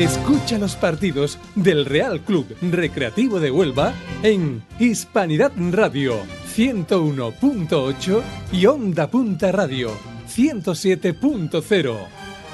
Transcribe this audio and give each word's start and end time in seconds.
Escucha 0.00 0.56
los 0.56 0.76
partidos 0.76 1.38
del 1.54 1.84
Real 1.84 2.22
Club 2.22 2.56
Recreativo 2.62 3.38
de 3.38 3.50
Huelva 3.50 3.92
en 4.22 4.64
Hispanidad 4.78 5.52
Radio 5.72 6.22
101.8 6.56 8.22
y 8.50 8.64
Onda 8.64 9.10
Punta 9.10 9.52
Radio 9.52 9.90
107.0. 10.26 11.98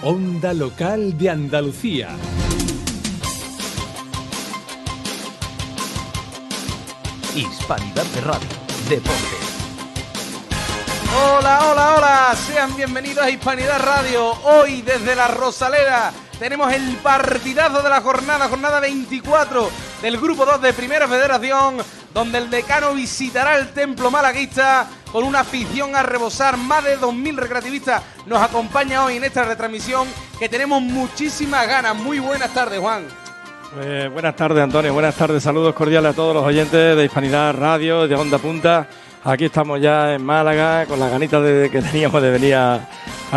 Onda 0.02 0.52
Local 0.54 1.16
de 1.16 1.30
Andalucía. 1.30 2.08
Hispanidad 7.36 8.06
de 8.06 8.20
Radio, 8.22 8.48
Deporte. 8.88 9.36
Hola, 11.14 11.70
hola, 11.70 11.94
hola, 11.96 12.34
sean 12.44 12.74
bienvenidos 12.74 13.22
a 13.22 13.30
Hispanidad 13.30 13.78
Radio. 13.78 14.32
Hoy 14.42 14.82
desde 14.82 15.14
la 15.14 15.28
Rosaleda 15.28 16.12
tenemos 16.38 16.72
el 16.72 16.96
partidazo 16.96 17.82
de 17.82 17.88
la 17.88 18.00
jornada, 18.00 18.48
jornada 18.48 18.80
24 18.80 19.70
del 20.02 20.18
Grupo 20.18 20.44
2 20.44 20.60
de 20.60 20.72
Primera 20.72 21.08
Federación, 21.08 21.76
donde 22.12 22.38
el 22.38 22.50
decano 22.50 22.94
visitará 22.94 23.56
el 23.56 23.68
Templo 23.68 24.10
Malaguista 24.10 24.86
con 25.10 25.24
una 25.24 25.40
afición 25.40 25.96
a 25.96 26.02
rebosar. 26.02 26.56
Más 26.56 26.84
de 26.84 26.98
2.000 26.98 27.36
recreativistas 27.36 28.02
nos 28.26 28.42
acompaña 28.42 29.04
hoy 29.04 29.16
en 29.16 29.24
esta 29.24 29.44
retransmisión 29.44 30.08
que 30.38 30.48
tenemos 30.48 30.82
muchísimas 30.82 31.66
ganas. 31.66 31.96
Muy 31.96 32.18
buenas 32.18 32.52
tardes, 32.52 32.80
Juan. 32.80 33.06
Pues 33.74 34.10
buenas 34.12 34.36
tardes, 34.36 34.62
Antonio. 34.62 34.92
Buenas 34.92 35.14
tardes. 35.14 35.42
Saludos 35.42 35.74
cordiales 35.74 36.12
a 36.12 36.14
todos 36.14 36.34
los 36.34 36.44
oyentes 36.44 36.96
de 36.96 37.04
Hispanidad 37.04 37.54
Radio, 37.54 38.06
de 38.06 38.14
Onda 38.14 38.38
Punta. 38.38 38.86
Aquí 39.24 39.46
estamos 39.46 39.80
ya 39.80 40.14
en 40.14 40.24
Málaga 40.24 40.86
con 40.86 41.00
las 41.00 41.10
ganitas 41.10 41.42
que 41.42 41.82
teníamos 41.82 42.22
de 42.22 42.30
venir 42.30 42.54
a, 42.54 42.88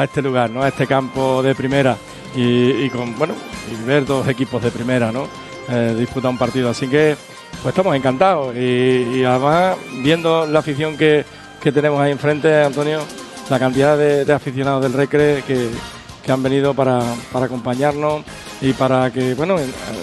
este 0.03 0.21
lugar, 0.21 0.49
¿no? 0.49 0.61
A 0.61 0.67
este 0.67 0.85
campo 0.85 1.41
de 1.41 1.55
primera 1.55 1.97
y, 2.35 2.89
con, 2.89 3.17
bueno, 3.17 3.33
y 3.71 3.85
ver 3.85 4.05
dos 4.05 4.27
equipos 4.27 4.61
de 4.61 4.71
primera, 4.71 5.11
¿no? 5.11 5.27
Eh, 5.69 5.95
disputar 5.97 6.31
un 6.31 6.37
partido. 6.37 6.69
Así 6.69 6.87
que, 6.87 7.15
pues 7.61 7.73
estamos 7.73 7.95
encantados 7.95 8.55
y, 8.55 9.23
además 9.23 9.77
viendo 10.03 10.45
la 10.45 10.59
afición 10.59 10.97
que, 10.97 11.25
tenemos 11.61 11.99
ahí 12.01 12.11
enfrente, 12.11 12.63
Antonio, 12.63 13.01
la 13.49 13.59
cantidad 13.59 13.97
de, 13.97 14.31
aficionados 14.31 14.81
del 14.83 14.93
Recre 14.93 15.43
que, 15.45 15.69
que 16.23 16.31
han 16.31 16.41
venido 16.41 16.73
para, 16.73 17.01
para 17.31 17.45
acompañarnos 17.45 18.23
y 18.61 18.73
para 18.73 19.11
que, 19.11 19.33
bueno, 19.33 19.57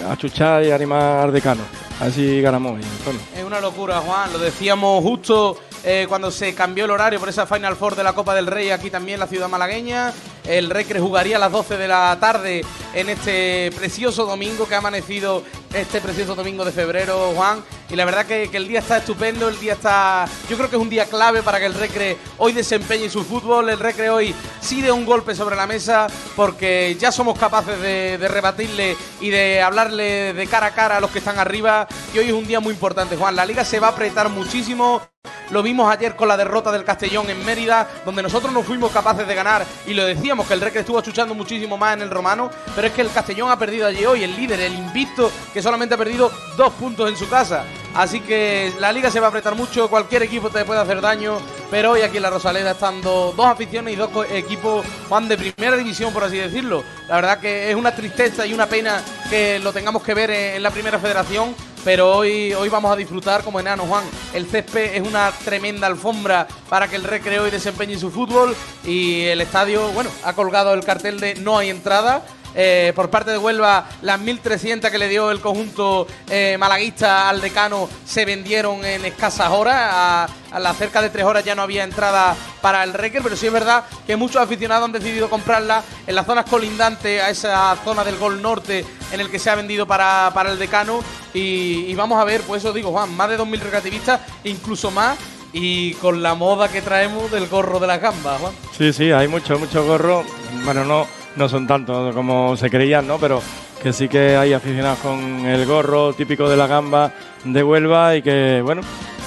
achuchar 0.09 0.63
y 0.63 0.71
animar 0.71 1.31
decano. 1.31 1.61
Así 1.99 2.41
ganamos, 2.41 2.73
Antonio. 2.73 3.21
Es 3.35 3.43
una 3.43 3.59
locura, 3.59 3.99
Juan. 4.01 4.31
Lo 4.31 4.39
decíamos 4.39 5.03
justo 5.03 5.57
eh, 5.83 6.05
cuando 6.07 6.29
se 6.31 6.53
cambió 6.53 6.85
el 6.85 6.91
horario 6.91 7.19
por 7.19 7.29
esa 7.29 7.47
Final 7.47 7.75
Four 7.75 7.95
de 7.95 8.03
la 8.03 8.13
Copa 8.13 8.35
del 8.35 8.45
Rey 8.47 8.69
aquí 8.69 8.89
también 8.89 9.15
en 9.15 9.19
la 9.21 9.27
ciudad 9.27 9.49
malagueña. 9.49 10.13
El 10.47 10.69
Recre 10.69 11.01
jugaría 11.01 11.35
a 11.35 11.39
las 11.39 11.51
12 11.51 11.75
de 11.75 11.87
la 11.89 12.17
tarde 12.21 12.63
en 12.93 13.09
este 13.09 13.69
precioso 13.75 14.25
domingo 14.25 14.65
que 14.65 14.75
ha 14.75 14.77
amanecido 14.77 15.43
este 15.73 15.99
precioso 15.99 16.35
domingo 16.35 16.63
de 16.63 16.71
febrero, 16.71 17.33
Juan. 17.35 17.61
Y 17.89 17.97
la 17.97 18.05
verdad 18.05 18.25
que, 18.25 18.49
el 18.53 18.67
día 18.67 18.79
está 18.79 18.97
estupendo, 18.97 19.49
el 19.49 19.59
día 19.59 19.73
está... 19.73 20.25
Yo 20.49 20.55
creo 20.55 20.69
que 20.69 20.77
es 20.77 20.81
un 20.81 20.89
día 20.89 21.05
clave 21.05 21.43
para 21.43 21.59
que 21.59 21.65
el 21.65 21.73
Recre 21.73 22.17
hoy 22.37 22.53
desempeñe 22.53 23.09
su 23.09 23.25
fútbol. 23.25 23.69
El 23.69 23.79
Recre 23.79 24.09
hoy 24.09 24.33
sí 24.61 24.81
de 24.81 24.91
un 24.91 25.05
golpe 25.05 25.35
sobre 25.35 25.57
la 25.57 25.67
mesa 25.67 26.07
porque 26.35 26.95
ya 26.97 27.11
somos 27.11 27.37
capaces 27.37 27.79
de, 27.81 28.17
de 28.17 28.27
rebatirle 28.29 28.95
y 29.19 29.29
de 29.29 29.61
hablarle 29.61 30.33
de 30.33 30.47
cara 30.47 30.67
a 30.67 30.73
cara 30.73 30.97
a 30.97 31.01
los 31.01 31.11
que 31.11 31.19
están 31.19 31.39
arriba. 31.39 31.87
Y 32.13 32.19
hoy 32.19 32.27
es 32.27 32.33
un 32.33 32.47
día 32.47 32.61
muy 32.61 32.73
importante, 32.73 33.17
Juan. 33.17 33.35
La 33.35 33.45
liga 33.45 33.65
se 33.65 33.81
va 33.81 33.87
a 33.87 33.91
apretar 33.91 34.29
muchísimo. 34.29 35.01
Lo 35.49 35.63
vimos 35.63 35.89
ayer 35.89 36.15
con 36.15 36.27
la 36.27 36.35
derrota 36.35 36.71
del 36.71 36.83
Castellón 36.83 37.29
en 37.29 37.45
Mérida, 37.45 37.87
donde 38.05 38.21
nosotros 38.21 38.51
no 38.51 38.63
fuimos 38.63 38.91
capaces 38.91 39.25
de 39.25 39.35
ganar 39.35 39.65
y 39.85 39.93
lo 39.93 40.05
decíamos 40.05 40.36
que 40.45 40.53
el 40.53 40.61
Recre 40.61 40.81
estuvo 40.81 40.99
achuchando 40.99 41.33
muchísimo 41.33 41.77
más 41.77 41.95
en 41.95 42.01
el 42.01 42.09
Romano, 42.09 42.49
pero 42.75 42.87
es 42.87 42.93
que 42.93 43.01
el 43.01 43.11
Castellón 43.11 43.49
ha 43.49 43.57
perdido 43.57 43.87
allí 43.87 44.05
hoy, 44.05 44.23
el 44.23 44.35
líder, 44.35 44.59
el 44.59 44.73
invicto, 44.73 45.31
que 45.53 45.61
solamente 45.61 45.95
ha 45.95 45.97
perdido 45.97 46.31
dos 46.57 46.73
puntos 46.73 47.09
en 47.09 47.15
su 47.15 47.29
casa. 47.29 47.65
Así 47.97 48.19
que 48.19 48.71
la 48.79 48.91
liga 48.91 49.09
se 49.09 49.19
va 49.19 49.25
a 49.25 49.29
apretar 49.29 49.55
mucho, 49.55 49.89
cualquier 49.89 50.21
equipo 50.21 50.51
te 50.51 50.63
puede 50.65 50.79
hacer 50.79 51.01
daño, 51.01 51.39
pero 51.71 51.93
hoy 51.93 52.01
aquí 52.01 52.17
en 52.17 52.23
la 52.23 52.29
Rosaleda 52.29 52.71
están 52.71 53.01
dos 53.01 53.39
aficiones 53.39 53.91
y 53.91 53.97
dos 53.97 54.11
equipos 54.29 54.85
van 55.09 55.27
de 55.27 55.35
primera 55.35 55.75
división, 55.75 56.13
por 56.13 56.23
así 56.23 56.37
decirlo. 56.37 56.83
La 57.09 57.15
verdad 57.15 57.39
que 57.39 57.71
es 57.71 57.75
una 57.75 57.95
tristeza 57.95 58.45
y 58.45 58.53
una 58.53 58.67
pena 58.67 59.01
que 59.31 59.57
lo 59.57 59.73
tengamos 59.73 60.03
que 60.03 60.13
ver 60.13 60.29
en 60.29 60.61
la 60.61 60.69
primera 60.69 60.99
federación, 60.99 61.55
pero 61.83 62.17
hoy, 62.17 62.53
hoy 62.53 62.69
vamos 62.69 62.91
a 62.91 62.95
disfrutar 62.95 63.43
como 63.43 63.59
enano, 63.59 63.87
Juan. 63.87 64.03
El 64.31 64.45
césped 64.45 64.93
es 64.93 65.01
una 65.01 65.31
tremenda 65.31 65.87
alfombra 65.87 66.47
para 66.69 66.87
que 66.87 66.97
el 66.97 67.03
recreo 67.03 67.47
y 67.47 67.49
desempeñe 67.49 67.97
su 67.97 68.11
fútbol 68.11 68.55
y 68.83 69.23
el 69.23 69.41
estadio, 69.41 69.87
bueno, 69.93 70.11
ha 70.23 70.33
colgado 70.33 70.71
el 70.75 70.85
cartel 70.85 71.19
de 71.19 71.33
no 71.33 71.57
hay 71.57 71.71
entrada. 71.71 72.23
Eh, 72.59 72.91
por 72.95 73.11
parte 73.11 73.29
de 73.29 73.37
Huelva, 73.37 73.87
las 74.01 74.19
1.300 74.19 74.89
que 74.89 74.97
le 74.97 75.07
dio 75.07 75.29
el 75.29 75.39
conjunto 75.41 76.07
eh, 76.27 76.57
malaguista 76.59 77.29
al 77.29 77.39
decano 77.39 77.87
se 78.03 78.25
vendieron 78.25 78.83
en 78.83 79.05
escasas 79.05 79.51
horas. 79.51 79.77
A, 79.77 80.27
las 80.57 80.75
cerca 80.77 81.03
de 81.03 81.11
tres 81.11 81.23
horas 81.23 81.43
ya 81.43 81.53
no 81.53 81.61
había 81.61 81.83
entrada 81.83 82.35
para 82.61 82.83
el 82.83 82.93
Reker, 82.93 83.21
pero 83.21 83.35
sí 83.35 83.45
es 83.45 83.53
verdad 83.53 83.83
que 84.07 84.15
muchos 84.15 84.41
aficionados 84.41 84.85
han 84.85 84.91
decidido 84.91 85.29
comprarla 85.29 85.83
en 86.07 86.15
las 86.15 86.25
zonas 86.25 86.45
colindantes 86.45 87.21
a 87.21 87.29
esa 87.29 87.75
zona 87.83 88.03
del 88.03 88.17
Gol 88.17 88.41
Norte 88.41 88.83
en 89.11 89.19
el 89.19 89.29
que 89.29 89.37
se 89.37 89.51
ha 89.51 89.55
vendido 89.55 89.85
para, 89.85 90.31
para 90.33 90.51
el 90.51 90.57
decano. 90.57 91.01
Y, 91.35 91.93
vamos 91.93 92.19
a 92.19 92.23
ver, 92.23 92.41
pues 92.41 92.63
eso 92.63 92.73
digo, 92.73 92.91
Juan, 92.91 93.15
más 93.15 93.29
de 93.29 93.37
2.000 93.37 93.59
recreativistas, 93.59 94.21
incluso 94.45 94.89
más 94.89 95.19
y 95.53 95.93
con 95.95 96.23
la 96.23 96.33
moda 96.33 96.69
que 96.69 96.81
traemos 96.81 97.29
del 97.29 97.47
gorro 97.47 97.79
de 97.79 97.87
las 97.87 98.01
gambas, 98.01 98.41
Juan. 98.41 98.53
Sí, 98.75 98.91
sí, 98.93 99.11
hay 99.11 99.27
mucho, 99.27 99.59
mucho 99.59 99.85
gorro. 99.85 100.23
Bueno, 100.65 100.85
no, 100.85 101.05
no 101.37 101.47
son 101.47 101.67
tantos 101.67 102.13
como 102.15 102.57
se 102.57 102.69
creían, 102.69 103.07
¿no? 103.07 103.17
Pero 103.17 103.41
que 103.81 103.93
sí 103.93 104.09
que 104.09 104.35
hay 104.35 104.53
aficionados 104.53 104.99
con 104.99 105.45
el 105.45 105.65
gorro 105.65 106.13
típico 106.13 106.49
de 106.49 106.57
la 106.57 106.67
gamba 106.67 107.13
de 107.43 107.63
Huelva 107.63 108.15
y 108.15 108.21
que, 108.21 108.61
bueno, 108.63 108.81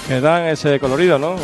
que 0.09 0.21
dan 0.21 0.47
ese 0.47 0.81
colorido, 0.81 1.19
¿no? 1.19 1.37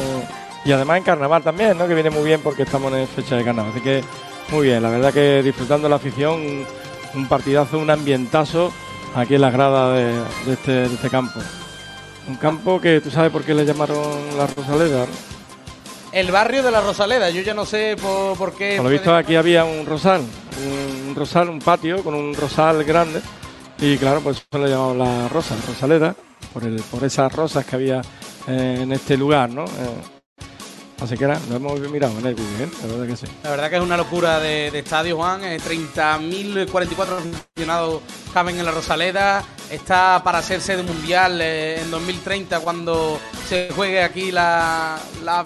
Y 0.65 0.73
además 0.73 0.99
en 0.99 1.05
carnaval 1.05 1.43
también, 1.43 1.79
¿no? 1.79 1.87
Que 1.87 1.95
viene 1.95 2.11
muy 2.11 2.25
bien 2.25 2.41
porque 2.43 2.65
estamos 2.65 2.93
en 2.93 3.07
fecha 3.07 3.37
de 3.37 3.45
carnaval. 3.45 3.71
Así 3.71 3.81
que 3.81 4.03
muy 4.51 4.67
bien, 4.67 4.83
la 4.83 4.91
verdad 4.91 5.15
que 5.15 5.43
disfrutando 5.43 5.89
la 5.89 5.97
afición, 5.97 6.67
un 7.15 7.29
partidazo, 7.29 7.79
un 7.79 7.91
ambientazo 7.91 8.73
aquí 9.15 9.37
en 9.37 9.41
las 9.43 9.53
gradas 9.53 9.97
de, 9.97 10.53
este, 10.53 10.73
de 10.73 10.95
este 10.95 11.09
campo. 11.09 11.41
Un 12.29 12.37
campo 12.37 12.81
que 12.81 13.01
tú 13.01 13.11
sabes 13.11 13.31
por 13.31 13.45
qué 13.45 13.55
le 13.55 13.65
llamaron 13.65 14.37
la 14.37 14.49
Rosaleda. 14.49 15.07
El 16.17 16.33
barrio 16.33 16.63
de 16.63 16.71
la 16.71 16.81
Rosaleda. 16.81 17.29
Yo 17.29 17.43
ya 17.43 17.53
no 17.53 17.67
sé 17.67 17.95
por, 17.97 18.55
qué. 18.55 18.77
Por 18.77 18.87
lo 18.87 18.91
visto, 18.91 19.15
aquí 19.15 19.37
había 19.37 19.65
un 19.65 19.85
rosal, 19.85 20.23
un, 21.07 21.15
rosal, 21.15 21.51
un 21.51 21.59
patio 21.59 22.03
con 22.03 22.15
un 22.15 22.35
rosal 22.35 22.85
grande. 22.85 23.21
Y 23.79 23.99
claro, 23.99 24.23
pues 24.23 24.39
eso 24.39 24.65
le 24.65 24.71
llamamos 24.71 24.97
la 24.97 25.29
Rosa, 25.29 25.55
Rosaleda, 25.69 26.17
por, 26.55 26.65
el, 26.65 26.77
por 26.91 27.05
esas 27.05 27.31
rosas 27.31 27.67
que 27.67 27.77
había 27.77 28.01
eh, 28.49 28.79
en 28.81 28.93
este 28.93 29.19
lugar, 29.19 29.51
¿no? 29.51 29.65
Eh, 29.65 30.16
así 31.01 31.17
que 31.17 31.25
era, 31.25 31.39
lo 31.49 31.57
hemos 31.57 31.81
mirado 31.91 32.19
en 32.19 32.27
el 32.27 32.35
Google, 32.35 32.65
¿eh? 32.65 32.69
la 32.83 32.87
verdad 32.89 33.07
que 33.07 33.17
sí. 33.17 33.27
La 33.43 33.51
verdad 33.51 33.71
que 33.71 33.77
es 33.77 33.83
una 33.83 33.97
locura 33.97 34.41
de, 34.41 34.69
estadio, 34.79 35.17
Juan. 35.17 35.43
30.044 35.43 37.19
aficionados 37.19 38.03
caben 38.33 38.59
en 38.59 38.65
la 38.65 38.71
Rosaleda 38.71 39.45
está 39.71 40.23
para 40.23 40.43
ser 40.43 40.61
sede 40.61 40.83
mundial 40.83 41.41
eh, 41.41 41.81
en 41.81 41.91
2030 41.91 42.61
cuando 42.61 43.19
se 43.49 43.71
juegue 43.75 44.03
aquí 44.03 44.31
la, 44.31 44.99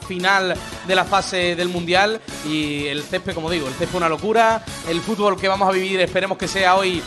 final 0.06 0.54
de 0.86 0.94
la 0.94 1.04
fase 1.04 1.56
del 1.56 1.68
mundial 1.68 2.20
y 2.46 2.86
el 2.86 3.02
césped, 3.02 3.34
como 3.34 3.50
digo, 3.50 3.68
el 3.68 3.74
césped 3.74 3.96
una 3.96 4.08
locura, 4.08 4.64
el 4.88 5.00
fútbol 5.00 5.40
que 5.40 5.48
vamos 5.48 5.68
a 5.68 5.72
vivir 5.72 6.00
esperemos 6.00 6.38
que 6.38 6.48
sea 6.48 6.76
hoy 6.76 7.02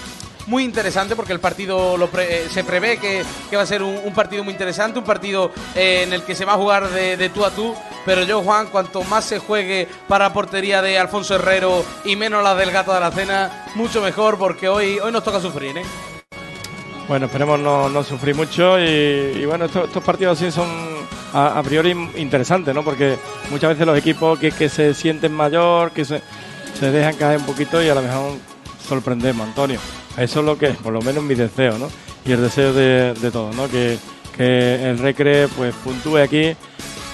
muy 0.48 0.64
interesante 0.64 1.16
porque 1.16 1.34
el 1.34 1.40
partido 1.40 1.98
eh, 2.20 2.48
se 2.50 2.64
prevé 2.64 2.98
que, 2.98 3.24
va 3.56 3.62
a 3.62 3.66
ser 3.66 3.84
un, 3.84 4.14
partido 4.14 4.44
muy 4.44 4.54
interesante, 4.54 5.00
un 5.00 5.06
partido 5.06 5.52
eh, 5.76 6.04
en 6.04 6.14
el 6.14 6.24
que 6.24 6.36
se 6.36 6.46
va 6.46 6.54
a 6.54 6.58
jugar 6.58 6.90
de, 6.90 7.18
de, 7.18 7.30
tú 7.30 7.46
a 7.46 7.52
tú. 7.52 7.74
Pero 8.06 8.24
yo, 8.24 8.42
Juan, 8.42 8.68
cuanto 8.68 9.04
más 9.04 9.26
se 9.26 9.40
juegue 9.40 9.88
para 10.08 10.34
portería 10.34 10.81
de 10.81 11.00
Alfonso 11.00 11.36
Herrero 11.36 11.86
y 12.04 12.16
menos 12.16 12.44
la 12.44 12.56
del 12.56 12.72
gato 12.72 12.94
de 12.94 13.00
la 13.00 13.12
cena, 13.12 13.68
mucho 13.76 14.02
mejor 14.02 14.38
porque 14.38 14.68
hoy, 14.68 15.00
hoy 15.00 15.12
nos 15.12 15.24
toca 15.24 15.40
sufrir. 15.40 15.78
¿eh? 15.78 15.84
Bueno, 17.07 17.25
esperemos 17.25 17.60
no, 17.60 17.89
no 17.89 18.04
sufrir 18.04 18.36
mucho 18.36 18.80
y, 18.80 19.46
bueno, 19.46 19.66
estos, 19.66 20.04
partidos 20.04 20.42
así 20.42 20.51
son 20.51 20.68
a, 21.34 21.62
priori 21.63 21.92
interesantes, 22.16 22.74
¿no? 22.74 22.84
Porque 22.84 23.18
muchas 23.50 23.72
veces 23.72 23.86
los 23.86 23.98
equipos 23.98 24.39
que, 24.39 24.51
que 24.51 24.69
se 24.69 24.94
sienten 24.94 25.34
mayor, 25.34 25.92
que 25.92 26.06
se, 26.06 26.22
se, 26.80 26.92
dejan 26.92 27.16
caer 27.16 27.39
un 27.39 27.46
poquito 27.46 27.84
y 27.84 27.89
a 27.89 27.96
lo 27.96 28.01
mejor 28.01 28.38
sorprendemos, 28.88 29.47
Antonio. 29.47 29.80
Eso 30.18 30.39
es 30.39 30.45
lo 30.45 30.57
que 30.57 30.68
es, 30.68 30.77
por 30.77 30.94
lo 30.94 31.01
menos 31.01 31.24
mi 31.24 31.35
deseo, 31.35 31.77
¿no? 31.77 31.89
Y 32.25 32.31
el 32.31 32.41
deseo 32.41 32.74
de, 32.74 33.13
de 33.13 33.31
todos, 33.31 33.56
¿no? 33.56 33.68
Que, 33.68 33.97
que 34.35 34.89
el 34.89 35.00
Recre 35.00 35.47
pues 35.50 35.74
puntúe 35.83 36.18
aquí 36.18 36.56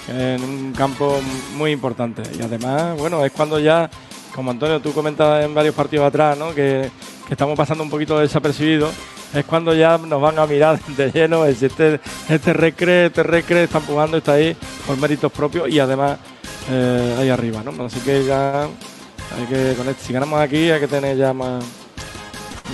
en 0.08 0.44
un 0.44 0.74
campo 0.74 1.20
muy 1.56 1.72
importante. 1.72 2.24
Y 2.38 2.42
además, 2.42 2.98
bueno, 2.98 3.24
es 3.24 3.32
cuando 3.32 3.60
ya, 3.60 3.90
como 4.36 4.52
Antonio 4.52 4.80
tú 4.80 4.94
comentas 4.94 5.44
en 5.44 5.54
varios 5.54 5.76
partidos 5.76 6.08
atrás, 6.08 6.38
¿no? 6.38 6.54
Que, 6.54 6.90
que 7.28 7.34
estamos 7.34 7.58
pasando 7.58 7.84
un 7.84 7.90
poquito 7.90 8.20
desapercibidos 8.20 8.94
es 9.34 9.46
cuando 9.46 9.74
ya 9.74 9.98
nos 9.98 10.22
van 10.22 10.40
a 10.40 10.46
mirar 10.46 10.80
de 10.98 11.12
lleno. 11.12 11.46
Este, 11.46 12.00
este 12.28 12.54
recre, 12.54 13.08
este 13.08 13.24
recre 13.24 13.64
está 13.64 13.80
empujando, 13.80 14.18
está 14.18 14.34
ahí 14.34 14.56
por 14.86 14.98
méritos 14.98 15.32
propios 15.32 15.70
y 15.70 15.80
además 15.80 16.18
eh, 16.70 17.16
ahí 17.20 17.30
arriba, 17.30 17.62
¿no? 17.64 17.86
Así 17.86 18.00
que 18.00 18.26
ya 18.26 18.68
hay 19.38 19.46
que, 19.46 19.74
con 19.76 19.96
si 19.96 20.14
ganamos 20.14 20.40
aquí 20.40 20.70
hay 20.70 20.80
que 20.80 20.88
tener 20.88 21.18
ya 21.18 21.34
más, 21.34 21.64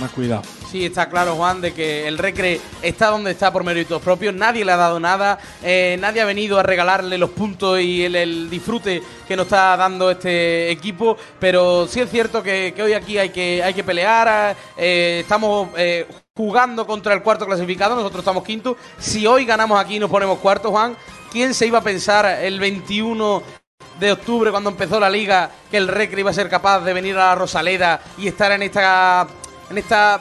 más 0.00 0.10
cuidado. 0.12 0.42
Sí, 0.70 0.84
está 0.84 1.08
claro, 1.08 1.36
Juan, 1.36 1.60
de 1.60 1.72
que 1.72 2.08
el 2.08 2.18
Recre 2.18 2.60
está 2.82 3.06
donde 3.08 3.30
está 3.30 3.52
por 3.52 3.62
méritos 3.62 4.02
propios. 4.02 4.34
Nadie 4.34 4.64
le 4.64 4.72
ha 4.72 4.76
dado 4.76 4.98
nada. 4.98 5.38
eh, 5.62 5.96
nadie 6.00 6.20
ha 6.20 6.24
venido 6.24 6.58
a 6.58 6.62
regalarle 6.64 7.18
los 7.18 7.30
puntos 7.30 7.80
y 7.80 8.04
el, 8.04 8.50
disfrute 8.50 9.00
que 9.28 9.36
nos 9.36 9.46
está 9.46 9.76
dando 9.76 10.10
este 10.10 10.70
equipo. 10.70 11.16
Pero 11.38 11.86
sí 11.86 12.00
es 12.00 12.10
cierto 12.10 12.42
que, 12.42 12.72
que 12.74 12.82
hoy 12.82 12.94
aquí 12.94 13.16
hay 13.16 13.30
que, 13.30 13.62
hay 13.62 13.74
que 13.74 13.84
pelear. 13.84 14.56
eh, 14.76 15.20
estamos 15.22 15.68
eh, 15.76 16.06
jugando 16.36 16.84
contra 16.84 17.14
el 17.14 17.22
cuarto 17.22 17.46
clasificado. 17.46 17.94
Nosotros 17.94 18.20
estamos 18.20 18.42
quinto. 18.42 18.76
Si 18.98 19.24
hoy 19.24 19.44
ganamos 19.44 19.80
aquí 19.80 19.96
y 19.96 19.98
nos 20.00 20.10
ponemos 20.10 20.40
cuarto, 20.40 20.72
Juan, 20.72 20.96
¿quién 21.30 21.54
se 21.54 21.68
iba 21.68 21.78
a 21.78 21.82
pensar 21.82 22.26
el 22.42 22.58
21 22.58 23.65
de 23.98 24.12
octubre, 24.12 24.50
cuando 24.50 24.70
empezó 24.70 25.00
la 25.00 25.10
liga, 25.10 25.50
que 25.70 25.76
el 25.76 25.88
Recre 25.88 26.20
iba 26.20 26.30
a 26.30 26.34
ser 26.34 26.48
capaz 26.48 26.80
de 26.80 26.92
venir 26.92 27.16
a 27.16 27.26
la 27.26 27.34
Rosaleda 27.34 28.00
y 28.18 28.28
estar 28.28 28.52
en 28.52 28.62
esta, 28.62 29.26
en 29.70 29.78
esta 29.78 30.20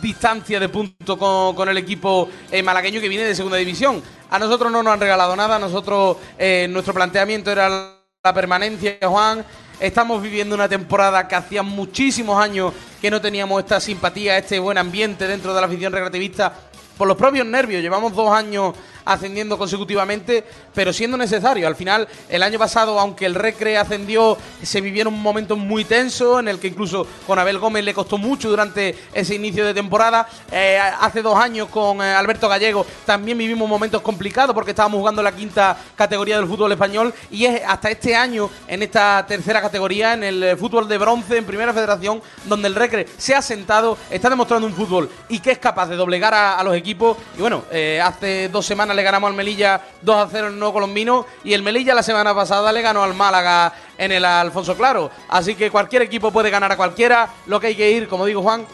distancia 0.00 0.60
de 0.60 0.68
punto 0.68 1.18
con, 1.18 1.54
con 1.54 1.68
el 1.68 1.78
equipo 1.78 2.28
eh, 2.50 2.62
malagueño 2.62 3.00
que 3.00 3.08
viene 3.08 3.24
de 3.24 3.34
segunda 3.34 3.56
división. 3.56 4.02
A 4.30 4.38
nosotros 4.38 4.70
no 4.70 4.82
nos 4.82 4.92
han 4.92 5.00
regalado 5.00 5.34
nada, 5.36 5.58
nosotros 5.58 6.16
eh, 6.38 6.66
nuestro 6.70 6.92
planteamiento 6.92 7.50
era 7.50 7.68
la 7.68 8.34
permanencia, 8.34 8.98
Juan. 9.02 9.44
Estamos 9.78 10.22
viviendo 10.22 10.54
una 10.54 10.68
temporada 10.68 11.28
que 11.28 11.34
hacía 11.34 11.62
muchísimos 11.62 12.42
años 12.42 12.72
que 13.00 13.10
no 13.10 13.20
teníamos 13.20 13.62
esta 13.62 13.78
simpatía, 13.78 14.38
este 14.38 14.58
buen 14.58 14.78
ambiente 14.78 15.28
dentro 15.28 15.54
de 15.54 15.60
la 15.60 15.66
afición 15.66 15.92
recreativista 15.92 16.52
por 16.96 17.06
los 17.06 17.16
propios 17.16 17.46
nervios. 17.46 17.82
Llevamos 17.82 18.14
dos 18.14 18.30
años 18.30 18.74
ascendiendo 19.06 19.56
consecutivamente, 19.56 20.44
pero 20.74 20.92
siendo 20.92 21.16
necesario. 21.16 21.66
Al 21.66 21.76
final, 21.76 22.06
el 22.28 22.42
año 22.42 22.58
pasado, 22.58 22.98
aunque 23.00 23.24
el 23.24 23.34
Recre 23.34 23.78
ascendió, 23.78 24.36
se 24.62 24.80
vivieron 24.80 25.14
momentos 25.14 25.56
muy 25.56 25.84
tensos 25.84 26.40
en 26.40 26.48
el 26.48 26.58
que 26.58 26.68
incluso 26.68 27.06
con 27.26 27.38
Abel 27.38 27.58
Gómez 27.58 27.84
le 27.84 27.94
costó 27.94 28.18
mucho 28.18 28.50
durante 28.50 28.94
ese 29.14 29.34
inicio 29.34 29.64
de 29.64 29.72
temporada. 29.72 30.28
Eh, 30.50 30.78
hace 31.00 31.22
dos 31.22 31.38
años 31.38 31.68
con 31.68 32.02
eh, 32.02 32.12
Alberto 32.12 32.48
Gallego 32.48 32.84
también 33.04 33.38
vivimos 33.38 33.68
momentos 33.68 34.02
complicados 34.02 34.54
porque 34.54 34.72
estábamos 34.72 34.98
jugando 34.98 35.22
la 35.22 35.32
quinta 35.32 35.76
categoría 35.94 36.36
del 36.36 36.46
fútbol 36.46 36.72
español 36.72 37.14
y 37.30 37.44
es 37.44 37.62
hasta 37.66 37.90
este 37.90 38.16
año 38.16 38.50
en 38.66 38.82
esta 38.82 39.24
tercera 39.26 39.60
categoría, 39.60 40.14
en 40.14 40.24
el 40.24 40.42
eh, 40.42 40.56
fútbol 40.56 40.88
de 40.88 40.98
bronce, 40.98 41.36
en 41.36 41.44
primera 41.44 41.72
federación, 41.72 42.20
donde 42.44 42.68
el 42.68 42.74
Recre 42.74 43.06
se 43.16 43.34
ha 43.34 43.42
sentado, 43.42 43.96
está 44.10 44.28
demostrando 44.28 44.66
un 44.66 44.74
fútbol 44.74 45.08
y 45.28 45.38
que 45.38 45.52
es 45.52 45.58
capaz 45.58 45.86
de 45.86 45.96
doblegar 45.96 46.34
a, 46.34 46.62
los 46.64 46.74
equipos. 46.74 47.16
Y 47.36 47.40
bueno, 47.40 47.62
hace 48.02 48.48
dos 48.48 48.66
semanas 48.66 48.95
le 48.96 49.02
ganamos 49.02 49.28
al 49.30 49.36
Melilla 49.36 49.80
2 50.02 50.16
a 50.16 50.28
0 50.30 50.48
en 50.48 50.58
nuevo 50.58 50.74
colombino 50.74 51.26
y 51.44 51.52
el 51.52 51.62
Melilla 51.62 51.94
la 51.94 52.02
semana 52.02 52.34
pasada 52.34 52.72
le 52.72 52.82
ganó 52.82 53.02
al 53.02 53.14
Málaga 53.14 53.72
en 53.96 54.12
el 54.12 54.24
Alfonso 54.24 54.76
Claro. 54.76 55.10
Así 55.28 55.54
que 55.54 55.70
cualquier 55.70 56.02
equipo 56.02 56.30
puede 56.30 56.50
ganar 56.50 56.72
a 56.72 56.76
cualquiera. 56.76 57.28
Lo 57.46 57.60
que 57.60 57.68
hay 57.68 57.74
que 57.76 57.90
ir, 57.90 58.08
como 58.08 58.26
digo 58.26 58.42
Juan, 58.42 58.66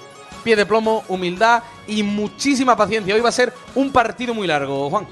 pie 0.42 0.56
de 0.56 0.66
plomo, 0.66 1.04
humildad 1.08 1.62
y 1.86 2.02
muchísima 2.02 2.76
paciencia. 2.76 3.14
Hoy 3.14 3.20
va 3.20 3.28
a 3.28 3.32
ser 3.32 3.52
un 3.74 3.92
partido 3.92 4.34
muy 4.34 4.46
largo, 4.46 4.88
Juan. 4.88 5.06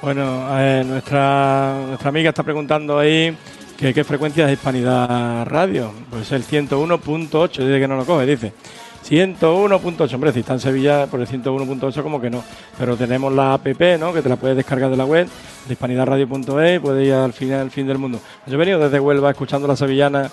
Bueno, 0.00 0.48
nuestra, 0.84 1.76
nuestra 1.86 2.08
amiga 2.08 2.30
está 2.30 2.42
preguntando 2.42 2.98
ahí 2.98 3.36
que 3.76 3.94
qué 3.94 4.04
frecuencia 4.04 4.46
es 4.46 4.52
Hispanidad 4.52 5.46
Radio. 5.46 5.92
Pues 6.10 6.32
el 6.32 6.44
101.8, 6.44 7.48
dice 7.58 7.80
que 7.80 7.88
no 7.88 7.96
lo 7.96 8.04
coge, 8.04 8.26
dice. 8.26 8.52
101.8, 9.08 10.14
hombre, 10.14 10.32
si 10.32 10.40
está 10.40 10.52
en 10.54 10.60
Sevilla 10.60 11.06
por 11.06 11.20
el 11.20 11.26
101.8 11.26 12.02
como 12.02 12.20
que 12.20 12.30
no. 12.30 12.42
Pero 12.78 12.96
tenemos 12.96 13.32
la 13.32 13.54
app, 13.54 13.66
¿no? 13.98 14.12
Que 14.12 14.22
te 14.22 14.28
la 14.28 14.36
puedes 14.36 14.56
descargar 14.56 14.90
de 14.90 14.96
la 14.96 15.04
web, 15.04 15.28
de 15.66 15.72
hispanidadradio.es, 15.72 16.80
puedes 16.80 17.06
ir 17.06 17.14
al 17.14 17.32
final, 17.32 17.60
al 17.60 17.70
fin 17.70 17.86
del 17.86 17.98
mundo. 17.98 18.20
Yo 18.46 18.54
he 18.54 18.56
venido 18.56 18.78
desde 18.78 19.00
Huelva 19.00 19.30
escuchando 19.30 19.66
la 19.66 19.76
sevillana 19.76 20.30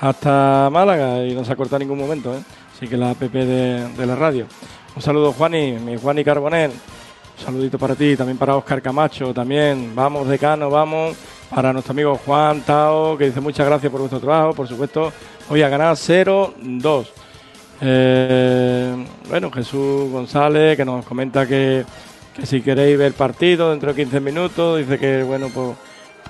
hasta 0.00 0.68
Málaga 0.70 1.24
y 1.24 1.34
no 1.34 1.44
se 1.44 1.52
ha 1.52 1.56
cortado 1.56 1.78
ningún 1.78 1.98
momento, 1.98 2.34
¿eh? 2.34 2.40
Así 2.74 2.88
que 2.88 2.96
la 2.96 3.10
app 3.10 3.20
de, 3.20 3.88
de 3.88 4.06
la 4.06 4.16
radio. 4.16 4.46
Un 4.94 5.02
saludo, 5.02 5.32
Juani, 5.32 5.72
mi 5.72 5.96
Juani 5.96 6.24
Carbonel. 6.24 6.70
Un 6.70 7.44
saludito 7.44 7.78
para 7.78 7.94
ti, 7.94 8.16
también 8.16 8.38
para 8.38 8.56
Oscar 8.56 8.80
Camacho, 8.80 9.34
también. 9.34 9.94
Vamos, 9.94 10.26
decano, 10.26 10.70
vamos. 10.70 11.16
Para 11.50 11.72
nuestro 11.72 11.92
amigo 11.92 12.18
Juan 12.24 12.62
Tao, 12.62 13.16
que 13.16 13.26
dice 13.26 13.40
muchas 13.40 13.66
gracias 13.66 13.90
por 13.90 14.00
vuestro 14.00 14.20
trabajo. 14.20 14.54
Por 14.54 14.66
supuesto, 14.66 15.12
hoy 15.48 15.62
a 15.62 15.68
ganar 15.68 15.94
0-2. 15.94 17.06
Eh, 17.80 19.06
bueno, 19.28 19.50
Jesús 19.50 20.10
González, 20.10 20.76
que 20.76 20.84
nos 20.84 21.04
comenta 21.04 21.46
que, 21.46 21.84
si 22.42 22.60
queréis 22.62 22.98
ver 22.98 23.12
partido 23.12 23.70
dentro 23.70 23.92
de 23.92 24.02
15 24.02 24.20
minutos, 24.20 24.78
dice 24.78 24.98
que, 24.98 25.22
bueno, 25.22 25.50
pues, 25.52 25.76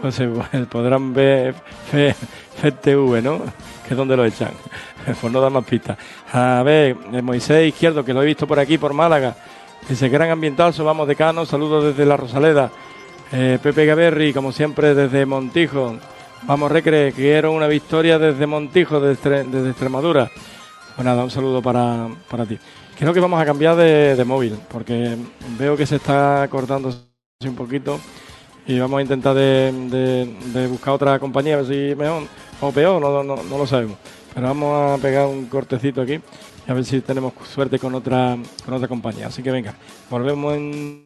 pues 0.00 0.66
podrán 0.70 1.12
ver 1.12 1.54
FTV, 1.90 3.22
¿no? 3.22 3.42
Que 3.86 3.94
es 3.94 3.96
donde 3.96 4.16
lo 4.16 4.24
echan. 4.24 4.52
Pues 5.20 5.32
no 5.32 5.40
da 5.40 5.48
más 5.48 5.64
pistas. 5.64 5.96
A 6.32 6.64
ver, 6.64 6.96
eh, 7.12 7.22
Moisés 7.22 7.68
Izquierdo, 7.68 8.04
que 8.04 8.12
lo 8.12 8.24
he 8.24 8.26
visto 8.26 8.44
por 8.44 8.58
aquí, 8.58 8.76
por 8.76 8.92
Málaga. 8.92 9.36
Dice, 9.88 10.08
gran 10.08 10.30
ambientazo, 10.30 10.84
vamos 10.84 11.06
decano, 11.06 11.46
saludos 11.46 11.84
desde 11.84 12.04
la 12.04 12.16
Rosaleda. 12.16 12.72
Eh, 13.30 13.60
Pepe 13.62 13.86
Gaberri, 13.86 14.32
como 14.32 14.50
siempre, 14.50 14.96
desde 14.96 15.24
Montijo. 15.24 15.96
Vamos, 16.42 16.72
Recre, 16.72 17.12
quiero 17.12 17.52
una 17.52 17.68
victoria 17.68 18.18
desde 18.18 18.48
Montijo, 18.48 18.98
desde, 18.98 19.44
desde 19.44 19.70
Extremadura. 19.70 20.28
Pues 20.96 21.04
nada, 21.04 21.24
un 21.24 21.30
saludo 21.30 21.62
para, 21.62 22.08
para 22.30 22.46
ti. 22.46 22.58
Creo 22.98 23.12
que 23.12 23.20
vamos 23.20 23.40
a 23.40 23.44
cambiar 23.44 23.76
de, 23.76 24.16
de 24.16 24.24
móvil, 24.24 24.58
porque 24.70 25.16
veo 25.58 25.76
que 25.76 25.86
se 25.86 25.96
está 25.96 26.48
cortando 26.50 26.90
un 27.44 27.54
poquito 27.54 28.00
y 28.66 28.78
vamos 28.78 28.98
a 28.98 29.02
intentar 29.02 29.34
de, 29.34 29.72
de- 30.52 30.66
buscar 30.66 30.94
otra 30.94 31.18
compañía, 31.18 31.54
a 31.54 31.62
ver 31.62 31.66
si 31.66 31.94
mejor 31.94 32.22
o 32.60 32.72
peor, 32.72 33.00
no, 33.00 33.22
no, 33.22 33.42
no 33.42 33.58
lo 33.58 33.66
sabemos. 33.66 33.98
Pero 34.34 34.46
vamos 34.48 34.98
a 34.98 35.02
pegar 35.02 35.26
un 35.26 35.46
cortecito 35.46 36.00
aquí 36.00 36.14
y 36.66 36.70
a 36.70 36.74
ver 36.74 36.84
si 36.84 37.00
tenemos 37.02 37.34
suerte 37.52 37.78
con 37.78 37.94
otra, 37.94 38.36
con 38.64 38.74
otra 38.74 38.88
compañía. 38.88 39.26
Así 39.26 39.42
que 39.42 39.50
venga, 39.50 39.74
volvemos 40.10 40.54
en 40.56 41.05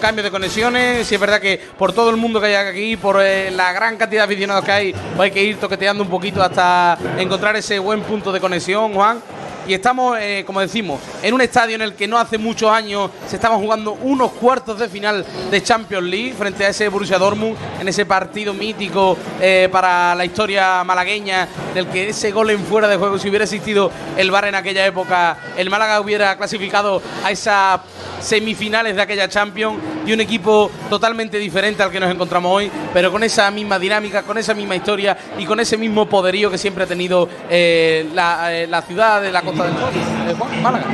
pequeño 0.00 0.10
cambio 0.10 0.24
de 0.24 0.30
conexiones. 0.30 1.06
Si 1.06 1.14
es 1.14 1.20
verdad 1.20 1.40
que 1.40 1.60
por 1.78 1.92
todo 1.92 2.10
el 2.10 2.16
mundo 2.16 2.40
que 2.40 2.46
hay 2.46 2.54
aquí, 2.54 2.96
por 2.96 3.20
eh, 3.20 3.50
la 3.50 3.72
gran 3.72 3.96
cantidad 3.96 4.22
de 4.22 4.24
aficionados 4.24 4.64
que 4.64 4.72
hay, 4.72 4.92
pues 4.92 5.20
hay 5.20 5.30
que 5.30 5.42
ir 5.42 5.56
toqueteando 5.58 6.02
un 6.02 6.10
poquito 6.10 6.42
hasta 6.42 6.98
encontrar 7.18 7.54
ese 7.56 7.78
buen 7.78 8.02
punto 8.02 8.32
de 8.32 8.40
conexión, 8.40 8.94
Juan. 8.94 9.20
Y 9.66 9.74
estamos, 9.74 10.18
eh, 10.20 10.42
como 10.46 10.60
decimos, 10.60 11.00
en 11.22 11.34
un 11.34 11.40
estadio 11.40 11.74
en 11.74 11.82
el 11.82 11.94
que 11.94 12.08
no 12.08 12.18
hace 12.18 12.38
muchos 12.38 12.70
años 12.70 13.10
se 13.28 13.36
estaban 13.36 13.60
jugando 13.60 13.92
unos 13.92 14.32
cuartos 14.32 14.78
de 14.78 14.88
final 14.88 15.24
de 15.50 15.62
Champions 15.62 16.06
League 16.06 16.34
frente 16.36 16.64
a 16.64 16.68
ese 16.70 16.88
Borussia 16.88 17.18
Dortmund, 17.18 17.56
en 17.80 17.88
ese 17.88 18.06
partido 18.06 18.54
mítico 18.54 19.16
eh, 19.40 19.68
para 19.70 20.14
la 20.14 20.24
historia 20.24 20.82
malagueña, 20.84 21.48
del 21.74 21.86
que 21.88 22.08
ese 22.08 22.30
gol 22.32 22.50
en 22.50 22.64
fuera 22.64 22.88
de 22.88 22.96
juego, 22.96 23.18
si 23.18 23.28
hubiera 23.28 23.44
existido 23.44 23.90
el 24.16 24.30
VAR 24.30 24.46
en 24.46 24.54
aquella 24.54 24.86
época, 24.86 25.36
el 25.56 25.70
Málaga 25.70 26.00
hubiera 26.00 26.36
clasificado 26.36 27.02
a 27.24 27.30
esa 27.30 27.82
semifinales 28.20 28.96
de 28.96 29.02
aquella 29.02 29.28
Champions 29.28 29.78
y 30.06 30.12
un 30.12 30.20
equipo 30.20 30.70
totalmente 30.90 31.38
diferente 31.38 31.82
al 31.82 31.90
que 31.90 32.00
nos 32.00 32.10
encontramos 32.10 32.52
hoy, 32.54 32.70
pero 32.92 33.10
con 33.10 33.22
esa 33.22 33.50
misma 33.50 33.78
dinámica, 33.78 34.22
con 34.22 34.36
esa 34.36 34.52
misma 34.52 34.76
historia 34.76 35.16
y 35.38 35.46
con 35.46 35.58
ese 35.60 35.76
mismo 35.76 36.06
poderío 36.06 36.50
que 36.50 36.58
siempre 36.58 36.84
ha 36.84 36.86
tenido 36.86 37.28
la, 37.48 38.52
eh, 38.52 38.66
la 38.66 38.82
ciudad 38.82 39.22
de 39.22 39.32
la 39.32 39.42
Costa 39.50 39.64
del 39.64 40.36
Sol, 40.36 40.48
Málaga. 40.62 40.86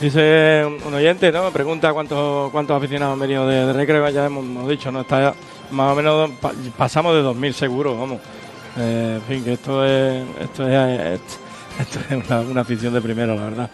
Dice 0.00 0.62
un 0.86 0.92
oyente, 0.92 1.32
¿no? 1.32 1.44
Me 1.44 1.50
pregunta 1.50 1.92
cuántos 1.94 2.50
cuántos 2.52 2.76
aficionados 2.76 3.14
han 3.14 3.20
venido 3.20 3.46
de, 3.48 3.64
de 3.66 3.72
Recreo, 3.72 4.06
ya 4.10 4.26
hemos, 4.26 4.68
dicho, 4.68 4.92
¿no? 4.92 5.00
Está 5.00 5.32
más 5.70 5.92
o 5.92 5.96
menos, 5.96 6.30
pa- 6.40 6.52
pasamos 6.76 7.14
de 7.14 7.22
2.000 7.22 7.52
seguro, 7.52 7.98
vamos. 7.98 8.20
Eh, 8.76 9.14
en 9.16 9.22
fin, 9.22 9.42
que 9.42 9.54
esto 9.54 9.84
es, 9.86 10.22
esto 10.38 10.68
es, 10.68 11.20
esto 11.80 11.98
es 12.10 12.30
una, 12.50 12.60
afición 12.60 12.92
de 12.92 13.00
primero, 13.00 13.34
la 13.34 13.42
verdad. 13.44 13.70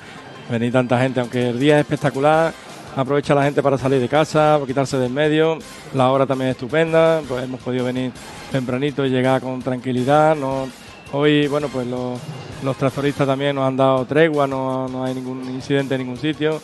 Venir 0.49 0.73
tanta 0.73 1.01
gente, 1.01 1.19
aunque 1.19 1.49
el 1.49 1.59
día 1.59 1.75
es 1.75 1.81
espectacular, 1.81 2.53
aprovecha 2.95 3.35
la 3.35 3.43
gente 3.43 3.61
para 3.63 3.77
salir 3.77 4.01
de 4.01 4.09
casa, 4.09 4.55
para 4.55 4.67
quitarse 4.67 4.97
del 4.99 5.11
medio. 5.13 5.59
La 5.93 6.09
hora 6.13 6.25
también 6.25 6.51
es 6.51 6.57
estupenda, 6.57 7.21
pues 7.27 7.43
hemos 7.43 7.61
podido 7.61 7.85
venir 7.85 8.13
tempranito 8.53 9.05
y 9.05 9.11
llegar 9.11 9.41
con 9.41 9.61
tranquilidad. 9.61 10.37
No, 10.37 10.69
hoy, 11.11 11.49
bueno, 11.49 11.67
pues 11.67 11.85
los, 11.89 12.21
los 12.63 12.77
tractoristas 12.77 13.27
también 13.27 13.57
nos 13.57 13.67
han 13.67 13.77
dado 13.77 14.05
tregua, 14.05 14.47
no, 14.47 14.89
no 14.89 15.05
hay 15.05 15.15
ningún 15.15 15.45
incidente 15.51 15.95
en 15.95 16.03
ningún 16.03 16.17
sitio. 16.19 16.61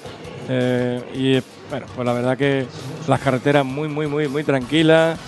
Eh, 0.48 1.02
y 1.14 1.68
bueno, 1.70 1.86
pues 1.94 2.06
la 2.06 2.12
verdad 2.12 2.36
que 2.38 2.66
las 3.06 3.20
carreteras 3.20 3.64
muy, 3.64 3.88
muy, 3.88 4.06
muy, 4.06 4.28
muy 4.28 4.44
tranquilas. 4.44 5.18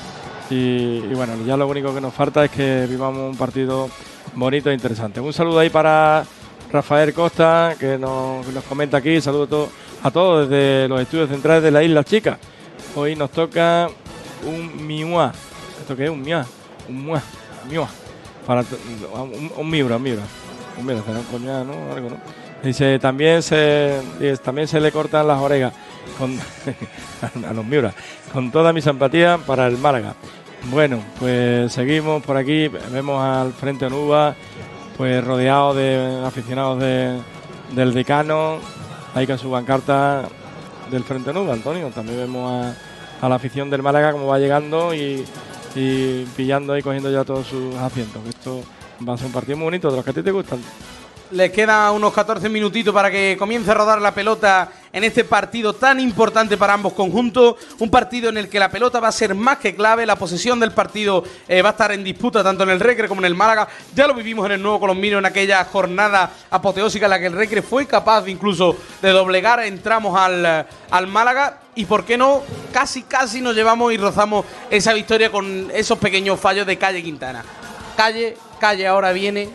Y, 0.49 1.01
bueno, 1.15 1.35
ya 1.47 1.57
lo 1.57 1.69
único 1.69 1.95
que 1.95 2.01
nos 2.01 2.13
falta 2.13 2.45
es 2.45 2.51
que 2.51 2.87
vivamos 2.89 3.31
un 3.31 3.37
partido 3.37 3.89
bonito 4.35 4.71
e 4.71 4.75
interesante. 4.75 5.21
Un 5.21 5.33
saludo 5.33 5.61
ahí 5.61 5.71
para 5.71 6.25
Rafael 6.73 7.15
Costa, 7.15 7.77
que 7.79 7.97
nos, 7.99 8.47
nos 8.49 8.65
comenta 8.65 8.97
aquí. 8.97 9.21
Saludo 9.21 9.45
a 9.45 9.49
todos, 9.49 9.69
a 10.03 10.11
todos 10.11 10.49
desde 10.49 10.89
los 10.89 11.01
estudios 11.01 11.29
centrales 11.29 11.63
de 11.63 11.71
la 11.71 11.85
Isla 11.85 12.03
Chica. 12.03 12.39
Hoy 12.97 13.15
nos 13.15 13.31
toca 13.31 13.89
un 14.45 14.87
miua. 14.87 15.33
¿Esto 15.81 15.95
qué 15.95 16.05
es? 16.05 16.11
Un 16.11 16.23
miua. 16.23 16.45
Un 16.89 17.05
mua. 17.05 17.23
Miua. 17.71 17.89
Para 18.45 18.65
to- 18.65 18.79
un, 19.15 19.53
un 19.57 19.71
miura, 19.71 19.97
un. 19.97 20.19
Miura, 20.83 21.03
será 21.05 21.19
un 21.21 21.25
coñá, 21.27 21.65
¿no? 21.65 21.93
Algo, 21.95 22.11
¿no? 22.11 22.17
Dice, 22.63 22.99
también 22.99 23.43
se, 23.43 24.01
también 24.45 24.69
se 24.69 24.81
le 24.81 24.93
cortan 24.93 25.27
las 25.27 25.39
orejas 25.41 25.73
a 27.49 27.53
los 27.53 27.65
miuras. 27.65 27.95
Con 28.33 28.51
toda 28.51 28.73
mi 28.73 28.81
simpatía 28.83 29.39
para 29.47 29.67
el 29.67 29.79
Málaga. 29.79 30.15
Bueno, 30.71 31.03
pues 31.19 31.73
seguimos 31.73 32.23
por 32.23 32.37
aquí. 32.37 32.69
Vemos 32.69 33.23
al 33.23 33.53
frente 33.53 33.87
Onuba, 33.87 34.35
pues 34.97 35.25
rodeado 35.25 35.73
de 35.75 36.23
aficionados 36.25 36.81
de- 36.81 37.19
del 37.75 37.95
decano. 37.95 38.59
Ahí 39.15 39.27
con 39.27 39.39
su 39.39 39.51
bancarta 39.51 40.29
del 40.91 41.03
frente 41.05 41.31
Onuba, 41.31 41.55
Antonio. 41.55 41.89
También 41.95 42.19
vemos 42.19 42.51
a, 42.51 42.75
a 43.25 43.29
la 43.29 43.37
afición 43.37 43.71
del 43.71 43.83
Málaga 43.83 44.13
como 44.13 44.27
va 44.27 44.39
llegando 44.39 44.93
y, 44.95 45.25
y 45.75 46.25
pillando 46.37 46.77
y 46.77 46.83
cogiendo 46.83 47.11
ya 47.11 47.25
todos 47.25 47.47
sus 47.47 47.75
asientos. 47.77 48.21
Esto 48.29 48.61
va 49.09 49.15
a 49.15 49.17
ser 49.17 49.27
un 49.27 49.33
partido 49.33 49.57
muy 49.57 49.65
bonito, 49.65 49.91
de 49.91 49.97
los 49.97 50.05
que 50.05 50.11
a 50.11 50.15
ti 50.15 50.23
te 50.23 50.31
gustan. 50.31 50.61
Les 51.33 51.53
queda 51.53 51.93
unos 51.93 52.13
14 52.13 52.49
minutitos 52.49 52.93
para 52.93 53.09
que 53.09 53.37
comience 53.39 53.71
a 53.71 53.75
rodar 53.75 54.03
la 54.03 54.13
pelota 54.13 54.69
en 54.93 55.05
este 55.05 55.23
partido 55.23 55.73
tan 55.73 56.01
importante 56.01 56.57
para 56.57 56.73
ambos 56.73 56.93
conjuntos. 56.93 57.55
Un 57.79 57.89
partido 57.89 58.31
en 58.31 58.37
el 58.37 58.49
que 58.49 58.59
la 58.59 58.69
pelota 58.69 58.99
va 58.99 59.07
a 59.07 59.13
ser 59.13 59.37
más 59.37 59.59
que 59.59 59.77
clave. 59.77 60.05
La 60.07 60.17
posesión 60.17 60.59
del 60.59 60.73
partido 60.73 61.23
eh, 61.47 61.63
va 61.63 61.69
a 61.69 61.73
estar 61.73 61.93
en 61.93 62.03
disputa 62.03 62.43
tanto 62.43 62.65
en 62.65 62.71
el 62.71 62.81
Recre 62.81 63.07
como 63.07 63.21
en 63.21 63.27
el 63.27 63.37
Málaga. 63.37 63.69
Ya 63.95 64.09
lo 64.09 64.15
vivimos 64.15 64.45
en 64.47 64.53
el 64.53 64.63
Nuevo 64.63 64.81
Colombino 64.81 65.19
en 65.19 65.27
aquella 65.27 65.65
jornada 65.67 66.33
apoteósica 66.51 67.07
en 67.07 67.11
la 67.11 67.21
que 67.21 67.27
el 67.27 67.35
Recre 67.35 67.63
fue 67.63 67.87
capaz 67.87 68.23
de 68.23 68.33
incluso 68.33 68.77
de 69.01 69.11
doblegar 69.11 69.61
en 69.61 69.81
tramos 69.81 70.19
al, 70.19 70.67
al 70.91 71.07
Málaga. 71.07 71.61
Y 71.77 71.85
por 71.85 72.05
qué 72.05 72.19
no, 72.19 72.43
casi 72.73 73.05
casi 73.05 73.41
nos 73.41 73.55
llevamos 73.55 73.93
y 73.93 73.99
rozamos 73.99 74.45
esa 74.69 74.93
victoria 74.93 75.31
con 75.31 75.71
esos 75.73 75.97
pequeños 75.97 76.41
fallos 76.41 76.67
de 76.67 76.77
Calle 76.77 77.05
Quintana. 77.05 77.45
Calle, 77.97 78.37
Calle 78.61 78.87
ahora 78.87 79.11
viene 79.13 79.49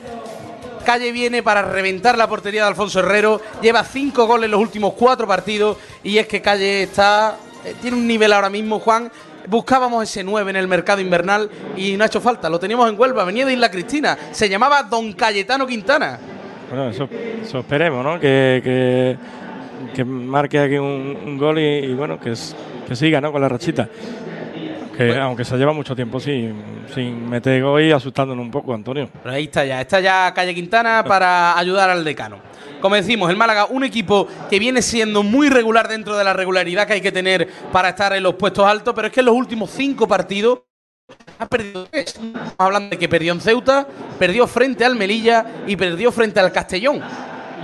Calle 0.86 1.12
viene 1.12 1.42
para 1.42 1.62
reventar 1.64 2.16
la 2.18 2.28
portería 2.28 2.62
de 2.62 2.68
Alfonso 2.68 3.00
Herrero. 3.00 3.42
Lleva 3.62 3.84
cinco 3.84 4.28
goles 4.28 4.46
en 4.46 4.52
los 4.52 4.60
últimos 4.60 4.94
cuatro 4.94 5.26
partidos. 5.26 5.78
Y 6.04 6.18
es 6.20 6.28
que 6.28 6.42
Calle 6.44 6.84
está. 6.84 7.38
eh, 7.66 7.74
tiene 7.82 7.98
un 7.98 8.06
nivel 8.06 8.32
ahora 8.34 8.52
mismo, 8.52 8.80
Juan. 8.80 9.12
Buscábamos 9.48 10.04
ese 10.04 10.24
9 10.24 10.50
en 10.52 10.56
el 10.58 10.68
mercado 10.68 11.02
invernal 11.02 11.50
y 11.76 11.98
no 11.98 12.04
ha 12.04 12.08
hecho 12.08 12.22
falta. 12.22 12.50
Lo 12.52 12.60
teníamos 12.60 12.88
en 12.90 13.00
Huelva, 13.00 13.24
venía 13.24 13.46
de 13.48 13.54
Isla 13.54 13.72
Cristina. 13.72 14.16
Se 14.32 14.48
llamaba 14.50 14.84
Don 14.84 15.14
Cayetano 15.14 15.66
Quintana. 15.66 16.20
Bueno, 16.70 16.90
eso, 16.90 17.08
esperemos, 17.60 18.04
¿no? 18.04 18.20
Que, 18.20 18.62
que, 18.64 19.18
que 19.96 20.04
marque 20.06 20.60
aquí 20.60 20.76
un, 20.78 21.18
un 21.26 21.38
gol 21.38 21.58
y, 21.60 21.64
y, 21.78 21.94
bueno, 21.96 22.20
que, 22.20 22.32
es- 22.34 22.56
que 22.88 22.96
siga, 22.96 23.20
¿no? 23.22 23.32
Con 23.32 23.42
la 23.42 23.50
rachita. 23.50 23.88
Que 24.98 25.18
aunque 25.18 25.44
se 25.44 25.58
lleva 25.58 25.74
mucho 25.74 25.96
tiempo 25.96 26.20
sin, 26.20 26.86
sin 26.94 27.30
meter 27.30 27.62
gol 27.62 27.82
y 27.82 27.92
asustándonos 27.92 28.44
un 28.44 28.52
poco, 28.52 28.74
Antonio. 28.74 29.10
Pero 29.24 29.36
ahí 29.36 29.46
está 29.46 29.66
ya, 29.66 29.82
está 29.82 30.00
ya 30.00 30.34
Calle 30.34 30.56
Quintana 30.56 31.04
para 31.06 31.58
ayudar 31.58 31.90
al 31.90 32.04
decano. 32.04 32.38
Como 32.82 32.96
decimos, 32.96 33.30
el 33.30 33.38
Málaga, 33.38 33.66
un 33.66 33.84
equipo 33.84 34.28
que 34.50 34.60
viene 34.60 34.82
siendo 34.82 35.24
muy 35.24 35.50
regular 35.50 35.88
dentro 35.88 36.16
de 36.16 36.24
la 36.24 36.34
regularidad 36.34 36.86
que 36.86 36.94
hay 36.94 37.02
que 37.02 37.12
tener 37.12 37.50
para 37.72 37.90
estar 37.90 38.14
en 38.14 38.24
los 38.24 38.36
puestos 38.36 38.66
altos, 38.66 38.94
pero 38.94 39.08
es 39.08 39.14
que 39.14 39.22
en 39.22 39.26
los 39.26 39.36
últimos 39.36 39.72
cinco 39.72 40.08
partidos 40.08 40.60
ha 41.40 41.48
perdido 41.48 41.86
tres. 41.86 42.08
Estamos 42.08 42.54
hablando 42.58 42.90
de 42.92 42.98
que 42.98 43.10
perdió 43.10 43.34
en 43.34 43.42
Ceuta, 43.42 43.88
perdió 44.20 44.48
frente 44.48 44.86
al 44.86 44.96
Melilla 44.96 45.46
y 45.68 45.76
perdió 45.76 46.12
frente 46.12 46.40
al 46.40 46.52
Castellón. 46.52 47.02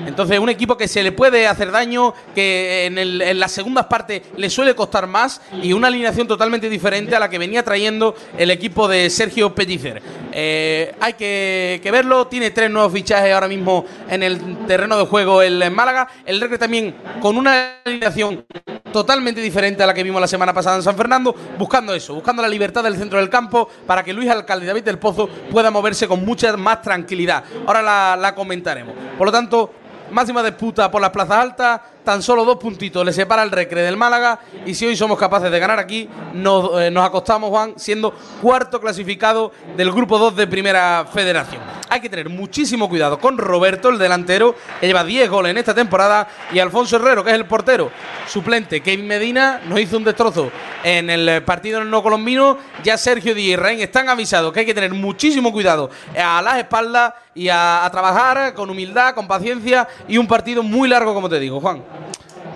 Entonces, 0.05 0.39
un 0.39 0.50
equipo 0.50 0.77
que 0.77 0.88
se 0.88 1.03
le 1.03 1.12
puede 1.12 1.48
hacer 1.48 1.71
daño, 1.71 2.13
que 2.33 2.86
en, 2.86 2.98
el- 2.98 3.21
en 3.21 3.39
las 3.39 3.51
segundas 3.51 3.86
partes 3.86 4.21
le 4.36 4.50
suele 4.50 4.75
costar 4.75 5.07
más 5.07 5.41
y 5.62 5.74
una 5.74 5.88
alineación 5.88 6.27
totalmente 6.27 6.69
diferente 6.69 7.15
a 7.15 7.19
la 7.19 7.29
que 7.29 7.38
venía 7.38 7.63
trayendo 7.63 8.15
el 8.38 8.51
equipo 8.51 8.88
de 8.88 9.10
Sergio 9.10 9.53
Pellicer. 9.53 10.01
Eh, 10.33 10.95
hay 11.00 11.13
que, 11.13 11.89
verlo, 11.91 12.27
tiene 12.27 12.51
tres 12.51 12.69
nuevos 12.71 12.93
fichajes 12.93 13.33
ahora 13.33 13.48
mismo 13.48 13.86
en 14.10 14.24
el 14.24 14.65
terreno 14.65 14.98
de 14.98 15.05
juego 15.05 15.41
el 15.41 15.69
Málaga. 15.71 16.07
El 16.25 16.39
Recre 16.39 16.57
también 16.57 16.95
con 17.21 17.38
una 17.38 17.79
alineación 17.86 18.45
totalmente 18.91 19.39
diferente 19.41 19.83
a 19.83 19.86
la 19.88 19.93
que 19.93 20.03
vimos 20.03 20.19
la 20.19 20.27
semana 20.27 20.53
pasada 20.53 20.77
en 20.77 20.83
San 20.83 20.98
Fernando, 20.98 21.33
buscando 21.57 21.93
eso, 21.93 22.13
buscando 22.13 22.41
la 22.41 22.50
libertad 22.50 22.83
del 22.83 22.98
centro 22.98 23.19
del 23.19 23.29
campo 23.29 23.69
para 23.86 24.03
que 24.03 24.13
Luis 24.13 24.29
Alcalde 24.29 24.65
y 24.65 24.67
David 24.67 24.83
del 24.83 25.00
Pozo 25.00 25.27
pueda 25.51 25.71
moverse 25.71 26.07
con 26.07 26.25
mucha 26.25 26.55
más 26.57 26.81
tranquilidad. 26.81 27.43
Ahora 27.65 27.81
la, 27.81 28.17
la 28.19 28.36
comentaremos. 28.36 28.93
Por 29.17 29.27
lo 29.27 29.31
tanto, 29.31 29.74
máxima 30.11 30.43
disputa 30.43 30.89
por 30.91 31.01
las 31.01 31.09
plazas 31.09 31.37
altas, 31.37 31.81
tan 32.03 32.22
solo 32.22 32.46
dos 32.46 32.58
puntitos 32.58 33.05
le 33.05 33.13
separa 33.13 33.43
el 33.43 33.51
Recre 33.51 33.81
del 33.81 33.98
Málaga 33.98 34.39
y 34.65 34.74
si 34.74 34.86
hoy 34.86 34.96
somos 34.96 35.17
capaces 35.17 35.51
de 35.51 35.60
ganar 35.60 35.79
aquí, 35.79 36.10
nos, 36.34 36.81
eh, 36.81 36.91
nos 36.91 37.05
acostamos, 37.05 37.50
Juan, 37.50 37.74
siendo 37.77 38.13
cuarto 38.41 38.79
clasificado 38.79 39.51
del 39.75 39.91
grupo 39.91 40.17
2 40.17 40.36
de 40.36 40.48
Primera 40.48 41.05
Federación. 41.12 41.62
Hay 41.89 42.00
que 42.00 42.10
tener 42.10 42.29
muchísimo 42.29 42.88
cuidado 42.88 43.20
con 43.20 43.38
Roberto, 43.38 43.89
el 43.89 43.98
delantero, 43.98 44.55
que 44.79 44.88
lleva 44.88 45.03
10 45.03 45.29
goles 45.29 45.51
en 45.51 45.58
esta 45.58 45.74
temporada, 45.74 46.27
y 46.53 46.60
Alfonso 46.60 46.96
Herrero, 46.96 47.24
que 47.24 47.31
es 47.31 47.36
el 47.36 47.46
portero 47.46 47.91
suplente. 48.27 48.81
Kevin 48.81 49.08
Medina 49.08 49.62
nos 49.67 49.79
hizo 49.79 49.98
un 49.98 50.05
destrozo 50.05 50.50
en 50.84 51.10
el 51.10 51.43
partido 51.43 51.79
en 51.79 51.84
el 51.84 51.89
no 51.91 52.01
colombino. 52.01 52.58
Ya 52.84 52.98
Sergio 52.98 53.36
Díaz 53.36 53.74
y 53.77 53.81
están 53.81 54.08
avisados 54.08 54.53
que 54.53 54.62
hay 54.62 54.65
que 54.65 54.74
tener 54.74 54.93
muchísimo 54.93 55.51
cuidado 55.51 55.89
a 56.17 56.41
las 56.41 56.60
espaldas 56.60 57.13
y 57.36 57.50
a 57.50 57.88
trabajar 57.91 58.53
con 58.53 58.70
humildad, 58.70 59.13
con 59.13 59.27
paciencia 59.27 59.88
y 60.08 60.17
un 60.17 60.27
partido 60.27 60.63
muy 60.63 60.88
largo, 60.88 61.13
como 61.13 61.29
te 61.29 61.39
digo, 61.39 61.60
Juan. 61.60 61.84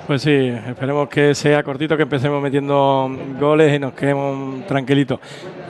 Pues 0.08 0.22
sí, 0.22 0.54
esperemos 0.68 1.10
que 1.10 1.34
sea 1.34 1.64
cortito, 1.64 1.98
que 1.98 2.04
empecemos 2.04 2.40
metiendo 2.42 3.10
goles 3.40 3.74
y 3.76 3.80
nos 3.80 3.94
quedemos 3.94 4.64
tranquilitos. 4.68 5.20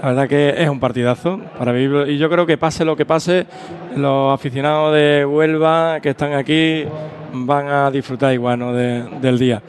La 0.01 0.09
verdad 0.09 0.27
que 0.27 0.49
es 0.61 0.67
un 0.69 0.79
partidazo 0.79 1.39
para 1.57 1.71
vivirlo 1.71 2.05
y 2.05 2.17
yo 2.17 2.29
creo 2.29 2.45
que 2.45 2.57
pase 2.57 2.83
lo 2.83 2.97
que 2.97 3.05
pase, 3.05 3.45
los 3.95 4.33
aficionados 4.33 4.93
de 4.93 5.25
Huelva 5.25 5.99
que 6.01 6.09
están 6.09 6.33
aquí 6.33 6.83
van 7.31 7.67
a 7.69 7.89
disfrutar 7.89 8.33
igual 8.33 8.59
¿no? 8.59 8.73
de- 8.73 9.03
del 9.21 9.39
día. 9.39 9.61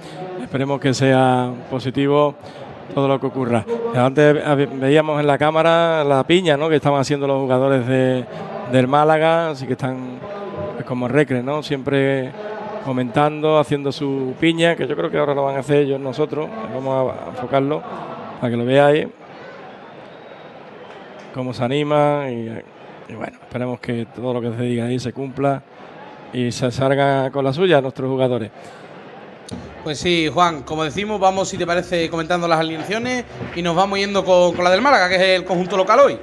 Esperemos 0.42 0.80
que 0.80 0.92
sea 0.94 1.48
positivo 1.70 2.34
todo 2.92 3.06
lo 3.06 3.20
que 3.20 3.26
ocurra. 3.26 3.64
Antes 3.94 4.36
veíamos 4.80 5.20
en 5.20 5.28
la 5.28 5.38
cámara 5.38 6.02
la 6.02 6.24
piña 6.26 6.56
¿no? 6.56 6.68
que 6.68 6.76
estaban 6.76 7.00
haciendo 7.00 7.28
los 7.28 7.38
jugadores 7.40 7.86
de, 7.86 8.24
del 8.72 8.88
Málaga, 8.88 9.50
así 9.50 9.64
que 9.64 9.72
están 9.74 10.18
pues, 10.74 10.84
como 10.84 11.06
recre, 11.06 11.42
¿no? 11.42 11.62
Siempre 11.62 12.30
comentando, 12.86 13.58
haciendo 13.58 13.90
su 13.90 14.34
piña, 14.38 14.76
que 14.76 14.86
yo 14.86 14.96
creo 14.96 15.10
que 15.10 15.18
ahora 15.18 15.34
lo 15.34 15.44
van 15.44 15.56
a 15.56 15.58
hacer 15.58 15.78
ellos 15.78 16.00
nosotros. 16.00 16.48
Vamos 16.72 17.12
a 17.12 17.30
enfocarlo 17.30 17.82
para 18.40 18.50
que 18.50 18.56
lo 18.56 18.64
veáis. 18.64 19.08
Cómo 21.34 21.52
se 21.52 21.64
anima 21.64 22.30
y, 22.30 22.48
bueno, 23.14 23.38
esperemos 23.42 23.80
que 23.80 24.06
todo 24.06 24.32
lo 24.34 24.40
que 24.40 24.56
se 24.56 24.62
diga 24.62 24.86
ahí 24.86 25.00
se 25.00 25.12
cumpla 25.12 25.62
y 26.32 26.52
se 26.52 26.70
salga 26.70 27.30
con 27.32 27.44
la 27.44 27.52
suya 27.52 27.80
nuestros 27.80 28.08
jugadores. 28.08 28.50
Pues 29.82 29.98
sí, 29.98 30.28
Juan, 30.32 30.62
como 30.62 30.84
decimos, 30.84 31.20
vamos, 31.20 31.48
si 31.48 31.58
te 31.58 31.66
parece, 31.66 32.08
comentando 32.08 32.48
las 32.48 32.60
alineaciones 32.60 33.24
y 33.54 33.62
nos 33.62 33.74
vamos 33.74 33.98
yendo 33.98 34.24
con, 34.24 34.54
con 34.54 34.64
la 34.64 34.70
del 34.70 34.80
Málaga, 34.80 35.08
que 35.08 35.16
es 35.16 35.22
el 35.40 35.44
conjunto 35.44 35.76
local 35.76 35.98
hoy. 36.00 36.18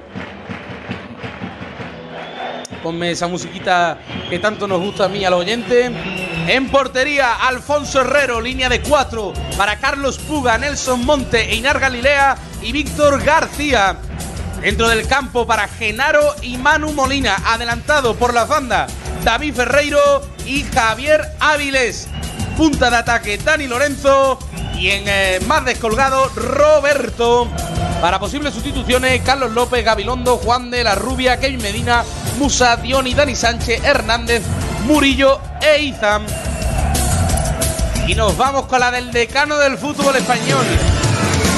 Ponme 2.82 3.10
esa 3.10 3.28
musiquita 3.28 3.98
que 4.28 4.38
tanto 4.38 4.66
nos 4.66 4.80
gusta 4.80 5.04
a 5.04 5.08
mí 5.08 5.24
a 5.24 5.30
los 5.30 5.40
oyentes. 5.40 5.90
En 6.46 6.68
portería, 6.68 7.34
Alfonso 7.34 8.02
Herrero, 8.02 8.40
línea 8.40 8.68
de 8.68 8.82
cuatro 8.82 9.32
para 9.56 9.78
Carlos 9.78 10.18
Puga, 10.18 10.58
Nelson 10.58 11.04
Monte, 11.04 11.52
Einar 11.52 11.80
Galilea 11.80 12.36
y 12.60 12.70
Víctor 12.72 13.22
García. 13.24 13.96
Dentro 14.60 14.88
del 14.88 15.08
campo 15.08 15.46
para 15.46 15.68
Genaro 15.68 16.34
y 16.42 16.58
Manu 16.58 16.92
Molina, 16.92 17.36
adelantado 17.46 18.14
por 18.14 18.34
la 18.34 18.44
banda 18.44 18.86
David 19.24 19.54
Ferreiro 19.54 20.22
y 20.44 20.64
Javier 20.64 21.22
Áviles. 21.40 22.08
Punta 22.58 22.90
de 22.90 22.96
ataque 22.96 23.38
Dani 23.38 23.66
Lorenzo 23.66 24.38
y 24.78 24.90
en 24.90 25.04
eh, 25.06 25.40
más 25.46 25.64
descolgado 25.64 26.28
Roberto. 26.36 27.48
Para 28.02 28.18
posibles 28.18 28.52
sustituciones, 28.52 29.22
Carlos 29.22 29.52
López, 29.52 29.82
Gabilondo, 29.82 30.36
Juan 30.36 30.70
de 30.70 30.84
la 30.84 30.94
Rubia, 30.94 31.40
Kevin 31.40 31.62
Medina, 31.62 32.04
Musa, 32.38 32.76
Dioni, 32.76 33.14
Dani 33.14 33.34
Sánchez, 33.34 33.82
Hernández, 33.82 34.42
Murillo 34.84 35.40
e 35.62 35.82
Izam. 35.82 36.24
Y 38.06 38.14
nos 38.14 38.36
vamos 38.36 38.66
con 38.66 38.80
la 38.80 38.90
del 38.90 39.10
decano 39.12 39.56
del 39.56 39.78
fútbol 39.78 40.14
español. 40.16 40.64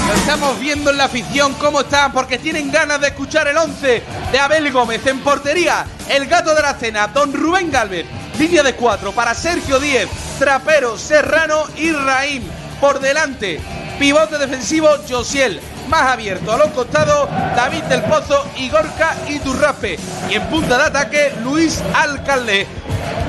Lo 0.06 0.14
estamos 0.14 0.60
viendo 0.60 0.90
en 0.90 0.98
la 0.98 1.04
afición 1.04 1.54
cómo 1.54 1.80
están, 1.80 2.12
porque 2.12 2.38
tienen 2.38 2.70
ganas 2.70 3.00
de 3.00 3.08
escuchar 3.08 3.48
el 3.48 3.56
11 3.56 4.02
de 4.30 4.38
Abel 4.38 4.70
Gómez 4.70 5.04
en 5.06 5.18
portería. 5.20 5.84
El 6.08 6.26
gato 6.26 6.54
de 6.54 6.62
la 6.62 6.74
cena, 6.74 7.08
don 7.08 7.32
Rubén 7.32 7.72
Galvez. 7.72 8.06
Línea 8.38 8.62
de 8.62 8.74
cuatro 8.74 9.10
para 9.10 9.34
Sergio 9.34 9.80
Díez, 9.80 10.08
Trapero, 10.38 10.96
Serrano 10.96 11.64
y 11.76 11.90
Raín. 11.90 12.48
Por 12.80 13.00
delante, 13.00 13.60
pivote 13.98 14.38
defensivo 14.38 14.88
Josiel. 15.08 15.60
Más 15.88 16.02
abierto 16.02 16.52
a 16.52 16.58
los 16.58 16.68
costados, 16.68 17.28
David 17.54 17.84
del 17.84 18.02
Pozo 18.02 18.44
y 18.56 18.68
Gorka 18.68 19.14
Iturrape. 19.28 19.98
Y 20.28 20.34
en 20.34 20.42
punta 20.46 20.76
de 20.78 20.84
ataque, 20.84 21.32
Luis 21.44 21.80
Alcalde. 21.94 22.66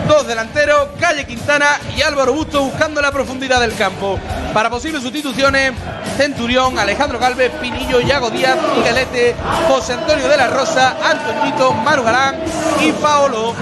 Dos 0.07 0.25
delanteros, 0.25 0.87
Calle 0.99 1.25
Quintana 1.27 1.79
y 1.95 2.01
Álvaro 2.01 2.33
Busto 2.33 2.63
buscando 2.63 3.01
la 3.01 3.11
profundidad 3.11 3.59
del 3.59 3.75
campo. 3.75 4.17
Para 4.53 4.69
posibles 4.69 5.03
sustituciones, 5.03 5.73
Centurión, 6.17 6.79
Alejandro 6.79 7.19
Galvez, 7.19 7.51
Pinillo, 7.61 7.99
Yago 7.99 8.29
Díaz, 8.29 8.57
Miguelete, 8.75 9.35
José 9.67 9.93
Antonio 9.93 10.27
de 10.27 10.37
la 10.37 10.47
Rosa, 10.47 10.95
Antonito, 11.03 11.73
Manu 11.73 12.03
Galán 12.03 12.37
y 12.81 12.91
Paolo. 12.93 13.53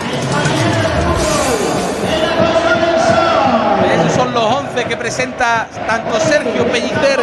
Son 4.15 4.34
los 4.34 4.43
11 4.43 4.86
que 4.86 4.98
presenta 4.98 5.67
tanto 5.88 6.19
Sergio 6.19 6.65
Pellicer 6.72 7.19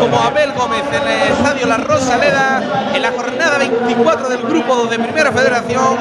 como 0.00 0.18
Abel 0.18 0.52
Gómez 0.52 0.82
en 0.92 1.08
el 1.08 1.32
estadio 1.32 1.66
La 1.66 1.76
Rosaleda 1.76 2.90
en 2.94 3.02
la 3.02 3.12
jornada 3.12 3.58
24 3.58 4.28
del 4.28 4.42
grupo 4.42 4.74
2 4.74 4.90
de 4.90 4.98
Primera 4.98 5.32
Federación 5.32 5.96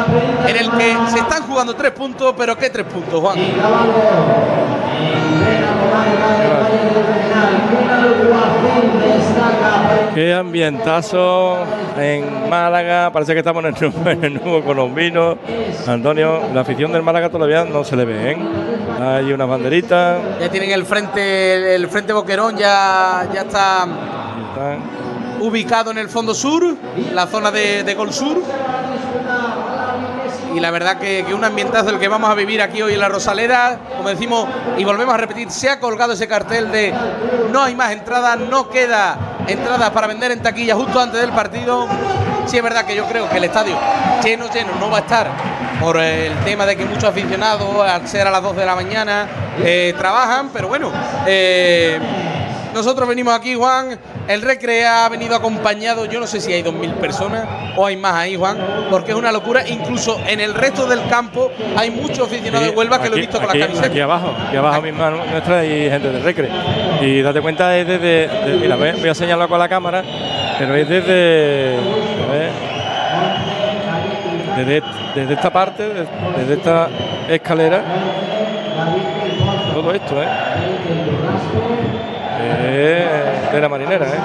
en 0.48 0.56
el 0.56 0.72
que 0.72 0.96
se 1.12 1.20
están 1.20 1.44
jugando 1.44 1.76
tres 1.76 1.92
puntos, 1.92 2.34
pero 2.38 2.58
¿qué 2.58 2.70
tres 2.70 2.86
puntos, 2.86 3.20
Juan? 3.20 3.38
Qué 10.14 10.34
ambientazo 10.34 11.58
en 11.98 12.48
Málaga. 12.50 13.10
Parece 13.12 13.34
que 13.34 13.40
estamos 13.40 13.64
en 13.66 13.74
el, 13.74 13.82
nuevo, 13.82 14.10
en 14.10 14.24
el 14.24 14.34
nuevo 14.36 14.64
colombino. 14.64 15.38
Antonio, 15.88 16.40
la 16.54 16.62
afición 16.62 16.92
del 16.92 17.02
Málaga 17.02 17.30
todavía 17.30 17.66
no 17.66 17.84
se 17.84 17.96
le 17.96 18.06
ve, 18.06 18.32
¿eh? 18.32 18.38
Hay 19.02 19.34
unas 19.34 19.48
banderitas. 19.48 20.20
Ya 20.40 20.50
tienen 20.50 20.72
el 20.72 20.86
frente, 20.86 21.74
el 21.76 21.88
frente 21.88 22.14
Boquerón 22.14 22.56
ya, 22.58 23.28
ya 23.34 23.42
está 23.42 23.88
ubicado 25.42 25.92
en 25.92 25.98
el 25.98 26.10
fondo 26.10 26.34
sur, 26.34 26.64
la 27.12 27.26
zona 27.28 27.52
de, 27.52 27.84
de 27.84 27.96
Gol 27.96 28.14
Sur. 28.14 28.38
Y 30.54 30.60
la 30.60 30.72
verdad 30.72 30.98
que, 30.98 31.26
que 31.28 31.34
un 31.34 31.44
ambientazo 31.44 31.90
el 31.90 32.00
que 32.00 32.08
vamos 32.08 32.30
a 32.30 32.36
vivir 32.36 32.62
aquí 32.62 32.82
hoy 32.82 32.94
en 32.94 33.00
la 33.00 33.10
Rosaleda. 33.10 33.80
Como 33.98 34.10
decimos 34.10 34.48
y 34.78 34.84
volvemos 34.84 35.14
a 35.14 35.18
repetir, 35.18 35.50
se 35.50 35.70
ha 35.70 35.80
colgado 35.80 36.14
ese 36.14 36.28
cartel 36.28 36.72
de 36.72 36.94
no 37.52 37.64
hay 37.64 37.76
más 37.76 37.92
entradas, 37.92 38.40
no 38.40 38.70
queda 38.70 39.18
entradas 39.48 39.90
para 39.92 40.08
vender 40.08 40.32
en 40.32 40.42
taquilla 40.42 40.76
justo 40.76 41.00
antes 41.00 41.20
del 41.22 41.32
partido. 41.32 41.88
Sí 42.46 42.58
es 42.58 42.64
verdad 42.64 42.86
que 42.86 42.96
yo 42.96 43.06
creo 43.06 43.30
que 43.30 43.38
el 43.38 43.46
estadio 43.46 43.78
lleno, 44.24 44.46
lleno 44.52 44.72
no 44.80 44.90
va 44.90 44.98
a 44.98 45.02
estar 45.02 45.28
por 45.80 45.98
el 45.98 46.34
tema 46.46 46.66
de 46.66 46.76
que 46.76 46.86
muchos 46.86 47.06
aficionados, 47.06 47.82
al 47.82 48.08
ser 48.08 48.28
a 48.28 48.32
las 48.32 48.42
2 48.42 48.56
de 48.56 48.66
la 48.66 48.76
mañana, 48.76 49.28
eh, 49.64 49.94
trabajan, 49.98 50.50
pero 50.54 50.68
bueno, 50.68 50.92
eh, 51.26 52.00
nosotros 52.74 53.08
venimos 53.08 53.34
aquí, 53.34 53.56
Juan. 53.56 53.98
El 54.28 54.42
Recre 54.42 54.86
ha 54.86 55.08
venido 55.10 55.36
acompañado, 55.36 56.06
yo 56.06 56.20
no 56.20 56.28
sé 56.28 56.40
si 56.42 56.52
hay 56.54 56.64
2.000 56.64 56.94
personas 56.96 57.46
o 57.76 57.86
hay 57.86 57.98
más 57.98 58.14
ahí, 58.16 58.36
Juan, 58.36 58.58
porque 58.90 59.12
es 59.12 59.18
una 59.18 59.32
locura. 59.32 59.68
Incluso 59.68 60.20
en 60.28 60.40
el 60.40 60.54
resto 60.54 60.86
del 60.88 61.06
campo 61.08 61.52
hay 61.76 61.92
muchos 61.92 62.28
aficionados 62.28 62.68
de 62.68 62.74
Huelva 62.76 63.02
que 63.02 63.10
lo 63.10 63.16
he 63.16 63.20
Aquí- 63.20 63.28
visto 63.28 63.40
con 63.40 63.50
aquí- 63.50 63.60
las 63.60 63.68
camisetas. 63.68 63.92
Aquí 63.92 64.00
abajo, 64.00 64.34
aquí 64.48 64.58
abajo 64.58 64.82
misma 64.82 65.10
nuestra 65.10 65.60
hay 65.60 65.90
gente 65.90 66.10
de 66.10 66.20
Recre. 66.20 66.50
Y 67.02 67.22
date 67.22 67.42
cuenta, 67.42 67.78
es 67.78 67.86
desde. 67.88 68.28
de- 68.28 68.58
mira, 68.62 68.76
voy, 68.76 69.10
a 69.10 69.14
señalarlo 69.16 69.50
con 69.50 69.60
la 69.60 69.68
cámara, 69.70 70.04
pero 70.58 70.76
es 70.76 70.88
desde. 70.88 71.76
a 71.78 72.32
ver, 72.32 72.52
desde, 74.58 74.82
desde 75.16 75.34
esta 75.34 75.50
parte, 75.52 75.84
de- 75.90 76.06
desde 76.38 76.54
esta 76.54 76.88
escalera. 77.28 77.82
Todo 79.74 79.92
esto, 79.94 80.22
¿eh? 80.22 80.28
Es 82.62 83.52
de 83.52 83.62
la 83.62 83.70
marinera, 83.70 84.06
¿eh? 84.06 84.20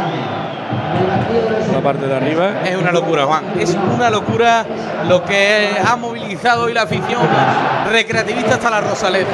La 1.73 1.81
parte 1.81 2.07
de 2.07 2.17
arriba. 2.17 2.63
Es 2.65 2.77
una 2.77 2.93
locura, 2.93 3.25
Juan. 3.25 3.45
Es 3.59 3.77
una 3.95 4.11
locura 4.11 4.65
lo 5.09 5.25
que 5.25 5.71
ha 5.85 5.97
movilizado 5.97 6.65
hoy 6.65 6.75
la 6.75 6.83
afición 6.83 7.23
recreativista 7.91 8.55
hasta 8.55 8.71
la 8.71 8.81
Rosaleda. 8.81 9.29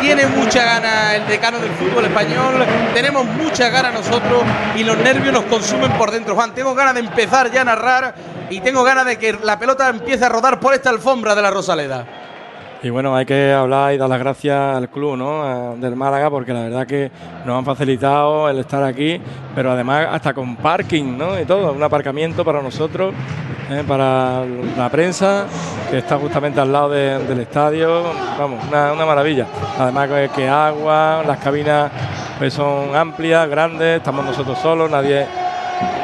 Tiene 0.00 0.26
mucha 0.26 0.64
gana 0.64 1.14
el 1.14 1.26
decano 1.26 1.58
del 1.58 1.70
fútbol 1.72 2.06
español, 2.06 2.64
tenemos 2.94 3.26
mucha 3.26 3.68
gana 3.68 3.90
nosotros 3.90 4.42
y 4.74 4.82
los 4.82 4.96
nervios 4.96 5.32
nos 5.32 5.44
consumen 5.44 5.92
por 5.92 6.10
dentro, 6.10 6.34
Juan. 6.34 6.54
Tengo 6.54 6.74
ganas 6.74 6.94
de 6.94 7.00
empezar 7.00 7.50
ya 7.50 7.60
a 7.60 7.64
narrar 7.64 8.14
y 8.48 8.60
tengo 8.60 8.82
ganas 8.82 9.04
de 9.04 9.18
que 9.18 9.36
la 9.42 9.58
pelota 9.58 9.90
empiece 9.90 10.24
a 10.24 10.30
rodar 10.30 10.58
por 10.58 10.72
esta 10.72 10.88
alfombra 10.88 11.34
de 11.34 11.42
la 11.42 11.50
Rosaleda. 11.50 12.06
Y 12.82 12.88
bueno, 12.88 13.14
hay 13.14 13.26
que 13.26 13.52
hablar 13.52 13.92
y 13.92 13.98
dar 13.98 14.08
las 14.08 14.18
gracias 14.18 14.56
al 14.76 14.88
club 14.88 15.14
¿no? 15.16 15.76
Del 15.76 15.96
Málaga 15.96 16.30
porque 16.30 16.54
la 16.54 16.62
verdad 16.62 16.86
que 16.86 17.10
nos 17.44 17.58
han 17.58 17.64
facilitado 17.64 18.48
el 18.48 18.58
estar 18.60 18.82
aquí, 18.82 19.20
pero 19.54 19.72
además 19.72 20.06
hasta 20.10 20.32
con 20.32 20.56
parking 20.56 21.18
¿no? 21.18 21.38
y 21.38 21.44
todo, 21.44 21.72
un 21.72 21.82
aparcamiento 21.82 22.42
para 22.42 22.62
nosotros, 22.62 23.12
¿eh? 23.70 23.84
para 23.86 24.44
la 24.78 24.88
prensa 24.88 25.44
que 25.90 25.98
está 25.98 26.16
justamente 26.16 26.58
al 26.58 26.72
lado 26.72 26.88
de- 26.88 27.18
del 27.26 27.40
estadio, 27.40 28.02
vamos, 28.38 28.64
una, 28.66 28.92
una 28.94 29.04
maravilla. 29.04 29.46
Además 29.78 30.08
que, 30.08 30.30
que 30.36 30.48
agua, 30.48 31.22
las 31.26 31.38
cabinas 31.38 31.90
pues 32.38 32.54
son 32.54 32.96
amplias, 32.96 33.46
grandes, 33.50 33.98
estamos 33.98 34.24
nosotros 34.24 34.58
solos, 34.58 34.90
nadie, 34.90 35.26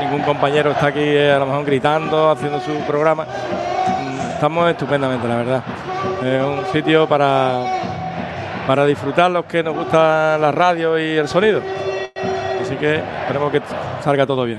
ningún 0.02 0.20
compañero 0.20 0.72
está 0.72 0.88
aquí 0.88 1.00
eh, 1.00 1.32
a 1.32 1.38
lo 1.38 1.46
mejor 1.46 1.64
gritando, 1.64 2.30
haciendo 2.30 2.60
su 2.60 2.72
programa. 2.86 3.24
Estamos 4.36 4.68
estupendamente, 4.70 5.26
la 5.26 5.36
verdad. 5.36 5.62
Es 6.22 6.44
un 6.44 6.70
sitio 6.70 7.08
para, 7.08 7.58
para 8.66 8.84
disfrutar 8.84 9.30
los 9.30 9.46
que 9.46 9.62
nos 9.62 9.74
gusta 9.74 10.36
la 10.36 10.52
radio 10.52 10.98
y 10.98 11.16
el 11.16 11.26
sonido. 11.26 11.62
Así 12.60 12.76
que 12.76 12.96
esperemos 12.96 13.50
que 13.50 13.62
salga 14.04 14.26
todo 14.26 14.44
bien. 14.44 14.58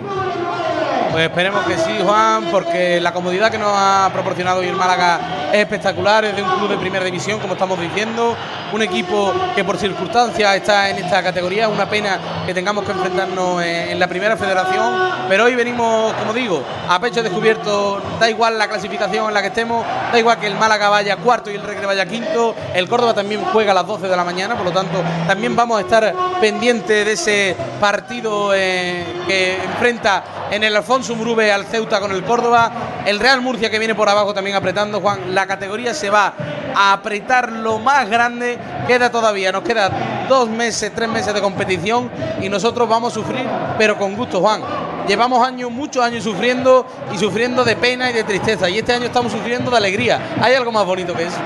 Pues 1.11 1.29
esperemos 1.29 1.63
que 1.65 1.77
sí, 1.77 1.95
Juan, 2.03 2.45
porque 2.51 2.99
la 2.99 3.13
comodidad 3.13 3.51
que 3.51 3.59
nos 3.59 3.71
ha 3.71 4.09
proporcionado 4.11 4.61
hoy 4.61 4.67
el 4.67 4.75
Málaga 4.75 5.19
es 5.53 5.59
espectacular, 5.59 6.25
es 6.25 6.35
de 6.35 6.41
un 6.41 6.49
club 6.55 6.69
de 6.69 6.77
primera 6.77 7.05
división, 7.05 7.39
como 7.39 7.53
estamos 7.53 7.79
diciendo, 7.79 8.35
un 8.73 8.81
equipo 8.81 9.33
que 9.55 9.63
por 9.63 9.77
circunstancias 9.77 10.55
está 10.55 10.89
en 10.89 10.97
esta 10.97 11.23
categoría, 11.23 11.69
una 11.69 11.89
pena 11.89 12.19
que 12.45 12.53
tengamos 12.53 12.85
que 12.85 12.91
enfrentarnos 12.91 13.61
en, 13.63 13.89
en 13.89 13.99
la 13.99 14.07
primera 14.07 14.37
federación, 14.37 14.93
pero 15.29 15.45
hoy 15.45 15.55
venimos, 15.55 16.13
como 16.13 16.33
digo, 16.33 16.63
a 16.87 16.99
pecho 16.99 17.23
descubierto, 17.23 18.01
da 18.19 18.29
igual 18.29 18.57
la 18.57 18.67
clasificación 18.67 19.27
en 19.27 19.33
la 19.33 19.41
que 19.41 19.47
estemos, 19.47 19.85
da 20.11 20.19
igual 20.19 20.39
que 20.39 20.47
el 20.47 20.55
Málaga 20.55 20.89
vaya 20.89 21.17
cuarto 21.17 21.51
y 21.51 21.55
el 21.55 21.61
Recre 21.61 21.85
vaya 21.85 22.05
quinto, 22.05 22.55
el 22.73 22.87
Córdoba 22.87 23.13
también 23.13 23.43
juega 23.51 23.71
a 23.71 23.75
las 23.75 23.87
12 23.87 24.07
de 24.07 24.15
la 24.15 24.23
mañana, 24.23 24.55
por 24.55 24.65
lo 24.65 24.71
tanto, 24.71 25.01
también 25.27 25.55
vamos 25.55 25.77
a 25.77 25.81
estar 25.81 26.13
pendientes 26.39 27.05
de 27.05 27.11
ese 27.11 27.55
partido 27.79 28.51
eh, 28.53 29.05
que 29.27 29.55
enfrenta 29.63 30.23
en 30.51 30.63
el 30.63 30.75
Alfonso 30.75 31.15
Murube 31.15 31.51
al 31.51 31.65
Ceuta 31.65 31.99
con 31.99 32.11
el 32.11 32.23
Córdoba, 32.23 32.71
el 33.05 33.19
Real 33.19 33.41
Murcia 33.41 33.69
que 33.69 33.79
viene 33.79 33.95
por 33.95 34.07
abajo 34.09 34.33
también 34.33 34.55
apretando, 34.55 35.01
Juan, 35.01 35.35
la 35.35 35.45
categoría 35.45 35.93
se 35.93 36.09
va 36.09 36.33
a 36.75 36.93
apretar 36.93 37.51
lo 37.51 37.79
más 37.79 38.09
grande, 38.09 38.56
queda 38.87 39.11
todavía, 39.11 39.51
nos 39.51 39.63
queda 39.63 39.89
dos 40.29 40.49
meses, 40.49 40.91
tres 40.93 41.09
meses 41.09 41.33
de 41.33 41.41
competición 41.41 42.09
y 42.41 42.49
nosotros 42.49 42.87
vamos 42.87 43.13
a 43.13 43.15
sufrir, 43.15 43.45
pero 43.77 43.97
con 43.97 44.15
gusto, 44.15 44.39
Juan. 44.39 44.61
Llevamos 45.07 45.45
años, 45.45 45.71
muchos 45.71 46.03
años 46.03 46.23
sufriendo 46.23 46.85
y 47.13 47.17
sufriendo 47.17 47.63
de 47.63 47.75
pena 47.77 48.09
y 48.09 48.13
de 48.13 48.23
tristeza. 48.23 48.69
Y 48.69 48.79
este 48.79 48.91
año 48.91 49.05
estamos 49.05 49.31
sufriendo 49.31 49.71
de 49.71 49.77
alegría. 49.77 50.19
¿Hay 50.41 50.53
algo 50.53 50.71
más 50.71 50.85
bonito 50.85 51.13
que 51.13 51.23
eso? 51.23 51.37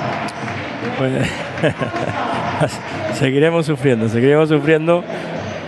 Pues 0.98 1.30
seguiremos 3.20 3.68
sufriendo, 3.68 4.10
seguiremos 4.10 4.50
sufriendo. 4.50 5.04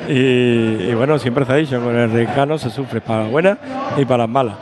Y, 0.10 0.14
y 0.14 0.94
bueno, 0.96 1.20
siempre 1.20 1.46
se 1.46 1.52
ha 1.52 1.56
dicho, 1.56 1.82
con 1.82 1.96
el 1.96 2.12
recano 2.12 2.58
se 2.58 2.70
sufre 2.72 3.00
para 3.00 3.24
las 3.24 3.32
buenas 3.32 3.58
y 3.96 4.06
para 4.06 4.24
las 4.24 4.30
malas. 4.30 4.56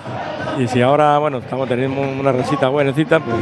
Y 0.60 0.68
si 0.68 0.82
ahora, 0.82 1.18
bueno, 1.18 1.38
estamos 1.40 1.68
teniendo 1.68 2.02
una 2.02 2.32
recita 2.32 2.68
buenecita, 2.70 3.20
pues 3.20 3.36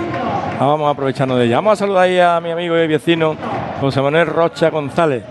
ah, 0.60 0.66
vamos 0.66 0.88
a 0.88 0.92
aprovecharnos 0.92 1.38
de 1.40 1.46
ella. 1.46 1.56
Vamos 1.58 1.74
a 1.74 1.76
saludar 1.78 2.04
ahí 2.04 2.20
a 2.20 2.40
mi 2.40 2.52
amigo 2.52 2.78
y 2.78 2.88
vecino 2.88 3.36
José 3.82 4.02
Manuel 4.02 4.28
Rocha 4.28 4.70
González. 4.70 5.24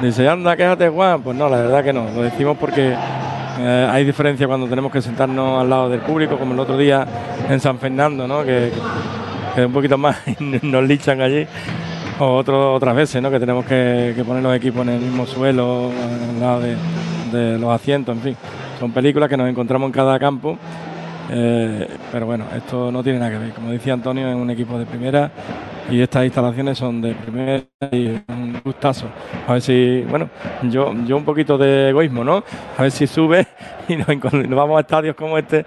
Dice, 0.00 0.28
anda, 0.28 0.56
quéjate, 0.56 0.88
Juan. 0.88 1.22
Pues 1.22 1.36
no, 1.36 1.48
la 1.48 1.58
verdad 1.58 1.84
que 1.84 1.92
no. 1.92 2.04
Lo 2.14 2.22
decimos 2.22 2.56
porque 2.58 2.94
eh, 3.60 3.88
hay 3.90 4.04
diferencia 4.04 4.46
cuando 4.46 4.66
tenemos 4.66 4.90
que 4.90 5.02
sentarnos 5.02 5.60
al 5.60 5.68
lado 5.70 5.88
del 5.88 6.00
público, 6.00 6.36
como 6.38 6.54
el 6.54 6.60
otro 6.60 6.76
día 6.76 7.06
en 7.48 7.60
San 7.60 7.78
Fernando, 7.78 8.26
¿no? 8.26 8.42
Que, 8.44 8.72
que 9.54 9.64
un 9.66 9.72
poquito 9.72 9.98
más 9.98 10.16
nos 10.62 10.84
lichan 10.84 11.20
allí. 11.20 11.46
O 12.20 12.36
otro- 12.36 12.74
otras 12.74 12.96
veces, 12.96 13.22
¿no? 13.22 13.30
Que 13.30 13.38
tenemos 13.38 13.64
que, 13.64 14.12
poner 14.26 14.42
los 14.42 14.56
equipos 14.56 14.82
en 14.82 14.94
el 14.94 15.00
mismo 15.00 15.24
suelo, 15.26 15.90
al 16.34 16.40
lado 16.40 16.60
de 16.60 17.58
los 17.58 17.70
asientos, 17.70 18.16
en 18.16 18.22
fin. 18.22 18.36
Son 18.80 18.90
películas 18.92 19.28
que 19.28 19.36
nos 19.36 19.48
encontramos 19.48 19.86
en 19.88 19.92
cada 19.92 20.18
campo. 20.18 20.56
Eh, 21.30 21.88
pero 22.10 22.26
bueno, 22.26 22.44
esto 22.56 22.90
no 22.90 23.02
tiene 23.02 23.18
nada 23.18 23.32
que 23.32 23.38
ver. 23.38 23.52
Como 23.52 23.70
decía 23.70 23.92
Antonio, 23.92 24.28
es 24.28 24.36
un 24.36 24.50
equipo 24.50 24.78
de 24.78 24.86
primera 24.86 25.30
y 25.90 26.00
estas 26.00 26.24
instalaciones 26.24 26.78
son 26.78 27.00
de 27.00 27.14
primera 27.14 27.62
y 27.92 28.08
un 28.28 28.60
gustazo. 28.64 29.06
A 29.46 29.54
ver 29.54 29.62
si, 29.62 30.04
bueno, 30.08 30.28
yo, 30.64 30.92
yo 31.06 31.16
un 31.16 31.24
poquito 31.24 31.56
de 31.58 31.90
egoísmo, 31.90 32.24
¿no? 32.24 32.44
A 32.76 32.82
ver 32.82 32.90
si 32.90 33.06
sube 33.06 33.46
y 33.88 33.96
nos, 33.96 34.08
nos 34.08 34.56
vamos 34.56 34.78
a 34.78 34.80
estadios 34.80 35.16
como 35.16 35.38
este, 35.38 35.64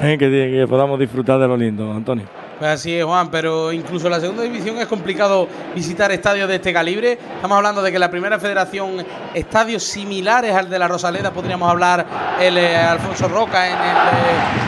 eh, 0.00 0.16
que, 0.18 0.30
que 0.30 0.66
podamos 0.68 0.98
disfrutar 0.98 1.38
de 1.38 1.48
lo 1.48 1.56
lindo, 1.56 1.92
Antonio. 1.92 2.43
Pues 2.58 2.70
así 2.70 2.96
es, 2.96 3.04
Juan, 3.04 3.30
pero 3.30 3.72
incluso 3.72 4.08
la 4.08 4.20
segunda 4.20 4.44
división 4.44 4.78
es 4.78 4.86
complicado 4.86 5.48
visitar 5.74 6.12
estadios 6.12 6.48
de 6.48 6.54
este 6.56 6.72
calibre. 6.72 7.18
Estamos 7.34 7.56
hablando 7.56 7.82
de 7.82 7.90
que 7.90 7.98
la 7.98 8.10
primera 8.10 8.38
federación, 8.38 9.04
estadios 9.34 9.82
similares 9.82 10.54
al 10.54 10.70
de 10.70 10.78
la 10.78 10.86
Rosaleda, 10.86 11.32
podríamos 11.32 11.68
hablar 11.68 12.06
el 12.40 12.56
eh, 12.56 12.76
Alfonso 12.76 13.26
Roca 13.28 13.66
en 13.66 13.74
el 13.74 13.96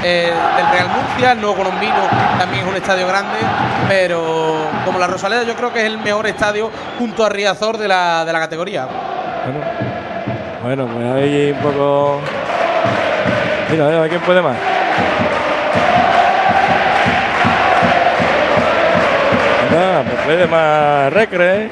eh, 0.03 0.33
del 0.57 0.71
Real 0.73 0.89
Murcia, 0.89 1.33
el 1.33 1.41
Nuevo 1.41 1.57
Colombino 1.57 1.95
también 2.39 2.65
es 2.65 2.71
un 2.71 2.77
estadio 2.77 3.07
grande, 3.07 3.39
pero 3.89 4.67
como 4.85 4.99
la 4.99 5.07
Rosaleda 5.07 5.45
yo 5.45 5.55
creo 5.55 5.73
que 5.73 5.81
es 5.81 5.87
el 5.87 5.99
mejor 5.99 6.27
estadio 6.27 6.71
junto 6.99 7.25
a 7.25 7.29
Riazor 7.29 7.79
de 7.79 7.89
la, 7.89 8.25
de 8.25 8.33
la 8.33 8.41
categoría. 8.41 8.89
Bueno, 10.63 10.87
pues 10.87 11.07
ahí 11.07 11.53
un 11.53 11.59
poco... 11.59 12.21
Mira, 13.71 13.87
mira, 13.87 14.09
¿quién 14.09 14.21
puede 14.21 14.43
más? 14.43 14.57
Puede 20.27 20.47
más 20.49 21.13
recre. 21.13 21.69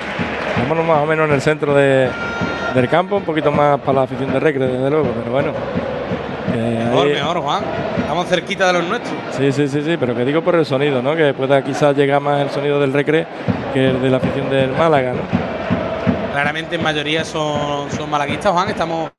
Vámonos 0.61 0.87
más 0.87 1.03
o 1.03 1.07
menos 1.07 1.29
en 1.29 1.35
el 1.35 1.41
centro 1.41 1.75
de, 1.75 2.09
del 2.73 2.89
campo, 2.89 3.17
un 3.17 3.25
poquito 3.25 3.51
más 3.51 3.81
para 3.81 3.95
la 3.95 4.03
afición 4.03 4.33
de 4.33 4.39
recre, 4.39 4.67
desde 4.67 4.89
luego, 4.89 5.13
pero 5.13 5.33
bueno. 5.33 5.53
mejor, 6.55 7.09
mejor, 7.09 7.41
Juan. 7.41 7.65
Estamos 7.99 8.29
cerquita 8.29 8.69
de 8.69 8.73
los 8.75 8.85
nuestros. 8.85 9.13
Sí, 9.33 9.51
sí, 9.51 9.67
sí, 9.67 9.83
sí, 9.83 9.97
pero 9.99 10.15
que 10.15 10.25
digo 10.25 10.43
por 10.43 10.55
el 10.55 10.65
sonido, 10.65 11.03
¿no? 11.03 11.17
Que 11.17 11.35
pueda 11.35 11.63
quizás 11.65 11.97
llegar 11.97 12.21
más 12.21 12.41
el 12.41 12.51
sonido 12.51 12.81
del 12.81 12.93
recre 12.93 13.27
que 13.73 13.91
el 13.91 14.01
de 14.01 14.09
la 14.09 14.19
afición 14.19 14.49
del 14.49 14.71
Málaga, 14.71 15.15
¿no? 15.15 15.23
Claramente 16.33 16.77
en 16.77 16.83
mayoría 16.83 17.25
son, 17.25 17.91
son 17.91 18.09
malaguistas, 18.09 18.53
Juan. 18.53 18.69
Estamos 18.69 19.11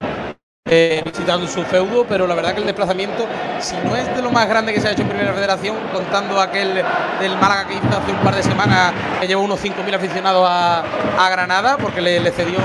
eh, 0.67 1.04
visitando 1.06 1.47
su 1.47 1.62
feudo, 1.62 2.08
pero 2.10 2.25
la 2.25 2.34
verdad 2.34 2.56
que 2.56 2.62
el 2.62 2.65
desplazamiento, 2.65 3.28
si 3.60 3.75
no 3.88 3.95
es 3.95 4.15
de 4.15 4.19
lo 4.23 4.32
más 4.32 4.49
grande 4.49 4.73
que 4.73 4.82
se 4.82 4.88
ha 4.88 4.93
hecho 4.93 5.04
en 5.04 5.10
Primera 5.10 5.32
Federación, 5.32 5.78
contando 5.93 6.41
aquel 6.41 6.73
del 7.19 7.38
Málaga 7.38 7.67
que 7.67 7.75
hizo 7.75 7.88
hace 7.88 8.12
un 8.12 8.17
par 8.23 8.34
de 8.34 8.41
semanas, 8.41 8.91
que 9.21 9.28
llevó 9.28 9.43
unos 9.43 9.63
5.000 9.63 9.93
aficionados 9.93 10.43
a, 10.49 11.30
Granada, 11.30 11.78
porque 11.78 12.01
le, 12.01 12.32
cedió 12.32 12.58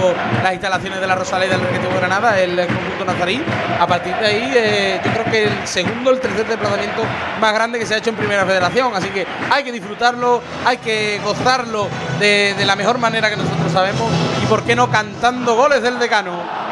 las 0.42 0.52
instalaciones 0.54 0.98
de 0.98 1.06
la 1.06 1.14
Rosaleda 1.14 1.58
del 1.58 1.60
Recreativo 1.60 1.94
Granada, 1.94 2.40
el 2.40 2.56
conjunto 2.66 3.04
nazarí. 3.04 3.42
A 3.78 3.86
partir 3.86 4.14
de 4.16 4.26
ahí, 4.26 4.52
eh, 4.56 5.00
yo 5.04 5.12
creo 5.12 5.24
que 5.26 5.44
el 5.44 5.68
segundo, 5.68 6.10
el 6.10 6.20
tercer 6.20 6.46
desplazamiento 6.48 7.02
más 7.38 7.52
grande 7.52 7.78
que 7.78 7.84
se 7.84 7.94
ha 7.94 7.98
hecho 7.98 8.08
en 8.08 8.16
Primera 8.16 8.46
Federación. 8.46 8.94
Así 8.94 9.10
que 9.10 9.26
hay 9.50 9.62
que 9.62 9.72
disfrutarlo, 9.72 10.40
hay 10.64 10.78
que 10.78 11.20
gozarlo 11.22 11.88
de 12.18 12.64
la 12.64 12.76
mejor 12.76 12.96
manera 12.96 13.28
que 13.28 13.36
nosotros 13.36 13.70
sabemos 13.70 14.10
y, 14.42 14.46
¿por 14.46 14.62
qué 14.62 14.74
no, 14.74 14.90
cantando 14.90 15.54
goles 15.54 15.82
del 15.82 15.98
decano? 15.98 16.70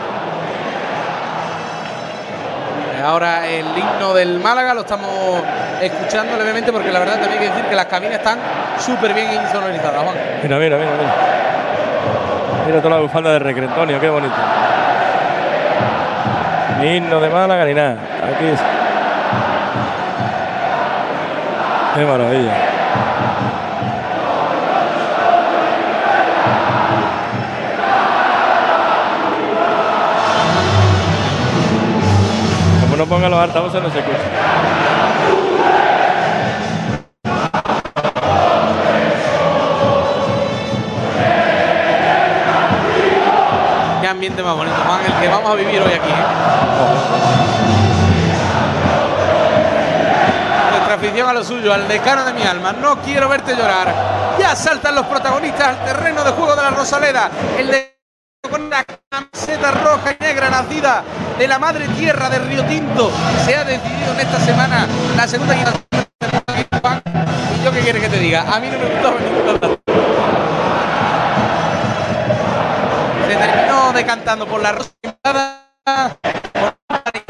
Ahora 3.05 3.47
el 3.47 3.67
himno 3.77 4.13
del 4.13 4.41
Málaga 4.41 4.75
lo 4.75 4.81
estamos 4.81 5.43
escuchando 5.81 6.37
levemente 6.37 6.73
porque 6.73 6.91
la 6.91 6.99
verdad 6.99 7.21
también 7.21 7.35
hay 7.35 7.49
que 7.49 7.55
decir 7.55 7.65
que 7.67 7.77
las 7.77 7.87
cabinas 7.87 8.15
están 8.15 8.39
súper 8.79 9.15
bien 9.15 9.33
insonorizadas, 9.33 10.03
Juan. 10.03 10.17
Mira, 10.43 10.59
mira, 10.59 10.77
mira, 10.77 10.91
mira. 10.93 11.15
Mira 12.67 12.79
toda 12.83 12.97
la 12.97 13.01
bufanda 13.01 13.31
de 13.31 13.39
Recrentonio, 13.39 14.01
qué 14.01 14.11
bonito. 14.11 14.35
Ni 16.81 16.97
himno 16.97 17.21
de 17.21 17.29
Málaga 17.31 17.65
ni 17.65 17.75
nada. 17.75 17.97
Aquí 18.23 18.47
es. 18.47 18.61
Qué 21.95 22.05
maravilla. 22.05 22.78
Ponga 33.09 33.29
los 33.29 33.41
altavoces 33.41 33.83
no 33.83 33.91
se 33.91 33.99
escucha. 33.99 34.19
Qué 44.01 44.09
ambiente 44.09 44.43
más 44.43 44.57
bonito, 44.57 44.77
Juan, 44.87 45.01
el 45.07 45.13
que 45.21 45.29
vamos 45.29 45.51
a 45.51 45.55
vivir 45.55 45.81
hoy 45.81 45.93
aquí. 45.93 46.11
¿eh? 46.11 46.25
Nuestra 50.71 50.95
afición 50.95 51.29
a 51.29 51.33
lo 51.33 51.45
suyo, 51.45 51.73
al 51.73 51.89
decano 51.89 52.25
de 52.25 52.33
mi 52.35 52.43
alma. 52.43 52.73
No 52.73 53.01
quiero 53.03 53.29
verte 53.29 53.57
llorar. 53.57 53.93
Ya 54.39 54.55
saltan 54.55 54.95
los 54.95 55.07
protagonistas 55.07 55.69
al 55.69 55.85
terreno 55.85 56.23
de 56.25 56.31
juego 56.31 56.55
de 56.55 56.63
la 56.63 56.71
Rosaleda. 56.71 57.31
De 61.39 61.47
la 61.47 61.59
madre 61.59 61.87
tierra 61.97 62.29
de 62.29 62.41
Río 62.41 62.65
Tinto. 62.65 63.13
Se 63.45 63.55
ha 63.55 63.65
decidido 63.65 64.13
en 64.13 64.21
esta 64.21 64.41
semana 64.41 64.89
la 65.17 65.29
segunda 65.29 65.55
y 65.55 65.59
yo 67.65 67.73
qué 67.73 67.81
quiere 67.81 68.01
que 68.01 68.09
te 68.09 68.19
diga, 68.19 68.43
a 68.43 68.61
mí 68.61 68.69
no 68.69 68.79
me 68.79 68.85
gustó 68.87 69.15
Se 73.29 73.37
terminó 73.37 73.93
decantando 73.93 74.47
por 74.47 74.63
la 74.63 74.73
rosa 74.73 74.95
así 76.89 77.21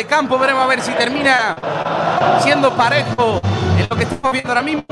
de 0.00 0.06
campo, 0.06 0.38
veremos 0.38 0.64
a 0.64 0.66
ver 0.66 0.80
si 0.80 0.92
termina 0.92 1.54
siendo 2.40 2.74
parejo 2.74 3.38
en 3.78 3.86
lo 3.86 3.96
que 3.96 4.04
estamos 4.04 4.32
viendo 4.32 4.48
ahora 4.48 4.62
mismo. 4.62 4.84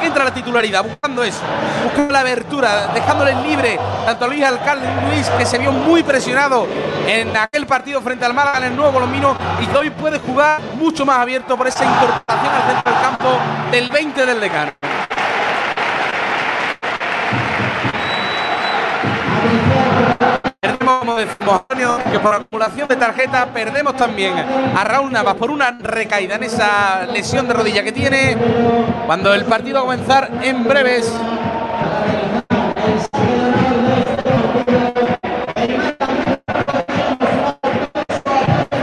Que 0.00 0.06
entra 0.06 0.24
la 0.24 0.32
titularidad, 0.32 0.82
buscando 0.82 1.22
eso, 1.22 1.42
buscando 1.82 2.12
la 2.12 2.20
abertura, 2.20 2.86
dejándole 2.94 3.34
libre 3.42 3.78
tanto 4.06 4.24
a 4.24 4.28
Luis 4.28 4.42
Alcalde 4.42 4.86
Luis, 5.10 5.28
que 5.28 5.44
se 5.44 5.58
vio 5.58 5.72
muy 5.72 6.02
presionado 6.02 6.66
en 7.06 7.36
aquel 7.36 7.66
partido 7.66 8.00
frente 8.00 8.24
al 8.24 8.32
Málaga 8.32 8.58
en 8.58 8.64
el 8.64 8.76
nuevo 8.76 8.92
Colombino 8.92 9.36
y 9.60 9.66
que 9.66 9.76
hoy 9.76 9.90
puede 9.90 10.20
jugar 10.20 10.60
mucho 10.76 11.04
más 11.04 11.18
abierto 11.18 11.54
por 11.58 11.66
esa 11.66 11.84
incorporación 11.84 12.54
al 12.54 12.62
centro 12.72 12.92
del 12.92 13.02
campo 13.02 13.38
del 13.70 13.88
20 13.90 14.26
del 14.26 14.40
decano. 14.40 14.72
como 21.00 21.14
decimos, 21.14 21.62
por 22.22 22.34
acumulación 22.34 22.88
de 22.88 22.96
tarjeta 22.96 23.46
perdemos 23.52 23.96
también 23.96 24.34
a 24.36 24.84
Raúl 24.84 25.12
Navas 25.12 25.34
por 25.34 25.50
una 25.50 25.70
recaída 25.80 26.36
en 26.36 26.44
esa 26.44 27.06
lesión 27.06 27.48
de 27.48 27.54
rodilla 27.54 27.82
que 27.82 27.92
tiene. 27.92 28.36
Cuando 29.06 29.34
el 29.34 29.44
partido 29.44 29.76
va 29.76 29.80
a 29.80 29.84
comenzar 29.84 30.30
en 30.42 30.64
breves. 30.64 31.12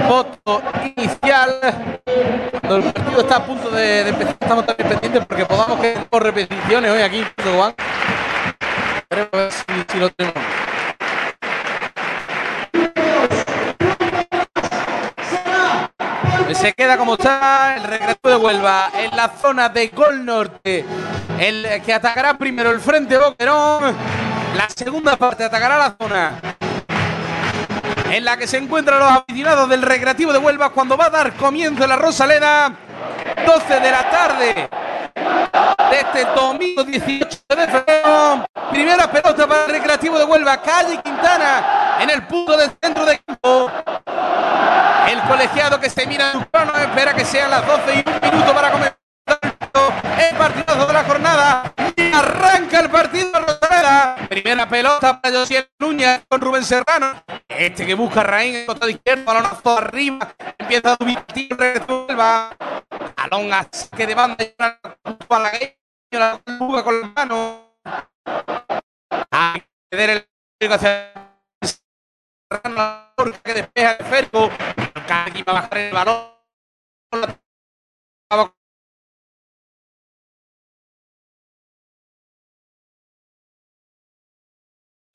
Foto 0.07 0.61
inicial. 0.95 1.59
Cuando 2.51 2.75
el 2.77 2.93
partido 2.93 3.21
está 3.21 3.35
a 3.37 3.45
punto 3.45 3.69
de, 3.69 4.09
empezar, 4.09 4.35
estamos 4.39 4.65
también 4.65 4.89
pendientes 4.89 5.25
porque 5.25 5.45
podamos 5.45 5.79
que 5.79 5.97
por 6.09 6.23
repeticiones 6.23 6.91
hoy 6.91 7.01
aquí, 7.01 7.23
Juan. 7.55 7.73
ver 9.09 9.51
si 9.91 9.99
lo 9.99 10.09
tenemos. 10.11 10.36
Queda 16.87 16.97
como 16.97 17.15
está 17.15 17.75
el 17.75 17.83
regreso 17.83 18.19
de 18.23 18.35
Huelva 18.37 18.89
en 18.97 19.13
la 19.13 19.29
zona 19.41 19.67
de 19.67 19.89
Gol 19.89 20.23
Norte. 20.23 20.85
El 21.37 21.81
que 21.85 21.93
atacará 21.93 22.37
primero 22.37 22.71
el 22.71 22.79
frente 22.79 23.17
Boquerón. 23.17 23.93
La 24.55 24.69
segunda 24.69 25.17
parte 25.17 25.43
atacará 25.43 25.77
la 25.77 25.97
zona 25.99 26.39
en 28.09 28.23
la 28.23 28.37
que 28.37 28.47
se 28.47 28.55
encuentran 28.55 28.99
los 28.99 29.11
aficionados 29.11 29.67
del 29.67 29.81
Recreativo 29.81 30.31
de 30.31 30.39
Huelva 30.39 30.69
cuando 30.69 30.95
va 30.95 31.07
a 31.07 31.09
dar 31.09 31.33
comienzo 31.33 31.85
la 31.85 31.97
Rosaleda. 31.97 32.73
12 33.45 33.79
de 33.81 33.91
la 33.91 34.09
tarde 34.09 34.69
de 35.91 35.97
este 35.99 36.25
domingo 36.35 36.85
18 36.85 37.39
de 37.49 37.67
febrero. 37.67 38.45
Primera 38.71 39.11
pelota 39.11 39.45
para 39.45 39.65
el 39.65 39.71
Recreativo 39.71 40.17
de 40.17 40.23
Huelva. 40.23 40.61
Calle 40.61 41.01
Quintana 41.03 41.97
en 41.99 42.09
el 42.11 42.25
punto 42.27 42.55
del 42.55 42.71
centro 42.81 43.05
de 43.05 43.19
campo. 43.19 43.71
El 45.07 45.21
colegiado 45.21 45.79
que 45.79 45.89
se 45.89 46.05
mira 46.05 46.33
su 46.33 46.45
crono, 46.49 46.75
espera 46.77 47.13
que 47.13 47.23
sean 47.23 47.49
las 47.49 47.65
12 47.65 48.03
y 48.05 48.09
un 48.09 48.19
minuto 48.21 48.53
para 48.53 48.71
comenzar 48.71 48.99
el 50.19 50.37
partido 50.37 50.85
de 50.85 50.93
la 50.93 51.03
jornada. 51.05 51.73
Arranca 52.13 52.81
el 52.81 52.89
partido 52.89 53.31
Rosaleda. 53.39 54.17
Primera 54.27 54.67
pelota 54.67 55.21
para 55.21 55.37
Josiel 55.37 55.69
Núñez 55.79 56.23
con 56.27 56.41
Rubén 56.41 56.63
Serrano. 56.63 57.23
Este 57.47 57.85
que 57.85 57.93
busca 57.93 58.21
Raín 58.21 58.53
en 58.53 58.61
el 58.61 58.65
costado 58.65 58.89
izquierdo, 58.89 59.23
balonazo 59.23 59.77
arriba. 59.77 60.35
Empieza 60.57 60.93
a 60.93 60.97
subir, 60.97 61.19
resuelva. 61.57 62.55
Balón 63.15 63.49
que 63.95 64.07
de 64.07 64.15
banda 64.15 64.45
a 64.59 65.39
la 65.39 65.51
la 66.11 66.83
con 66.83 67.01
la 67.01 67.07
mano. 67.07 67.77
A 69.31 69.55
ceder 69.89 70.27
el 70.59 70.73
hacia 70.73 71.26
Serrano 72.49 73.11
que 73.43 73.53
despeja 73.53 73.91
el 73.93 74.05
Ferco. 74.05 74.49
Aquí 75.09 75.43
va 75.43 75.51
a 75.51 75.55
bajar 75.55 75.77
el 75.77 75.93
balón 75.93 76.37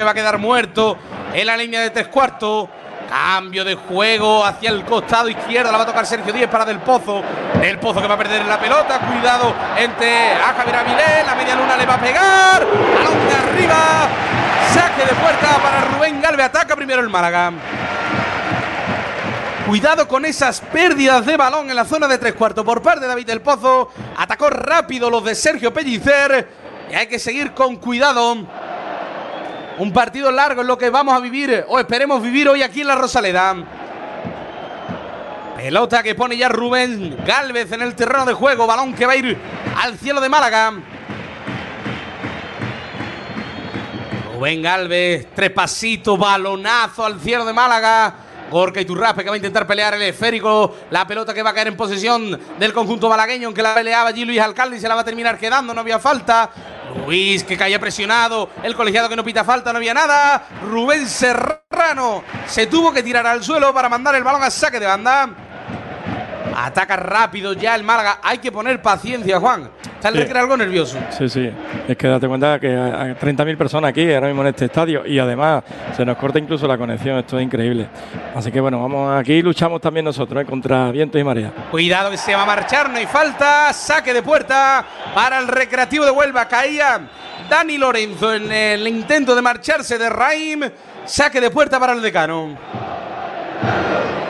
va 0.04 0.10
a 0.10 0.14
quedar 0.14 0.38
muerto 0.38 0.98
en 1.32 1.46
la 1.46 1.56
línea 1.56 1.80
de 1.80 1.90
tres 1.90 2.08
cuartos. 2.08 2.68
Cambio 3.08 3.62
de 3.62 3.74
juego 3.74 4.44
hacia 4.44 4.70
el 4.70 4.84
costado 4.84 5.28
izquierdo. 5.28 5.70
La 5.70 5.76
va 5.76 5.84
a 5.84 5.86
tocar 5.86 6.06
Sergio 6.06 6.32
Díez 6.32 6.48
para 6.48 6.64
Del 6.64 6.78
Pozo. 6.78 7.22
Del 7.60 7.78
Pozo 7.78 8.00
que 8.00 8.08
va 8.08 8.14
a 8.14 8.18
perder 8.18 8.44
la 8.46 8.58
pelota. 8.58 9.00
Cuidado 9.00 9.54
entre 9.76 10.32
a 10.32 10.54
Javier 10.54 10.76
Avilés. 10.76 11.26
La 11.26 11.34
media 11.34 11.54
luna 11.54 11.76
le 11.76 11.84
va 11.84 11.94
a 11.94 12.00
pegar. 12.00 12.64
Balón 12.64 13.28
de 13.28 13.34
arriba. 13.34 14.41
Saque 14.74 15.04
de 15.06 15.14
puerta 15.20 15.58
para 15.62 15.84
Rubén 15.86 16.20
Galve. 16.20 16.42
Ataca 16.42 16.76
primero 16.76 17.02
el 17.02 17.08
Málaga. 17.08 17.52
Cuidado 19.66 20.08
con 20.08 20.24
esas 20.24 20.60
pérdidas 20.60 21.24
de 21.24 21.36
balón 21.36 21.70
en 21.70 21.76
la 21.76 21.84
zona 21.84 22.08
de 22.08 22.18
tres 22.18 22.34
cuartos 22.34 22.64
por 22.64 22.82
parte 22.82 23.00
de 23.00 23.06
David 23.06 23.26
Del 23.26 23.40
Pozo. 23.40 23.90
Atacó 24.16 24.50
rápido 24.50 25.08
los 25.08 25.24
de 25.24 25.34
Sergio 25.34 25.72
Pellicer. 25.72 26.48
Y 26.90 26.94
hay 26.94 27.06
que 27.06 27.18
seguir 27.18 27.52
con 27.52 27.76
cuidado. 27.76 28.36
Un 29.78 29.92
partido 29.92 30.30
largo 30.30 30.60
es 30.60 30.66
lo 30.66 30.76
que 30.76 30.90
vamos 30.90 31.14
a 31.14 31.20
vivir 31.20 31.64
o 31.68 31.78
esperemos 31.78 32.22
vivir 32.22 32.48
hoy 32.48 32.62
aquí 32.62 32.82
en 32.82 32.88
la 32.88 32.94
Rosaleda. 32.94 33.54
Pelota 35.56 36.02
que 36.02 36.14
pone 36.14 36.36
ya 36.36 36.48
Rubén 36.48 37.16
Galvez 37.24 37.70
en 37.72 37.82
el 37.82 37.94
terreno 37.94 38.24
de 38.26 38.34
juego. 38.34 38.66
Balón 38.66 38.94
que 38.94 39.06
va 39.06 39.12
a 39.12 39.16
ir 39.16 39.38
al 39.80 39.96
cielo 39.96 40.20
de 40.20 40.28
Málaga. 40.28 40.72
Rubén 44.42 44.60
Galvez, 44.60 45.28
tres 45.36 45.50
pasitos, 45.50 46.18
balonazo 46.18 47.06
al 47.06 47.20
cielo 47.20 47.44
de 47.44 47.52
Málaga. 47.52 48.12
Gorka 48.50 48.80
Iturraspe 48.80 49.22
que 49.22 49.28
va 49.28 49.34
a 49.34 49.36
intentar 49.36 49.68
pelear 49.68 49.94
el 49.94 50.02
esférico. 50.02 50.78
La 50.90 51.06
pelota 51.06 51.32
que 51.32 51.44
va 51.44 51.50
a 51.50 51.54
caer 51.54 51.68
en 51.68 51.76
posesión 51.76 52.40
del 52.58 52.72
conjunto 52.72 53.08
malagueño, 53.08 53.46
aunque 53.46 53.62
la 53.62 53.72
peleaba 53.72 54.08
allí 54.08 54.24
Luis 54.24 54.40
Alcalde 54.40 54.78
y 54.78 54.80
se 54.80 54.88
la 54.88 54.96
va 54.96 55.02
a 55.02 55.04
terminar 55.04 55.38
quedando. 55.38 55.72
No 55.72 55.80
había 55.80 56.00
falta. 56.00 56.50
Luis 57.06 57.44
que 57.44 57.56
caía 57.56 57.78
presionado. 57.78 58.50
El 58.64 58.74
colegiado 58.74 59.08
que 59.08 59.14
no 59.14 59.22
pita 59.22 59.44
falta, 59.44 59.72
no 59.72 59.76
había 59.76 59.94
nada. 59.94 60.44
Rubén 60.68 61.08
Serrano 61.08 62.24
se 62.44 62.66
tuvo 62.66 62.92
que 62.92 63.04
tirar 63.04 63.24
al 63.24 63.44
suelo 63.44 63.72
para 63.72 63.88
mandar 63.88 64.16
el 64.16 64.24
balón 64.24 64.42
a 64.42 64.50
saque 64.50 64.80
de 64.80 64.86
banda. 64.86 65.30
Ataca 66.56 66.96
rápido 66.96 67.52
ya 67.52 67.76
el 67.76 67.84
Málaga. 67.84 68.18
Hay 68.24 68.38
que 68.38 68.50
poner 68.50 68.82
paciencia, 68.82 69.38
Juan. 69.38 69.70
Está 70.02 70.18
el 70.18 70.26
sí. 70.26 70.36
algo 70.36 70.56
nervioso. 70.56 70.98
Sí, 71.16 71.28
sí. 71.28 71.48
Es 71.86 71.96
que 71.96 72.08
date 72.08 72.26
cuenta 72.26 72.58
que 72.58 72.66
hay 72.66 73.12
30.000 73.12 73.56
personas 73.56 73.90
aquí 73.90 74.12
ahora 74.12 74.26
mismo 74.26 74.42
en 74.42 74.48
este 74.48 74.64
estadio 74.64 75.06
y 75.06 75.16
además 75.16 75.62
se 75.96 76.04
nos 76.04 76.16
corta 76.16 76.40
incluso 76.40 76.66
la 76.66 76.76
conexión. 76.76 77.18
Esto 77.18 77.38
es 77.38 77.44
increíble. 77.44 77.86
Así 78.34 78.50
que 78.50 78.60
bueno, 78.60 78.82
vamos 78.82 79.16
aquí 79.16 79.40
luchamos 79.42 79.80
también 79.80 80.04
nosotros 80.04 80.42
¿eh? 80.42 80.44
contra 80.44 80.90
viento 80.90 81.20
y 81.20 81.22
marea. 81.22 81.52
Cuidado 81.70 82.10
que 82.10 82.16
se 82.16 82.34
va 82.34 82.42
a 82.42 82.46
marchar, 82.46 82.90
no 82.90 82.96
hay 82.96 83.06
falta. 83.06 83.72
Saque 83.72 84.12
de 84.12 84.24
puerta 84.24 84.84
para 85.14 85.38
el 85.38 85.46
Recreativo 85.46 86.04
de 86.04 86.10
Huelva. 86.10 86.48
Caía 86.48 87.02
Dani 87.48 87.78
Lorenzo 87.78 88.34
en 88.34 88.50
el 88.50 88.88
intento 88.88 89.36
de 89.36 89.42
marcharse 89.42 89.98
de 89.98 90.10
Raim. 90.10 90.62
Saque 91.04 91.40
de 91.40 91.48
puerta 91.48 91.78
para 91.78 91.92
el 91.92 92.02
decano. 92.02 92.58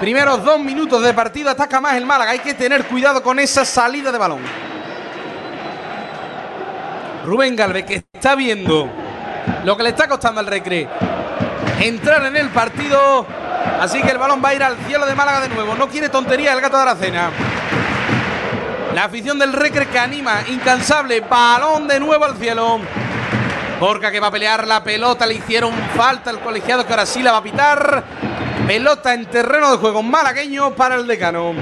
Primeros 0.00 0.44
dos 0.44 0.60
minutos 0.60 1.02
de 1.02 1.14
partido, 1.14 1.48
ataca 1.48 1.80
más 1.80 1.94
el 1.94 2.04
Málaga. 2.04 2.32
Hay 2.32 2.40
que 2.40 2.52
tener 2.52 2.84
cuidado 2.84 3.22
con 3.22 3.38
esa 3.38 3.64
salida 3.64 4.12
de 4.12 4.18
balón. 4.18 4.71
Rubén 7.24 7.56
Galvez 7.56 7.84
que 7.84 7.94
está 8.12 8.34
viendo 8.34 8.88
lo 9.64 9.76
que 9.76 9.82
le 9.82 9.90
está 9.90 10.08
costando 10.08 10.40
al 10.40 10.46
Recre 10.46 10.88
entrar 11.80 12.24
en 12.26 12.36
el 12.36 12.48
partido. 12.50 13.26
Así 13.80 14.00
que 14.02 14.10
el 14.10 14.18
balón 14.18 14.42
va 14.44 14.50
a 14.50 14.54
ir 14.54 14.62
al 14.62 14.76
cielo 14.86 15.06
de 15.06 15.14
Málaga 15.14 15.40
de 15.40 15.48
nuevo. 15.48 15.74
No 15.74 15.88
quiere 15.88 16.08
tontería 16.08 16.52
el 16.52 16.60
gato 16.60 16.76
de 16.76 16.82
Aracena. 16.82 17.30
La 18.94 19.04
afición 19.04 19.38
del 19.38 19.52
Recre 19.52 19.86
que 19.86 19.98
anima, 19.98 20.42
incansable. 20.48 21.20
Balón 21.20 21.88
de 21.88 21.98
nuevo 21.98 22.24
al 22.24 22.36
cielo. 22.36 22.80
Borca 23.80 24.10
que 24.10 24.20
va 24.20 24.28
a 24.28 24.30
pelear 24.30 24.66
la 24.66 24.84
pelota. 24.84 25.26
Le 25.26 25.34
hicieron 25.34 25.72
falta 25.96 26.30
el 26.30 26.38
colegiado 26.38 26.86
que 26.86 26.92
ahora 26.92 27.06
sí 27.06 27.22
la 27.22 27.32
va 27.32 27.38
a 27.38 27.42
pitar. 27.42 28.04
Pelota 28.66 29.14
en 29.14 29.26
terreno 29.26 29.72
de 29.72 29.78
juego 29.78 30.02
malagueño 30.02 30.74
para 30.74 30.94
el 30.94 31.06
decano. 31.06 31.52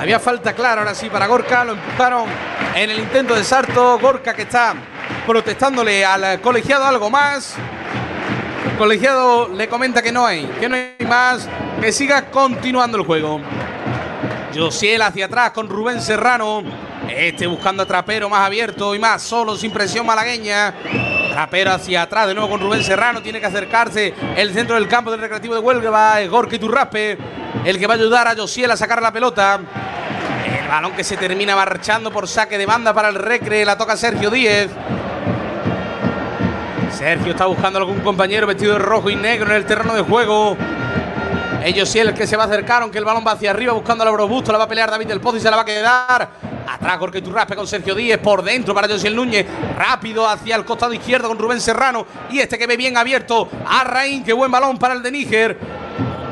Había 0.00 0.20
falta 0.20 0.52
clara 0.52 0.82
ahora 0.82 0.94
sí 0.94 1.08
para 1.08 1.26
Gorka. 1.26 1.64
Lo 1.64 1.72
empujaron 1.72 2.24
en 2.74 2.90
el 2.90 2.98
intento 2.98 3.34
de 3.34 3.44
Sarto. 3.44 3.98
Gorka 3.98 4.34
que 4.34 4.42
está 4.42 4.74
protestándole 5.26 6.04
al 6.04 6.40
colegiado 6.40 6.84
algo 6.84 7.10
más. 7.10 7.54
El 8.70 8.76
colegiado 8.76 9.48
le 9.48 9.68
comenta 9.68 10.02
que 10.02 10.10
no 10.12 10.26
hay, 10.26 10.46
que 10.58 10.68
no 10.68 10.74
hay 10.74 11.06
más, 11.06 11.48
que 11.80 11.92
siga 11.92 12.30
continuando 12.30 12.98
el 12.98 13.04
juego. 13.04 13.40
Josiel 14.54 15.02
hacia 15.02 15.26
atrás 15.26 15.52
con 15.52 15.68
Rubén 15.68 16.00
Serrano. 16.00 16.62
Este 17.08 17.46
buscando 17.46 17.82
a 17.82 17.86
Trapero 17.86 18.28
más 18.28 18.46
abierto 18.46 18.94
y 18.94 18.98
más 18.98 19.22
solo, 19.22 19.56
sin 19.56 19.70
presión 19.70 20.06
malagueña. 20.06 20.74
Trapero 21.30 21.72
hacia 21.72 22.02
atrás 22.02 22.26
de 22.26 22.34
nuevo 22.34 22.50
con 22.50 22.60
Rubén 22.60 22.82
Serrano. 22.82 23.22
Tiene 23.22 23.40
que 23.40 23.46
acercarse 23.46 24.14
el 24.36 24.52
centro 24.52 24.76
del 24.76 24.88
campo 24.88 25.10
del 25.10 25.20
Recreativo 25.20 25.54
de 25.54 25.60
Huelva. 25.60 25.90
Va 25.90 26.22
Gorka 26.26 26.56
Iturraspe, 26.56 27.18
el 27.64 27.78
que 27.78 27.86
va 27.86 27.94
a 27.94 27.96
ayudar 27.96 28.26
a 28.26 28.34
Josiel 28.34 28.70
a 28.70 28.76
sacar 28.76 29.00
la 29.02 29.12
pelota. 29.12 29.60
El 30.64 30.70
balón 30.70 30.92
que 30.92 31.04
se 31.04 31.18
termina 31.18 31.54
marchando 31.54 32.10
por 32.10 32.26
saque 32.26 32.56
de 32.56 32.64
banda 32.64 32.94
para 32.94 33.10
el 33.10 33.16
Recre. 33.16 33.66
La 33.66 33.76
toca 33.76 33.98
Sergio 33.98 34.30
Díez. 34.30 34.70
Sergio 36.90 37.32
está 37.32 37.44
buscando 37.44 37.78
algún 37.78 38.00
compañero 38.00 38.46
vestido 38.46 38.72
de 38.72 38.78
rojo 38.78 39.10
y 39.10 39.14
negro 39.14 39.50
en 39.50 39.56
el 39.56 39.66
terreno 39.66 39.94
de 39.94 40.00
juego. 40.00 40.56
Ellos 41.62 41.90
sí, 41.90 41.98
el 41.98 42.14
que 42.14 42.26
se 42.26 42.36
va 42.36 42.44
a 42.44 42.46
acercar, 42.46 42.82
aunque 42.82 42.96
el 42.96 43.04
balón 43.04 43.22
va 43.26 43.32
hacia 43.32 43.50
arriba 43.50 43.74
buscando 43.74 44.04
a 44.04 44.24
Busto. 44.24 44.52
La 44.52 44.58
va 44.58 44.64
a 44.64 44.68
pelear 44.68 44.90
David 44.90 45.06
del 45.06 45.20
Pozo 45.20 45.36
y 45.36 45.40
se 45.40 45.50
la 45.50 45.56
va 45.56 45.62
a 45.62 45.66
quedar. 45.66 46.30
Atrás 46.66 46.98
Jorge 46.98 47.20
Turraspe 47.20 47.54
con 47.54 47.66
Sergio 47.66 47.94
Díez. 47.94 48.16
Por 48.18 48.42
dentro 48.42 48.74
para 48.74 48.88
Josiel 48.88 49.14
Núñez. 49.14 49.46
Rápido 49.76 50.26
hacia 50.26 50.56
el 50.56 50.64
costado 50.64 50.94
izquierdo 50.94 51.28
con 51.28 51.38
Rubén 51.38 51.60
Serrano. 51.60 52.06
Y 52.30 52.38
este 52.38 52.56
que 52.56 52.66
ve 52.66 52.78
bien 52.78 52.96
abierto 52.96 53.50
a 53.66 53.84
Raín. 53.84 54.24
Qué 54.24 54.32
buen 54.32 54.50
balón 54.50 54.78
para 54.78 54.94
el 54.94 55.02
de 55.02 55.10
Níger. 55.10 55.83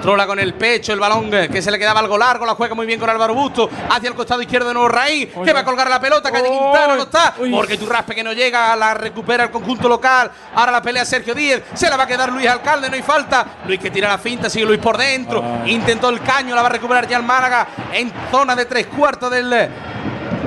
Controla 0.03 0.27
con 0.27 0.41
el 0.41 0.55
pecho 0.55 0.93
el 0.93 0.99
balón 0.99 1.31
que 1.31 1.63
se 1.63 1.71
le 1.71 1.79
quedaba 1.79 2.01
algo 2.01 2.19
largo. 2.19 2.45
La 2.45 2.57
juega 2.57 2.75
muy 2.75 2.87
bien 2.87 2.99
con 2.99 3.09
Álvaro 3.09 3.35
Busto. 3.35 3.71
Hacia 3.89 4.09
el 4.09 4.17
costado 4.17 4.43
izquierdo 4.43 4.67
de 4.67 4.75
nuevo 4.75 4.89
Raín. 4.89 5.29
Que 5.45 5.53
va 5.53 5.61
a 5.61 5.65
colgar 5.65 5.89
la 5.89 6.01
pelota. 6.01 6.33
Calle 6.33 6.51
Quintana 6.51 6.97
no 6.97 7.03
está. 7.05 7.35
Porque 7.53 7.79
Turraspe 7.79 8.13
que 8.13 8.25
no 8.25 8.33
llega. 8.33 8.75
La 8.75 8.95
recupera 8.95 9.45
el 9.45 9.53
conjunto 9.53 9.89
local. 9.89 10.29
Ahora 10.57 10.73
la 10.73 10.83
pelea 10.83 11.05
Sergio 11.05 11.37
Díez. 11.37 11.63
Se 11.75 11.89
la 11.89 11.97
va 11.97 12.03
a 12.03 12.07
quedar 12.09 12.33
Luis 12.33 12.49
Alcalde. 12.49 12.89
No 12.89 12.97
hay 12.97 13.03
falta. 13.03 13.47
Luis 13.65 13.79
que 13.79 13.93
tira 13.93 14.09
la 14.09 14.19
finta. 14.19 14.51
Sigue 14.51 14.67
Luis 14.67 14.81
por 14.81 14.99
dentro. 14.99 15.41
Intentó 15.67 16.09
el 16.09 16.21
caño. 16.21 16.57
La 16.57 16.63
va 16.63 16.67
a 16.67 16.73
recuperar 16.73 17.07
ya 17.07 17.19
el 17.19 17.23
Málaga. 17.23 17.69
En 17.93 18.13
zona 18.29 18.57
de 18.57 18.65
tres 18.65 18.89
cuartos 18.89 19.31
del 19.31 19.71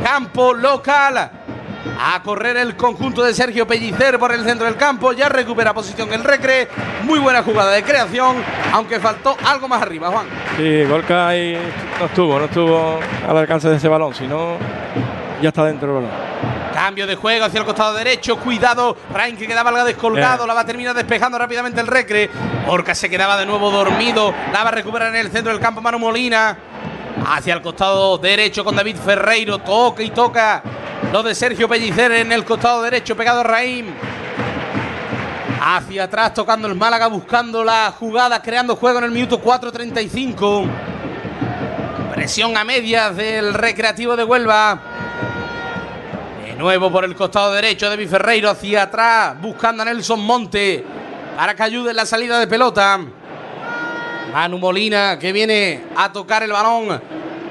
campo 0.04 0.54
local. 0.54 1.32
A 2.00 2.22
correr 2.24 2.58
el 2.58 2.76
conjunto 2.76 3.24
de 3.24 3.34
Sergio 3.34 3.68
Pellicer 3.68 4.20
por 4.20 4.32
el 4.32 4.44
centro 4.44 4.66
del 4.66 4.76
campo. 4.76 5.14
Ya 5.14 5.30
recupera 5.30 5.74
posición 5.74 6.12
el 6.14 6.24
Recre. 6.24 6.68
Muy 7.04 7.20
buena 7.20 7.44
jugada 7.44 7.72
de 7.72 7.84
creación. 7.84 8.38
Aunque 8.74 9.00
faltó 9.00 9.36
algo 9.46 9.68
más 9.68 9.82
arriba, 9.82 10.10
Juan. 10.10 10.26
Sí, 10.58 10.84
Golka 10.86 11.28
ahí 11.28 11.58
no 12.00 12.06
estuvo, 12.06 12.40
no 12.40 12.46
estuvo 12.46 13.00
al 13.28 13.38
alcance 13.38 13.70
de 13.70 13.78
ese 13.78 13.88
balón. 13.88 14.14
Si 14.14 14.28
no, 14.28 14.58
ya 15.42 15.50
está 15.50 15.64
dentro 15.66 15.88
del 15.88 16.04
balón. 16.04 16.26
Cambio 16.74 17.08
de 17.08 17.16
juego 17.16 17.46
hacia 17.46 17.60
el 17.60 17.66
costado 17.66 17.94
derecho. 17.94 18.38
Cuidado. 18.38 18.98
Rain 19.14 19.38
que 19.38 19.48
quedaba 19.48 19.70
algo 19.70 19.86
descolgado. 19.86 20.44
Eh. 20.44 20.48
La 20.48 20.54
va 20.54 20.62
a 20.62 20.66
terminar 20.66 20.94
despejando 20.94 21.38
rápidamente 21.38 21.80
el 21.80 21.88
Recre. 21.88 22.30
Orca 22.68 22.94
se 22.94 23.10
quedaba 23.10 23.38
de 23.38 23.46
nuevo 23.46 23.72
dormido. 23.72 24.34
La 24.52 24.64
va 24.64 24.70
a 24.70 24.74
recuperar 24.74 25.16
en 25.16 25.22
el 25.22 25.32
centro 25.32 25.54
del 25.54 25.62
campo 25.62 25.82
Manu 25.82 26.00
Molina. 26.00 26.58
Hacia 27.24 27.54
el 27.54 27.62
costado 27.62 28.18
derecho 28.18 28.64
con 28.64 28.76
David 28.76 28.98
Ferreiro. 28.98 29.60
Toca 29.60 30.04
y 30.04 30.10
toca 30.10 30.64
lo 31.12 31.24
de 31.24 31.36
Sergio 31.36 31.70
Pellicer 31.70 32.12
en 32.12 32.32
el 32.32 32.44
costado 32.44 32.82
derecho, 32.82 33.16
pegado 33.16 33.42
a 33.42 33.44
Raim. 33.44 33.88
Hacia 35.62 36.04
atrás 36.04 36.34
tocando 36.34 36.68
el 36.68 36.76
Málaga, 36.76 37.08
buscando 37.08 37.64
la 37.64 37.92
jugada, 37.98 38.42
creando 38.42 38.76
juego 38.76 39.00
en 39.00 39.06
el 39.06 39.12
minuto 39.12 39.42
4.35. 39.42 40.68
Presión 42.14 42.58
a 42.58 42.64
medias 42.64 43.16
del 43.16 43.54
Recreativo 43.54 44.16
de 44.16 44.24
Huelva. 44.24 44.80
De 46.46 46.54
nuevo 46.56 46.92
por 46.92 47.06
el 47.06 47.16
costado 47.16 47.54
derecho, 47.54 47.90
David 47.90 48.10
Ferreiro 48.10 48.50
hacia 48.50 48.84
atrás, 48.84 49.40
buscando 49.42 49.84
a 49.84 49.86
Nelson 49.86 50.20
Monte 50.20 50.86
para 51.36 51.54
que 51.56 51.64
ayude 51.64 51.90
en 51.90 51.98
la 51.98 52.06
salida 52.06 52.40
de 52.40 52.48
pelota. 52.48 53.00
Manu 54.36 54.58
Molina 54.58 55.18
que 55.18 55.32
viene 55.32 55.80
a 55.96 56.12
tocar 56.12 56.44
el 56.44 56.52
balón. 56.52 57.02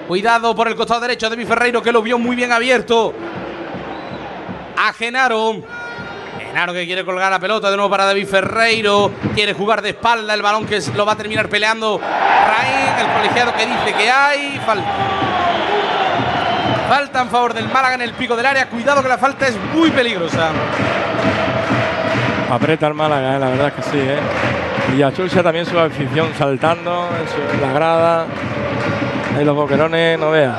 Cuidado 0.06 0.54
por 0.54 0.68
el 0.68 0.74
costado 0.74 1.00
derecho 1.00 1.30
de 1.30 1.36
mi 1.38 1.46
Ferreiro 1.46 1.82
que 1.82 1.90
lo 1.90 2.02
vio 2.02 2.18
muy 2.18 2.36
bien 2.36 2.52
abierto. 2.52 3.14
A 4.76 4.92
Genaro. 4.92 5.62
Genaro 6.38 6.74
que 6.74 6.84
quiere 6.84 7.02
colgar 7.02 7.30
la 7.30 7.40
pelota 7.40 7.70
de 7.70 7.76
nuevo 7.78 7.88
para 7.88 8.04
David 8.04 8.26
Ferreiro. 8.26 9.10
Quiere 9.34 9.54
jugar 9.54 9.80
de 9.80 9.88
espalda 9.90 10.34
el 10.34 10.42
balón 10.42 10.66
que 10.66 10.78
lo 10.94 11.06
va 11.06 11.12
a 11.12 11.16
terminar 11.16 11.48
peleando. 11.48 11.98
Raín, 11.98 12.98
el 12.98 13.16
colegiado 13.16 13.54
que 13.54 13.64
dice 13.64 13.94
que 13.96 14.10
hay. 14.10 14.60
Falta. 14.66 14.92
Falta 16.86 17.22
en 17.22 17.30
favor 17.30 17.54
del 17.54 17.66
Málaga 17.70 17.94
en 17.94 18.02
el 18.02 18.12
pico 18.12 18.36
del 18.36 18.44
área. 18.44 18.68
Cuidado 18.68 19.02
que 19.02 19.08
la 19.08 19.16
falta 19.16 19.48
es 19.48 19.56
muy 19.74 19.90
peligrosa. 19.90 20.50
Aprieta 22.50 22.88
el 22.88 22.94
Málaga, 22.94 23.36
eh, 23.36 23.38
la 23.38 23.48
verdad 23.48 23.68
es 23.68 23.72
que 23.72 23.82
sí. 23.90 23.98
¿eh? 23.98 24.63
Y 24.92 25.02
achulcha 25.02 25.42
también 25.42 25.66
su 25.66 25.78
afición 25.78 26.32
saltando 26.38 27.08
en, 27.52 27.60
la 27.60 27.72
grada. 27.72 28.26
Ahí 29.36 29.44
los 29.44 29.56
boquerones, 29.56 30.18
no 30.18 30.30
veas. 30.30 30.56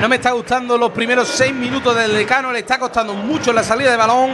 No 0.00 0.08
me 0.08 0.16
está 0.16 0.30
gustando 0.30 0.78
los 0.78 0.92
primeros 0.92 1.28
seis 1.28 1.52
minutos 1.52 1.94
del 1.94 2.14
decano. 2.14 2.52
Le 2.52 2.60
está 2.60 2.78
costando 2.78 3.14
mucho 3.14 3.52
la 3.52 3.62
salida 3.62 3.90
de 3.90 3.96
balón. 3.96 4.30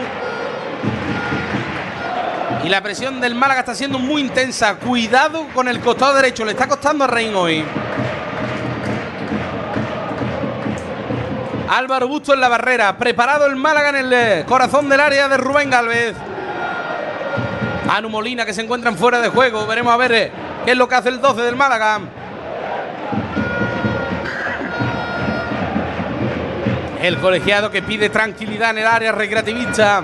Y 2.63 2.69
la 2.69 2.83
presión 2.83 3.21
del 3.21 3.35
Málaga 3.35 3.61
está 3.61 3.75
siendo 3.75 3.99
muy 3.99 4.21
intensa. 4.21 4.77
Cuidado 4.77 5.47
con 5.55 5.67
el 5.67 5.81
costado 5.81 6.15
derecho. 6.15 6.45
Le 6.45 6.53
está 6.53 6.69
costando 6.69 7.05
a 7.05 7.07
Rein 7.09 7.35
hoy. 7.35 7.65
Álvaro 11.69 12.07
Busto 12.07 12.35
en 12.35 12.41
la 12.41 12.49
barrera. 12.49 12.97
Preparado 12.97 13.47
el 13.47 13.57
Málaga 13.57 13.89
en 13.89 13.97
el 13.97 14.13
eh, 14.13 14.45
corazón 14.47 14.89
del 14.89 15.01
área 15.01 15.29
de 15.29 15.37
Rubén 15.37 15.71
Galvez. 15.71 16.15
Anu 17.89 18.09
Molina 18.09 18.45
que 18.45 18.55
se 18.55 18.63
encuentran 18.63 18.97
fuera 18.97 19.21
de 19.21 19.29
juego. 19.29 19.67
Veremos 19.67 19.93
a 19.93 19.97
ver 19.97 20.13
eh, 20.13 20.33
qué 20.65 20.73
es 20.73 20.77
lo 20.77 20.89
que 20.89 20.95
hace 20.95 21.11
el 21.11 21.21
12 21.21 21.43
del 21.43 21.57
Málaga. 21.57 22.01
El 27.01 27.19
colegiado 27.19 27.71
que 27.71 27.83
pide 27.83 28.09
tranquilidad 28.09 28.71
en 28.71 28.79
el 28.79 28.87
área 28.87 29.13
recreativista. 29.13 30.03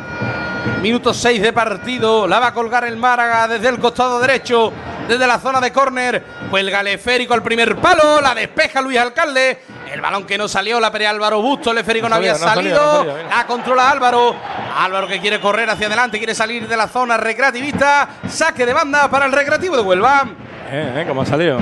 Minuto 0.83 1.15
6 1.15 1.41
de 1.41 1.53
partido. 1.53 2.27
La 2.27 2.39
va 2.39 2.49
a 2.49 2.55
colgar 2.55 2.85
el 2.85 2.97
Málaga 2.97 3.49
desde 3.49 3.69
el 3.69 3.79
costado 3.79 4.21
derecho. 4.21 4.73
Desde 5.11 5.27
la 5.27 5.41
zona 5.41 5.61
de 5.61 5.73
córner. 5.73 6.23
Cuelga 6.51 6.83
el 6.83 6.87
esférico 6.87 7.35
al 7.35 7.43
primer 7.43 7.75
palo. 7.79 8.21
La 8.21 8.33
despeja 8.33 8.81
Luis 8.81 8.97
Alcalde. 8.97 9.59
El 9.93 10.01
balón 10.01 10.25
que 10.25 10.39
no 10.39 10.47
salió, 10.47 10.79
la 10.79 10.93
pelea 10.93 11.11
Álvaro 11.11 11.43
Busto. 11.43 11.73
El 11.73 11.79
esférico 11.79 12.05
no, 12.09 12.11
No 12.11 12.15
había 12.15 12.35
no 12.35 12.39
salido. 12.39 13.05
no 13.05 13.29
la 13.29 13.45
controla 13.45 13.91
Álvaro. 13.91 14.37
Álvaro 14.79 15.09
que 15.09 15.19
quiere 15.19 15.41
correr 15.41 15.69
hacia 15.69 15.89
adelante. 15.89 16.19
Quiere 16.19 16.33
salir 16.33 16.69
de 16.69 16.77
la 16.77 16.87
zona 16.87 17.17
recreativista. 17.17 18.09
Saque 18.29 18.65
de 18.65 18.73
banda 18.73 19.11
para 19.11 19.27
el 19.27 19.33
recreativo 19.33 19.75
de 19.77 19.83
Huelva. 19.83 20.29
Eh, 20.71 20.93
eh, 20.99 21.05
¿Cómo 21.09 21.23
ha 21.23 21.27
salido? 21.27 21.59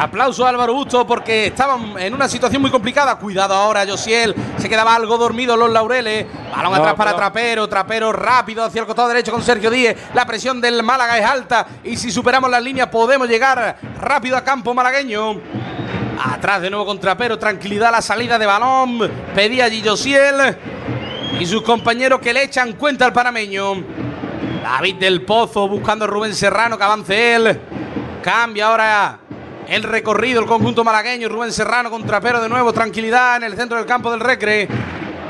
Aplauso 0.00 0.46
a 0.46 0.50
Álvaro 0.50 0.74
Busto 0.74 1.06
porque 1.06 1.46
estaban 1.46 1.98
en 1.98 2.14
una 2.14 2.28
situación 2.28 2.62
muy 2.62 2.70
complicada. 2.70 3.16
Cuidado 3.18 3.54
ahora, 3.54 3.84
Josiel. 3.86 4.34
Se 4.56 4.68
quedaba 4.68 4.94
algo 4.94 5.16
dormido 5.18 5.56
los 5.56 5.70
laureles. 5.70 6.26
Balón 6.54 6.72
No, 6.72 6.78
atrás 6.78 6.94
para 6.94 7.10
pero- 7.10 7.16
Trapero. 7.18 7.68
Trapero 7.68 8.12
rápido 8.12 8.64
hacia 8.64 8.80
el 8.80 8.86
costado 8.86 9.08
derecho 9.08 9.32
con 9.32 9.42
Sergio 9.42 9.70
Díez. 9.70 9.96
La 10.14 10.24
presión 10.24 10.60
del 10.60 10.82
Málaga 10.82 11.18
es 11.18 11.24
alta. 11.24 11.66
Y 11.82 11.96
si 11.96 12.10
superamos 12.12 12.50
las 12.50 12.62
líneas 12.62 12.88
podemos 12.88 13.28
llegar 13.28 13.76
rápido 14.00 14.36
a 14.36 14.44
campo 14.44 14.72
malagueño. 14.72 15.40
Atrás 16.32 16.62
de 16.62 16.70
nuevo 16.70 16.86
con 16.86 17.00
Trapero. 17.00 17.38
Tranquilidad 17.38 17.90
la 17.90 18.02
salida 18.02 18.38
de 18.38 18.46
balón. 18.46 18.98
Pedía 19.34 19.64
allí 19.64 19.82
Josiel. 19.84 20.56
Y 21.40 21.46
sus 21.46 21.62
compañeros 21.62 22.20
que 22.20 22.32
le 22.32 22.44
echan 22.44 22.74
cuenta 22.74 23.04
al 23.04 23.12
panameño. 23.12 23.74
David 24.62 24.96
del 24.96 25.22
Pozo 25.22 25.66
buscando 25.66 26.04
a 26.04 26.08
Rubén 26.08 26.34
Serrano 26.34 26.76
que 26.78 26.84
avance 26.84 27.34
él. 27.34 27.60
Cambia 28.22 28.66
ahora 28.68 29.18
el 29.68 29.82
recorrido, 29.82 30.40
el 30.40 30.46
conjunto 30.46 30.82
malagueño. 30.82 31.28
Rubén 31.28 31.52
Serrano 31.52 31.90
con 31.90 32.02
Trapero 32.04 32.40
de 32.40 32.48
nuevo. 32.48 32.72
Tranquilidad 32.72 33.36
en 33.36 33.44
el 33.44 33.54
centro 33.54 33.76
del 33.76 33.86
campo 33.86 34.10
del 34.10 34.20
Recre. 34.20 34.66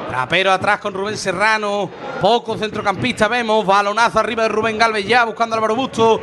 Trapero 0.09 0.53
atrás 0.53 0.79
con 0.79 0.94
Rubén 0.94 1.16
Serrano. 1.16 1.90
Poco 2.20 2.57
centrocampista 2.57 3.27
vemos. 3.27 3.66
Balonazo 3.66 4.20
arriba 4.20 4.44
de 4.44 4.48
Rubén 4.48 4.79
Galvez 4.79 5.07
ya 5.07 5.24
buscando 5.24 5.55
a 5.55 5.59
Álvaro 5.59 5.74
Busto. 5.74 6.20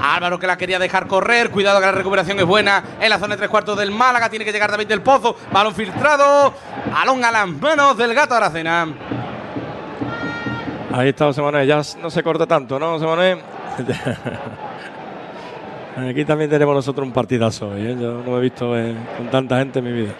Álvaro 0.00 0.38
que 0.38 0.46
la 0.46 0.56
quería 0.56 0.78
dejar 0.78 1.08
correr. 1.08 1.50
Cuidado 1.50 1.80
que 1.80 1.86
la 1.86 1.92
recuperación 1.92 2.38
es 2.38 2.46
buena. 2.46 2.82
En 3.00 3.10
la 3.10 3.18
zona 3.18 3.34
de 3.34 3.38
tres 3.38 3.50
cuartos 3.50 3.76
del 3.76 3.90
Málaga. 3.90 4.30
Tiene 4.30 4.44
que 4.44 4.52
llegar 4.52 4.70
David 4.70 4.86
del 4.86 5.02
Pozo. 5.02 5.36
Balón 5.50 5.74
filtrado. 5.74 6.54
Balón 6.92 7.24
a 7.24 7.32
las 7.32 7.48
manos 7.48 7.96
del 7.96 8.14
gato 8.14 8.34
Aracena. 8.36 8.86
Ahí 10.92 11.08
está 11.08 11.26
José 11.26 11.42
Manuel. 11.42 11.66
Ya 11.66 11.82
no 12.00 12.10
se 12.10 12.22
corta 12.22 12.46
tanto, 12.46 12.78
¿no, 12.78 12.92
José 12.92 13.06
Manuel? 13.06 13.38
Aquí 15.96 16.26
también 16.26 16.50
tenemos 16.50 16.74
nosotros 16.74 17.06
un 17.06 17.12
partidazo 17.12 17.68
hoy. 17.68 17.86
¿eh? 17.86 17.96
Yo 17.98 18.22
no 18.22 18.36
he 18.36 18.40
visto 18.42 18.78
eh, 18.78 18.94
con 19.16 19.30
tanta 19.30 19.58
gente 19.58 19.78
en 19.78 19.84
mi 19.84 19.92
vida. 19.92 20.12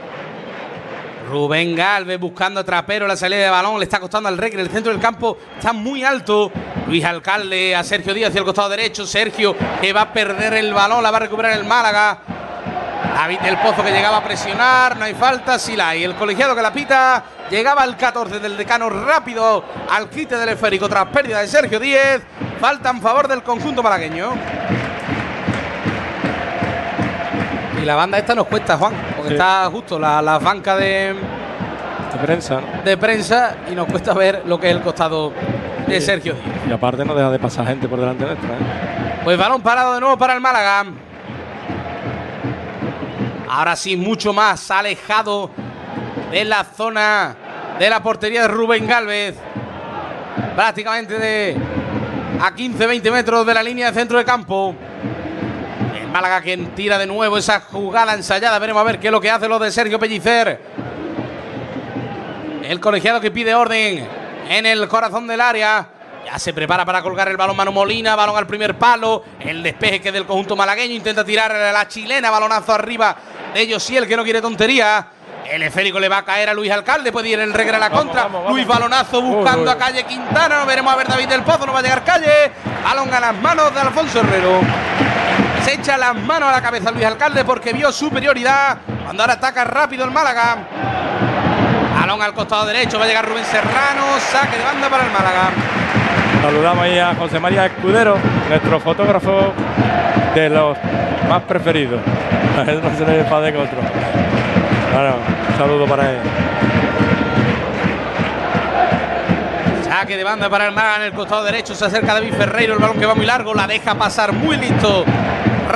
Rubén 1.28 1.74
Galvez 1.74 2.18
buscando 2.18 2.60
a 2.60 2.64
Trapero 2.64 3.06
la 3.06 3.16
salida 3.16 3.42
de 3.42 3.50
balón, 3.50 3.78
le 3.78 3.84
está 3.84 3.98
costando 3.98 4.28
al 4.28 4.38
Recre, 4.38 4.62
el 4.62 4.70
centro 4.70 4.92
del 4.92 5.00
campo 5.00 5.36
está 5.56 5.72
muy 5.74 6.02
alto. 6.02 6.50
Luis 6.86 7.04
Alcalde 7.04 7.74
a 7.74 7.82
Sergio 7.82 8.14
Díaz 8.14 8.30
hacia 8.30 8.38
el 8.38 8.44
costado 8.44 8.68
derecho, 8.70 9.04
Sergio 9.04 9.54
que 9.80 9.92
va 9.92 10.02
a 10.02 10.12
perder 10.12 10.54
el 10.54 10.72
balón, 10.72 11.02
la 11.02 11.10
va 11.10 11.18
a 11.18 11.20
recuperar 11.20 11.52
el 11.52 11.64
Málaga. 11.64 12.20
David 13.14 13.40
del 13.40 13.58
Pozo 13.58 13.82
que 13.82 13.90
llegaba 13.90 14.18
a 14.18 14.24
presionar, 14.24 14.96
no 14.96 15.04
hay 15.04 15.14
falta, 15.14 15.58
sí 15.58 15.74
la. 15.76 15.94
El 15.94 16.14
colegiado 16.14 16.54
que 16.54 16.62
la 16.62 16.72
pita, 16.72 17.24
llegaba 17.50 17.82
al 17.82 17.96
14 17.96 18.38
del 18.38 18.56
decano 18.56 18.88
rápido 18.88 19.64
al 19.90 20.08
quite 20.08 20.36
del 20.36 20.50
esférico 20.50 20.88
tras 20.88 21.06
pérdida 21.06 21.40
de 21.40 21.48
Sergio 21.48 21.80
Díez. 21.80 22.22
Falta 22.60 22.90
en 22.90 23.02
favor 23.02 23.26
del 23.26 23.42
conjunto 23.42 23.82
malagueño. 23.82 24.32
La 27.86 27.94
banda 27.94 28.18
esta 28.18 28.34
nos 28.34 28.46
cuesta, 28.46 28.76
Juan, 28.76 28.92
porque 29.16 29.28
Sí. 29.30 29.34
está 29.34 29.68
justo 29.70 29.98
la, 29.98 30.20
la 30.20 30.38
banca 30.38 30.76
de, 30.76 31.14
De 32.12 32.18
prensa, 32.22 32.60
¿no? 32.60 32.82
de 32.84 32.96
prensa 32.96 33.56
y 33.70 33.74
nos 33.74 33.86
cuesta 33.86 34.12
ver 34.12 34.42
lo 34.46 34.58
que 34.58 34.68
es 34.70 34.76
el 34.76 34.82
costado 34.82 35.32
de 35.86 36.00
Sergio 36.00 36.34
Díaz. 36.34 36.46
Y 36.68 36.72
aparte 36.72 37.04
no 37.04 37.14
deja 37.14 37.30
de 37.30 37.38
pasar 37.38 37.66
gente 37.66 37.86
por 37.88 38.00
delante 38.00 38.24
nuestra. 38.24 38.48
¿eh? 38.48 39.20
Pues 39.24 39.38
balón 39.38 39.62
parado 39.62 39.94
de 39.94 40.00
nuevo 40.00 40.18
para 40.18 40.34
el 40.34 40.40
Málaga. 40.40 40.84
Ahora 43.48 43.76
sí, 43.76 43.96
mucho 43.96 44.32
más 44.32 44.70
alejado 44.70 45.50
de 46.30 46.44
la 46.44 46.64
zona 46.64 47.36
de 47.78 47.88
la 47.88 48.02
portería 48.02 48.42
de 48.42 48.48
Rubén 48.48 48.86
Galvez. 48.86 49.36
Prácticamente 50.54 51.18
de 51.18 51.56
a 52.40 52.50
15-20 52.54 53.12
metros 53.12 53.46
de 53.46 53.54
la 53.54 53.62
línea 53.62 53.90
de 53.90 53.98
centro 53.98 54.18
de 54.18 54.24
campo. 54.24 54.74
Málaga 56.16 56.40
que 56.40 56.56
tira 56.74 56.96
de 56.96 57.06
nuevo 57.06 57.36
esa 57.36 57.60
jugada 57.60 58.14
ensayada. 58.14 58.58
Veremos 58.58 58.80
a 58.80 58.84
ver 58.84 58.98
qué 58.98 59.08
es 59.08 59.12
lo 59.12 59.20
que 59.20 59.30
hace 59.30 59.48
lo 59.48 59.58
de 59.58 59.70
Sergio 59.70 59.98
Pellicer. 59.98 60.58
El 62.62 62.80
colegiado 62.80 63.20
que 63.20 63.30
pide 63.30 63.54
orden 63.54 64.08
en 64.48 64.64
el 64.64 64.88
corazón 64.88 65.26
del 65.26 65.42
área. 65.42 65.86
Ya 66.24 66.38
se 66.38 66.54
prepara 66.54 66.86
para 66.86 67.02
colgar 67.02 67.28
el 67.28 67.36
balón 67.36 67.54
Manu 67.54 67.70
Molina, 67.70 68.16
balón 68.16 68.34
al 68.34 68.46
primer 68.46 68.78
palo. 68.78 69.24
El 69.38 69.62
despeje 69.62 70.00
que 70.00 70.08
es 70.08 70.14
del 70.14 70.24
conjunto 70.24 70.56
malagueño 70.56 70.94
intenta 70.94 71.22
tirar 71.22 71.52
a 71.52 71.70
la 71.70 71.86
chilena, 71.86 72.30
balonazo 72.30 72.72
arriba 72.72 73.14
de 73.52 73.70
Josiel 73.70 74.06
que 74.06 74.16
no 74.16 74.24
quiere 74.24 74.40
tontería. 74.40 75.08
El 75.50 75.64
esférico 75.64 76.00
le 76.00 76.08
va 76.08 76.16
a 76.16 76.24
caer 76.24 76.48
a 76.48 76.54
Luis 76.54 76.70
Alcalde, 76.70 77.12
puede 77.12 77.28
ir 77.28 77.40
el 77.40 77.52
regre 77.52 77.76
a 77.76 77.78
la 77.78 77.90
contra. 77.90 78.22
vamos, 78.22 78.40
vamos. 78.40 78.52
Luis 78.52 78.66
balonazo 78.66 79.20
buscando 79.20 79.64
uy. 79.64 79.68
a 79.68 79.76
calle 79.76 80.04
Quintana. 80.04 80.64
Veremos 80.64 80.94
a 80.94 80.96
ver 80.96 81.08
David 81.08 81.28
del 81.28 81.42
Pozo, 81.42 81.66
no 81.66 81.74
va 81.74 81.80
a 81.80 81.82
llegar 81.82 82.02
calle. 82.04 82.52
Balón 82.82 83.12
a 83.12 83.20
las 83.20 83.34
manos 83.34 83.74
de 83.74 83.80
Alfonso 83.80 84.20
Herrero. 84.20 84.62
Se 85.66 85.74
echa 85.74 85.98
las 85.98 86.14
manos 86.14 86.48
a 86.48 86.52
la 86.52 86.62
cabeza 86.62 86.92
Luis 86.92 87.04
Alcalde 87.04 87.44
porque 87.44 87.72
vio 87.72 87.90
superioridad. 87.90 88.78
Cuando 89.02 89.24
ahora 89.24 89.32
ataca 89.32 89.64
rápido 89.64 90.04
el 90.04 90.12
Málaga. 90.12 90.58
Balón 91.98 92.22
al 92.22 92.32
costado 92.34 92.66
derecho, 92.66 93.00
va 93.00 93.04
a 93.04 93.08
llegar 93.08 93.28
Rubén 93.28 93.44
Serrano. 93.44 94.04
Saque 94.30 94.58
de 94.58 94.62
banda 94.62 94.88
para 94.88 95.06
el 95.06 95.10
Málaga. 95.10 95.50
Saludamos 96.40 96.84
ahí 96.84 97.00
a 97.00 97.16
José 97.16 97.40
María 97.40 97.66
Escudero, 97.66 98.16
nuestro 98.48 98.78
fotógrafo 98.78 99.52
de 100.36 100.50
los 100.50 100.78
más 101.28 101.42
preferidos. 101.42 102.00
A 102.56 102.70
él 102.70 102.80
no 102.80 102.96
se 102.96 103.04
le 103.04 103.18
enfade 103.18 103.52
con 103.52 103.62
otro. 103.62 103.78
Bueno, 104.92 105.16
un 105.50 105.58
saludo 105.58 105.86
para 105.86 106.12
él. 106.12 106.18
Saque 109.82 110.16
de 110.16 110.22
banda 110.22 110.48
para 110.48 110.68
el 110.68 110.72
Málaga 110.72 110.96
en 110.98 111.02
el 111.02 111.12
costado 111.12 111.42
derecho. 111.42 111.74
Se 111.74 111.86
acerca 111.86 112.14
David 112.14 112.34
Ferreiro. 112.34 112.74
El 112.74 112.78
balón 112.78 113.00
que 113.00 113.06
va 113.06 113.16
muy 113.16 113.26
largo. 113.26 113.52
La 113.52 113.66
deja 113.66 113.96
pasar 113.96 114.32
muy 114.32 114.56
listo. 114.58 115.04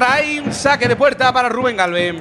Raim. 0.00 0.50
Saque 0.52 0.88
de 0.88 0.96
puerta 0.96 1.32
para 1.32 1.48
Rubén 1.48 1.76
Galvez. 1.76 2.14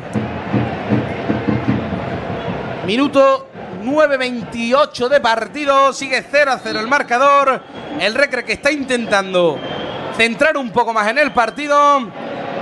Minuto 2.86 3.47
9.28 3.84 5.07
de 5.07 5.19
partido. 5.19 5.93
Sigue 5.93 6.23
0 6.30 6.51
a 6.51 6.59
0 6.59 6.80
el 6.80 6.88
marcador. 6.88 7.61
El 7.99 8.13
Recre 8.15 8.43
que 8.43 8.53
está 8.53 8.71
intentando 8.71 9.57
centrar 10.17 10.57
un 10.57 10.71
poco 10.71 10.93
más 10.93 11.07
en 11.07 11.17
el 11.19 11.32
partido. 11.32 11.75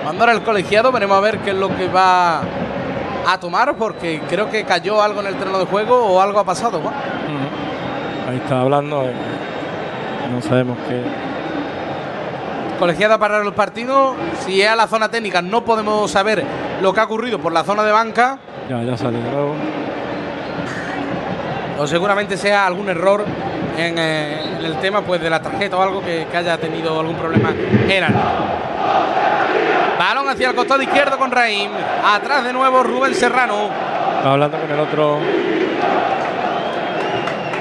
Cuando 0.03 0.23
ahora 0.23 0.33
el 0.33 0.43
colegiado, 0.43 0.91
veremos 0.91 1.17
a 1.17 1.21
ver 1.21 1.39
qué 1.39 1.49
es 1.51 1.55
lo 1.55 1.75
que 1.75 1.87
va 1.87 2.41
a 3.27 3.39
tomar. 3.39 3.75
Porque 3.75 4.21
creo 4.29 4.49
que 4.49 4.63
cayó 4.65 5.01
algo 5.01 5.21
en 5.21 5.27
el 5.27 5.35
terreno 5.35 5.59
de 5.59 5.65
juego 5.65 5.97
o 6.05 6.21
algo 6.21 6.39
ha 6.39 6.45
pasado. 6.45 6.81
Ahí 8.29 8.37
está 8.37 8.61
hablando. 8.61 9.03
eh, 9.03 9.13
No 10.31 10.41
sabemos 10.41 10.77
qué. 10.87 11.01
Colegiada 12.79 13.17
para 13.17 13.41
el 13.41 13.53
partido. 13.53 14.15
Si 14.45 14.61
es 14.61 14.69
a 14.69 14.75
la 14.75 14.87
zona 14.87 15.09
técnica, 15.09 15.41
no 15.41 15.65
podemos 15.65 16.11
saber 16.11 16.43
lo 16.81 16.93
que 16.93 16.99
ha 16.99 17.05
ocurrido 17.05 17.39
por 17.39 17.51
la 17.51 17.63
zona 17.63 17.83
de 17.83 17.91
banca. 17.91 18.37
Ya, 18.69 18.83
ya 18.83 18.95
sale 18.97 19.17
de 19.17 19.31
nuevo. 19.31 19.55
O 21.79 21.87
seguramente 21.87 22.37
sea 22.37 22.65
algún 22.65 22.89
error 22.89 23.23
en, 23.77 23.97
eh, 23.97 24.57
en 24.59 24.65
el 24.65 24.77
tema 24.79 25.01
pues 25.01 25.21
de 25.21 25.29
la 25.29 25.41
tarjeta 25.41 25.77
o 25.77 25.81
algo 25.81 26.01
que, 26.01 26.27
que 26.29 26.37
haya 26.37 26.57
tenido 26.57 26.99
algún 26.99 27.15
problema 27.15 27.49
el 27.49 28.05
Balón 29.97 30.29
hacia 30.29 30.49
el 30.49 30.55
costado 30.55 30.81
izquierdo 30.81 31.17
con 31.17 31.31
Raim. 31.31 31.71
Atrás 32.03 32.43
de 32.43 32.53
nuevo 32.53 32.83
Rubén 32.83 33.15
Serrano. 33.15 33.69
Está 34.17 34.33
hablando 34.33 34.59
con 34.59 34.71
el 34.71 34.79
otro. 34.79 35.19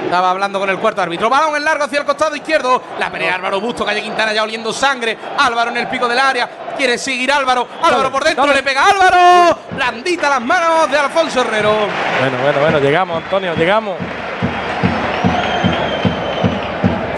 Estaba 0.06 0.30
hablando 0.30 0.60
con 0.60 0.70
el 0.70 0.78
cuarto 0.78 1.02
árbitro. 1.02 1.28
Balón 1.28 1.56
en 1.56 1.64
largo 1.64 1.82
hacia 1.84 1.98
el 1.98 2.04
costado 2.04 2.36
izquierdo. 2.36 2.80
La 3.00 3.10
pelea 3.10 3.34
Álvaro 3.34 3.60
Busto, 3.60 3.84
Calle 3.84 4.00
Quintana 4.00 4.32
ya 4.32 4.44
oliendo 4.44 4.72
sangre. 4.72 5.18
Álvaro 5.36 5.70
en 5.72 5.78
el 5.78 5.88
pico 5.88 6.06
del 6.06 6.18
área. 6.20 6.48
Quiere 6.76 6.96
seguir 6.96 7.32
Álvaro. 7.32 7.66
Álvaro 7.82 7.96
Dale, 8.04 8.10
por 8.10 8.22
dentro. 8.24 8.44
dale. 8.46 8.56
Le 8.56 8.62
pega 8.62 8.84
a 8.84 8.90
Álvaro. 8.90 9.58
Blandita 9.72 10.30
las 10.30 10.40
manos 10.40 10.88
de 10.90 10.96
Alfonso 10.96 11.40
Herrero. 11.40 11.72
Bueno, 12.20 12.38
bueno, 12.40 12.60
bueno, 12.60 12.78
llegamos, 12.78 13.16
Antonio, 13.24 13.54
llegamos. 13.56 13.96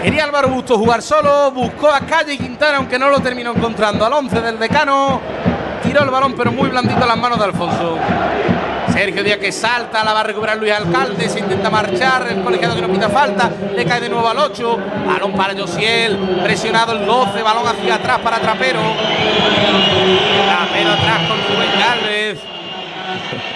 Quería 0.01 0.23
Álvaro 0.23 0.47
Busto 0.49 0.75
jugar 0.77 1.03
solo. 1.03 1.51
Buscó 1.51 1.89
a 1.91 1.99
Calle 2.01 2.37
Quintana, 2.39 2.77
aunque 2.77 2.97
no 2.97 3.09
lo 3.09 3.19
terminó 3.19 3.51
encontrando. 3.51 4.03
Al 4.03 4.13
11 4.13 4.41
del 4.41 4.57
decano. 4.57 5.21
Tiró 5.83 6.03
el 6.03 6.09
balón, 6.09 6.33
pero 6.35 6.51
muy 6.51 6.69
blandito 6.69 7.05
las 7.05 7.17
manos 7.17 7.37
de 7.37 7.45
Alfonso. 7.45 7.97
Sergio 8.99 9.23
Díaz 9.23 9.37
que 9.37 9.53
salta, 9.53 10.03
la 10.03 10.11
va 10.11 10.19
a 10.19 10.23
recuperar 10.23 10.57
Luis 10.57 10.73
Alcalde, 10.73 11.29
se 11.29 11.39
intenta 11.39 11.69
marchar, 11.69 12.27
el 12.29 12.43
colegiado 12.43 12.75
que 12.75 12.81
no 12.81 12.89
pita 12.89 13.07
falta, 13.07 13.49
le 13.73 13.85
cae 13.85 14.01
de 14.01 14.09
nuevo 14.09 14.27
al 14.27 14.37
8, 14.37 14.77
balón 15.07 15.31
para 15.31 15.57
Josiel, 15.57 16.17
presionado 16.43 16.91
el 16.91 17.05
12, 17.05 17.41
balón 17.41 17.65
hacia 17.65 17.95
atrás 17.95 18.19
para 18.19 18.39
Trapero. 18.39 18.81
Trapero 20.45 20.91
atrás 20.91 21.17
con 21.29 21.37
Rubén 21.37 21.79
Galvez. 21.79 22.39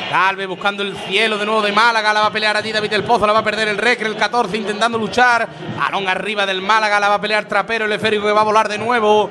Galvez 0.09 0.47
buscando 0.47 0.81
el 0.81 0.95
cielo 0.95 1.37
de 1.37 1.45
nuevo 1.45 1.61
de 1.61 1.73
Málaga, 1.73 2.13
la 2.13 2.21
va 2.21 2.27
a 2.27 2.31
pelear 2.31 2.55
allí 2.55 2.71
David 2.71 2.91
del 2.91 3.03
Pozo, 3.03 3.27
la 3.27 3.33
va 3.33 3.39
a 3.39 3.43
perder 3.43 3.67
el 3.67 3.77
Recre, 3.77 4.07
el 4.07 4.15
14 4.15 4.55
intentando 4.55 4.97
luchar, 4.97 5.49
balón 5.77 6.07
arriba 6.07 6.45
del 6.45 6.61
Málaga, 6.61 7.01
la 7.01 7.09
va 7.09 7.15
a 7.15 7.21
pelear 7.21 7.43
Trapero, 7.49 7.83
el 7.83 7.91
esférico 7.91 8.27
que 8.27 8.31
va 8.31 8.39
a 8.39 8.45
volar 8.45 8.69
de 8.69 8.77
nuevo. 8.77 9.29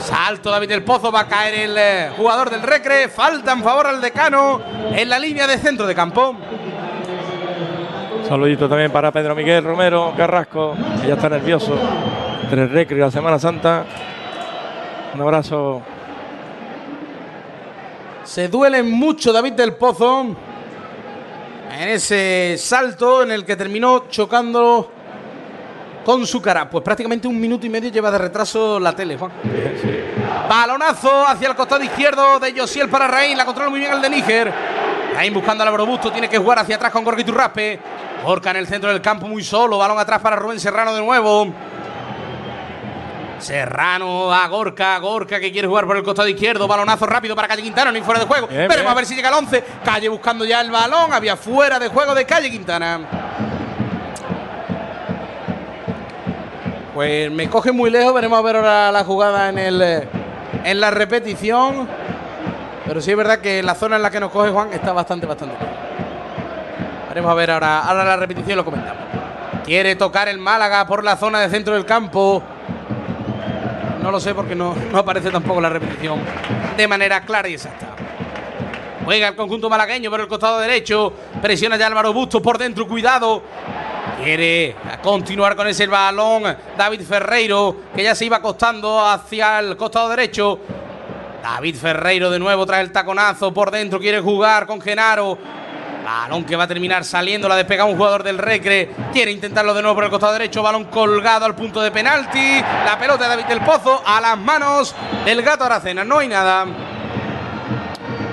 Salto 0.00 0.50
David 0.50 0.68
del 0.68 0.84
Pozo, 0.84 1.10
va 1.10 1.20
a 1.20 1.28
caer 1.28 1.54
el 1.54 1.76
eh, 1.76 2.10
jugador 2.16 2.50
del 2.50 2.62
Recre. 2.62 3.08
Falta 3.08 3.52
en 3.52 3.62
favor 3.62 3.86
al 3.86 4.00
decano 4.00 4.60
en 4.92 5.08
la 5.08 5.18
línea 5.18 5.46
de 5.46 5.58
centro 5.58 5.86
de 5.86 5.94
campo. 5.94 6.36
Saludito 8.28 8.68
también 8.68 8.92
para 8.92 9.10
Pedro 9.10 9.34
Miguel 9.34 9.64
Romero 9.64 10.12
Carrasco, 10.16 10.74
que 11.00 11.08
ya 11.08 11.14
está 11.14 11.28
nervioso. 11.28 11.76
Entre 12.42 12.62
el 12.62 12.70
Recre 12.70 12.96
y 12.96 13.00
la 13.00 13.10
Semana 13.10 13.38
Santa. 13.38 13.84
Un 15.14 15.20
abrazo. 15.20 15.82
Se 18.24 18.48
duele 18.48 18.82
mucho 18.82 19.32
David 19.32 19.54
del 19.54 19.74
Pozo 19.74 20.36
en 21.78 21.88
ese 21.88 22.56
salto 22.58 23.22
en 23.22 23.30
el 23.30 23.44
que 23.44 23.56
terminó 23.56 24.08
chocando 24.08 24.92
con 26.08 26.26
su 26.26 26.40
cara. 26.40 26.70
Pues 26.70 26.82
prácticamente 26.82 27.28
un 27.28 27.38
minuto 27.38 27.66
y 27.66 27.68
medio 27.68 27.90
lleva 27.90 28.10
de 28.10 28.16
retraso 28.16 28.80
la 28.80 28.96
tele, 28.96 29.18
Juan. 29.18 29.30
Balonazo 30.48 31.26
hacia 31.28 31.48
el 31.48 31.54
costado 31.54 31.84
izquierdo 31.84 32.40
de 32.40 32.58
Josiel 32.58 32.88
para 32.88 33.06
Raín. 33.06 33.36
La 33.36 33.44
controla 33.44 33.68
muy 33.68 33.78
bien 33.78 33.92
el 33.92 34.00
de 34.00 34.08
Níger. 34.08 34.50
Raín 35.14 35.34
buscando 35.34 35.64
al 35.64 35.86
Busto. 35.86 36.10
Tiene 36.10 36.26
que 36.26 36.38
jugar 36.38 36.60
hacia 36.60 36.76
atrás 36.76 36.92
con 36.92 37.04
Gorka 37.04 37.20
Iturraspe. 37.20 37.78
Gorka 38.24 38.52
en 38.52 38.56
el 38.56 38.66
centro 38.66 38.88
del 38.90 39.02
campo 39.02 39.28
muy 39.28 39.44
solo. 39.44 39.76
Balón 39.76 39.98
atrás 39.98 40.22
para 40.22 40.36
Rubén 40.36 40.58
Serrano 40.58 40.94
de 40.94 41.02
nuevo. 41.02 41.52
Serrano 43.38 44.32
a 44.32 44.48
Gorka, 44.48 44.98
Gorka 45.00 45.38
que 45.38 45.52
quiere 45.52 45.68
jugar 45.68 45.86
por 45.86 45.98
el 45.98 46.02
costado 46.02 46.26
izquierdo, 46.26 46.66
balonazo 46.66 47.04
rápido 47.06 47.36
para 47.36 47.46
Calle 47.46 47.62
Quintana, 47.62 47.92
ni 47.92 48.00
fuera 48.00 48.18
de 48.18 48.26
juego. 48.26 48.46
Bien, 48.48 48.62
Veremos 48.62 48.78
bien. 48.80 48.88
a 48.92 48.94
ver 48.94 49.06
si 49.06 49.14
llega 49.14 49.28
al 49.28 49.34
11. 49.34 49.62
Calle 49.84 50.08
buscando 50.08 50.46
ya 50.46 50.62
el 50.62 50.70
balón, 50.70 51.12
había 51.12 51.36
fuera 51.36 51.78
de 51.78 51.88
juego 51.88 52.14
de 52.14 52.24
Calle 52.24 52.50
Quintana. 52.50 53.47
Pues 56.98 57.30
me 57.30 57.48
coge 57.48 57.70
muy 57.70 57.90
lejos, 57.90 58.12
veremos 58.12 58.36
a 58.36 58.42
ver 58.42 58.56
ahora 58.56 58.90
la 58.90 59.04
jugada 59.04 59.50
en 59.50 59.58
el 59.60 59.80
eh, 59.80 60.08
en 60.64 60.80
la 60.80 60.90
repetición. 60.90 61.88
Pero 62.84 63.00
sí 63.00 63.12
es 63.12 63.16
verdad 63.16 63.38
que 63.38 63.62
la 63.62 63.76
zona 63.76 63.94
en 63.94 64.02
la 64.02 64.10
que 64.10 64.18
nos 64.18 64.32
coge 64.32 64.50
Juan 64.50 64.72
está 64.72 64.92
bastante, 64.92 65.24
bastante. 65.24 65.54
Veremos 67.08 67.30
a 67.30 67.34
ver 67.34 67.52
ahora, 67.52 67.82
ahora 67.82 68.02
la 68.02 68.16
repetición 68.16 68.50
y 68.50 68.56
lo 68.56 68.64
comentamos. 68.64 69.00
Quiere 69.64 69.94
tocar 69.94 70.26
el 70.26 70.38
Málaga 70.38 70.84
por 70.88 71.04
la 71.04 71.16
zona 71.16 71.38
de 71.38 71.48
centro 71.50 71.74
del 71.74 71.84
campo. 71.84 72.42
No 74.02 74.10
lo 74.10 74.18
sé 74.18 74.34
porque 74.34 74.56
no, 74.56 74.74
no 74.90 74.98
aparece 74.98 75.30
tampoco 75.30 75.60
la 75.60 75.68
repetición 75.68 76.18
de 76.76 76.88
manera 76.88 77.20
clara 77.20 77.48
y 77.48 77.54
exacta. 77.54 77.86
Juega 79.04 79.28
el 79.28 79.36
conjunto 79.36 79.70
malagueño 79.70 80.10
por 80.10 80.18
el 80.18 80.26
costado 80.26 80.58
derecho. 80.58 81.12
Presiona 81.40 81.76
ya 81.76 81.86
Álvaro 81.86 82.12
Busto 82.12 82.42
por 82.42 82.58
dentro. 82.58 82.88
Cuidado. 82.88 83.44
Quiere 84.22 84.74
continuar 85.02 85.54
con 85.54 85.68
ese 85.68 85.86
balón. 85.86 86.56
David 86.76 87.02
Ferreiro, 87.02 87.76
que 87.94 88.02
ya 88.02 88.14
se 88.14 88.24
iba 88.24 88.38
acostando 88.38 89.00
hacia 89.04 89.60
el 89.60 89.76
costado 89.76 90.08
derecho. 90.08 90.58
David 91.42 91.76
Ferreiro 91.76 92.28
de 92.30 92.38
nuevo 92.38 92.66
trae 92.66 92.82
el 92.82 92.90
taconazo 92.90 93.54
por 93.54 93.70
dentro. 93.70 94.00
Quiere 94.00 94.20
jugar 94.20 94.66
con 94.66 94.80
Genaro. 94.80 95.38
Balón 96.04 96.44
que 96.44 96.56
va 96.56 96.64
a 96.64 96.68
terminar 96.68 97.04
saliendo. 97.04 97.48
La 97.48 97.56
despega 97.56 97.84
un 97.84 97.96
jugador 97.96 98.22
del 98.24 98.38
Recre. 98.38 98.90
Quiere 99.12 99.30
intentarlo 99.30 99.72
de 99.72 99.82
nuevo 99.82 99.94
por 99.94 100.04
el 100.04 100.10
costado 100.10 100.32
derecho. 100.32 100.62
Balón 100.62 100.84
colgado 100.86 101.44
al 101.44 101.54
punto 101.54 101.80
de 101.80 101.90
penalti. 101.90 102.60
La 102.84 102.98
pelota 102.98 103.24
de 103.24 103.30
David 103.30 103.44
del 103.44 103.60
Pozo 103.60 104.02
a 104.04 104.20
las 104.20 104.36
manos 104.36 104.94
del 105.24 105.42
gato 105.42 105.64
Aracena. 105.64 106.04
No 106.04 106.18
hay 106.18 106.28
nada. 106.28 106.66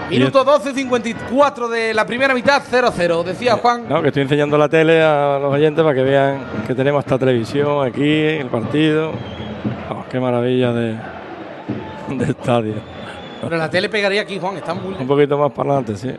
Minuto 0.10 0.46
12.54 0.46 1.68
de 1.68 1.94
la 1.94 2.06
primera 2.06 2.34
mitad, 2.34 2.62
0-0. 2.62 3.24
Decía 3.24 3.56
Juan. 3.58 3.88
No, 3.90 4.02
que 4.02 4.10
estoy 4.10 4.24
enseñando 4.24 4.58
la 4.58 4.70
tele 4.70 5.02
a 5.02 5.40
los 5.40 5.52
oyentes 5.52 5.84
para 5.84 5.96
que 5.96 6.04
vean 6.04 6.46
que 6.68 6.76
tenemos 6.76 7.04
esta 7.04 7.18
televisión 7.18 7.86
aquí, 7.86 8.04
el 8.04 8.48
partido. 8.48 9.12
Oh, 9.90 10.06
qué 10.10 10.20
maravilla 10.20 10.72
de, 10.74 10.96
de 12.10 12.26
estadio. 12.26 12.76
Pero 13.42 13.58
la 13.58 13.70
tele 13.70 13.90
pegaría 13.90 14.22
aquí, 14.22 14.40
Juan. 14.40 14.58
Está 14.58 14.76
muy 14.76 14.94
Un 14.94 15.08
poquito 15.08 15.38
más 15.38 15.52
para 15.52 15.72
adelante, 15.72 15.98
sí. 15.98 16.12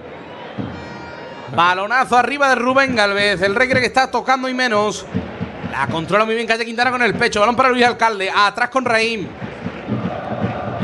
Balonazo 1.54 2.16
arriba 2.16 2.48
de 2.48 2.56
Rubén 2.56 2.96
Galvez. 2.96 3.40
El 3.42 3.54
Recre 3.54 3.80
que 3.80 3.86
está 3.86 4.10
tocando 4.10 4.48
y 4.48 4.54
menos. 4.54 5.06
La 5.70 5.86
controla 5.86 6.24
muy 6.24 6.34
bien 6.34 6.46
Calle 6.46 6.64
Quintana 6.64 6.90
con 6.90 7.02
el 7.02 7.14
pecho. 7.14 7.38
Balón 7.38 7.54
para 7.54 7.68
Luis 7.68 7.84
Alcalde. 7.84 8.30
Atrás 8.34 8.68
con 8.68 8.84
Raim. 8.84 9.28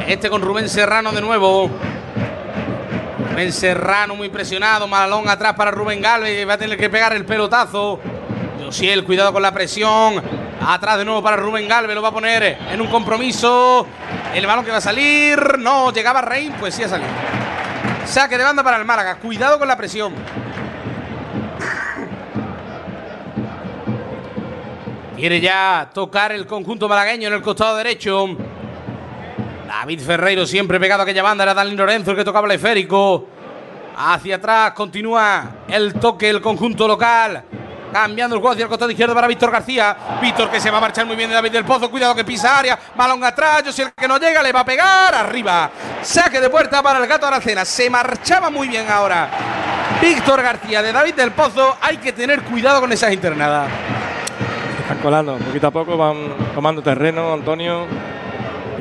Este 0.07 0.31
con 0.31 0.41
Rubén 0.41 0.69
Serrano 0.69 1.11
de 1.11 1.21
nuevo. 1.21 1.69
Rubén 3.33 3.53
Serrano 3.53 4.15
muy 4.15 4.29
presionado. 4.29 4.87
Malón 4.87 5.27
atrás 5.27 5.55
para 5.55 5.71
Rubén 5.71 6.03
Galvez. 6.03 6.47
Va 6.47 6.53
a 6.53 6.59
tener 6.59 6.77
que 6.77 6.91
pegar 6.91 7.15
el 7.15 7.25
pelotazo. 7.25 7.99
Josiel, 8.63 9.05
cuidado 9.05 9.33
con 9.33 9.41
la 9.41 9.53
presión. 9.53 10.23
Atrás 10.61 10.99
de 10.99 11.07
nuevo 11.07 11.23
para 11.23 11.37
Rubén 11.37 11.67
Galvez. 11.67 11.95
Lo 11.95 12.03
va 12.03 12.09
a 12.09 12.13
poner 12.13 12.59
en 12.71 12.81
un 12.81 12.89
compromiso. 12.89 13.87
El 14.35 14.47
balón 14.47 14.67
que 14.67 14.71
va 14.71 14.77
a 14.77 14.83
salir. 14.83 15.59
No, 15.59 15.91
llegaba 15.93 16.21
Raim. 16.21 16.53
Pues 16.61 16.75
sí 16.75 16.83
ha 16.83 16.89
salido. 16.91 17.09
Saque 18.05 18.37
de 18.37 18.45
banda 18.45 18.63
para 18.63 18.77
el 18.77 18.85
Málaga. 18.85 19.17
Cuidado 19.17 19.59
con 19.59 19.67
la 19.67 19.79
presión. 19.79 20.15
Quiere 25.17 25.41
ya 25.41 25.89
tocar 25.95 26.33
el 26.33 26.47
conjunto 26.47 26.87
malagueño 26.87 27.29
en 27.29 27.35
el 27.35 27.41
costado 27.41 27.77
derecho. 27.77 28.37
David 29.73 30.01
Ferreiro 30.03 30.45
siempre 30.45 30.79
pegado 30.79 31.01
a 31.01 31.05
aquella 31.05 31.23
banda. 31.23 31.45
Era 31.45 31.55
Dani 31.55 31.75
Lorenzo 31.75 32.11
el 32.11 32.17
que 32.19 32.25
tocaba 32.25 32.47
el 32.47 32.53
esférico. 32.53 33.27
Hacia 33.97 34.37
atrás 34.37 34.73
continúa 34.73 35.65
el 35.67 35.95
toque 35.95 36.29
el 36.29 36.43
conjunto 36.43 36.87
local. 36.87 37.43
Cambiando 37.91 38.37
el 38.37 38.43
juego 38.43 38.53
hacia 38.53 38.65
el 38.65 38.69
costado 38.69 38.91
izquierdo 38.91 39.15
para 39.15 39.27
Víctor 39.27 39.51
García. 39.51 39.97
Víctor 40.21 40.51
que 40.51 40.61
se 40.61 40.71
va 40.71 40.77
a 40.77 40.81
marchar 40.83 41.07
muy 41.07 41.17
bien 41.17 41.31
de 41.31 41.37
David 41.37 41.53
del 41.53 41.65
Pozo. 41.65 41.91
Cuidado 41.91 42.15
que 42.15 42.23
pisa 42.23 42.59
área. 42.59 42.79
Balón 42.95 43.25
atrás. 43.25 43.63
Yo 43.65 43.73
sé 43.73 43.85
el 43.85 43.93
que 43.93 44.07
no 44.07 44.19
llega. 44.19 44.43
Le 44.43 44.53
va 44.53 44.61
a 44.61 44.65
pegar. 44.65 45.15
Arriba. 45.15 45.71
Saque 46.03 46.39
de 46.39 46.51
puerta 46.51 46.83
para 46.83 46.99
el 46.99 47.07
gato 47.07 47.27
Aracena. 47.27 47.65
Se 47.65 47.89
marchaba 47.89 48.51
muy 48.51 48.69
bien 48.69 48.91
ahora. 48.91 49.31
Víctor 50.03 50.43
García 50.43 50.83
de 50.83 50.93
David 50.93 51.15
del 51.15 51.33
Pozo. 51.33 51.79
Hay 51.81 51.97
que 51.97 52.13
tener 52.13 52.43
cuidado 52.43 52.79
con 52.79 52.93
esas 52.93 53.11
internadas. 53.11 53.71
Están 54.83 54.99
colando, 54.99 55.39
poquito 55.39 55.69
a 55.69 55.71
poco 55.71 55.97
van 55.97 56.53
tomando 56.55 56.83
terreno, 56.83 57.33
Antonio, 57.33 57.87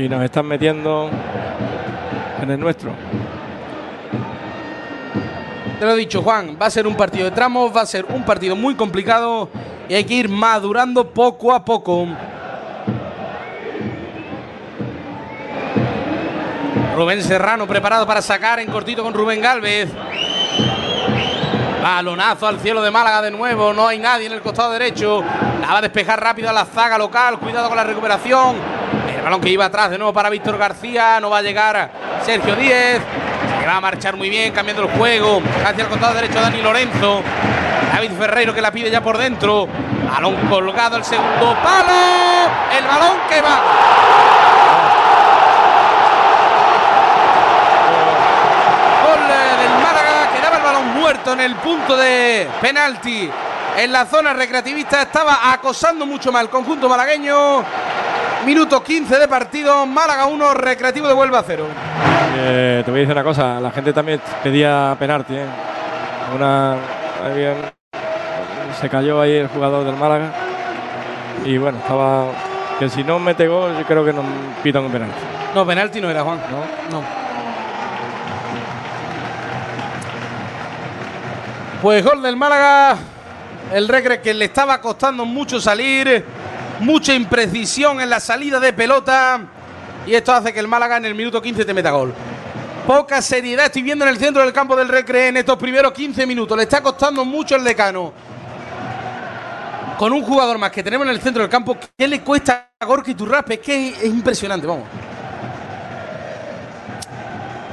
y 0.01 0.09
nos 0.09 0.23
están 0.23 0.47
metiendo 0.47 1.09
en 2.41 2.49
el 2.49 2.59
nuestro. 2.59 2.91
Te 5.79 5.85
lo 5.85 5.93
he 5.93 5.97
dicho, 5.97 6.21
Juan, 6.23 6.57
va 6.59 6.67
a 6.67 6.69
ser 6.71 6.87
un 6.87 6.95
partido 6.95 7.25
de 7.25 7.31
tramos, 7.31 7.75
va 7.75 7.81
a 7.81 7.85
ser 7.85 8.05
un 8.05 8.23
partido 8.23 8.55
muy 8.55 8.75
complicado 8.75 9.49
y 9.87 9.93
hay 9.93 10.03
que 10.03 10.15
ir 10.15 10.29
madurando 10.29 11.11
poco 11.11 11.53
a 11.53 11.63
poco. 11.63 12.07
Rubén 16.95 17.21
Serrano 17.21 17.67
preparado 17.67 18.05
para 18.05 18.21
sacar 18.21 18.59
en 18.59 18.71
cortito 18.71 19.03
con 19.03 19.13
Rubén 19.13 19.41
Galvez. 19.41 19.89
Balonazo 21.81 22.45
al 22.47 22.59
cielo 22.59 22.81
de 22.83 22.91
Málaga 22.91 23.23
de 23.23 23.31
nuevo, 23.31 23.73
no 23.73 23.87
hay 23.87 23.97
nadie 23.97 24.27
en 24.27 24.33
el 24.33 24.41
costado 24.41 24.71
derecho. 24.71 25.23
La 25.61 25.67
va 25.67 25.77
a 25.79 25.81
despejar 25.81 26.21
rápido 26.21 26.49
a 26.49 26.53
la 26.53 26.65
zaga 26.65 26.95
local, 26.97 27.39
cuidado 27.39 27.69
con 27.69 27.75
la 27.75 27.83
recuperación. 27.83 28.55
El 29.15 29.23
balón 29.23 29.41
que 29.41 29.49
iba 29.49 29.65
atrás 29.65 29.89
de 29.89 29.97
nuevo 29.97 30.13
para 30.13 30.29
Víctor 30.29 30.59
García. 30.59 31.19
No 31.19 31.31
va 31.31 31.39
a 31.39 31.41
llegar 31.41 31.91
Sergio 32.23 32.55
Díez. 32.55 33.01
Se 33.59 33.65
va 33.65 33.77
a 33.77 33.81
marchar 33.81 34.15
muy 34.15 34.29
bien, 34.29 34.53
cambiando 34.53 34.83
el 34.83 34.89
juego. 34.91 35.41
Hacia 35.65 35.83
el 35.83 35.89
costado 35.89 36.13
derecho 36.13 36.39
Dani 36.39 36.61
Lorenzo. 36.61 37.23
David 37.93 38.11
Ferreiro 38.11 38.53
que 38.53 38.61
la 38.61 38.71
pide 38.71 38.91
ya 38.91 39.01
por 39.01 39.17
dentro. 39.17 39.67
Balón 40.11 40.35
colgado, 40.49 40.97
el 40.97 41.03
segundo 41.03 41.57
palo. 41.63 42.47
El 42.77 42.85
balón 42.85 43.17
que 43.27 43.41
va. 43.41 44.60
En 51.29 51.39
el 51.39 51.55
punto 51.55 51.95
de 51.95 52.47
penalti. 52.59 53.29
En 53.77 53.91
la 53.91 54.05
zona 54.05 54.33
recreativista 54.33 55.03
estaba 55.03 55.51
acosando 55.53 56.05
mucho 56.05 56.31
más 56.31 56.41
el 56.41 56.49
conjunto 56.49 56.89
malagueño. 56.89 57.63
Minuto 58.45 58.83
15 58.83 59.19
de 59.19 59.27
partido. 59.27 59.85
Málaga 59.85 60.25
1, 60.25 60.53
Recreativo 60.55 61.07
de 61.07 61.13
Huelva 61.13 61.43
0. 61.45 61.65
Eh, 62.37 62.81
te 62.83 62.91
voy 62.91 62.99
a 62.99 63.01
decir 63.01 63.13
una 63.13 63.23
cosa, 63.23 63.59
la 63.59 63.71
gente 63.71 63.93
también 63.93 64.19
pedía 64.43 64.95
penalti. 64.97 65.35
¿eh? 65.35 65.45
Una, 66.35 66.75
se 68.79 68.89
cayó 68.89 69.21
ahí 69.21 69.35
el 69.35 69.47
jugador 69.47 69.85
del 69.85 69.95
Málaga 69.95 70.31
y 71.45 71.57
bueno, 71.57 71.77
estaba 71.77 72.25
que 72.79 72.89
si 72.89 73.03
no 73.03 73.19
mete 73.19 73.47
gol 73.47 73.77
yo 73.77 73.85
creo 73.85 74.03
que 74.03 74.13
nos 74.13 74.25
pitan 74.63 74.83
un 74.83 74.91
penalti. 74.91 75.19
No, 75.53 75.65
penalti 75.65 76.01
no 76.01 76.09
era, 76.09 76.23
Juan. 76.23 76.39
¿no? 76.49 76.97
No. 76.97 77.03
Pues 81.81 82.05
gol 82.05 82.21
del 82.21 82.37
Málaga. 82.37 82.95
El 83.73 83.87
Recre 83.87 84.21
que 84.21 84.35
le 84.35 84.45
estaba 84.45 84.79
costando 84.79 85.25
mucho 85.25 85.59
salir. 85.59 86.23
Mucha 86.79 87.11
imprecisión 87.15 87.99
en 87.99 88.09
la 88.09 88.19
salida 88.19 88.59
de 88.59 88.71
pelota. 88.71 89.41
Y 90.05 90.13
esto 90.13 90.31
hace 90.31 90.53
que 90.53 90.59
el 90.59 90.67
Málaga 90.67 90.97
en 90.97 91.05
el 91.05 91.15
minuto 91.15 91.41
15 91.41 91.65
te 91.65 91.73
meta 91.73 91.89
gol. 91.89 92.13
Poca 92.85 93.19
seriedad 93.19 93.65
estoy 93.65 93.81
viendo 93.81 94.05
en 94.05 94.11
el 94.11 94.17
centro 94.17 94.43
del 94.43 94.53
campo 94.53 94.75
del 94.75 94.89
Recre 94.89 95.29
en 95.29 95.37
estos 95.37 95.57
primeros 95.57 95.91
15 95.91 96.27
minutos. 96.27 96.55
Le 96.55 96.63
está 96.63 96.83
costando 96.83 97.25
mucho 97.25 97.55
el 97.55 97.63
decano. 97.63 98.13
Con 99.97 100.13
un 100.13 100.21
jugador 100.21 100.59
más 100.59 100.69
que 100.69 100.83
tenemos 100.83 101.07
en 101.07 101.13
el 101.13 101.21
centro 101.21 101.41
del 101.41 101.49
campo, 101.49 101.77
¿qué 101.97 102.07
le 102.07 102.21
cuesta 102.21 102.69
a 102.79 102.85
Gorka 102.85 103.09
Iturraspe? 103.09 103.55
Es 103.55 103.59
que 103.59 103.87
es 103.89 104.05
impresionante, 104.05 104.67
vamos. 104.67 104.87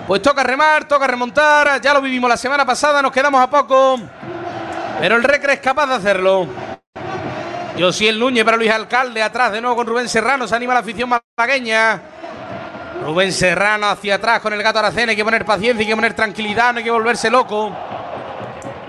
Pues 0.09 0.23
toca 0.23 0.43
remar, 0.43 0.89
toca 0.89 1.07
remontar. 1.07 1.83
Ya 1.83 1.93
lo 1.93 2.01
vivimos 2.01 2.31
la 2.31 2.39
semana 2.39 2.65
pasada, 2.65 3.03
nos 3.03 3.13
quedamos 3.13 3.43
a 3.43 3.51
poco. 3.51 4.01
Pero 4.99 5.17
el 5.17 5.23
Recre 5.23 5.53
es 5.53 5.61
capaz 5.61 5.87
de 5.87 5.95
hacerlo. 5.97 6.47
Josiel 7.79 8.19
Núñez 8.19 8.43
para 8.43 8.57
Luis 8.57 8.71
Alcalde. 8.71 9.23
Atrás 9.23 9.53
de 9.53 9.61
nuevo 9.61 9.77
con 9.77 9.87
Rubén 9.87 10.09
Serrano. 10.09 10.49
Se 10.49 10.57
anima 10.57 10.73
la 10.73 10.81
afición 10.81 11.11
malagueña. 11.11 12.01
Rubén 13.05 13.31
Serrano 13.35 13.87
hacia 13.87 14.15
atrás 14.15 14.41
con 14.41 14.55
el 14.55 14.63
gato 14.63 14.79
Aracena. 14.79 15.11
Hay 15.11 15.17
que 15.17 15.25
poner 15.27 15.45
paciencia, 15.45 15.83
hay 15.83 15.87
que 15.87 15.95
poner 15.95 16.15
tranquilidad, 16.15 16.73
no 16.73 16.79
hay 16.79 16.85
que 16.85 16.91
volverse 16.91 17.29
loco. 17.29 17.71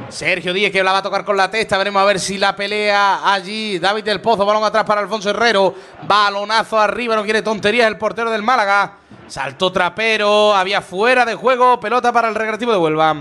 Sergio 0.10 0.54
Díez 0.54 0.72
que 0.72 0.84
la 0.84 0.92
va 0.92 1.00
a 1.00 1.04
tocar 1.04 1.24
con 1.24 1.38
la 1.38 1.50
testa. 1.50 1.78
Veremos 1.78 2.02
a 2.02 2.06
ver 2.06 2.20
si 2.20 2.38
la 2.38 2.56
pelea 2.56 3.32
allí. 3.32 3.80
David 3.80 4.04
del 4.04 4.22
Pozo, 4.22 4.46
balón 4.46 4.64
atrás 4.64 4.84
para 4.84 5.02
Alfonso 5.02 5.30
Herrero. 5.30 5.74
Balonazo 6.04 6.80
arriba, 6.80 7.16
no 7.16 7.24
quiere 7.24 7.42
tonterías 7.42 7.88
el 7.88 7.98
portero 7.98 8.30
del 8.32 8.44
Málaga. 8.44 8.94
Saltó 9.28 9.72
trapero, 9.72 10.56
había 10.56 10.82
fuera 10.82 11.26
de 11.26 11.36
juego. 11.36 11.80
Pelota 11.80 12.12
para 12.12 12.30
el 12.30 12.36
recreativo 12.36 12.72
de 12.72 12.78
Huelva. 12.78 13.16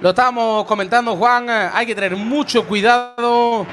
Lo 0.00 0.10
estábamos 0.10 0.64
comentando, 0.66 1.16
Juan. 1.16 1.48
Hay 1.48 1.86
que 1.86 1.94
tener 1.94 2.14
mucho 2.16 2.64
cuidado. 2.66 3.66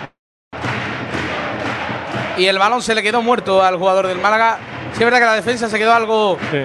Y 2.38 2.48
el 2.48 2.58
balón 2.58 2.82
se 2.82 2.96
le 2.96 3.04
quedó 3.04 3.22
muerto 3.22 3.64
al 3.64 3.78
jugador 3.78 4.08
del 4.08 4.20
Málaga. 4.20 4.58
Sí, 4.94 5.00
es 5.00 5.06
verdad 5.06 5.20
que 5.20 5.26
la 5.26 5.34
defensa 5.36 5.70
se 5.70 5.78
quedó 5.78 5.94
algo 5.94 6.38
Sí. 6.52 6.62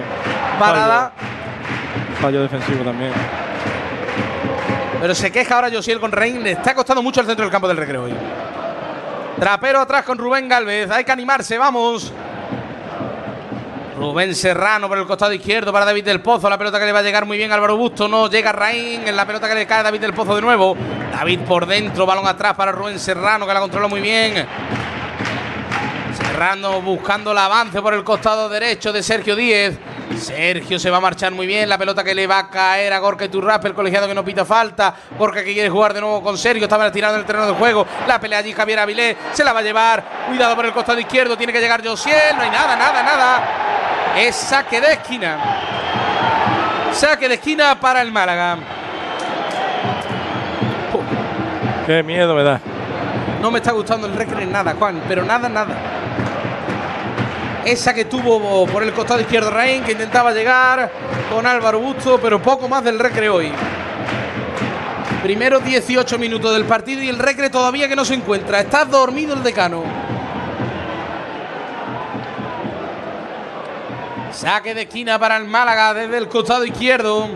parada. 0.59 1.13
Fallo, 1.17 1.31
fallo 2.21 2.43
defensivo 2.43 2.85
también. 2.85 3.13
Pero 5.01 5.15
se 5.15 5.33
queja 5.33 5.55
ahora 5.55 5.71
Josiel 5.73 5.99
con 5.99 6.13
Rein. 6.13 6.43
Le 6.43 6.53
está 6.53 6.75
costando 6.75 7.03
mucho 7.03 7.21
el 7.21 7.27
centro 7.27 7.45
del 7.45 7.51
campo 7.51 7.67
del 7.67 7.77
recreo 7.77 8.05
hoy. 8.05 8.15
Trapero 9.39 9.81
atrás 9.81 10.05
con 10.05 10.19
Rubén 10.19 10.49
Galvez. 10.49 10.91
Hay 10.91 11.05
que 11.05 11.13
animarse, 11.13 11.57
vamos. 11.57 12.13
Rubén 13.97 14.35
Serrano 14.35 14.89
por 14.89 14.99
el 14.99 15.07
costado 15.07 15.33
izquierdo 15.33 15.73
para 15.73 15.87
David 15.87 16.05
del 16.05 16.21
Pozo. 16.21 16.51
La 16.51 16.59
pelota 16.59 16.79
que 16.79 16.85
le 16.85 16.93
va 16.93 16.99
a 16.99 17.03
llegar 17.03 17.25
muy 17.25 17.39
bien 17.39 17.51
Álvaro 17.51 17.77
Busto. 17.77 18.09
No 18.09 18.29
llega 18.29 18.53
Raín. 18.53 19.09
En 19.09 19.17
la 19.17 19.27
pelota 19.27 19.49
que 19.49 19.55
le 19.55 19.67
cae 19.67 19.81
a 19.81 19.85
David 19.85 20.01
del 20.01 20.13
Pozo 20.13 20.37
de 20.37 20.43
nuevo. 20.43 20.77
David 21.13 21.41
por 21.41 21.65
dentro. 21.65 22.05
Balón 22.05 22.27
atrás 22.27 22.55
para 22.55 22.73
Rubén 22.73 22.99
Serrano 22.99 23.47
que 23.47 23.55
la 23.55 23.61
controla 23.61 23.89
muy 23.89 24.01
bien. 24.01 24.47
Buscando 26.83 27.33
el 27.33 27.39
avance 27.39 27.83
por 27.83 27.93
el 27.93 28.03
costado 28.03 28.49
derecho 28.49 28.95
de 28.95 29.03
Sergio 29.03 29.37
Díez. 29.37 29.79
Sergio 30.17 30.79
se 30.79 30.89
va 30.89 30.97
a 30.97 31.01
marchar 31.01 31.33
muy 31.33 31.47
bien. 31.47 31.69
La 31.69 31.77
pelota 31.77 32.03
que 32.03 32.15
le 32.15 32.27
va 32.27 32.39
a 32.39 32.49
caer 32.49 32.95
a 32.95 32.99
Gorka 32.99 33.27
Iturraspe, 33.27 33.69
el 33.69 33.75
colegiado 33.75 34.09
que 34.09 34.15
no 34.15 34.25
pita 34.25 34.47
falta. 34.47 34.95
Gorka 35.19 35.45
que 35.45 35.53
quiere 35.53 35.69
jugar 35.69 35.93
de 35.93 36.01
nuevo 36.01 36.23
con 36.23 36.39
Sergio. 36.39 36.63
Estaba 36.63 36.91
tirado 36.91 37.17
en 37.17 37.21
el 37.21 37.27
terreno 37.27 37.47
de 37.47 37.53
juego. 37.53 37.87
La 38.09 38.19
pelea 38.19 38.39
allí 38.39 38.55
Javier 38.55 38.79
Avilés. 38.79 39.19
Se 39.35 39.45
la 39.45 39.53
va 39.53 39.59
a 39.59 39.63
llevar. 39.63 40.03
Cuidado 40.29 40.57
por 40.57 40.65
el 40.65 40.73
costado 40.73 40.99
izquierdo. 40.99 41.37
Tiene 41.37 41.53
que 41.53 41.61
llegar 41.61 41.87
Josiel. 41.87 42.35
No 42.35 42.43
hay 42.43 42.51
nada, 42.51 42.75
nada, 42.75 43.03
nada. 43.03 44.15
Es 44.17 44.35
saque 44.35 44.81
de 44.81 44.93
esquina. 44.95 45.37
Saque 46.95 47.29
de 47.29 47.35
esquina 47.35 47.79
para 47.79 48.01
el 48.01 48.11
Málaga. 48.11 48.57
Qué 51.85 52.03
miedo 52.03 52.35
me 52.35 52.43
da. 52.45 52.59
No 53.43 53.51
me 53.51 53.59
está 53.59 53.73
gustando 53.73 54.07
el 54.07 54.15
recre 54.15 54.45
en 54.45 54.53
nada, 54.53 54.75
Juan, 54.79 55.03
pero 55.07 55.23
nada, 55.23 55.47
nada. 55.51 55.99
Esa 57.65 57.93
que 57.93 58.07
tuvo 58.07 58.67
por 58.67 58.83
el 58.83 58.93
costado 58.93 59.21
izquierdo 59.21 59.51
Raín, 59.51 59.83
que 59.85 59.93
intentaba 59.93 60.33
llegar 60.33 60.91
con 61.33 61.47
Álvaro 61.47 61.79
Busto, 61.79 62.19
pero 62.21 62.41
poco 62.41 62.69
más 62.69 62.83
del 62.83 62.99
recre 62.99 63.29
hoy. 63.29 63.53
Primero 65.23 65.61
18 65.61 66.19
minutos 66.19 66.55
del 66.55 66.65
partido 66.65 67.03
y 67.03 67.09
el 67.11 67.19
recre 67.19 67.51
todavía 67.51 67.89
que 67.89 67.97
no 67.97 68.07
se 68.07 68.15
encuentra. 68.15 68.61
Está 68.61 68.87
dormido 68.87 69.35
el 69.35 69.43
decano. 69.43 69.85
Saque 74.33 74.75
de 74.75 74.83
esquina 74.83 75.19
para 75.19 75.37
el 75.37 75.45
Málaga 75.45 75.93
desde 75.93 76.17
el 76.17 76.29
costado 76.29 76.65
izquierdo. 76.65 77.29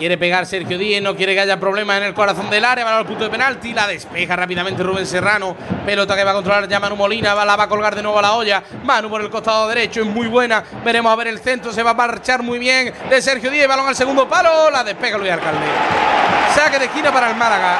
Quiere 0.00 0.16
pegar 0.16 0.46
Sergio 0.46 0.78
Díez, 0.78 1.02
no 1.02 1.14
quiere 1.14 1.34
que 1.34 1.40
haya 1.40 1.60
problemas 1.60 1.98
en 1.98 2.04
el 2.04 2.14
corazón 2.14 2.48
del 2.48 2.64
área, 2.64 2.86
va 2.86 2.96
al 2.96 3.04
punto 3.04 3.24
de 3.24 3.28
penalti, 3.28 3.74
la 3.74 3.86
despeja 3.86 4.34
rápidamente 4.34 4.82
Rubén 4.82 5.04
Serrano, 5.04 5.54
pelota 5.84 6.16
que 6.16 6.24
va 6.24 6.30
a 6.30 6.34
controlar 6.34 6.66
ya 6.66 6.80
Manu 6.80 6.96
Molina, 6.96 7.34
va, 7.34 7.44
la 7.44 7.54
va 7.54 7.64
a 7.64 7.68
colgar 7.68 7.94
de 7.94 8.02
nuevo 8.02 8.18
a 8.18 8.22
la 8.22 8.32
olla, 8.32 8.62
Manu 8.82 9.10
por 9.10 9.20
el 9.20 9.28
costado 9.28 9.68
derecho, 9.68 10.00
es 10.00 10.06
muy 10.06 10.26
buena, 10.26 10.64
veremos 10.82 11.12
a 11.12 11.16
ver 11.16 11.26
el 11.26 11.38
centro, 11.38 11.70
se 11.70 11.82
va 11.82 11.90
a 11.90 11.94
marchar 11.94 12.42
muy 12.42 12.58
bien 12.58 12.94
de 13.10 13.20
Sergio 13.20 13.50
Díez, 13.50 13.68
balón 13.68 13.88
al 13.88 13.94
segundo 13.94 14.26
palo, 14.26 14.70
la 14.70 14.82
despega 14.82 15.18
Luis 15.18 15.32
Alcalde. 15.32 15.66
Saque 16.54 16.78
de 16.78 16.86
esquina 16.86 17.12
para 17.12 17.28
el 17.28 17.36
Málaga. 17.36 17.78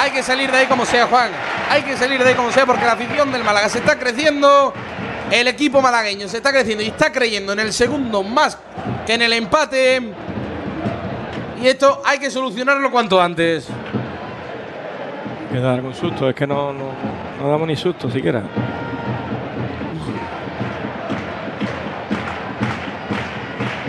Hay 0.00 0.10
que 0.10 0.22
salir 0.24 0.50
de 0.50 0.58
ahí 0.58 0.66
como 0.66 0.84
sea, 0.84 1.06
Juan. 1.06 1.30
Hay 1.70 1.82
que 1.82 1.96
salir 1.96 2.24
de 2.24 2.30
ahí 2.30 2.34
como 2.34 2.50
sea 2.50 2.66
porque 2.66 2.84
la 2.84 2.94
afición 2.94 3.30
del 3.30 3.44
Málaga 3.44 3.68
se 3.68 3.78
está 3.78 3.96
creciendo. 3.96 4.74
El 5.30 5.46
equipo 5.46 5.80
malagueño 5.80 6.28
se 6.28 6.38
está 6.38 6.50
creciendo 6.50 6.82
y 6.82 6.88
está 6.88 7.12
creyendo 7.12 7.52
en 7.52 7.60
el 7.60 7.72
segundo 7.72 8.24
más 8.24 8.58
que 9.06 9.14
en 9.14 9.22
el 9.22 9.32
empate. 9.32 10.23
Y 11.60 11.68
esto 11.68 12.02
hay 12.04 12.18
que 12.18 12.30
solucionarlo 12.30 12.90
cuanto 12.90 13.20
antes. 13.20 13.68
Que 15.52 15.58
dar 15.60 15.74
algún 15.74 15.94
susto. 15.94 16.28
Es 16.28 16.34
que 16.34 16.46
no, 16.46 16.72
no, 16.72 16.92
no 17.40 17.48
damos 17.48 17.66
ni 17.66 17.76
susto 17.76 18.10
siquiera. 18.10 18.42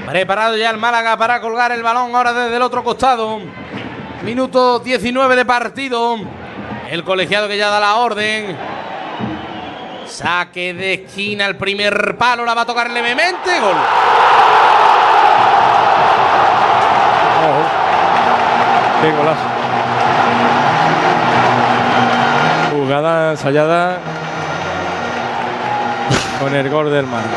Preparado 0.08 0.56
ya 0.56 0.70
el 0.70 0.78
Málaga 0.78 1.18
para 1.18 1.42
colgar 1.42 1.72
el 1.74 1.84
balón 1.84 2.16
ahora 2.16 2.32
desde 2.32 2.56
el 2.56 2.62
otro 2.62 2.84
costado. 2.84 3.40
Minuto 4.24 4.80
19 4.80 5.36
de 5.36 5.46
partido. 5.46 6.18
El 6.90 7.04
colegiado 7.04 7.48
que 7.48 7.58
ya 7.58 7.70
da 7.70 7.80
la 7.80 7.96
orden. 7.96 8.56
Saque 10.08 10.74
de 10.74 10.94
esquina, 10.94 11.46
el 11.48 11.58
primer 11.58 12.16
palo, 12.18 12.46
la 12.46 12.54
va 12.54 12.62
a 12.62 12.66
tocar 12.66 12.90
levemente. 12.92 13.60
Gol. 13.60 13.76
Qué 19.02 19.12
golazo. 19.12 19.42
Jugada 22.72 23.32
ensayada 23.32 23.98
con 26.40 26.56
el 26.56 26.70
gol 26.70 26.92
del 26.92 27.06
Málaga. 27.06 27.30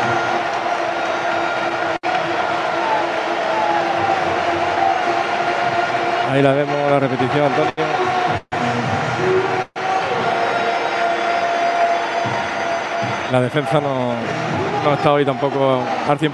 Ahí 6.31 6.43
la 6.43 6.51
vemos 6.53 6.75
la 6.91 6.99
repetición, 6.99 7.45
Antonio. 7.45 7.73
La 13.31 13.41
defensa 13.41 13.79
no, 13.79 14.13
no 14.83 14.93
está 14.93 15.11
hoy 15.13 15.25
tampoco 15.25 15.81
al 16.07 16.19
100%. 16.19 16.31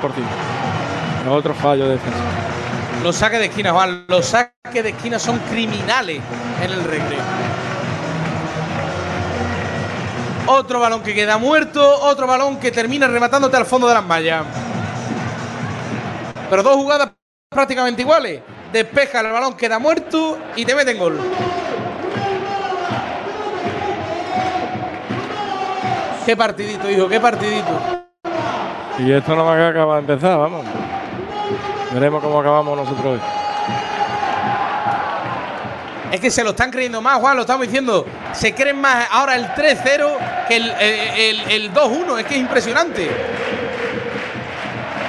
Los 1.26 1.36
otros 1.36 1.58
fallos 1.58 1.88
de 1.88 1.94
defensa. 1.94 2.55
Los 3.04 3.16
saques 3.16 3.40
de 3.40 3.46
esquina, 3.46 3.72
Juan. 3.72 4.06
Los 4.08 4.26
saques 4.26 4.84
de 4.84 4.90
esquina 4.90 5.20
son 5.20 5.40
criminales 5.52 6.22
en 6.62 6.72
el 6.72 6.84
recreo. 6.84 7.20
Otro 10.48 10.80
balón 10.80 11.02
que 11.02 11.14
queda 11.14 11.38
muerto, 11.38 12.02
otro 12.02 12.28
balón 12.28 12.60
que 12.60 12.72
termina 12.72 13.08
rematándote 13.08 13.58
al 13.58 13.66
fondo 13.66 13.88
de 13.88 13.96
las 13.96 14.06
mallas. 14.06 14.46
Pero 16.50 16.64
dos 16.64 16.76
jugadas 16.76 17.12
prácticamente 17.50 18.02
iguales. 18.02 18.42
Despeja 18.72 19.22
el 19.22 19.32
balón, 19.32 19.56
queda 19.56 19.80
muerto 19.80 20.38
y 20.56 20.66
te 20.66 20.76
meten 20.76 20.98
gol. 20.98 21.20
Qué 26.26 26.36
partidito, 26.36 26.90
hijo, 26.90 27.08
qué 27.08 27.20
partidito. 27.20 28.06
Y 29.00 29.12
esto 29.12 29.36
no 29.36 29.46
va 29.46 29.56
a 29.56 29.70
acabar 29.70 30.04
de 30.04 30.14
empezar, 30.14 30.38
vamos. 30.38 30.66
Veremos 31.96 32.22
cómo 32.22 32.42
acabamos 32.42 32.76
nosotros 32.78 33.06
hoy. 33.06 33.20
Es 36.12 36.20
que 36.20 36.30
se 36.30 36.44
lo 36.44 36.50
están 36.50 36.70
creyendo 36.70 37.02
más, 37.02 37.20
Juan, 37.20 37.36
lo 37.38 37.42
estamos 37.44 37.66
diciendo. 37.66 38.06
Se 38.34 38.54
creen 38.54 38.80
más 38.82 39.08
ahora 39.12 39.36
el 39.36 39.48
3-0 39.54 40.18
que 40.48 40.58
el, 40.58 40.70
el- 40.72 41.52
el 41.52 41.74
2-1. 41.74 42.20
Es 42.20 42.26
que 42.26 42.34
es 42.36 42.40
impresionante. 42.42 43.10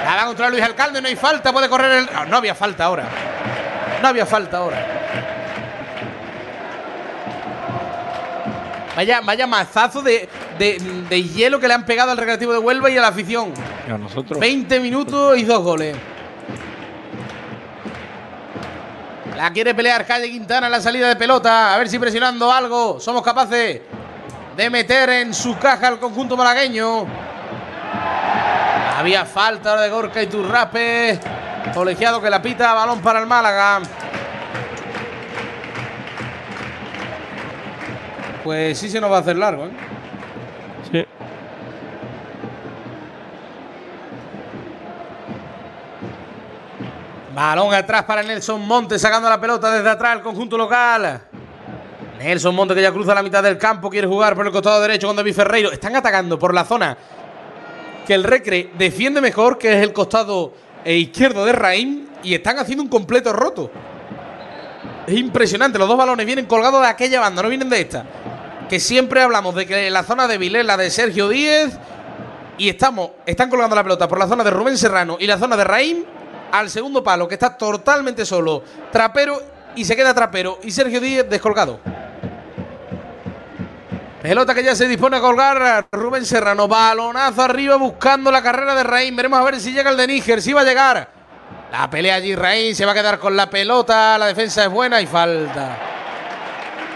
La 0.05 0.15
va 0.15 0.21
a 0.21 0.25
controlar 0.27 0.51
Luis 0.53 0.63
Alcalde, 0.63 1.01
no 1.01 1.09
hay 1.09 1.17
falta, 1.17 1.51
puede 1.51 1.67
correr 1.67 1.91
el. 1.91 2.05
No, 2.13 2.25
no 2.25 2.37
había 2.37 2.55
falta 2.55 2.85
ahora. 2.85 3.03
No 4.01 4.07
había 4.07 4.25
falta 4.25 4.57
ahora. 4.59 4.85
Vaya, 8.95 9.19
vaya 9.23 9.45
mazazo 9.45 10.01
de, 10.01 10.27
de- 10.57 10.77
de 11.09 11.23
hielo 11.23 11.59
que 11.59 11.67
le 11.67 11.73
han 11.73 11.85
pegado 11.85 12.11
al 12.11 12.17
recreativo 12.17 12.53
de 12.53 12.59
Huelva 12.59 12.89
y 12.89 12.97
a 12.97 13.01
la 13.01 13.09
afición. 13.09 13.53
Y 13.87 13.91
a 13.91 13.97
nosotros. 13.97 14.39
20 14.39 14.79
minutos 14.79 15.37
y 15.37 15.43
dos 15.43 15.61
goles. 15.61 15.95
La 19.37 19.53
quiere 19.53 19.75
pelear 19.75 20.03
Calle 20.03 20.31
Quintana 20.31 20.65
en 20.65 20.71
la 20.71 20.81
salida 20.81 21.09
de 21.09 21.15
pelota. 21.15 21.71
A 21.71 21.77
ver 21.77 21.87
si 21.87 21.99
presionando 21.99 22.51
algo 22.51 22.99
somos 22.99 23.21
capaces 23.21 23.81
de 24.55 24.69
meter 24.71 25.11
en 25.11 25.31
su 25.31 25.59
caja 25.59 25.89
al 25.89 25.99
conjunto 25.99 26.35
malagueño. 26.35 27.05
Había 28.97 29.25
falta 29.25 29.79
de 29.79 29.89
Gorka 29.89 30.23
y 30.23 30.25
Turrape. 30.25 31.19
Colegiado 31.71 32.19
que 32.19 32.31
la 32.31 32.41
pita, 32.41 32.73
balón 32.73 32.99
para 33.03 33.19
el 33.19 33.27
Málaga. 33.27 33.81
Pues 38.43 38.79
sí 38.79 38.89
se 38.89 38.99
nos 38.99 39.11
va 39.11 39.17
a 39.17 39.19
hacer 39.19 39.35
largo, 39.35 39.65
¿eh? 39.65 39.86
Balón 47.37 47.71
atrás 47.71 48.03
para 48.05 48.23
Nelson 48.23 48.59
Monte, 48.65 48.97
sacando 48.97 49.29
la 49.29 49.39
pelota 49.39 49.71
desde 49.71 49.87
atrás 49.87 50.15
el 50.15 50.23
conjunto 50.23 50.57
local. 50.57 51.21
Nelson 52.17 52.55
Monte 52.55 52.73
que 52.73 52.81
ya 52.81 52.91
cruza 52.91 53.13
la 53.13 53.21
mitad 53.21 53.43
del 53.43 53.59
campo, 53.59 53.91
quiere 53.91 54.07
jugar 54.07 54.35
por 54.35 54.47
el 54.47 54.51
costado 54.51 54.81
derecho 54.81 55.05
con 55.05 55.15
David 55.15 55.35
Ferreiro. 55.35 55.71
Están 55.71 55.95
atacando 55.95 56.39
por 56.39 56.51
la 56.51 56.65
zona 56.65 56.97
que 58.07 58.15
el 58.15 58.23
Recre 58.23 58.71
defiende 58.75 59.21
mejor, 59.21 59.59
que 59.59 59.71
es 59.71 59.83
el 59.83 59.93
costado 59.93 60.51
eh, 60.83 60.95
izquierdo 60.95 61.45
de 61.45 61.51
Raín, 61.51 62.09
y 62.23 62.33
están 62.33 62.57
haciendo 62.57 62.81
un 62.81 62.89
completo 62.89 63.31
roto. 63.31 63.69
Es 65.05 65.15
impresionante, 65.15 65.77
los 65.77 65.87
dos 65.87 65.95
balones 65.95 66.25
vienen 66.25 66.47
colgados 66.47 66.81
de 66.81 66.87
aquella 66.87 67.19
banda, 67.19 67.43
no 67.43 67.49
vienen 67.49 67.69
de 67.69 67.81
esta. 67.81 68.03
Que 68.67 68.79
siempre 68.79 69.21
hablamos 69.21 69.53
de 69.53 69.67
que 69.67 69.91
la 69.91 70.01
zona 70.01 70.27
débil 70.27 70.55
es 70.55 70.65
la 70.65 70.75
de 70.75 70.89
Sergio 70.89 71.29
Díez, 71.29 71.77
y 72.57 72.67
estamos, 72.67 73.11
están 73.27 73.47
colgando 73.51 73.75
la 73.75 73.83
pelota 73.83 74.07
por 74.07 74.17
la 74.17 74.27
zona 74.27 74.43
de 74.43 74.49
Rubén 74.49 74.75
Serrano 74.75 75.17
y 75.19 75.27
la 75.27 75.37
zona 75.37 75.55
de 75.55 75.63
Raín 75.63 76.16
al 76.51 76.69
segundo 76.69 77.03
palo, 77.03 77.27
que 77.27 77.35
está 77.35 77.57
totalmente 77.57 78.25
solo. 78.25 78.63
Trapero 78.91 79.41
y 79.75 79.85
se 79.85 79.95
queda 79.95 80.13
Trapero 80.13 80.59
y 80.63 80.71
Sergio 80.71 80.99
Díez 80.99 81.29
descolgado. 81.29 81.79
Pelota 84.21 84.55
que 84.55 84.63
ya 84.63 84.75
se 84.75 84.87
dispone 84.87 85.17
a 85.17 85.21
colgar 85.21 85.87
Rubén 85.91 86.25
Serrano. 86.25 86.67
Balonazo 86.67 87.43
arriba 87.43 87.75
buscando 87.75 88.31
la 88.31 88.41
carrera 88.41 88.73
de 88.75 88.83
Raín. 88.83 89.15
Veremos 89.15 89.39
a 89.39 89.43
ver 89.43 89.59
si 89.59 89.71
llega 89.71 89.91
el 89.91 89.97
de 89.97 90.07
Níger, 90.07 90.41
si 90.41 90.53
va 90.53 90.61
a 90.61 90.65
llegar. 90.65 91.09
La 91.71 91.89
pelea 91.89 92.15
allí 92.15 92.35
Raín 92.35 92.75
se 92.75 92.85
va 92.85 92.93
a 92.93 92.95
quedar 92.95 93.19
con 93.19 93.35
la 93.37 93.49
pelota. 93.49 94.17
La 94.17 94.25
defensa 94.25 94.63
es 94.63 94.69
buena 94.69 94.99
y 95.01 95.05
falta. 95.05 95.77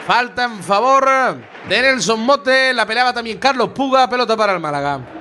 Falta 0.08 0.46
en 0.46 0.64
favor 0.64 1.08
de 1.70 1.82
Nelson 1.82 2.20
Mote. 2.20 2.74
La 2.74 2.86
peleaba 2.86 3.14
también 3.14 3.38
Carlos 3.38 3.70
Puga. 3.70 4.10
Pelota 4.10 4.36
para 4.36 4.54
el 4.54 4.60
Málaga. 4.60 5.21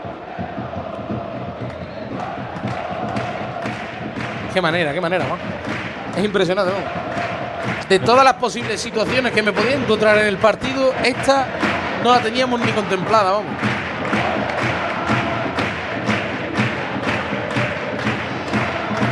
Qué 4.53 4.61
manera, 4.61 4.93
qué 4.93 5.01
manera, 5.01 5.25
Juan. 5.27 5.41
Es 6.17 6.25
impresionante, 6.25 6.73
¿no? 6.73 7.89
De 7.89 7.99
todas 7.99 8.25
las 8.25 8.35
posibles 8.35 8.81
situaciones 8.81 9.33
que 9.33 9.43
me 9.43 9.53
podía 9.53 9.75
encontrar 9.75 10.19
en 10.19 10.27
el 10.27 10.39
partido, 10.39 10.93
esta 11.05 11.47
no 12.03 12.11
la 12.13 12.21
teníamos 12.21 12.61
ni 12.61 12.71
contemplada, 12.73 13.33
vamos. 13.33 13.53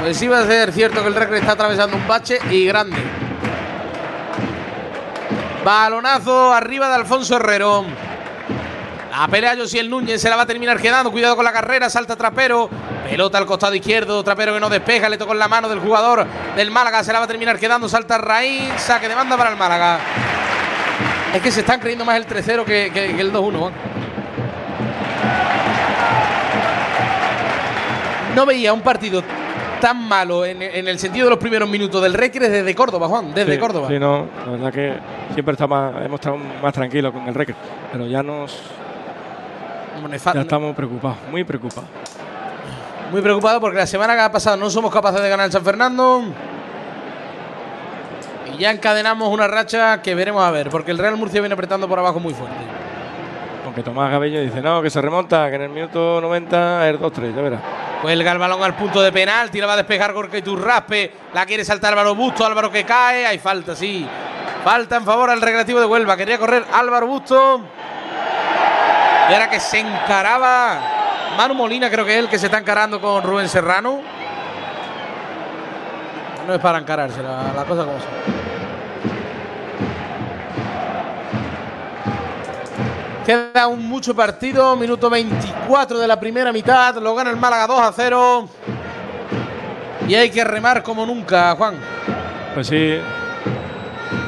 Pues 0.00 0.16
sí 0.16 0.28
va 0.28 0.40
a 0.40 0.46
ser 0.46 0.72
cierto 0.72 1.02
que 1.02 1.08
el 1.08 1.14
Recre 1.14 1.38
está 1.38 1.52
atravesando 1.52 1.96
un 1.96 2.06
bache 2.06 2.38
y 2.50 2.66
grande. 2.66 2.96
Balonazo 5.64 6.54
arriba 6.54 6.88
de 6.88 6.94
Alfonso 6.94 7.36
Herrero. 7.36 7.84
La 9.18 9.26
pelea 9.26 9.56
Josiel 9.56 9.90
Núñez 9.90 10.20
se 10.20 10.30
la 10.30 10.36
va 10.36 10.42
a 10.42 10.46
terminar 10.46 10.80
quedando. 10.80 11.10
Cuidado 11.10 11.34
con 11.34 11.44
la 11.44 11.52
carrera, 11.52 11.90
salta 11.90 12.14
Trapero. 12.14 12.70
Pelota 13.10 13.38
al 13.38 13.46
costado 13.46 13.74
izquierdo, 13.74 14.22
Trapero 14.22 14.52
que 14.54 14.60
no 14.60 14.68
despeja, 14.68 15.08
le 15.08 15.16
tocó 15.18 15.32
en 15.32 15.38
la 15.40 15.48
mano 15.48 15.68
del 15.68 15.80
jugador 15.80 16.24
del 16.54 16.70
Málaga, 16.70 17.02
se 17.02 17.12
la 17.12 17.18
va 17.18 17.24
a 17.24 17.28
terminar 17.28 17.58
quedando, 17.58 17.88
salta 17.88 18.18
Raín, 18.18 18.68
saque 18.76 19.08
de 19.08 19.14
banda 19.14 19.36
para 19.36 19.50
el 19.50 19.56
Málaga. 19.56 19.98
Es 21.34 21.40
que 21.42 21.50
se 21.50 21.60
están 21.60 21.80
creyendo 21.80 22.04
más 22.04 22.16
el 22.16 22.26
3-0 22.26 22.64
que, 22.64 22.90
que- 22.92 23.14
que 23.16 23.20
el 23.20 23.32
2-1. 23.32 23.58
Juan. 23.58 23.72
No 28.36 28.46
veía 28.46 28.72
un 28.72 28.82
partido 28.82 29.22
tan 29.80 30.06
malo 30.06 30.44
en, 30.44 30.60
en 30.62 30.86
el 30.86 30.98
sentido 30.98 31.26
de 31.26 31.30
los 31.30 31.38
primeros 31.38 31.68
minutos 31.68 32.02
del 32.02 32.14
Recre 32.14 32.48
desde 32.48 32.74
Córdoba, 32.74 33.08
Juan, 33.08 33.32
desde 33.34 33.54
Sí, 33.54 33.58
Córdoba. 33.58 33.88
Sí, 33.88 33.98
no, 33.98 34.26
la 34.44 34.52
verdad 34.52 34.72
que 34.72 34.92
siempre 35.32 35.52
está 35.54 35.66
más, 35.66 35.94
hemos 36.04 36.20
estado 36.20 36.36
más 36.36 36.72
tranquilos 36.74 37.12
con 37.12 37.26
el 37.26 37.34
Recre, 37.34 37.54
pero 37.90 38.06
ya 38.06 38.22
nos 38.22 38.60
ya 40.34 40.40
estamos 40.40 40.74
preocupados, 40.74 41.18
muy 41.30 41.44
preocupados. 41.44 41.88
Muy 43.10 43.22
preocupado 43.22 43.60
porque 43.60 43.78
la 43.78 43.86
semana 43.86 44.30
pasada 44.30 44.56
no 44.56 44.68
somos 44.68 44.92
capaces 44.92 45.22
de 45.22 45.28
ganar 45.28 45.46
en 45.46 45.52
San 45.52 45.64
Fernando. 45.64 46.22
Y 48.52 48.58
ya 48.58 48.70
encadenamos 48.70 49.32
una 49.32 49.48
racha 49.48 50.02
que 50.02 50.14
veremos 50.14 50.42
a 50.42 50.50
ver, 50.50 50.68
porque 50.68 50.90
el 50.90 50.98
Real 50.98 51.16
Murcia 51.16 51.40
viene 51.40 51.54
apretando 51.54 51.88
por 51.88 51.98
abajo 51.98 52.20
muy 52.20 52.34
fuerte. 52.34 52.56
Aunque 53.64 53.82
Tomás 53.82 54.10
Gabello 54.10 54.40
dice, 54.40 54.60
no, 54.60 54.82
que 54.82 54.90
se 54.90 55.00
remonta, 55.00 55.48
que 55.48 55.56
en 55.56 55.62
el 55.62 55.68
minuto 55.70 56.20
90 56.20 56.90
es 56.90 56.98
2-3, 56.98 57.34
ya 57.34 57.42
verás. 57.42 57.60
Cuelga 58.02 58.32
el 58.32 58.38
balón 58.38 58.62
al 58.62 58.74
punto 58.74 59.02
de 59.02 59.10
penalti, 59.10 59.60
la 59.60 59.66
va 59.66 59.72
a 59.72 59.76
despejar 59.78 60.12
Gorka 60.12 60.38
y 60.38 60.42
Turraspe. 60.42 61.12
La 61.34 61.44
quiere 61.46 61.64
saltar 61.64 61.92
Álvaro 61.92 62.14
Busto, 62.14 62.46
Álvaro 62.46 62.70
que 62.70 62.84
cae. 62.84 63.26
Hay 63.26 63.38
falta, 63.38 63.74
sí. 63.74 64.06
Falta 64.62 64.96
en 64.96 65.04
favor 65.04 65.30
al 65.30 65.40
recreativo 65.40 65.80
de 65.80 65.86
Huelva. 65.86 66.16
Quería 66.16 66.38
correr 66.38 66.64
Álvaro 66.72 67.06
Busto. 67.06 67.60
Y 69.28 69.32
ahora 69.32 69.50
que 69.50 69.60
se 69.60 69.80
encaraba 69.80 70.80
Manu 71.36 71.54
Molina, 71.54 71.90
creo 71.90 72.04
que 72.04 72.14
es 72.14 72.18
el 72.18 72.28
que 72.28 72.38
se 72.38 72.46
está 72.46 72.58
encarando 72.58 73.00
con 73.00 73.22
Rubén 73.22 73.48
Serrano. 73.48 74.00
No 76.46 76.54
es 76.54 76.60
para 76.60 76.78
encararse, 76.78 77.22
la, 77.22 77.52
la 77.54 77.64
cosa 77.64 77.84
como 77.84 77.98
son. 78.00 78.08
Queda 83.26 83.66
un 83.66 83.86
mucho 83.86 84.16
partido, 84.16 84.74
minuto 84.74 85.10
24 85.10 85.98
de 85.98 86.08
la 86.08 86.18
primera 86.18 86.50
mitad, 86.50 86.96
lo 86.96 87.14
gana 87.14 87.28
el 87.28 87.36
Málaga 87.36 87.66
2 87.66 87.80
a 87.80 87.92
0. 87.92 88.48
Y 90.08 90.14
hay 90.14 90.30
que 90.30 90.42
remar 90.42 90.82
como 90.82 91.04
nunca, 91.04 91.54
Juan. 91.54 91.74
Pues 92.54 92.68
sí, 92.68 92.98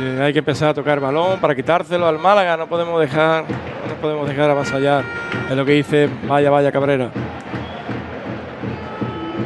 eh, 0.01 0.21
hay 0.23 0.33
que 0.33 0.41
empezar 0.41 0.71
a 0.71 0.75
tocar 0.75 1.01
balón 1.01 1.41
para 1.41 1.55
quitárselo 1.55 2.07
al 2.07 2.19
Málaga, 2.19 2.57
no 2.57 2.67
podemos 2.67 3.01
dejar, 3.01 3.45
no 3.45 3.95
podemos 4.01 4.29
dejar 4.29 4.51
avasallar. 4.51 5.05
Es 5.49 5.57
lo 5.57 5.65
que 5.65 5.73
dice 5.73 6.09
Vaya, 6.27 6.51
vaya 6.51 6.73
Cabrera. 6.73 7.11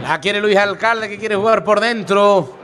La 0.03 0.21
quiere 0.21 0.41
Luis 0.41 0.57
Alcalde 0.57 1.09
que 1.09 1.19
quiere 1.19 1.35
jugar 1.35 1.65
por 1.65 1.81
dentro. 1.81 2.57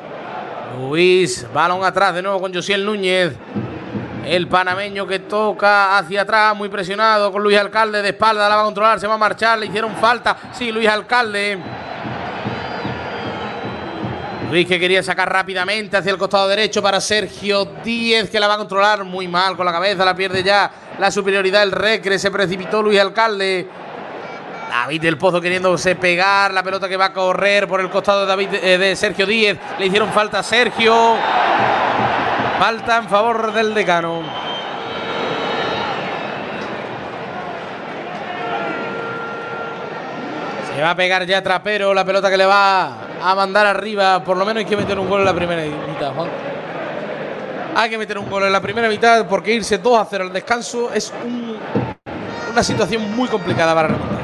Luis, 0.78 1.46
balón 1.52 1.84
atrás 1.84 2.14
de 2.14 2.22
nuevo 2.22 2.40
con 2.40 2.52
Josiel 2.52 2.84
Núñez. 2.84 3.34
El 4.26 4.46
panameño 4.46 5.06
que 5.06 5.20
toca 5.20 5.98
hacia 5.98 6.22
atrás, 6.22 6.54
muy 6.54 6.68
presionado 6.68 7.32
con 7.32 7.42
Luis 7.42 7.58
Alcalde 7.58 8.02
de 8.02 8.10
espalda, 8.10 8.48
la 8.48 8.56
va 8.56 8.62
a 8.62 8.64
controlar, 8.64 9.00
se 9.00 9.06
va 9.06 9.14
a 9.14 9.18
marchar, 9.18 9.58
le 9.58 9.66
hicieron 9.66 9.96
falta. 9.96 10.36
Sí, 10.52 10.70
Luis 10.70 10.86
Alcalde. 10.88 11.58
Luis 14.50 14.66
que 14.66 14.80
quería 14.80 15.00
sacar 15.00 15.32
rápidamente 15.32 15.96
hacia 15.96 16.10
el 16.10 16.18
costado 16.18 16.48
derecho 16.48 16.82
para 16.82 17.00
Sergio 17.00 17.66
Díez, 17.84 18.28
que 18.28 18.40
la 18.40 18.48
va 18.48 18.54
a 18.54 18.58
controlar 18.58 19.04
muy 19.04 19.28
mal 19.28 19.56
con 19.56 19.64
la 19.64 19.70
cabeza, 19.70 20.04
la 20.04 20.16
pierde 20.16 20.42
ya 20.42 20.68
la 20.98 21.08
superioridad 21.12 21.60
del 21.60 21.70
Recre, 21.70 22.18
se 22.18 22.32
precipitó 22.32 22.82
Luis 22.82 22.98
Alcalde. 22.98 23.68
David 24.68 25.02
del 25.02 25.18
Pozo 25.18 25.40
queriéndose 25.40 25.94
pegar, 25.94 26.52
la 26.52 26.64
pelota 26.64 26.88
que 26.88 26.96
va 26.96 27.06
a 27.06 27.12
correr 27.12 27.68
por 27.68 27.80
el 27.80 27.90
costado 27.90 28.22
de, 28.22 28.26
David, 28.26 28.48
eh, 28.54 28.76
de 28.76 28.96
Sergio 28.96 29.24
Díez, 29.24 29.56
le 29.78 29.86
hicieron 29.86 30.12
falta 30.12 30.40
a 30.40 30.42
Sergio. 30.42 31.14
Falta 32.58 32.96
en 32.98 33.08
favor 33.08 33.52
del 33.52 33.72
decano. 33.72 34.22
Se 40.74 40.82
va 40.82 40.90
a 40.90 40.96
pegar 40.96 41.24
ya 41.24 41.40
Trapero, 41.40 41.94
la 41.94 42.04
pelota 42.04 42.28
que 42.28 42.36
le 42.36 42.46
va 42.46 43.09
a 43.20 43.34
mandar 43.34 43.66
arriba. 43.66 44.22
Por 44.24 44.36
lo 44.36 44.44
menos 44.44 44.60
hay 44.60 44.66
que 44.66 44.76
meter 44.76 44.98
un 44.98 45.08
gol 45.08 45.20
en 45.20 45.26
la 45.26 45.34
primera 45.34 45.62
mitad, 45.62 46.12
Juan. 46.12 46.28
Hay 47.74 47.90
que 47.90 47.98
meter 47.98 48.18
un 48.18 48.28
gol 48.28 48.44
en 48.44 48.52
la 48.52 48.60
primera 48.60 48.88
mitad 48.88 49.26
porque 49.28 49.52
irse 49.52 49.78
2 49.78 49.98
a 49.98 50.04
0 50.04 50.24
al 50.24 50.32
descanso 50.32 50.92
es 50.92 51.12
una 52.50 52.62
situación 52.62 53.14
muy 53.14 53.28
complicada 53.28 53.74
para 53.74 53.88
remontar. 53.88 54.20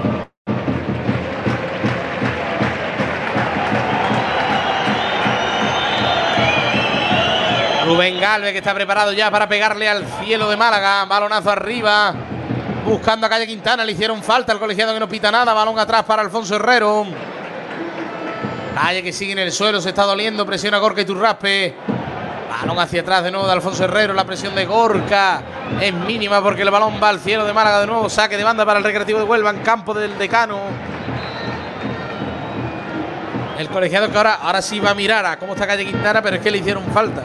Rubén 7.87 8.19
Galvez 8.19 8.51
que 8.51 8.59
está 8.59 8.75
preparado 8.75 9.13
ya 9.13 9.31
para 9.31 9.49
pegarle 9.49 9.89
al 9.89 10.05
cielo 10.21 10.51
de 10.51 10.57
Málaga. 10.57 11.05
Balonazo 11.05 11.53
arriba. 11.53 12.13
Buscando 12.85 13.27
a 13.27 13.31
Calle 13.31 13.47
Quintana. 13.47 13.85
Le 13.85 13.93
hicieron 13.93 14.25
falta 14.25 14.51
al 14.51 14.59
colegiado 14.59 14.93
que 14.93 14.99
no 14.99 15.09
pita 15.09 15.31
nada. 15.31 15.55
Balón 15.55 15.79
atrás 15.79 16.03
para 16.03 16.23
Alfonso 16.23 16.57
Herrero. 16.57 17.07
Calle 18.77 19.03
que 19.03 19.11
sigue 19.11 19.33
en 19.33 19.39
el 19.39 19.53
suelo. 19.53 19.81
Se 19.81 19.89
está 19.89 20.03
doliendo. 20.03 20.45
Presiona 20.45 20.77
Gorka 20.79 21.01
y 21.01 21.07
Turraspe. 21.07 21.75
Balón 22.51 22.79
hacia 22.79 23.01
atrás 23.01 23.25
de 23.25 23.31
nuevo 23.31 23.47
de 23.47 23.53
Alfonso 23.55 23.85
Herrero. 23.85 24.13
La 24.13 24.25
presión 24.25 24.55
de 24.55 24.67
Gorka 24.67 25.43
es 25.81 25.95
mínima 25.95 26.43
porque 26.43 26.61
el 26.61 26.71
balón 26.71 27.01
va 27.03 27.09
al 27.09 27.21
cielo 27.21 27.47
de 27.47 27.55
Málaga 27.55 27.81
de 27.81 27.87
nuevo. 27.87 28.11
Saque 28.11 28.37
de 28.37 28.45
banda 28.45 28.67
para 28.67 28.79
el 28.79 28.85
Recreativo 28.85 29.19
de 29.19 29.25
Huelva 29.25 29.49
en 29.51 29.61
campo 29.61 29.95
del 29.95 30.19
decano. 30.19 30.61
El 33.59 33.69
colegiado 33.69 34.11
que 34.11 34.17
ahora, 34.19 34.35
ahora 34.35 34.61
sí 34.61 34.79
va 34.79 34.91
a 34.91 34.95
mirar 34.95 35.25
a 35.25 35.39
cómo 35.39 35.55
está 35.55 35.67
Calle 35.67 35.87
Quintana, 35.87 36.21
pero 36.21 36.37
es 36.37 36.43
que 36.43 36.51
le 36.51 36.59
hicieron 36.59 36.85
falta. 36.89 37.23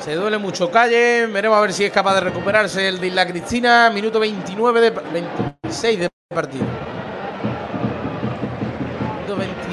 Se 0.00 0.14
duele 0.14 0.38
mucho 0.38 0.70
Calle. 0.70 1.26
Veremos 1.26 1.58
a 1.58 1.60
ver 1.62 1.72
si 1.72 1.84
es 1.84 1.90
capaz 1.90 2.14
de 2.14 2.20
recuperarse 2.20 2.86
el 2.86 3.00
de 3.00 3.10
la 3.10 3.26
Cristina. 3.26 3.90
Minuto 3.92 4.20
29 4.20 4.80
de 4.80 4.90
26 4.90 5.98
de 5.98 6.08
partido. 6.32 6.64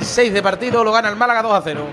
Minuto 0.01 0.15
26 0.15 0.33
de 0.33 0.41
partido. 0.41 0.83
Lo 0.83 0.91
gana 0.91 1.09
el 1.09 1.15
Málaga 1.15 1.43
2 1.43 1.53
a 1.53 1.61
0. 1.61 1.87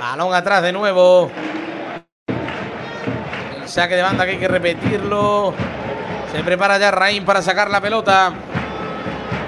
Balón 0.00 0.34
atrás 0.34 0.62
de 0.62 0.72
nuevo. 0.72 1.30
El 3.60 3.68
saque 3.68 3.94
de 3.94 4.02
banda 4.02 4.24
que 4.24 4.32
hay 4.32 4.38
que 4.38 4.48
repetirlo. 4.48 5.54
Se 6.32 6.42
prepara 6.42 6.78
ya 6.78 6.90
Raín 6.90 7.24
para 7.24 7.42
sacar 7.42 7.70
la 7.70 7.80
pelota. 7.80 8.32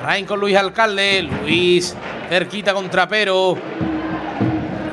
Raín 0.05 0.25
con 0.25 0.39
Luis 0.39 0.57
Alcalde. 0.57 1.23
Luis 1.43 1.97
cerquita 2.29 2.73
con 2.73 2.89
Trapero. 2.89 3.57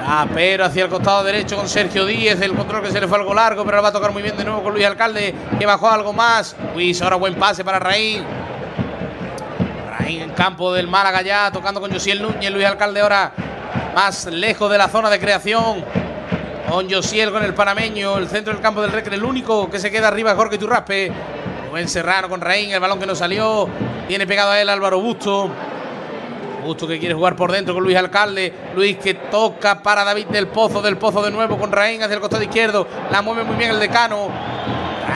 Ah, 0.04 0.26
pero 0.34 0.66
hacia 0.66 0.86
el 0.86 0.90
costado 0.90 1.24
derecho 1.24 1.56
con 1.56 1.70
Sergio 1.70 2.06
Díez. 2.06 2.42
El 2.42 2.54
control 2.54 2.82
que 2.82 2.92
se 2.92 3.00
le 3.00 3.08
fue 3.08 3.20
algo 3.20 3.34
largo, 3.36 3.64
pero 3.64 3.78
lo 3.78 3.84
va 3.84 3.90
a 3.90 3.94
tocar 3.94 4.12
muy 4.12 4.24
bien 4.24 4.36
de 4.38 4.44
nuevo 4.44 4.64
con 4.64 4.74
Luis 4.74 4.86
Alcalde, 4.86 5.36
que 5.60 5.66
bajó 5.68 5.88
algo 5.90 6.14
más. 6.14 6.56
Luis, 6.74 7.00
ahora 7.02 7.18
buen 7.18 7.36
pase 7.36 7.64
para 7.64 7.78
Raín. 7.78 8.26
Raín 10.08 10.22
en 10.22 10.30
campo 10.30 10.72
del 10.72 10.88
Málaga 10.88 11.22
ya, 11.22 11.52
tocando 11.52 11.82
con 11.82 11.92
Josiel 11.92 12.22
Núñez. 12.22 12.50
Luis 12.50 12.66
Alcalde 12.66 13.02
ahora 13.02 13.34
más 13.94 14.26
lejos 14.28 14.72
de 14.72 14.78
la 14.78 14.88
zona 14.88 15.10
de 15.10 15.20
creación. 15.20 15.84
Con 16.70 16.90
Josiel, 16.90 17.30
con 17.30 17.44
el 17.44 17.54
panameño, 17.54 18.18
el 18.18 18.30
centro 18.30 18.54
del 18.54 18.62
campo 18.62 18.82
del 18.82 18.94
Recre. 18.94 19.16
El 19.16 19.26
único 19.26 19.70
que 19.70 19.80
se 19.80 19.92
queda 19.92 20.08
arriba 20.08 20.32
es 20.32 20.38
Jorge 20.38 20.58
Turraspe. 20.58 21.12
Buen 21.72 21.90
Serrano 21.90 22.30
con 22.30 22.40
Raín, 22.40 22.72
el 22.72 22.80
balón 22.80 23.02
que 23.02 23.06
no 23.06 23.16
salió. 23.16 23.68
Tiene 24.08 24.26
pegado 24.26 24.52
a 24.52 24.62
él 24.62 24.70
Álvaro 24.70 25.02
Busto. 25.02 25.50
Justo 26.64 26.88
que 26.88 27.00
quiere 27.00 27.14
jugar 27.14 27.36
por 27.36 27.52
dentro 27.52 27.74
con 27.74 27.84
Luis 27.84 27.98
Alcalde. 27.98 28.54
Luis 28.76 28.96
que 29.00 29.14
toca 29.14 29.84
para 29.84 30.06
David 30.06 30.28
del 30.28 30.48
Pozo. 30.48 30.82
Del 30.82 30.96
Pozo 30.96 31.22
de 31.22 31.32
nuevo 31.32 31.58
con 31.58 31.70
Raín 31.70 32.02
hacia 32.02 32.14
el 32.16 32.22
costado 32.22 32.44
izquierdo. 32.44 32.88
La 33.12 33.22
mueve 33.22 33.44
muy 33.44 33.58
bien 33.58 33.72
el 33.72 33.80
decano. 33.82 34.30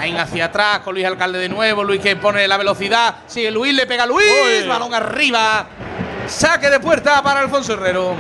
Raín 0.02 0.18
hacia 0.18 0.46
atrás 0.46 0.80
con 0.80 0.96
Luis 0.96 1.06
Alcalde 1.06 1.38
de 1.38 1.48
nuevo. 1.48 1.84
Luis 1.84 2.02
que 2.02 2.16
pone 2.16 2.48
la 2.48 2.58
velocidad. 2.58 3.18
Sigue 3.28 3.52
Luis, 3.52 3.72
le 3.72 3.86
pega 3.86 4.06
a 4.06 4.08
Luis. 4.08 4.66
Balón 4.68 4.96
arriba. 4.96 5.68
Saque 6.26 6.72
de 6.72 6.80
puerta 6.80 7.22
para 7.22 7.42
Alfonso 7.42 7.74
Herrero. 7.74 8.16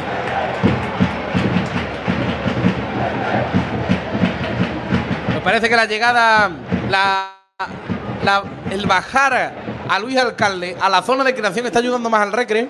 Me 5.34 5.42
parece 5.42 5.70
que 5.70 5.76
la 5.76 5.86
llegada, 5.86 6.52
la, 6.88 7.32
el 8.70 8.86
bajar 8.86 9.52
a 9.90 9.98
Luis 9.98 10.18
Alcalde 10.18 10.78
a 10.80 10.88
la 10.88 11.02
zona 11.02 11.24
de 11.24 11.34
creación 11.34 11.66
está 11.66 11.80
ayudando 11.80 12.12
más 12.12 12.22
al 12.22 12.32
Recre. 12.32 12.70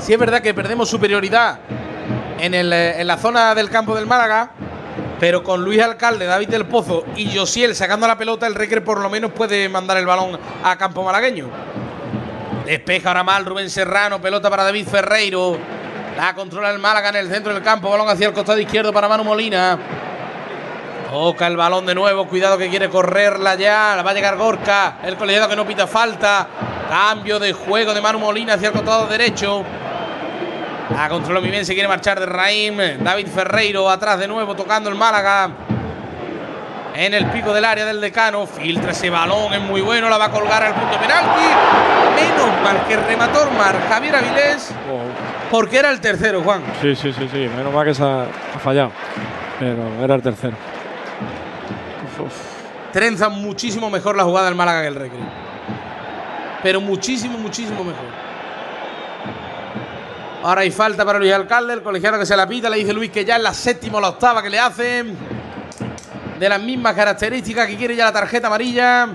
Si 0.00 0.14
es 0.14 0.18
verdad 0.18 0.40
que 0.40 0.54
perdemos 0.54 0.88
superioridad 0.88 1.58
eh, 2.38 2.94
en, 2.98 3.06
la 3.06 3.16
zona 3.18 3.54
del 3.54 3.68
campo 3.68 3.94
del 3.94 4.06
Málaga, 4.06 4.52
pero 5.20 5.42
con 5.42 5.64
Luis 5.64 5.80
Alcalde, 5.82 6.26
David 6.26 6.48
del 6.48 6.66
Pozo 6.66 7.04
y 7.16 7.36
Josiel 7.36 7.74
sacando 7.74 8.06
la 8.06 8.16
pelota, 8.16 8.46
el 8.46 8.54
Recre 8.54 8.80
por 8.80 9.00
lo 9.00 9.10
menos 9.10 9.32
puede 9.32 9.68
mandar 9.68 9.96
el 9.96 10.06
balón 10.06 10.38
a 10.62 10.76
campo 10.76 11.02
malagueño. 11.02 11.48
Despeja 12.64 13.08
ahora 13.08 13.24
mal 13.24 13.44
Rubén 13.44 13.70
Serrano, 13.70 14.20
pelota 14.20 14.50
para 14.50 14.64
David 14.64 14.86
Ferreiro. 14.86 15.58
La 16.16 16.34
controla 16.34 16.70
el 16.70 16.78
Málaga 16.78 17.08
en 17.10 17.16
el 17.16 17.28
centro 17.28 17.52
del 17.52 17.62
campo, 17.62 17.90
balón 17.90 18.08
hacia 18.08 18.28
el 18.28 18.32
costado 18.32 18.58
izquierdo 18.58 18.92
para 18.92 19.08
Manu 19.08 19.24
Molina. 19.24 19.78
Toca 21.10 21.46
el 21.46 21.56
balón 21.56 21.86
de 21.86 21.94
nuevo, 21.94 22.28
cuidado 22.28 22.58
que 22.58 22.68
quiere 22.68 22.88
correrla 22.90 23.54
ya. 23.54 24.02
Va 24.04 24.10
a 24.10 24.14
llegar 24.14 24.36
Gorka, 24.36 24.98
el 25.02 25.16
colegiado 25.16 25.48
que 25.48 25.56
no 25.56 25.66
pita 25.66 25.86
falta. 25.86 26.46
Cambio 26.88 27.38
de 27.38 27.52
juego 27.52 27.94
de 27.94 28.00
Manu 28.00 28.18
Molina 28.18 28.54
hacia 28.54 28.68
el 28.68 28.74
costado 28.74 29.06
derecho. 29.06 29.64
La 30.90 31.08
controló 31.08 31.40
muy 31.40 31.50
bien, 31.50 31.66
se 31.66 31.74
quiere 31.74 31.88
marchar 31.88 32.18
de 32.18 32.26
Raim. 32.26 32.76
David 33.02 33.26
Ferreiro 33.26 33.90
atrás 33.90 34.18
de 34.18 34.26
nuevo 34.26 34.54
tocando 34.54 34.88
el 34.88 34.94
Málaga. 34.94 35.50
En 36.94 37.14
el 37.14 37.26
pico 37.26 37.52
del 37.52 37.64
área 37.64 37.84
del 37.84 38.00
decano. 38.00 38.46
Filtra 38.46 38.92
ese 38.92 39.10
balón, 39.10 39.52
es 39.52 39.60
muy 39.60 39.80
bueno. 39.80 40.08
La 40.08 40.18
va 40.18 40.26
a 40.26 40.30
colgar 40.30 40.62
al 40.62 40.74
punto 40.74 40.98
penalti. 40.98 41.42
Menos 42.16 42.62
mal 42.62 42.86
que 42.88 42.96
remató 42.96 43.50
Mar 43.52 43.76
Javier 43.88 44.16
Avilés. 44.16 44.72
Porque 45.50 45.78
era 45.78 45.90
el 45.90 46.00
tercero, 46.00 46.42
Juan. 46.42 46.62
Sí, 46.80 46.96
sí, 46.96 47.12
sí, 47.12 47.28
sí. 47.30 47.48
Menos 47.56 47.72
mal 47.72 47.84
que 47.84 47.94
se 47.94 48.02
ha, 48.02 48.26
fallado. 48.58 48.90
Pero 49.58 50.02
era 50.02 50.14
el 50.14 50.22
tercero. 50.22 50.56
Trenza 52.92 53.28
muchísimo 53.28 53.90
mejor 53.90 54.16
la 54.16 54.24
jugada 54.24 54.46
del 54.46 54.54
Málaga 54.54 54.82
que 54.82 54.88
el 54.88 54.94
Recreo. 54.94 55.26
Pero 56.62 56.80
muchísimo, 56.80 57.38
muchísimo 57.38 57.84
mejor. 57.84 58.27
Ahora 60.42 60.60
hay 60.60 60.70
falta 60.70 61.04
para 61.04 61.18
Luis 61.18 61.32
Alcalde, 61.32 61.74
el 61.74 61.82
colegiado 61.82 62.18
que 62.18 62.26
se 62.26 62.36
la 62.36 62.46
pita, 62.46 62.70
le 62.70 62.76
dice 62.76 62.92
Luis 62.92 63.10
que 63.10 63.24
ya 63.24 63.36
es 63.36 63.42
la 63.42 63.52
séptima 63.52 63.98
o 63.98 64.00
la 64.00 64.10
octava 64.10 64.42
que 64.42 64.50
le 64.50 64.58
hacen. 64.58 65.16
De 66.38 66.48
las 66.48 66.62
mismas 66.62 66.94
características 66.94 67.66
que 67.66 67.76
quiere 67.76 67.96
ya 67.96 68.04
la 68.04 68.12
tarjeta 68.12 68.46
amarilla. 68.46 69.08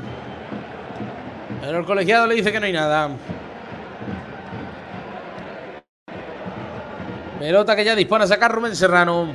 Pero 1.61 1.79
el 1.79 1.85
colegiado 1.85 2.27
le 2.27 2.35
dice 2.35 2.51
que 2.51 2.59
no 2.59 2.65
hay 2.65 2.73
nada. 2.73 3.09
Pelota 7.39 7.75
que 7.75 7.85
ya 7.85 7.95
dispone 7.95 8.25
a 8.25 8.27
sacar 8.27 8.51
Rubén 8.51 8.75
Serrano. 8.75 9.27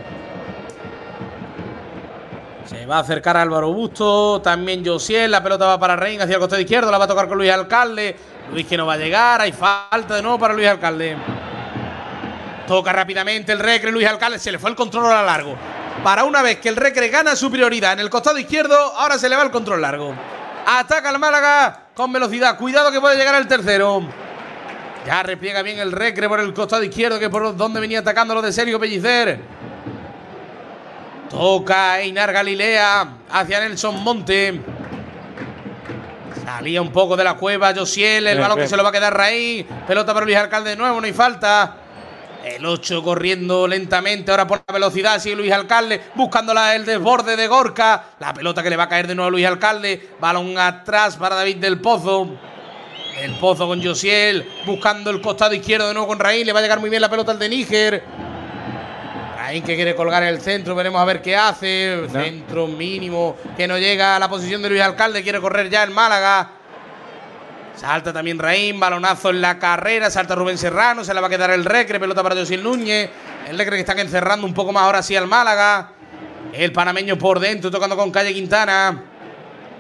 Se 2.66 2.84
va 2.84 2.96
a 2.96 3.00
acercar 3.00 3.38
Álvaro 3.38 3.72
Busto. 3.72 4.42
También 4.42 4.84
Josiel. 4.84 5.30
La 5.30 5.42
pelota 5.42 5.64
va 5.64 5.80
para 5.80 5.96
Rein 5.96 6.20
hacia 6.20 6.34
el 6.34 6.40
costado 6.40 6.60
izquierdo. 6.60 6.90
La 6.90 6.98
va 6.98 7.04
a 7.04 7.08
tocar 7.08 7.28
con 7.28 7.38
Luis 7.38 7.50
Alcalde. 7.50 8.14
Luis 8.52 8.66
que 8.66 8.76
no 8.76 8.84
va 8.84 8.92
a 8.94 8.98
llegar. 8.98 9.40
Hay 9.40 9.52
falta 9.52 10.16
de 10.16 10.22
nuevo 10.22 10.38
para 10.38 10.52
Luis 10.52 10.68
Alcalde. 10.68 11.16
Toca 12.68 12.92
rápidamente 12.92 13.50
el 13.50 13.60
Recre, 13.60 13.90
Luis 13.90 14.06
Alcalde, 14.06 14.38
se 14.38 14.52
le 14.52 14.58
fue 14.58 14.68
el 14.68 14.76
control 14.76 15.10
a 15.10 15.22
largo. 15.22 15.56
Para 16.04 16.24
una 16.24 16.42
vez 16.42 16.58
que 16.58 16.68
el 16.68 16.76
Recre 16.76 17.08
gana 17.08 17.34
su 17.34 17.50
prioridad 17.50 17.94
en 17.94 18.00
el 18.00 18.10
costado 18.10 18.38
izquierdo, 18.38 18.76
ahora 18.76 19.18
se 19.18 19.26
le 19.30 19.36
va 19.36 19.42
el 19.42 19.50
control 19.50 19.80
largo. 19.80 20.14
Ataca 20.66 21.08
el 21.08 21.18
Málaga 21.18 21.84
con 21.94 22.12
velocidad. 22.12 22.58
Cuidado 22.58 22.92
que 22.92 23.00
puede 23.00 23.16
llegar 23.16 23.34
el 23.36 23.48
tercero. 23.48 24.02
Ya 25.06 25.22
repliega 25.22 25.62
bien 25.62 25.78
el 25.78 25.92
Recre 25.92 26.28
por 26.28 26.40
el 26.40 26.52
costado 26.52 26.84
izquierdo, 26.84 27.18
que 27.18 27.30
por 27.30 27.56
donde 27.56 27.80
venía 27.80 28.00
atacando 28.00 28.34
lo 28.34 28.42
de 28.42 28.52
Sergio 28.52 28.78
Pellicer. 28.78 29.40
Toca 31.30 32.00
Einar 32.00 32.34
Galilea 32.34 33.08
hacia 33.30 33.60
Nelson 33.60 34.04
Monte. 34.04 34.60
Salía 36.44 36.82
un 36.82 36.92
poco 36.92 37.16
de 37.16 37.24
la 37.24 37.34
cueva 37.34 37.74
Josiel, 37.74 38.26
el 38.26 38.38
balón 38.38 38.58
que 38.58 38.68
se 38.68 38.76
lo 38.76 38.82
va 38.82 38.90
a 38.90 38.92
quedar 38.92 39.16
Raíz. 39.16 39.64
Pelota 39.86 40.12
para 40.12 40.26
Luis 40.26 40.36
Alcalde 40.36 40.70
de 40.70 40.76
nuevo, 40.76 41.00
no 41.00 41.06
hay 41.06 41.14
falta. 41.14 41.87
El 42.44 42.64
8 42.64 43.02
corriendo 43.02 43.66
lentamente, 43.66 44.30
ahora 44.30 44.46
por 44.46 44.62
la 44.66 44.72
velocidad, 44.72 45.20
sigue 45.20 45.36
Luis 45.36 45.52
Alcalde, 45.52 46.00
buscando 46.14 46.52
el 46.52 46.84
desborde 46.84 47.36
de 47.36 47.48
Gorka. 47.48 48.04
La 48.20 48.32
pelota 48.32 48.62
que 48.62 48.70
le 48.70 48.76
va 48.76 48.84
a 48.84 48.88
caer 48.88 49.06
de 49.06 49.14
nuevo 49.14 49.28
a 49.28 49.30
Luis 49.30 49.46
Alcalde. 49.46 50.10
Balón 50.20 50.56
atrás 50.56 51.16
para 51.16 51.34
David 51.34 51.56
del 51.56 51.80
Pozo. 51.80 52.28
El 53.20 53.32
Pozo 53.34 53.66
con 53.66 53.82
Josiel, 53.82 54.48
buscando 54.64 55.10
el 55.10 55.20
costado 55.20 55.52
izquierdo 55.52 55.88
de 55.88 55.94
nuevo 55.94 56.06
con 56.06 56.20
Raín. 56.20 56.46
Le 56.46 56.52
va 56.52 56.60
a 56.60 56.62
llegar 56.62 56.78
muy 56.78 56.88
bien 56.88 57.02
la 57.02 57.10
pelota 57.10 57.32
al 57.32 57.38
de 57.38 57.48
Níger. 57.48 58.04
Raín 59.36 59.64
que 59.64 59.74
quiere 59.74 59.96
colgar 59.96 60.22
en 60.22 60.28
el 60.28 60.40
centro, 60.40 60.74
veremos 60.74 61.00
a 61.00 61.04
ver 61.04 61.20
qué 61.20 61.36
hace. 61.36 62.06
Centro 62.12 62.68
mínimo 62.68 63.36
que 63.56 63.66
no 63.66 63.78
llega 63.78 64.14
a 64.14 64.18
la 64.18 64.28
posición 64.28 64.62
de 64.62 64.70
Luis 64.70 64.82
Alcalde, 64.82 65.22
quiere 65.22 65.40
correr 65.40 65.68
ya 65.68 65.82
el 65.82 65.90
Málaga. 65.90 66.57
Salta 67.78 68.12
también 68.12 68.40
Raín, 68.40 68.80
balonazo 68.80 69.30
en 69.30 69.40
la 69.40 69.56
carrera, 69.56 70.10
salta 70.10 70.34
Rubén 70.34 70.58
Serrano, 70.58 71.04
se 71.04 71.14
le 71.14 71.20
va 71.20 71.28
a 71.28 71.30
quedar 71.30 71.52
el 71.52 71.64
Recre, 71.64 72.00
pelota 72.00 72.24
para 72.24 72.34
José 72.34 72.56
Núñez. 72.56 73.08
El 73.48 73.56
Recre 73.56 73.76
que 73.76 73.82
están 73.82 74.00
encerrando 74.00 74.44
un 74.44 74.52
poco 74.52 74.72
más 74.72 74.82
ahora 74.82 75.00
sí 75.00 75.14
al 75.14 75.28
Málaga. 75.28 75.92
El 76.52 76.72
panameño 76.72 77.16
por 77.16 77.38
dentro, 77.38 77.70
tocando 77.70 77.96
con 77.96 78.10
Calle 78.10 78.34
Quintana. 78.34 79.00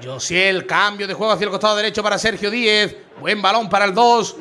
Josiel, 0.04 0.64
cambio 0.64 1.08
de 1.08 1.14
juego 1.14 1.32
hacia 1.32 1.46
el 1.46 1.50
costado 1.50 1.74
derecho 1.74 2.00
para 2.00 2.18
Sergio 2.18 2.52
Díez. 2.52 2.96
Buen 3.20 3.42
balón 3.42 3.68
para 3.68 3.84
el 3.84 3.94
2. 3.94 4.36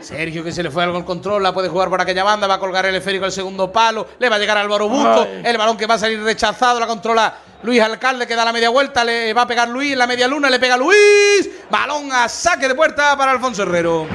Sergio 0.00 0.44
que 0.44 0.52
se 0.52 0.62
le 0.62 0.70
fue 0.70 0.82
algo 0.82 0.98
el 0.98 1.04
control, 1.04 1.42
la 1.42 1.52
puede 1.52 1.68
jugar 1.68 1.88
por 1.88 2.00
aquella 2.00 2.24
banda, 2.24 2.46
va 2.46 2.54
a 2.54 2.58
colgar 2.58 2.86
el 2.86 2.94
esférico 2.94 3.24
al 3.24 3.32
segundo 3.32 3.72
palo, 3.72 4.06
le 4.18 4.28
va 4.28 4.36
a 4.36 4.38
llegar 4.38 4.56
Álvaro 4.56 4.88
Busto, 4.88 5.26
el 5.42 5.56
balón 5.56 5.76
que 5.76 5.86
va 5.86 5.94
a 5.94 5.98
salir 5.98 6.22
rechazado, 6.22 6.78
la 6.78 6.86
controla 6.86 7.34
Luis 7.62 7.80
Alcalde 7.80 8.26
que 8.26 8.34
da 8.34 8.44
la 8.44 8.52
media 8.52 8.68
vuelta, 8.68 9.04
le 9.04 9.32
va 9.32 9.42
a 9.42 9.46
pegar 9.46 9.68
Luis 9.68 9.92
en 9.92 9.98
la 9.98 10.06
media 10.06 10.28
luna, 10.28 10.50
le 10.50 10.58
pega 10.58 10.76
Luis, 10.76 11.50
balón 11.70 12.12
a 12.12 12.28
saque 12.28 12.68
de 12.68 12.74
puerta 12.74 13.16
para 13.16 13.32
Alfonso 13.32 13.62
Herrero. 13.62 14.06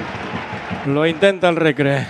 Lo 0.85 1.05
intenta 1.05 1.49
el 1.49 1.55
Recre. 1.55 2.07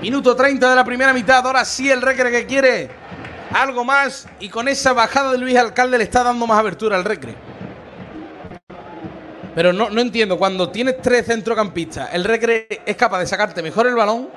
Minuto 0.00 0.36
30 0.36 0.70
de 0.70 0.76
la 0.76 0.84
primera 0.84 1.12
mitad, 1.12 1.44
ahora 1.44 1.64
sí 1.64 1.90
el 1.90 2.00
Recre 2.00 2.30
que 2.30 2.46
quiere 2.46 2.88
algo 3.52 3.84
más 3.84 4.28
y 4.40 4.48
con 4.48 4.68
esa 4.68 4.92
bajada 4.92 5.32
de 5.32 5.38
Luis 5.38 5.56
Alcalde 5.56 5.98
le 5.98 6.04
está 6.04 6.22
dando 6.22 6.46
más 6.46 6.58
abertura 6.58 6.96
al 6.96 7.04
Recre. 7.04 7.47
Pero 9.58 9.72
no, 9.72 9.90
no 9.90 10.00
entiendo, 10.00 10.38
cuando 10.38 10.68
tienes 10.68 11.02
tres 11.02 11.26
centrocampistas, 11.26 12.10
el 12.14 12.22
Recre 12.22 12.68
es 12.86 12.94
capaz 12.94 13.18
de 13.18 13.26
sacarte 13.26 13.60
mejor 13.60 13.88
el 13.88 13.96
balón 13.96 14.28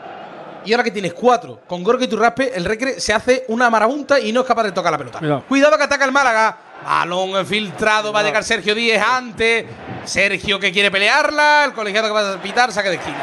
y 0.66 0.74
ahora 0.74 0.84
que 0.84 0.90
tienes 0.90 1.14
cuatro 1.14 1.60
con 1.68 1.84
Gorka 1.84 2.06
y 2.06 2.08
Turraspe, 2.08 2.58
el 2.58 2.66
Recre 2.66 3.00
se 3.00 3.14
hace 3.14 3.46
una 3.50 3.70
marabunta 3.70 4.20
y 4.20 4.32
no 4.32 4.42
es 4.42 4.48
capaz 4.48 4.64
de 4.64 4.72
tocar 4.72 4.92
la 4.92 4.98
pelota. 4.98 5.20
Cuidado. 5.20 5.44
Cuidado 5.48 5.78
que 5.78 5.84
ataca 5.84 6.06
el 6.06 6.12
Málaga. 6.12 6.58
Balón 6.84 7.46
filtrado, 7.46 8.12
va 8.12 8.22
a 8.22 8.24
llegar 8.24 8.44
Sergio 8.44 8.74
Díez 8.74 9.00
antes. 9.00 9.68
Sergio 10.06 10.60
que 10.60 10.72
quiere 10.72 10.90
pelearla, 10.90 11.66
el 11.66 11.74
colegiado 11.74 12.08
que 12.08 12.14
va 12.16 12.34
a 12.34 12.42
pitar, 12.42 12.72
saque 12.72 12.90
de 12.90 12.96
esquina. 12.96 13.20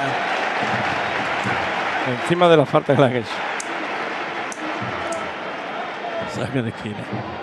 Encima 2.22 2.48
de 2.48 2.56
la 2.58 2.64
falta 2.64 2.92
de 2.92 3.00
la 3.00 3.10
que 3.10 3.18
es. 3.18 3.26
Saque 6.32 6.62
de 6.62 6.68
esquina. 6.68 7.37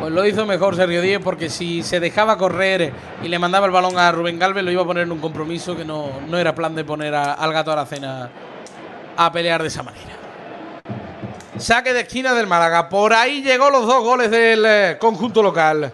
Pues 0.00 0.12
lo 0.12 0.24
hizo 0.26 0.46
mejor 0.46 0.76
Sergio 0.76 1.02
Díez 1.02 1.20
porque 1.22 1.48
si 1.48 1.82
se 1.82 1.98
dejaba 1.98 2.38
correr 2.38 2.92
y 3.22 3.28
le 3.28 3.38
mandaba 3.38 3.66
el 3.66 3.72
balón 3.72 3.98
a 3.98 4.12
Rubén 4.12 4.38
Galvez 4.38 4.62
lo 4.64 4.70
iba 4.70 4.82
a 4.82 4.84
poner 4.84 5.02
en 5.04 5.12
un 5.12 5.18
compromiso 5.18 5.76
que 5.76 5.84
no, 5.84 6.10
no 6.28 6.38
era 6.38 6.54
plan 6.54 6.74
de 6.74 6.84
poner 6.84 7.14
a- 7.14 7.34
al 7.34 7.52
gato 7.52 7.72
a 7.72 7.76
la 7.76 7.84
cena 7.86 8.30
a 9.16 9.32
pelear 9.32 9.60
de 9.60 9.68
esa 9.68 9.82
manera. 9.82 10.12
Saque 11.56 11.92
de 11.92 12.02
esquina 12.02 12.32
del 12.34 12.46
Málaga. 12.46 12.88
Por 12.88 13.12
ahí 13.12 13.42
llegó 13.42 13.70
los 13.70 13.84
dos 13.86 14.04
goles 14.04 14.30
del 14.30 14.64
eh, 14.64 14.96
conjunto 15.00 15.42
local. 15.42 15.92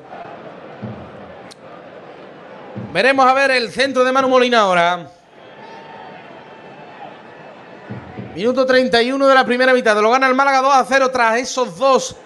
Veremos 2.93 3.25
a 3.27 3.33
ver 3.33 3.51
el 3.53 3.71
centro 3.71 4.05
de 4.05 4.13
Manu 4.13 4.29
Molina 4.29 4.61
ahora. 4.61 5.07
Minuto 8.37 8.67
31 8.67 9.27
de 9.27 9.35
la 9.35 9.45
primera 9.47 9.73
mitad. 9.73 9.99
Lo 10.01 10.11
gana 10.11 10.27
el 10.29 10.35
Málaga 10.35 10.61
2 10.61 10.75
a 10.75 10.85
0 10.85 11.11
tras 11.11 11.39
esos 11.39 11.79
dos 11.79 12.17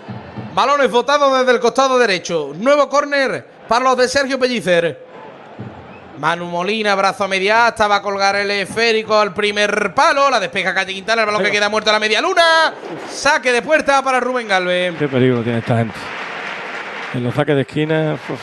balones 0.55 0.90
votados 0.90 1.38
desde 1.38 1.53
el 1.53 1.61
costado 1.61 1.99
derecho. 1.99 2.53
Nuevo 2.57 2.88
córner 2.88 3.46
para 3.68 3.84
los 3.84 3.96
de 3.96 4.09
Sergio 4.09 4.38
Pellicer. 4.38 5.07
Manu 6.18 6.46
Molina, 6.46 6.96
brazo 6.96 7.24
a 7.24 7.28
media 7.28 7.68
asta, 7.68 7.86
va 7.86 7.96
a 7.96 8.03
colgar 8.03 8.34
el 8.36 8.51
esférico 8.51 9.16
al 9.16 9.32
primer 9.32 9.94
palo. 9.94 10.28
La 10.28 10.40
despeja 10.40 10.74
Calle 10.74 10.92
Quintana, 10.92 11.22
el 11.22 11.26
balón 11.26 11.42
que 11.42 11.51
queda 11.51 11.68
muerto 11.68 11.90
a 11.90 11.92
la 11.92 12.01
media 12.01 12.20
luna. 12.20 12.74
Saque 13.09 13.53
de 13.53 13.62
puerta 13.62 14.03
para 14.03 14.18
Rubén 14.18 14.49
Galvez. 14.49 14.94
Qué 14.99 15.07
peligro 15.07 15.42
tiene 15.42 15.59
esta 15.59 15.78
gente. 15.78 15.94
En 17.14 17.22
los 17.22 17.34
saques 17.34 17.55
de 17.55 17.62
esquina. 17.62 18.14
uf. 18.28 18.40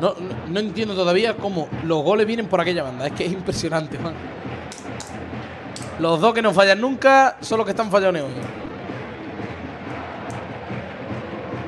No, 0.00 0.14
no, 0.18 0.34
no 0.48 0.60
entiendo 0.60 0.94
todavía 0.94 1.34
cómo 1.34 1.68
los 1.84 2.02
goles 2.02 2.26
vienen 2.26 2.46
por 2.46 2.60
aquella 2.60 2.82
banda. 2.82 3.06
Es 3.06 3.12
que 3.12 3.24
es 3.26 3.32
impresionante, 3.32 3.96
Juan. 3.96 4.14
Los 5.98 6.20
dos 6.20 6.32
que 6.32 6.42
no 6.42 6.54
fallan 6.54 6.80
nunca 6.80 7.36
son 7.40 7.58
los 7.58 7.64
que 7.64 7.72
están 7.72 7.90
fallando 7.90 8.24
hoy. 8.24 8.32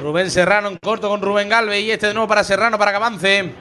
Rubén 0.00 0.30
Serrano 0.30 0.68
en 0.68 0.76
corto 0.78 1.08
con 1.08 1.20
Rubén 1.20 1.48
Galvez 1.48 1.82
y 1.82 1.90
este 1.90 2.06
de 2.06 2.14
nuevo 2.14 2.28
para 2.28 2.44
Serrano 2.44 2.78
para 2.78 2.92
que 2.92 2.96
avance. 2.96 3.52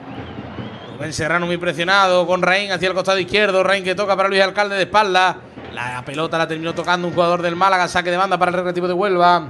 Rubén 0.96 1.12
Serrano 1.12 1.46
muy 1.46 1.58
presionado 1.58 2.26
con 2.26 2.40
Raín 2.40 2.70
hacia 2.70 2.88
el 2.88 2.94
costado 2.94 3.18
izquierdo. 3.18 3.62
Raín 3.62 3.84
que 3.84 3.94
toca 3.94 4.16
para 4.16 4.28
Luis 4.28 4.40
Alcalde 4.40 4.76
de 4.76 4.82
espalda. 4.82 5.36
La 5.72 6.02
pelota 6.04 6.38
la 6.38 6.46
terminó 6.46 6.72
tocando 6.72 7.08
un 7.08 7.14
jugador 7.14 7.42
del 7.42 7.56
Málaga. 7.56 7.88
Saque 7.88 8.10
de 8.10 8.16
banda 8.16 8.38
para 8.38 8.50
el 8.50 8.56
Recreativo 8.56 8.86
de 8.86 8.94
Huelva. 8.94 9.48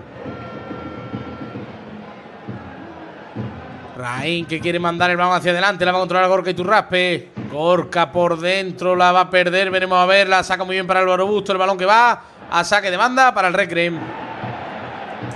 Raín 3.97 4.47
que 4.47 4.59
quiere 4.59 4.79
mandar 4.79 5.11
el 5.11 5.19
balón 5.19 5.35
hacia 5.35 5.53
adelante, 5.53 5.85
la 5.85 5.93
va 5.93 5.99
a 5.99 6.01
controlar 6.01 6.29
Gorka 6.29 6.51
y 6.51 6.55
Turraspe. 6.55 7.40
Gorka 7.51 8.13
por 8.13 8.39
dentro, 8.39 8.95
la 8.95 9.11
va 9.11 9.21
a 9.23 9.31
perder, 9.31 9.71
veremos 9.71 9.99
a 9.99 10.07
ver, 10.07 10.29
la 10.29 10.45
saca 10.45 10.63
muy 10.65 10.77
bien 10.77 10.87
para 10.87 11.01
Álvaro 11.01 11.27
Busto, 11.27 11.51
el 11.51 11.59
balón 11.59 11.77
que 11.77 11.85
va 11.85 12.23
a 12.51 12.65
saque 12.65 12.91
de 12.91 12.97
banda 12.97 13.35
para 13.35 13.49
el 13.49 13.55
Recre. 13.55 13.93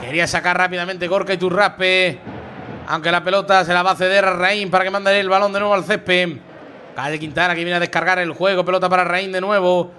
Quería 0.00 0.26
sacar 0.26 0.56
rápidamente 0.56 1.08
Gorka 1.08 1.32
y 1.32 1.38
Turraspe, 1.38 2.20
aunque 2.86 3.10
la 3.10 3.24
pelota 3.24 3.64
se 3.64 3.74
la 3.74 3.82
va 3.82 3.92
a 3.92 3.96
ceder 3.96 4.24
a 4.24 4.34
Raín 4.34 4.70
para 4.70 4.84
que 4.84 4.90
mande 4.90 5.18
el 5.18 5.28
balón 5.28 5.52
de 5.52 5.58
nuevo 5.58 5.74
al 5.74 5.84
césped. 5.84 6.36
Calle 6.94 7.18
Quintana 7.18 7.54
que 7.54 7.64
viene 7.64 7.74
a 7.76 7.80
descargar 7.80 8.20
el 8.20 8.32
juego, 8.32 8.64
pelota 8.64 8.88
para 8.88 9.02
Raín 9.02 9.32
de 9.32 9.40
nuevo. 9.40 9.90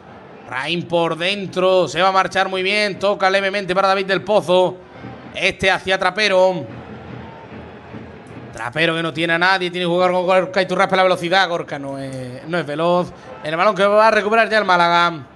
Raín 0.50 0.84
por 0.84 1.18
dentro, 1.18 1.90
se 1.90 2.02
va 2.02 2.10
a 2.10 2.12
marchar 2.14 2.48
muy 2.48 2.64
bien, 2.64 2.98
toca 2.98 3.30
levemente 3.30 3.76
para 3.76 3.90
David 3.90 4.06
del 4.06 4.22
Pozo. 4.22 4.78
Este 5.34 5.70
hacia 5.70 5.98
Trapero. 5.98 6.85
Trapero 8.66 8.96
que 8.96 9.04
no 9.04 9.14
tiene 9.14 9.34
a 9.34 9.38
nadie, 9.38 9.70
tiene 9.70 9.86
que 9.86 9.92
jugar 9.92 10.10
con 10.12 10.26
Gorka 10.26 10.60
y 10.60 10.66
Turraspe 10.66 10.96
la 10.96 11.04
velocidad. 11.04 11.48
Gorka 11.48 11.78
no 11.78 12.00
es, 12.00 12.48
no 12.48 12.58
es 12.58 12.66
veloz. 12.66 13.12
El 13.44 13.56
balón 13.56 13.76
que 13.76 13.86
va 13.86 14.08
a 14.08 14.10
recuperar 14.10 14.50
ya 14.50 14.58
el 14.58 14.66
Málaga. 14.66 15.28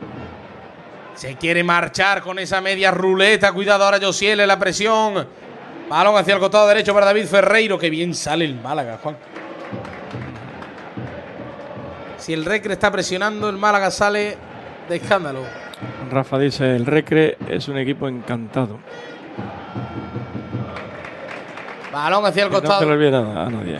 Se 1.14 1.36
quiere 1.36 1.64
marchar 1.64 2.24
con 2.24 2.40
esa 2.40 2.60
media 2.60 2.90
ruleta. 2.90 3.52
Cuidado 3.52 3.84
ahora 3.86 4.00
Josiel 4.02 4.40
en 4.40 4.48
la 4.48 4.58
presión. 4.58 5.28
Balón 5.88 6.18
hacia 6.18 6.34
el 6.34 6.40
costado 6.40 6.68
derecho 6.68 6.92
para 6.92 7.06
David 7.06 7.28
Ferreiro. 7.28 7.78
Que 7.78 7.92
bien 7.92 8.16
sale 8.16 8.46
el 8.46 8.56
Málaga, 8.56 8.98
Juan. 9.04 9.16
Si 12.18 12.34
el 12.34 12.46
Recre 12.46 12.74
está 12.74 12.92
presionando, 12.92 13.48
el 13.48 13.58
Málaga 13.58 13.92
sale 13.92 14.38
de 14.90 14.96
escándalo. 14.96 15.42
Rafa 16.10 16.40
dice: 16.40 16.76
el 16.76 16.88
Recre 16.88 17.38
es 17.48 17.68
un 17.68 17.78
equipo 17.78 18.08
encantado. 18.08 18.80
Balón 21.92 22.26
hacia 22.26 22.44
el 22.44 22.50
Que 22.50 22.56
No 22.56 22.62
se 22.62 22.68
le 22.68 22.70
costado. 22.72 22.88
a 23.38 23.50
nadie. 23.50 23.80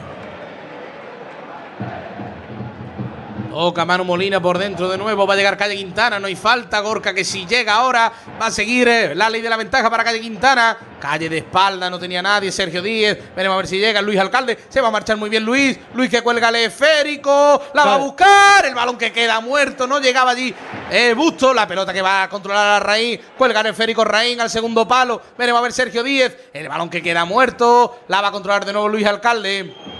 Toca 3.50 3.84
Manu 3.84 4.04
Molina 4.04 4.40
por 4.40 4.58
dentro 4.58 4.88
de 4.88 4.98
nuevo. 4.98 5.26
Va 5.26 5.34
a 5.34 5.38
llegar 5.38 5.58
Calle 5.58 5.76
Quintana. 5.76 6.20
No 6.20 6.28
hay 6.28 6.36
falta. 6.36 6.80
Gorka 6.82 7.14
que 7.14 7.26
si 7.26 7.46
llega 7.46 7.74
ahora 7.74 8.12
va 8.40 8.46
a 8.48 8.52
seguir 8.52 8.88
eh, 8.88 9.16
la 9.16 9.30
ley 9.30 9.42
de 9.42 9.50
la 9.50 9.58
ventaja 9.58 9.90
para 9.90 10.04
Calle 10.04 10.22
Quintana. 10.22 10.78
Calle 11.00 11.30
de 11.30 11.40
espalda. 11.40 11.90
No 11.90 11.98
tenía 11.98 12.22
nadie. 12.22 12.52
Sergio 12.52 12.82
Díez. 12.82 13.18
Veremos 13.36 13.56
a 13.56 13.58
ver 13.58 13.68
si 13.68 13.80
llega 13.80 14.02
Luis 14.02 14.20
Alcalde. 14.20 14.58
Se 14.70 14.80
va 14.82 14.90
a 14.90 14.92
marchar 14.92 15.18
muy 15.18 15.30
bien 15.30 15.44
Luis. 15.44 15.78
Luis 15.94 16.10
que 16.10 16.22
cuelga 16.22 16.50
el 16.50 16.56
esférico. 16.56 17.62
La 17.74 17.86
va 17.86 17.96
a 17.96 17.98
buscar. 17.98 18.66
El 18.66 18.76
balón 18.76 18.98
que 18.98 19.12
queda 19.12 19.40
muerto. 19.40 19.88
No 19.88 20.00
llegaba 20.00 20.32
allí. 20.32 20.54
El 20.92 21.16
busto. 21.16 21.54
La 21.54 21.68
pelota 21.68 21.92
que 21.92 22.04
va 22.04 22.24
a 22.24 22.30
controlar 22.30 22.68
a 22.68 22.80
Raín. 22.80 23.20
Cuelga 23.38 23.62
el 23.62 23.68
esférico 23.68 24.06
Raín 24.06 24.40
al 24.40 24.50
segundo 24.50 24.88
palo. 24.88 25.22
Veremos 25.38 25.60
a 25.60 25.64
ver 25.64 25.74
Sergio 25.74 26.04
Díez. 26.04 26.38
El 26.54 26.70
balón 26.70 26.90
que 26.90 27.02
queda 27.02 27.26
muerto. 27.26 28.02
La 28.08 28.22
va 28.22 28.28
a 28.28 28.32
controlar 28.32 28.64
de 28.64 28.74
nuevo 28.74 28.88
Luis 28.88 29.08
Alcalde. 29.08 29.99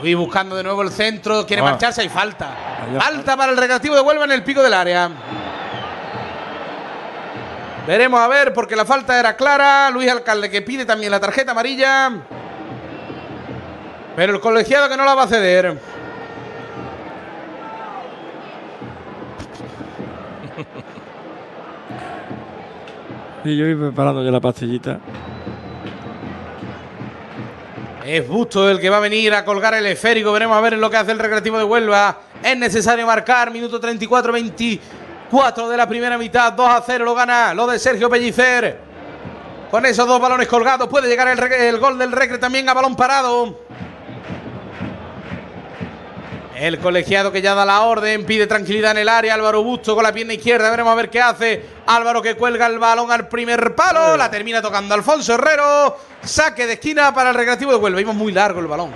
Luis 0.00 0.16
buscando 0.16 0.54
de 0.56 0.62
nuevo 0.62 0.82
el 0.82 0.90
centro, 0.90 1.46
quiere 1.46 1.62
Ah. 1.62 1.66
marcharse, 1.66 2.02
hay 2.02 2.08
falta. 2.08 2.50
Falta 2.98 3.36
para 3.36 3.52
el 3.52 3.58
recreativo 3.58 3.94
de 3.94 4.00
Huelva 4.02 4.24
en 4.24 4.32
el 4.32 4.42
pico 4.42 4.62
del 4.62 4.74
área. 4.74 5.10
Veremos 7.86 8.20
a 8.20 8.28
ver, 8.28 8.52
porque 8.52 8.74
la 8.76 8.84
falta 8.84 9.18
era 9.18 9.36
clara. 9.36 9.90
Luis 9.90 10.10
Alcalde 10.10 10.50
que 10.50 10.60
pide 10.62 10.84
también 10.84 11.10
la 11.12 11.20
tarjeta 11.20 11.52
amarilla. 11.52 12.10
Pero 14.16 14.34
el 14.34 14.40
colegiado 14.40 14.88
que 14.88 14.96
no 14.96 15.04
la 15.04 15.14
va 15.14 15.22
a 15.24 15.28
ceder. 15.28 15.78
Y 23.44 23.56
yo 23.56 23.64
voy 23.64 23.76
preparando 23.76 24.24
ya 24.24 24.30
la 24.32 24.40
pastillita. 24.40 24.98
Es 28.06 28.28
Busto 28.28 28.70
el 28.70 28.78
que 28.78 28.88
va 28.88 28.98
a 28.98 29.00
venir 29.00 29.34
a 29.34 29.44
colgar 29.44 29.74
el 29.74 29.84
esférico. 29.84 30.30
Veremos 30.30 30.56
a 30.56 30.60
ver 30.60 30.74
lo 30.74 30.88
que 30.88 30.96
hace 30.96 31.10
el 31.10 31.18
recreativo 31.18 31.58
de 31.58 31.64
Huelva. 31.64 32.20
Es 32.40 32.56
necesario 32.56 33.04
marcar. 33.04 33.50
Minuto 33.50 33.80
34-24 33.80 35.68
de 35.68 35.76
la 35.76 35.88
primera 35.88 36.16
mitad. 36.16 36.52
2 36.52 36.70
a 36.70 36.84
0 36.86 37.04
lo 37.04 37.16
gana 37.16 37.52
lo 37.52 37.66
de 37.66 37.80
Sergio 37.80 38.08
Pellicer. 38.08 38.78
Con 39.72 39.84
esos 39.86 40.06
dos 40.06 40.20
balones 40.20 40.46
colgados 40.46 40.86
puede 40.86 41.08
llegar 41.08 41.26
el, 41.26 41.52
el 41.52 41.78
gol 41.80 41.98
del 41.98 42.12
Recre 42.12 42.38
también 42.38 42.68
a 42.68 42.74
balón 42.74 42.94
parado. 42.94 43.58
El 46.58 46.78
colegiado 46.78 47.30
que 47.30 47.42
ya 47.42 47.54
da 47.54 47.66
la 47.66 47.82
orden, 47.82 48.24
pide 48.24 48.46
tranquilidad 48.46 48.92
en 48.92 48.98
el 48.98 49.10
área. 49.10 49.34
Álvaro 49.34 49.62
Busto 49.62 49.94
con 49.94 50.02
la 50.02 50.12
pierna 50.12 50.32
izquierda. 50.32 50.70
Veremos 50.70 50.90
a 50.90 50.94
ver 50.94 51.10
qué 51.10 51.20
hace. 51.20 51.62
Álvaro 51.86 52.22
que 52.22 52.34
cuelga 52.34 52.66
el 52.66 52.78
balón 52.78 53.12
al 53.12 53.28
primer 53.28 53.74
palo. 53.74 54.16
La 54.16 54.30
termina 54.30 54.62
tocando 54.62 54.94
Alfonso 54.94 55.34
Herrero. 55.34 55.98
Saque 56.22 56.66
de 56.66 56.74
esquina 56.74 57.12
para 57.12 57.28
el 57.28 57.34
recreativo 57.36 57.72
de 57.72 57.76
Huelva. 57.76 58.00
Iba 58.00 58.14
muy 58.14 58.32
largo 58.32 58.60
el 58.60 58.68
balón. 58.68 58.90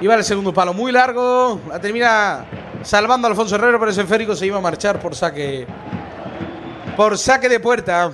Iba 0.00 0.14
al 0.14 0.24
segundo 0.24 0.54
palo, 0.54 0.72
muy 0.72 0.92
largo. 0.92 1.60
La 1.68 1.78
termina 1.78 2.46
salvando 2.82 3.28
a 3.28 3.30
Alfonso 3.30 3.56
Herrero, 3.56 3.78
pero 3.78 3.90
ese 3.90 4.00
esférico 4.00 4.34
se 4.34 4.46
iba 4.46 4.56
a 4.56 4.62
marchar 4.62 4.98
por 4.98 5.14
saque. 5.14 5.66
Por 6.96 7.18
saque 7.18 7.50
de 7.50 7.60
puerta. 7.60 8.10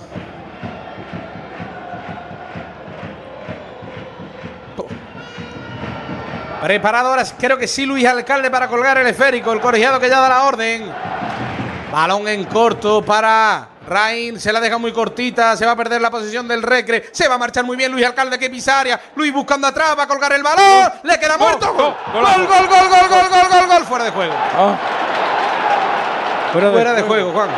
Preparado 6.63 7.11
ahora, 7.11 7.25
creo 7.39 7.57
que 7.57 7.69
sí, 7.69 7.87
Luis 7.87 8.05
Alcalde 8.07 8.51
para 8.51 8.67
colgar 8.67 8.99
el 8.99 9.07
esférico. 9.07 9.53
El 9.53 9.61
colegiado 9.61 10.01
que 10.01 10.09
ya 10.09 10.21
da 10.21 10.29
la 10.29 10.43
orden. 10.43 10.91
Balón 11.93 12.27
en 12.27 12.45
corto 12.45 13.05
para 13.05 13.69
Rain. 13.87 14.41
Se 14.41 14.53
la 14.53 14.61
deja 14.61 14.77
muy 14.77 14.93
cortita. 14.93 15.57
Se 15.57 15.65
va 15.65 15.73
a 15.73 15.77
perder 15.77 16.01
la 16.01 16.11
posición 16.11 16.49
del 16.49 16.63
Recre. 16.63 17.11
Se 17.13 17.29
va 17.29 17.37
a 17.37 17.39
marchar 17.39 17.65
muy 17.65 17.77
bien 17.77 17.93
Luis 17.93 18.05
Alcalde 18.05 18.39
que 18.39 18.51
pisaria. 18.51 19.01
Luis 19.15 19.33
buscando 19.33 19.69
atrás. 19.69 19.97
Va 19.97 20.03
a 20.03 20.07
colgar 20.09 20.33
el 20.33 20.43
balón. 20.43 20.93
Le 21.05 21.19
queda 21.19 21.39
muerto. 21.39 21.73
Gol, 21.73 21.95
gol, 22.13 22.47
gol, 22.47 22.69
gol, 22.69 22.69
gol, 22.69 23.09
gol, 23.09 23.29
gol, 23.31 23.49
gol, 23.51 23.67
gol. 23.69 23.85
Fuera 23.85 24.05
de 24.05 24.11
juego. 24.11 24.35
Fuera 26.53 26.67
de, 26.67 26.73
Fuera 26.73 26.93
de 26.95 27.03
juego, 27.03 27.33
Juan. 27.33 27.51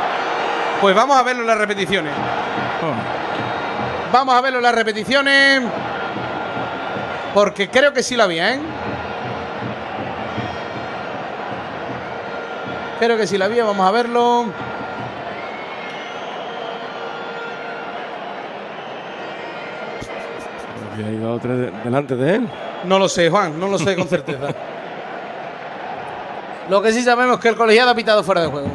Pues 0.80 0.94
vamos 0.94 1.16
a 1.16 1.22
verlo 1.22 1.40
en 1.42 1.46
las 1.46 1.58
repeticiones. 1.58 2.12
Vamos 4.12 4.34
a 4.34 4.40
verlo 4.40 4.58
en 4.58 4.64
las 4.64 4.74
repeticiones. 4.74 5.62
Porque 7.34 7.68
creo 7.68 7.92
que 7.92 8.02
sí 8.02 8.16
lo 8.16 8.24
había, 8.24 8.54
¿eh? 8.54 8.60
Creo 12.98 13.16
que 13.16 13.26
sí 13.26 13.38
la 13.38 13.46
había, 13.46 13.64
vamos 13.64 13.86
a 13.86 13.90
verlo. 13.92 14.46
Porque 20.88 21.04
hay 21.04 21.16
dos 21.16 21.36
o 21.36 21.40
tres 21.40 21.58
de- 21.58 21.70
delante 21.84 22.16
de 22.16 22.34
él. 22.36 22.48
No 22.84 22.98
lo 22.98 23.08
sé, 23.08 23.28
Juan, 23.30 23.58
no 23.60 23.68
lo 23.68 23.78
sé 23.78 23.94
con 23.96 24.08
certeza. 24.08 24.48
Lo 26.68 26.80
que 26.82 26.92
sí 26.92 27.02
sabemos 27.02 27.36
es 27.36 27.42
que 27.42 27.48
el 27.48 27.56
colegiado 27.56 27.90
ha 27.90 27.94
pitado 27.94 28.22
fuera 28.22 28.42
de 28.42 28.46
juego. 28.48 28.68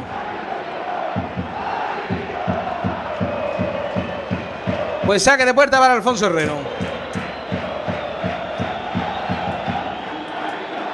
Pues 5.06 5.22
saque 5.22 5.44
de 5.44 5.54
puerta 5.54 5.78
para 5.78 5.94
Alfonso 5.94 6.26
Herrero. 6.26 6.54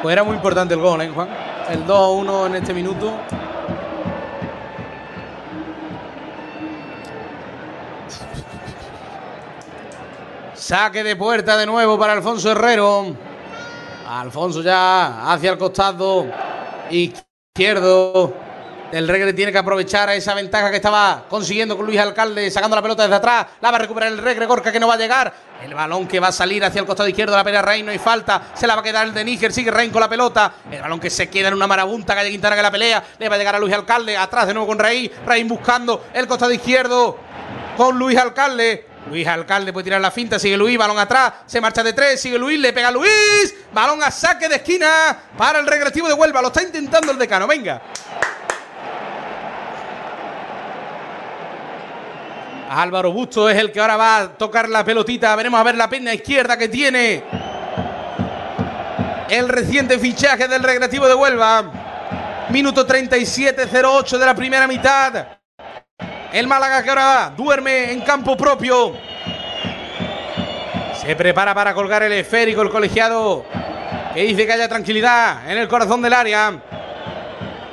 Pues 0.02 0.12
era 0.14 0.24
muy 0.24 0.34
importante 0.34 0.74
el 0.74 0.80
gol, 0.80 1.00
¿eh, 1.00 1.10
Juan? 1.10 1.28
El 1.70 1.86
2-1 1.86 2.46
en 2.46 2.54
este 2.56 2.74
minuto. 2.74 3.12
Saque 10.54 11.04
de 11.04 11.14
puerta 11.14 11.56
de 11.56 11.66
nuevo 11.66 11.96
para 12.00 12.14
Alfonso 12.14 12.50
Herrero. 12.50 13.14
Alfonso 14.08 14.60
ya 14.60 15.32
hacia 15.32 15.52
el 15.52 15.58
costado 15.58 16.26
izquierdo. 16.90 18.34
El 18.92 19.08
Regre 19.08 19.32
tiene 19.32 19.50
que 19.50 19.56
aprovechar 19.56 20.10
esa 20.10 20.34
ventaja 20.34 20.70
que 20.70 20.76
estaba 20.76 21.24
consiguiendo 21.26 21.78
con 21.78 21.86
Luis 21.86 21.98
Alcalde, 21.98 22.50
sacando 22.50 22.76
la 22.76 22.82
pelota 22.82 23.04
desde 23.04 23.16
atrás. 23.16 23.46
La 23.62 23.70
va 23.70 23.78
a 23.78 23.80
recuperar 23.80 24.12
el 24.12 24.18
Regre, 24.18 24.44
Gorka 24.44 24.70
que 24.70 24.78
no 24.78 24.86
va 24.86 24.94
a 24.94 24.98
llegar. 24.98 25.32
El 25.62 25.72
balón 25.72 26.06
que 26.06 26.20
va 26.20 26.28
a 26.28 26.32
salir 26.32 26.62
hacia 26.62 26.80
el 26.80 26.86
costado 26.86 27.08
izquierdo, 27.08 27.34
la 27.34 27.42
pelea 27.42 27.62
Rein, 27.62 27.86
no 27.86 27.92
hay 27.92 27.98
falta. 27.98 28.50
Se 28.52 28.66
la 28.66 28.74
va 28.74 28.82
a 28.82 28.84
quedar 28.84 29.06
el 29.06 29.14
de 29.14 29.24
Níger, 29.24 29.50
sigue 29.50 29.70
Rein 29.70 29.90
con 29.90 30.02
la 30.02 30.10
pelota. 30.10 30.52
El 30.70 30.82
balón 30.82 31.00
que 31.00 31.08
se 31.08 31.30
queda 31.30 31.48
en 31.48 31.54
una 31.54 31.66
marabunta, 31.66 32.14
Calle 32.14 32.30
Quintana 32.30 32.54
que 32.54 32.60
la 32.60 32.70
pelea. 32.70 33.02
Le 33.18 33.30
va 33.30 33.36
a 33.36 33.38
llegar 33.38 33.56
a 33.56 33.58
Luis 33.58 33.72
Alcalde, 33.72 34.14
atrás 34.14 34.46
de 34.46 34.52
nuevo 34.52 34.66
con 34.66 34.78
Rein. 34.78 35.10
Rein 35.24 35.48
buscando 35.48 36.04
el 36.12 36.26
costado 36.26 36.52
izquierdo 36.52 37.16
con 37.78 37.98
Luis 37.98 38.18
Alcalde. 38.18 38.88
Luis 39.08 39.26
Alcalde 39.26 39.72
puede 39.72 39.84
tirar 39.84 40.02
la 40.02 40.10
finta, 40.10 40.38
sigue 40.38 40.58
Luis, 40.58 40.76
balón 40.76 40.98
atrás, 40.98 41.32
se 41.46 41.62
marcha 41.62 41.82
de 41.82 41.92
tres, 41.92 42.20
sigue 42.20 42.38
Luis, 42.38 42.60
le 42.60 42.72
pega 42.72 42.88
a 42.88 42.92
Luis, 42.92 43.54
balón 43.72 44.02
a 44.02 44.10
saque 44.10 44.48
de 44.48 44.56
esquina 44.56 45.18
para 45.36 45.58
el 45.58 45.66
regresivo 45.66 46.06
de 46.06 46.14
Huelva, 46.14 46.40
lo 46.40 46.48
está 46.48 46.62
intentando 46.62 47.10
el 47.10 47.18
decano, 47.18 47.48
venga. 47.48 47.82
Álvaro 52.80 53.12
Busto 53.12 53.50
es 53.50 53.58
el 53.58 53.70
que 53.70 53.80
ahora 53.80 53.96
va 53.96 54.18
a 54.18 54.28
tocar 54.28 54.68
la 54.68 54.84
pelotita, 54.84 55.36
veremos 55.36 55.60
a 55.60 55.62
ver 55.62 55.74
la 55.74 55.90
pena 55.90 56.14
izquierda 56.14 56.56
que 56.56 56.68
tiene 56.68 57.22
el 59.28 59.48
reciente 59.48 59.98
fichaje 59.98 60.48
del 60.48 60.62
regresivo 60.62 61.06
de 61.06 61.14
Huelva. 61.14 62.46
Minuto 62.48 62.86
37-08 62.86 64.18
de 64.18 64.26
la 64.26 64.34
primera 64.34 64.66
mitad. 64.66 65.26
El 66.32 66.46
Málaga 66.46 66.82
que 66.82 66.88
ahora 66.90 67.32
duerme 67.36 67.92
en 67.92 68.00
campo 68.00 68.36
propio. 68.36 68.94
Se 71.00 71.14
prepara 71.14 71.54
para 71.54 71.74
colgar 71.74 72.02
el 72.02 72.12
esférico 72.12 72.62
el 72.62 72.70
colegiado 72.70 73.44
que 74.14 74.22
dice 74.22 74.46
que 74.46 74.52
haya 74.52 74.68
tranquilidad 74.68 75.50
en 75.50 75.58
el 75.58 75.68
corazón 75.68 76.00
del 76.00 76.12
área. 76.14 76.62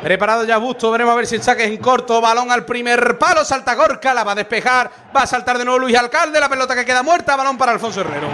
Preparado 0.01 0.45
ya 0.45 0.57
Busto, 0.57 0.89
veremos 0.91 1.11
a 1.13 1.15
ver 1.17 1.27
si 1.27 1.35
el 1.35 1.43
saque 1.43 1.65
es 1.65 1.71
en 1.71 1.77
corto. 1.77 2.21
Balón 2.21 2.49
al 2.51 2.63
primer 2.65 3.17
palo, 3.17 3.43
salta 3.43 3.75
Gorka, 3.75 4.13
la 4.13 4.23
va 4.23 4.31
a 4.31 4.35
despejar. 4.35 4.89
Va 5.15 5.23
a 5.23 5.27
saltar 5.27 5.57
de 5.57 5.65
nuevo 5.65 5.79
Luis 5.79 5.97
Alcalde, 5.97 6.39
la 6.39 6.47
pelota 6.47 6.73
que 6.73 6.85
queda 6.85 7.03
muerta. 7.03 7.35
Balón 7.35 7.57
para 7.57 7.73
Alfonso 7.73 7.99
Herrero. 8.01 8.27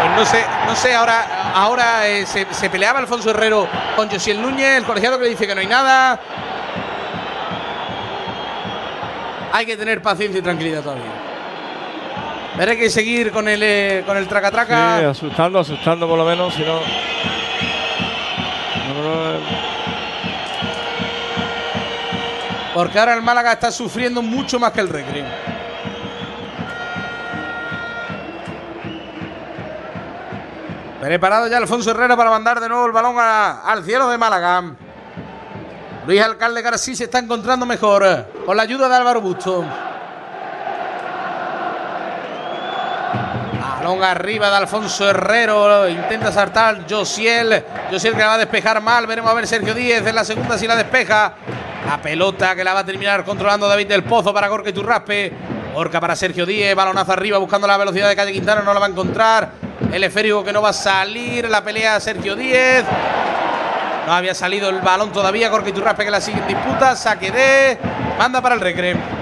Pues 0.00 0.16
no 0.16 0.24
sé, 0.24 0.44
no 0.66 0.74
sé, 0.74 0.94
ahora, 0.94 1.52
ahora 1.54 2.08
eh, 2.08 2.24
se, 2.24 2.46
se 2.50 2.70
peleaba 2.70 2.98
Alfonso 3.00 3.30
Herrero 3.30 3.68
con 3.96 4.08
Josiel 4.10 4.40
Núñez, 4.40 4.78
el 4.78 4.84
colegiado 4.84 5.18
que 5.18 5.24
le 5.24 5.30
dice 5.30 5.46
que 5.46 5.54
no 5.54 5.60
hay 5.60 5.66
nada. 5.66 6.18
Hay 9.52 9.66
que 9.66 9.76
tener 9.76 10.00
paciencia 10.00 10.38
y 10.38 10.42
tranquilidad 10.42 10.82
todavía. 10.82 11.04
Pero 12.56 12.70
hay 12.72 12.78
que 12.78 12.90
seguir 12.90 13.30
con 13.30 13.46
el, 13.46 13.62
eh, 13.62 14.02
con 14.06 14.16
el 14.16 14.24
Sí, 14.24 14.28
traca-traca. 14.30 15.10
asustando, 15.10 15.58
asustando 15.60 16.08
por 16.08 16.18
lo 16.18 16.24
menos, 16.24 16.54
si 16.54 16.62
no. 16.62 16.80
Porque 22.74 22.98
ahora 22.98 23.14
el 23.14 23.22
Málaga 23.22 23.52
está 23.52 23.70
sufriendo 23.70 24.22
mucho 24.22 24.60
más 24.60 24.72
que 24.72 24.80
el 24.80 24.88
Recre. 24.88 25.24
Preparado 31.00 31.48
ya 31.48 31.56
Alfonso 31.56 31.90
Herrera 31.90 32.16
para 32.16 32.30
mandar 32.30 32.60
de 32.60 32.68
nuevo 32.68 32.86
el 32.86 32.92
balón 32.92 33.16
al 33.18 33.84
cielo 33.84 34.08
de 34.08 34.18
Málaga. 34.18 34.62
Luis 36.06 36.20
Alcalde 36.22 36.78
sí 36.78 36.96
se 36.96 37.04
está 37.04 37.18
encontrando 37.18 37.66
mejor 37.66 38.02
eh, 38.06 38.24
con 38.46 38.56
la 38.56 38.62
ayuda 38.62 38.88
de 38.88 38.96
Álvaro 38.96 39.20
Busto. 39.20 39.64
Balón 43.88 44.04
arriba 44.04 44.50
de 44.50 44.56
Alfonso 44.56 45.08
Herrero. 45.08 45.88
Intenta 45.88 46.30
saltar 46.30 46.84
Josiel. 46.86 47.64
Josiel 47.90 48.12
que 48.12 48.18
la 48.18 48.26
va 48.26 48.34
a 48.34 48.38
despejar 48.38 48.82
mal. 48.82 49.06
Veremos 49.06 49.30
a 49.30 49.34
ver 49.34 49.46
Sergio 49.46 49.72
Díez 49.72 50.06
en 50.06 50.14
la 50.14 50.24
segunda 50.24 50.58
si 50.58 50.66
la 50.66 50.76
despeja. 50.76 51.32
La 51.86 51.96
pelota 51.96 52.54
que 52.54 52.62
la 52.62 52.74
va 52.74 52.80
a 52.80 52.84
terminar 52.84 53.24
controlando 53.24 53.66
David 53.66 53.88
del 53.88 54.02
Pozo 54.04 54.34
para 54.34 54.48
Gorka 54.48 54.68
Iturraspe. 54.68 55.32
Gorka 55.72 56.02
para 56.02 56.14
Sergio 56.14 56.44
Díez. 56.44 56.74
Balonazo 56.74 57.12
arriba 57.12 57.38
buscando 57.38 57.66
la 57.66 57.78
velocidad 57.78 58.10
de 58.10 58.16
Calle 58.16 58.32
Quintana. 58.32 58.60
No 58.60 58.74
la 58.74 58.80
va 58.80 58.86
a 58.86 58.90
encontrar. 58.90 59.52
El 59.90 60.04
esférico 60.04 60.44
que 60.44 60.52
no 60.52 60.60
va 60.60 60.68
a 60.68 60.74
salir. 60.74 61.48
La 61.48 61.64
pelea 61.64 61.98
Sergio 61.98 62.36
Díez. 62.36 62.84
No 64.06 64.12
había 64.12 64.34
salido 64.34 64.68
el 64.68 64.80
balón 64.80 65.12
todavía. 65.12 65.48
Gorka 65.48 65.70
Iturraspe 65.70 66.04
que 66.04 66.10
la 66.10 66.20
sigue 66.20 66.40
en 66.40 66.48
disputa. 66.48 66.94
Saque 66.94 67.30
de. 67.30 67.78
Manda 68.18 68.42
para 68.42 68.54
el 68.54 68.60
recre. 68.60 69.17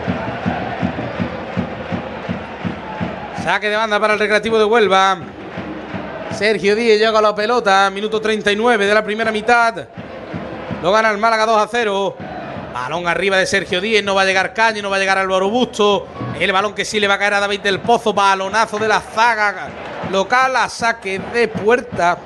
Saque 3.46 3.70
de 3.70 3.76
banda 3.76 4.00
para 4.00 4.14
el 4.14 4.18
recreativo 4.18 4.58
de 4.58 4.64
Huelva. 4.64 5.18
Sergio 6.32 6.74
Díez 6.74 6.98
llega 6.98 7.16
a 7.16 7.22
la 7.22 7.32
pelota. 7.32 7.88
Minuto 7.90 8.20
39 8.20 8.84
de 8.84 8.92
la 8.92 9.04
primera 9.04 9.30
mitad. 9.30 9.86
Lo 10.82 10.90
gana 10.90 11.12
el 11.12 11.18
Málaga 11.18 11.46
2 11.46 11.62
a 11.62 11.68
0. 11.70 12.16
Balón 12.74 13.06
arriba 13.06 13.36
de 13.36 13.46
Sergio 13.46 13.80
Díez. 13.80 14.02
No 14.02 14.16
va 14.16 14.22
a 14.22 14.24
llegar 14.24 14.52
Caño, 14.52 14.82
no 14.82 14.90
va 14.90 14.96
a 14.96 14.98
llegar 14.98 15.16
Álvaro 15.18 15.48
Busto. 15.48 16.08
El 16.40 16.50
balón 16.50 16.74
que 16.74 16.84
sí 16.84 16.98
le 16.98 17.06
va 17.06 17.14
a 17.14 17.18
caer 17.20 17.34
a 17.34 17.40
David 17.40 17.60
del 17.60 17.78
Pozo. 17.78 18.12
Balonazo 18.12 18.80
de 18.80 18.88
la 18.88 19.00
zaga 19.00 19.68
local 20.10 20.56
a 20.56 20.68
saque 20.68 21.20
de 21.32 21.46
puerta. 21.46 22.18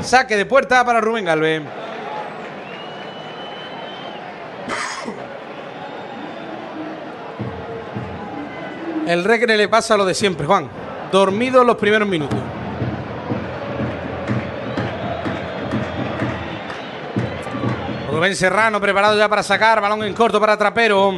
Saque 0.00 0.36
de 0.36 0.44
puerta 0.44 0.84
para 0.84 1.00
Rubén 1.00 1.24
Galvez. 1.24 1.62
El 9.12 9.24
Recre 9.24 9.58
le 9.58 9.68
pasa 9.68 9.94
lo 9.94 10.06
de 10.06 10.14
siempre, 10.14 10.46
Juan. 10.46 10.70
Dormido 11.12 11.62
los 11.64 11.76
primeros 11.76 12.08
minutos. 12.08 12.38
Rubén 18.10 18.34
Serrano 18.34 18.80
preparado 18.80 19.18
ya 19.18 19.28
para 19.28 19.42
sacar. 19.42 19.82
Balón 19.82 20.02
en 20.04 20.14
corto 20.14 20.40
para 20.40 20.56
Trapero. 20.56 21.12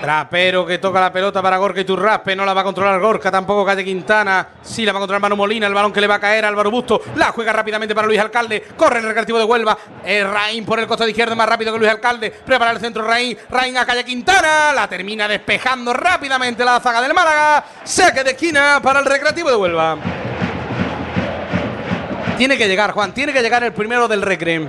Trapero 0.00 0.66
que 0.66 0.78
toca 0.78 1.00
la 1.00 1.12
pelota 1.12 1.42
para 1.42 1.56
Gorka 1.56 1.80
Iturraspe. 1.80 2.36
No 2.36 2.44
la 2.44 2.54
va 2.54 2.60
a 2.60 2.64
controlar 2.64 3.00
Gorka, 3.00 3.30
tampoco 3.30 3.64
Calle 3.64 3.84
Quintana. 3.84 4.48
Sí 4.62 4.84
la 4.84 4.92
va 4.92 4.98
a 4.98 5.00
controlar 5.00 5.22
Manu 5.22 5.36
Molina. 5.36 5.66
El 5.66 5.74
balón 5.74 5.92
que 5.92 6.00
le 6.00 6.06
va 6.06 6.16
a 6.16 6.20
caer 6.20 6.44
Álvaro 6.44 6.70
Busto. 6.70 7.00
La 7.16 7.32
juega 7.32 7.52
rápidamente 7.52 7.94
para 7.94 8.06
Luis 8.06 8.20
Alcalde. 8.20 8.62
Corre 8.76 8.98
el 8.98 9.04
recreativo 9.04 9.38
de 9.38 9.44
Huelva. 9.44 9.76
Eh, 10.04 10.24
Raín 10.24 10.64
por 10.64 10.78
el 10.78 10.86
costado 10.86 11.08
izquierdo 11.08 11.36
más 11.36 11.48
rápido 11.48 11.72
que 11.72 11.78
Luis 11.78 11.90
Alcalde. 11.90 12.30
Prepara 12.30 12.72
el 12.72 12.80
centro 12.80 13.02
Raín. 13.06 13.36
Raín 13.50 13.76
a 13.76 13.86
Calle 13.86 14.04
Quintana. 14.04 14.72
La 14.72 14.88
termina 14.88 15.26
despejando 15.28 15.92
rápidamente 15.92 16.64
la 16.64 16.80
zaga 16.80 17.00
del 17.00 17.14
Málaga. 17.14 17.64
Saque 17.84 18.24
de 18.24 18.30
esquina 18.30 18.80
para 18.82 19.00
el 19.00 19.06
recreativo 19.06 19.50
de 19.50 19.56
Huelva. 19.56 19.96
Tiene 22.36 22.58
que 22.58 22.68
llegar, 22.68 22.92
Juan, 22.92 23.14
tiene 23.14 23.32
que 23.32 23.40
llegar 23.40 23.64
el 23.64 23.72
primero 23.72 24.06
del 24.08 24.20
Recre. 24.20 24.68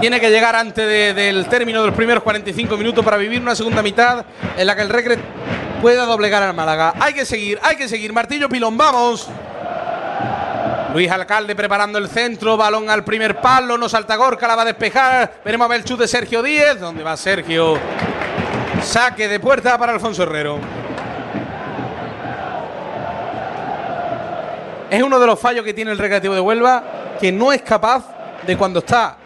Tiene 0.00 0.18
que 0.20 0.30
llegar 0.30 0.56
antes 0.56 0.86
de- 0.86 1.12
del 1.14 1.46
término 1.46 1.80
de 1.82 1.88
los 1.88 1.96
primeros 1.96 2.22
45 2.22 2.76
minutos 2.76 3.04
para 3.04 3.16
vivir 3.18 3.40
una 3.40 3.54
segunda 3.54 3.82
mitad 3.82 4.24
en 4.56 4.66
la 4.66 4.74
que 4.74 4.82
el 4.82 4.88
Recre 4.88 5.18
pueda 5.82 6.06
doblegar 6.06 6.42
al 6.42 6.54
Málaga. 6.54 6.94
Hay 6.98 7.12
que 7.12 7.24
seguir, 7.26 7.58
hay 7.62 7.76
que 7.76 7.86
seguir. 7.88 8.12
Martillo 8.12 8.48
Pilón, 8.48 8.76
vamos. 8.78 9.28
Luis 10.94 11.10
Alcalde 11.10 11.54
preparando 11.54 11.98
el 11.98 12.08
centro, 12.08 12.56
balón 12.56 12.88
al 12.90 13.04
primer 13.04 13.40
palo, 13.40 13.78
no 13.78 13.88
salta 13.88 14.16
Gorka, 14.16 14.48
la 14.48 14.56
va 14.56 14.62
a 14.62 14.66
despejar. 14.66 15.34
Veremos 15.44 15.66
a 15.66 15.68
ver 15.68 15.80
el 15.80 15.84
chute 15.84 16.02
de 16.02 16.08
Sergio 16.08 16.42
Díez. 16.42 16.80
¿Dónde 16.80 17.04
va 17.04 17.16
Sergio? 17.16 17.78
Saque 18.82 19.28
de 19.28 19.38
puerta 19.38 19.76
para 19.78 19.92
Alfonso 19.92 20.22
Herrero. 20.24 20.58
Es 24.90 25.02
uno 25.02 25.20
de 25.20 25.26
los 25.26 25.38
fallos 25.38 25.64
que 25.64 25.72
tiene 25.74 25.92
el 25.92 25.98
Recreativo 25.98 26.34
de 26.34 26.40
Huelva, 26.40 26.82
que 27.20 27.30
no 27.30 27.52
es 27.52 27.62
capaz 27.62 28.04
de 28.44 28.56
cuando 28.56 28.80
está 28.80 29.16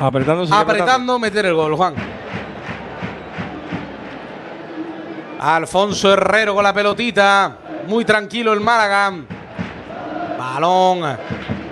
Apretando, 0.00 0.54
apretando 0.54 1.18
meter 1.18 1.46
el 1.46 1.54
gol, 1.54 1.74
Juan. 1.74 1.94
Alfonso 5.40 6.12
Herrero 6.12 6.54
con 6.54 6.64
la 6.64 6.72
pelotita. 6.72 7.56
Muy 7.86 8.04
tranquilo 8.04 8.52
el 8.52 8.60
Málaga. 8.60 9.12
Balón 10.38 11.16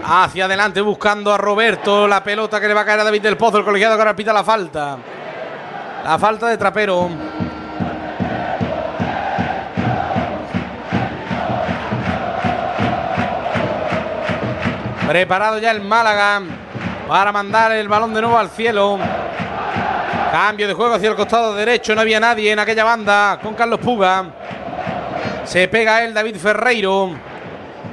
hacia 0.07 0.45
adelante 0.45 0.81
buscando 0.81 1.33
a 1.33 1.39
Roberto. 1.39 2.07
La 2.07 2.23
pelota 2.23 2.61
que 2.61 2.69
le 2.69 2.75
va 2.75 2.83
a 2.83 2.85
caer 2.85 3.01
a 3.01 3.05
David 3.05 3.23
del 3.23 3.37
Pozo. 3.37 3.59
El 3.59 3.65
colegiado 3.65 3.97
que 3.97 4.03
ahora 4.03 4.17
pita 4.17 4.33
la 4.33 4.45
falta. 4.45 4.99
La 6.05 6.19
falta 6.19 6.49
de 6.49 6.59
Trapero. 6.59 7.09
Preparado 15.07 15.59
ya 15.59 15.71
el 15.71 15.83
Málaga 15.83 16.43
para 17.09 17.33
mandar 17.33 17.73
el 17.73 17.89
balón 17.89 18.15
de 18.15 18.21
nuevo 18.21 18.39
al 18.39 18.51
cielo. 18.51 18.99
Cambio 20.31 20.67
de 20.67 20.75
juego 20.75 20.95
hacia 20.95 21.11
el 21.11 21.17
costado 21.17 21.55
derecho. 21.55 21.95
No 21.95 22.01
había 22.01 22.19
nadie 22.19 22.53
en 22.53 22.59
aquella 22.59 22.85
banda 22.85 23.39
con 23.43 23.55
Carlos 23.55 23.81
Puga. 23.81 24.25
Se 25.45 25.69
pega 25.69 26.05
él 26.05 26.15
David 26.15 26.37
Ferreiro. 26.37 27.34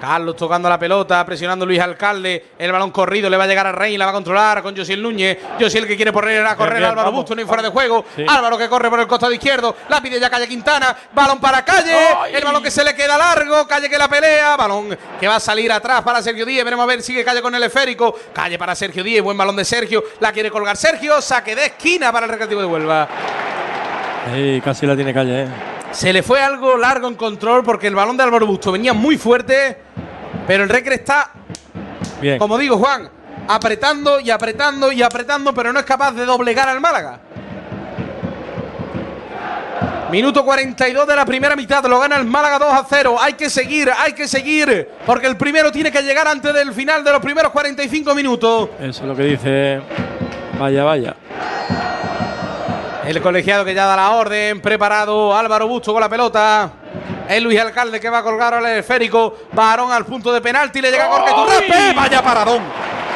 Carlos 0.02 0.36
tocando 0.36 0.68
la 0.68 0.80
pelota, 0.80 1.24
presionando 1.24 1.64
Luis 1.64 1.80
Alcalde. 1.80 2.48
El 2.58 2.72
balón 2.72 2.90
corrido 2.90 3.30
le 3.30 3.38
va 3.38 3.44
a 3.44 3.48
llegar 3.48 3.68
a 3.68 3.72
Rey, 3.72 4.00
la 4.00 4.06
va 4.06 4.10
a 4.10 4.14
controlar 4.16 4.64
con 4.64 4.76
Josiel 4.76 5.00
Núñez. 5.00 5.38
Josiel 5.60 5.86
que 5.86 5.96
quiere 5.96 6.12
poner 6.12 6.44
a 6.44 6.56
correr 6.56 6.80
bien, 6.80 6.90
Álvaro 6.90 7.10
vamos, 7.10 7.22
Busto, 7.22 7.36
no 7.36 7.42
hay 7.42 7.48
fuera 7.48 7.62
de 7.62 7.70
juego. 7.70 8.04
Sí. 8.16 8.26
Álvaro 8.28 8.58
que 8.58 8.68
corre 8.68 8.90
por 8.90 9.00
el 9.00 9.06
costado 9.06 9.32
izquierdo. 9.32 9.76
La 9.90 10.02
pide 10.02 10.20
ya 10.20 10.28
Calle 10.28 10.48
Quintana. 10.48 10.98
Balón 11.14 11.40
para 11.40 11.64
Calle. 11.64 11.94
¡Ay! 12.20 12.34
El 12.34 12.44
balón 12.44 12.64
que 12.64 12.72
se 12.72 12.84
le 12.84 12.96
queda 12.96 13.16
largo. 13.16 13.68
Calle 13.68 13.88
que 13.92 13.98
la 14.00 14.08
pelea. 14.08 14.58
Balón 14.58 14.98
que 15.20 15.28
va 15.28 15.36
a 15.36 15.40
salir 15.40 15.72
atrás 15.72 16.02
para 16.02 16.20
Sergio 16.24 16.48
Díez. 16.48 16.64
Veremos 16.64 16.84
a 16.84 16.88
ver, 16.88 17.04
sigue 17.04 17.24
Calle 17.24 17.44
con 17.44 17.54
el 17.54 17.62
esférico. 17.62 18.16
Calle 18.34 18.58
para 18.58 18.74
Sergio 18.74 19.04
Díez. 19.04 19.22
Buen 19.22 19.38
balón 19.38 19.56
de 19.56 19.66
Sergio. 19.66 20.04
La 20.20 20.32
quiere 20.32 20.50
colgar 20.50 20.78
Sergio. 20.78 21.22
Saque 21.22 21.56
de 21.56 21.66
esquina 21.68 22.12
para 22.12 22.26
el 22.26 22.32
Recreativo 22.32 22.62
de 22.62 22.66
Huelva. 22.66 23.08
Sí, 24.34 24.62
casi 24.66 24.88
la 24.88 24.96
tiene 24.96 25.14
calle, 25.14 25.44
¿eh? 25.44 25.48
Se 25.92 26.14
le 26.14 26.24
fue 26.24 26.42
algo 26.42 26.78
largo 26.78 27.08
en 27.08 27.16
control 27.16 27.64
porque 27.64 27.88
el 27.88 27.96
balón 27.96 28.18
de 28.18 28.24
Álvaro 28.24 28.48
Busto 28.48 28.72
venía 28.72 28.94
muy 28.94 29.18
fuerte. 29.18 29.78
Pero 30.48 30.64
el 30.64 30.70
Recre 30.70 30.96
está, 30.96 31.32
Bien. 32.20 32.40
como 32.40 32.58
digo, 32.58 32.78
Juan, 32.78 33.10
apretando 33.48 34.20
y 34.20 34.32
apretando 34.32 34.92
y 34.92 35.02
apretando, 35.04 35.54
pero 35.54 35.72
no 35.72 35.80
es 35.80 35.86
capaz 35.86 36.12
de 36.14 36.26
doblegar 36.26 36.68
al 36.68 36.80
Málaga. 36.82 37.20
Minuto 40.12 40.44
42 40.44 41.08
de 41.08 41.16
la 41.16 41.26
primera 41.26 41.56
mitad, 41.56 41.86
lo 41.86 41.98
gana 42.00 42.18
el 42.18 42.26
Málaga 42.26 42.60
2 42.60 42.74
a 42.74 42.86
0. 42.90 43.16
Hay 43.20 43.34
que 43.34 43.50
seguir, 43.50 43.90
hay 43.98 44.12
que 44.12 44.28
seguir, 44.28 44.90
porque 45.06 45.28
el 45.28 45.38
primero 45.38 45.72
tiene 45.72 45.90
que 45.90 46.02
llegar 46.02 46.28
antes 46.28 46.54
del 46.54 46.74
final 46.74 47.02
de 47.04 47.12
los 47.14 47.22
primeros 47.22 47.52
45 47.52 48.14
minutos. 48.14 48.70
Eso 48.80 49.04
es 49.04 49.08
lo 49.08 49.16
que 49.16 49.24
dice. 49.24 49.82
Vaya, 50.60 50.84
vaya. 50.84 51.16
El 53.06 53.20
colegiado 53.22 53.66
que 53.66 53.74
ya 53.74 53.86
da 53.86 53.96
la 53.96 54.12
orden, 54.12 54.62
preparado 54.62 55.36
Álvaro 55.36 55.68
Busto 55.68 55.92
con 55.92 56.02
la 56.02 56.10
pelota. 56.10 56.72
El 57.28 57.44
Luis 57.44 57.60
Alcalde 57.60 58.00
que 58.00 58.10
va 58.10 58.20
a 58.20 58.24
colgar 58.24 58.54
al 58.54 58.66
esférico. 58.68 59.38
Varón 59.54 59.92
al 59.92 60.06
punto 60.06 60.32
de 60.32 60.40
penalti, 60.40 60.82
le 60.82 60.92
llega 60.92 61.08
Jorge 61.08 61.32
Turrape. 61.34 61.94
Vaya 61.96 62.22
paradón. 62.22 62.62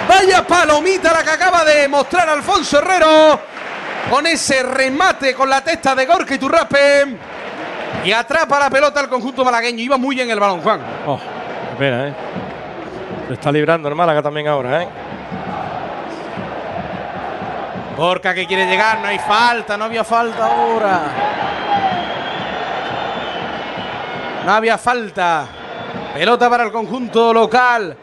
Vaya 0.07 0.45
palomita 0.45 1.13
la 1.13 1.23
que 1.23 1.29
acaba 1.29 1.63
de 1.63 1.87
mostrar 1.87 2.27
Alfonso 2.29 2.79
Herrero. 2.79 3.39
Con 4.09 4.25
ese 4.25 4.63
remate 4.63 5.33
con 5.33 5.49
la 5.49 5.63
testa 5.63 5.93
de 5.93 6.05
Gorka 6.05 6.37
Turrape. 6.37 7.17
Y 8.03 8.11
atrapa 8.11 8.59
la 8.59 8.69
pelota 8.69 8.99
al 8.99 9.09
conjunto 9.09 9.45
malagueño. 9.45 9.83
Iba 9.83 9.97
muy 9.97 10.15
bien 10.15 10.29
el 10.29 10.39
balón, 10.39 10.61
Juan. 10.61 10.81
Oh, 11.05 11.19
pena, 11.77 12.07
¿eh? 12.07 12.13
Se 13.27 13.33
está 13.33 13.51
librando 13.51 13.87
el 13.87 13.95
Málaga 13.95 14.21
también 14.21 14.47
ahora, 14.47 14.83
¿eh? 14.83 14.87
Gorka 17.97 18.33
que 18.33 18.45
quiere 18.45 18.65
llegar, 18.65 18.99
no 18.99 19.07
hay 19.07 19.19
falta, 19.19 19.77
no 19.77 19.85
había 19.85 20.03
falta 20.03 20.45
ahora. 20.45 21.01
No 24.45 24.51
había 24.51 24.77
falta. 24.77 25.47
Pelota 26.13 26.49
para 26.49 26.65
el 26.65 26.71
conjunto 26.71 27.33
local. 27.33 27.95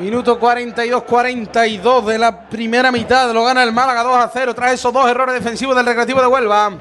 Minuto 0.00 0.40
42-42 0.40 2.04
de 2.04 2.18
la 2.18 2.48
primera 2.48 2.90
mitad. 2.90 3.32
Lo 3.32 3.44
gana 3.44 3.62
el 3.62 3.72
Málaga 3.72 4.02
2 4.02 4.16
a 4.16 4.30
0 4.32 4.54
tras 4.54 4.72
esos 4.72 4.92
dos 4.92 5.08
errores 5.08 5.34
defensivos 5.34 5.76
del 5.76 5.86
Recreativo 5.86 6.20
de 6.20 6.26
Huelva. 6.26 6.72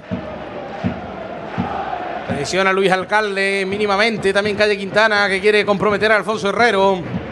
Presiona 2.27 2.73
Luis 2.73 2.91
Alcalde 2.91 3.65
mínimamente. 3.67 4.33
También 4.33 4.55
Calle 4.55 4.77
Quintana 4.77 5.27
que 5.27 5.41
quiere 5.41 5.65
comprometer 5.65 6.11
a 6.13 6.15
Alfonso 6.15 6.49
Herrero. 6.49 7.22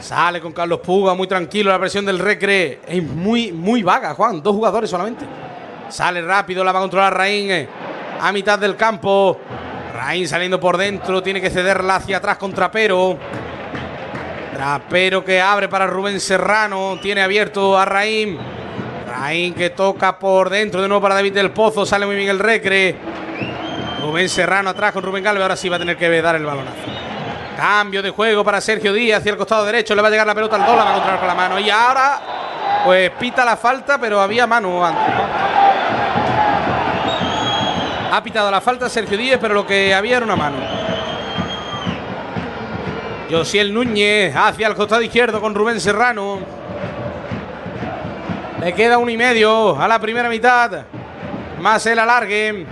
Sale 0.00 0.40
con 0.40 0.52
Carlos 0.52 0.80
Puga, 0.80 1.14
muy 1.14 1.26
tranquilo. 1.26 1.70
La 1.70 1.78
presión 1.78 2.04
del 2.04 2.18
Recre 2.18 2.80
es 2.86 3.02
muy, 3.02 3.52
muy 3.52 3.82
vaga, 3.82 4.14
Juan. 4.14 4.42
Dos 4.42 4.54
jugadores 4.54 4.88
solamente. 4.88 5.24
Sale 5.88 6.22
rápido, 6.22 6.62
la 6.62 6.72
va 6.72 6.78
a 6.78 6.82
controlar 6.82 7.16
Raín 7.16 7.50
eh, 7.50 7.68
a 8.20 8.32
mitad 8.32 8.58
del 8.58 8.76
campo. 8.76 9.38
Raín 9.94 10.28
saliendo 10.28 10.60
por 10.60 10.76
dentro, 10.76 11.22
tiene 11.22 11.40
que 11.40 11.50
cederla 11.50 11.96
hacia 11.96 12.18
atrás 12.18 12.36
con 12.36 12.52
Trapero. 12.52 13.18
Trapero 14.52 15.24
que 15.24 15.40
abre 15.40 15.68
para 15.68 15.86
Rubén 15.86 16.20
Serrano, 16.20 16.98
tiene 17.00 17.22
abierto 17.22 17.76
a 17.78 17.84
Raín. 17.84 18.38
Raín 19.08 19.54
que 19.54 19.70
toca 19.70 20.18
por 20.18 20.50
dentro 20.50 20.82
de 20.82 20.88
nuevo 20.88 21.00
para 21.00 21.14
David 21.14 21.32
del 21.32 21.50
Pozo, 21.50 21.86
sale 21.86 22.06
muy 22.06 22.16
bien 22.16 22.28
el 22.28 22.38
Recre. 22.38 22.96
Rubén 24.02 24.28
Serrano 24.28 24.70
atrás 24.70 24.92
con 24.92 25.02
Rubén 25.02 25.24
Galvez, 25.24 25.42
ahora 25.42 25.56
sí 25.56 25.68
va 25.68 25.76
a 25.76 25.78
tener 25.78 25.96
que 25.96 26.22
dar 26.22 26.36
el 26.36 26.44
balonazo. 26.44 26.97
Cambio 27.58 28.00
de 28.04 28.10
juego 28.10 28.44
para 28.44 28.60
Sergio 28.60 28.92
Díaz 28.92 29.18
hacia 29.18 29.32
el 29.32 29.36
costado 29.36 29.64
derecho. 29.64 29.92
Le 29.92 30.00
va 30.00 30.06
a 30.06 30.10
llegar 30.12 30.24
la 30.24 30.34
pelota 30.36 30.54
al 30.54 30.64
Dola, 30.64 30.84
va 30.84 30.90
a 30.90 30.92
controlar 30.92 31.18
con 31.18 31.26
la 31.26 31.34
mano. 31.34 31.58
Y 31.58 31.68
ahora, 31.68 32.20
pues 32.84 33.10
pita 33.18 33.44
la 33.44 33.56
falta, 33.56 33.98
pero 33.98 34.20
había 34.20 34.46
mano 34.46 34.86
antes. 34.86 35.14
Ha 38.12 38.22
pitado 38.22 38.48
la 38.48 38.60
falta 38.60 38.88
Sergio 38.88 39.18
Díaz, 39.18 39.40
pero 39.42 39.54
lo 39.54 39.66
que 39.66 39.92
había 39.92 40.18
era 40.18 40.24
una 40.24 40.36
mano. 40.36 40.56
Josiel 43.28 43.74
Núñez 43.74 44.36
hacia 44.36 44.68
el 44.68 44.76
costado 44.76 45.02
izquierdo 45.02 45.40
con 45.40 45.52
Rubén 45.52 45.80
Serrano. 45.80 46.38
Le 48.60 48.72
queda 48.72 48.98
uno 48.98 49.10
y 49.10 49.16
medio 49.16 49.76
a 49.76 49.88
la 49.88 49.98
primera 49.98 50.28
mitad. 50.28 50.84
Más 51.60 51.84
el 51.86 51.98
alargue. 51.98 52.66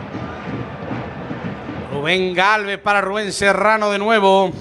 Rubén 1.92 2.32
Galvez 2.32 2.78
para 2.78 3.00
Rubén 3.00 3.32
Serrano 3.32 3.90
de 3.90 3.98
nuevo. 3.98 4.52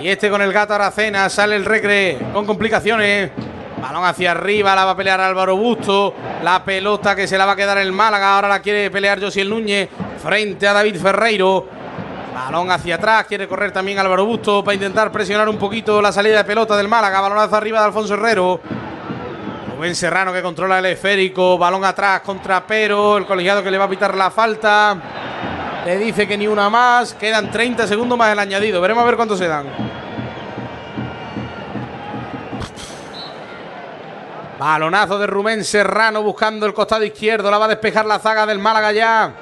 Y 0.00 0.08
este 0.08 0.30
con 0.30 0.40
el 0.40 0.52
gato 0.52 0.74
Aracena 0.74 1.28
sale 1.28 1.56
el 1.56 1.64
recre 1.64 2.18
con 2.32 2.46
complicaciones. 2.46 3.32
Balón 3.80 4.04
hacia 4.04 4.30
arriba, 4.30 4.74
la 4.74 4.84
va 4.84 4.92
a 4.92 4.96
pelear 4.96 5.20
Álvaro 5.20 5.56
Busto. 5.56 6.14
La 6.42 6.64
pelota 6.64 7.16
que 7.16 7.26
se 7.26 7.36
la 7.36 7.46
va 7.46 7.52
a 7.52 7.56
quedar 7.56 7.78
el 7.78 7.90
Málaga. 7.90 8.36
Ahora 8.36 8.48
la 8.48 8.60
quiere 8.60 8.90
pelear 8.90 9.20
Josiel 9.20 9.50
Núñez 9.50 9.88
frente 10.22 10.68
a 10.68 10.72
David 10.72 11.00
Ferreiro. 11.00 11.66
Balón 12.32 12.70
hacia 12.70 12.94
atrás, 12.94 13.26
quiere 13.26 13.48
correr 13.48 13.72
también 13.72 13.98
Álvaro 13.98 14.24
Busto 14.24 14.62
para 14.62 14.74
intentar 14.76 15.10
presionar 15.10 15.48
un 15.48 15.58
poquito 15.58 16.00
la 16.00 16.12
salida 16.12 16.38
de 16.38 16.44
pelota 16.44 16.76
del 16.76 16.86
Málaga. 16.86 17.20
Balón 17.20 17.38
hacia 17.38 17.56
arriba 17.56 17.80
de 17.80 17.86
Alfonso 17.86 18.14
Herrero. 18.14 18.60
Rubén 19.74 19.96
Serrano 19.96 20.32
que 20.32 20.42
controla 20.42 20.78
el 20.78 20.86
esférico. 20.86 21.58
Balón 21.58 21.84
atrás 21.84 22.20
contra 22.20 22.64
Pero. 22.64 23.16
El 23.16 23.26
colegiado 23.26 23.64
que 23.64 23.70
le 23.70 23.78
va 23.78 23.86
a 23.86 23.88
pitar 23.88 24.16
la 24.16 24.30
falta. 24.30 24.96
Le 25.88 25.96
dice 25.96 26.28
que 26.28 26.36
ni 26.36 26.46
una 26.46 26.68
más. 26.68 27.14
Quedan 27.14 27.50
30 27.50 27.86
segundos 27.86 28.18
más 28.18 28.30
el 28.30 28.38
añadido. 28.38 28.78
Veremos 28.78 29.02
a 29.02 29.06
ver 29.06 29.16
cuánto 29.16 29.38
se 29.38 29.48
dan. 29.48 29.64
Balonazo 34.58 35.18
de 35.18 35.26
Rubén 35.26 35.64
Serrano 35.64 36.22
buscando 36.22 36.66
el 36.66 36.74
costado 36.74 37.04
izquierdo. 37.04 37.50
La 37.50 37.56
va 37.56 37.64
a 37.64 37.68
despejar 37.68 38.04
la 38.04 38.18
zaga 38.18 38.44
del 38.44 38.58
Málaga 38.58 38.92
ya. 38.92 39.32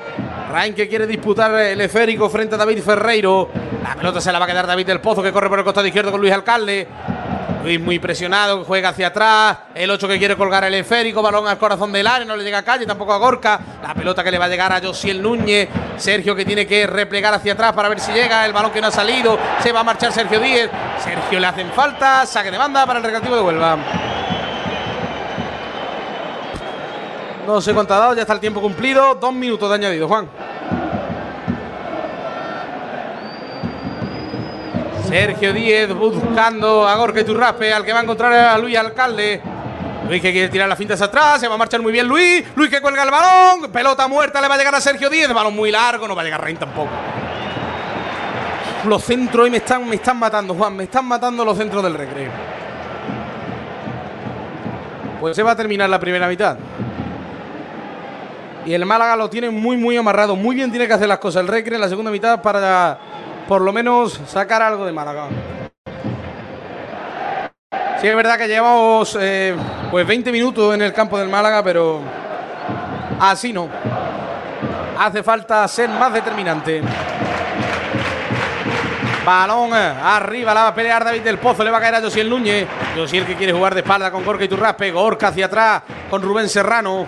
Rain 0.53 0.73
que 0.73 0.89
quiere 0.89 1.09
disputar 1.09 1.53
el 1.53 1.81
esférico 1.81 2.31
frente 2.31 2.55
a 2.55 2.59
David 2.59 2.81
Ferreiro. 2.81 3.51
La 3.83 3.97
pelota 3.97 4.21
se 4.21 4.31
la 4.31 4.39
va 4.39 4.45
a 4.45 4.49
quedar 4.49 4.69
David 4.69 4.87
del 4.87 5.01
Pozo 5.01 5.25
que 5.25 5.33
corre 5.33 5.49
por 5.49 5.59
el 5.59 5.65
costado 5.65 5.89
izquierdo 5.89 6.13
con 6.13 6.21
Luis 6.21 6.33
Alcalde. 6.33 6.87
Luis 7.67 7.81
muy 7.81 7.99
presionado, 7.99 8.65
juega 8.65 8.91
hacia 8.91 9.09
atrás. 9.09 9.59
El 9.75 9.91
8 9.91 10.07
que 10.07 10.19
quiere 10.19 10.37
colgar 10.37 10.63
el 10.63 10.75
esférico, 10.75 11.21
balón 11.21 11.49
al 11.49 11.59
corazón 11.59 11.91
del 11.91 12.07
área, 12.07 12.25
no 12.25 12.37
le 12.37 12.45
llega 12.45 12.59
a 12.59 12.63
calle, 12.63 12.87
tampoco 12.87 13.13
a 13.13 13.17
Gorka. 13.17 13.59
La 13.83 13.93
pelota 13.93 14.23
que 14.23 14.31
le 14.31 14.39
va 14.39 14.45
a 14.45 14.49
llegar 14.49 14.73
a 14.73 14.81
Josiel 14.81 15.21
Núñez. 15.21 15.69
Sergio 15.97 16.37
que 16.37 16.45
tiene 16.45 16.65
que 16.65 16.87
replegar 16.87 17.35
hacia 17.35 17.55
atrás 17.55 17.73
para 17.73 17.89
ver 17.89 17.99
si 17.99 18.13
llega. 18.13 18.47
El 18.47 18.53
balón 18.53 18.71
que 18.71 18.81
no 18.81 18.87
ha 18.87 18.93
salido. 18.93 19.37
Se 19.65 19.73
va 19.73 19.81
a 19.81 19.83
marchar 19.83 20.13
Sergio 20.13 20.39
Díez. 20.39 20.71
Sergio 21.03 21.41
le 21.41 21.47
hacen 21.49 21.73
falta. 21.73 22.25
Saque 22.25 22.53
de 22.53 22.59
banda 22.59 22.87
para 22.87 23.01
el 23.01 23.05
recreativo 23.05 23.35
de 23.35 23.43
Huelva. 23.43 23.79
No 27.49 27.61
sé 27.61 27.75
cuánto 27.75 27.95
ha 27.95 27.99
dado, 27.99 28.15
ya 28.15 28.23
está 28.23 28.35
el 28.35 28.41
tiempo 28.41 28.61
cumplido. 28.61 29.17
Dos 29.17 29.35
minutos 29.35 29.69
de 29.69 29.75
añadido, 29.75 30.07
Juan. 30.07 30.29
Sergio 35.07 35.53
Díez 35.53 35.95
buscando 35.95 36.87
a 36.87 36.97
Gorka 36.97 37.25
Turraspe, 37.25 37.73
al 37.73 37.85
que 37.85 37.93
va 37.93 38.01
a 38.01 38.03
encontrar 38.03 38.33
a 38.33 38.59
Luis 38.59 38.77
Alcalde. 38.77 39.41
Luis 40.09 40.21
que 40.21 40.33
quiere 40.33 40.49
tirar 40.49 40.69
las 40.69 40.77
fintas 40.77 41.01
atrás, 41.01 41.41
se 41.41 41.49
va 41.49 41.55
a 41.55 41.59
marchar 41.59 41.81
muy 41.81 41.93
bien 41.93 42.09
Luis. 42.09 42.45
Luis 42.57 42.69
que 42.69 42.81
cuelga 42.81 43.05
el 43.05 43.11
balón, 43.11 43.71
pelota 43.71 44.09
muerta, 44.09 44.41
le 44.41 44.49
va 44.49 44.57
a 44.57 44.59
llegar 44.59 44.75
a 44.75 44.81
Sergio 44.81 45.09
Díez. 45.09 45.33
Balón 45.33 45.55
muy 45.55 45.71
largo, 45.71 46.09
no 46.09 46.17
va 46.17 46.23
a 46.23 46.25
llegar 46.25 46.43
Rein 46.43 46.57
tampoco. 46.57 46.91
Los 48.87 49.05
centros 49.05 49.45
hoy 49.45 49.51
me 49.51 49.59
están, 49.59 49.89
me 49.89 49.97
están 49.97 50.19
matando, 50.19 50.55
Juan, 50.55 50.77
me 50.77 50.85
están 50.85 51.05
matando 51.05 51.45
los 51.45 51.57
centros 51.57 51.83
del 51.83 51.95
recreo. 51.95 52.31
Pues 55.21 55.37
se 55.37 55.43
va 55.43 55.53
a 55.53 55.57
terminar 55.57 55.89
la 55.89 56.01
primera 56.01 56.29
mitad. 56.29 56.57
Y 58.65 58.75
el 58.75 58.85
Málaga 58.85 59.15
lo 59.15 59.31
tiene 59.31 59.51
muy, 59.51 59.77
muy 59.77 59.97
amarrado. 59.97 60.35
Muy 60.35 60.57
bien 60.57 60.71
tiene 60.71 60.89
que 60.89 60.93
hacer 60.93 61.07
las 61.07 61.19
cosas 61.19 61.43
el 61.43 61.49
recreo 61.49 61.77
en 61.77 61.81
la 61.81 61.89
segunda 61.89 62.11
mitad 62.11 62.43
para 62.43 62.99
por 63.47 63.63
lo 63.63 63.73
menos 63.73 64.21
sacar 64.27 64.63
algo 64.63 64.85
de 64.85 64.93
Málaga. 64.93 65.29
Sí, 68.01 68.09
es 68.09 68.17
verdad 68.17 68.37
que 68.37 68.49
llevamos 68.49 69.17
eh, 69.21 69.57
pues 69.91 70.07
20 70.07 70.31
minutos 70.33 70.75
en 70.75 70.83
el 70.83 70.93
campo 70.93 71.19
del 71.19 71.29
Málaga, 71.29 71.63
pero 71.63 72.01
así 73.21 73.53
no. 73.53 73.69
Hace 74.99 75.23
falta 75.23 75.67
ser 75.69 75.89
más 75.89 76.13
determinante. 76.13 76.83
Balón 79.25 79.71
eh, 79.75 79.95
arriba, 80.03 80.55
la 80.55 80.63
va 80.63 80.69
a 80.69 80.75
pelear 80.75 81.05
David 81.05 81.23
del 81.23 81.39
Pozo, 81.39 81.65
le 81.65 81.71
va 81.71 81.79
a 81.79 81.81
caer 81.81 81.97
a 81.97 82.01
Josiel 82.01 82.31
Núñez. 82.31 82.67
Josiel 82.95 83.27
que 83.27 83.35
quiere 83.35 83.53
jugar 83.53 83.75
de 83.75 83.81
espalda 83.81 84.11
con 84.11 84.25
Gorka 84.25 84.45
y 84.45 84.49
Turraspe. 84.49 84.91
Gorka 84.93 85.29
hacia 85.29 85.47
atrás 85.47 85.83
con 86.09 86.23
Rubén 86.23 86.49
Serrano. 86.49 87.07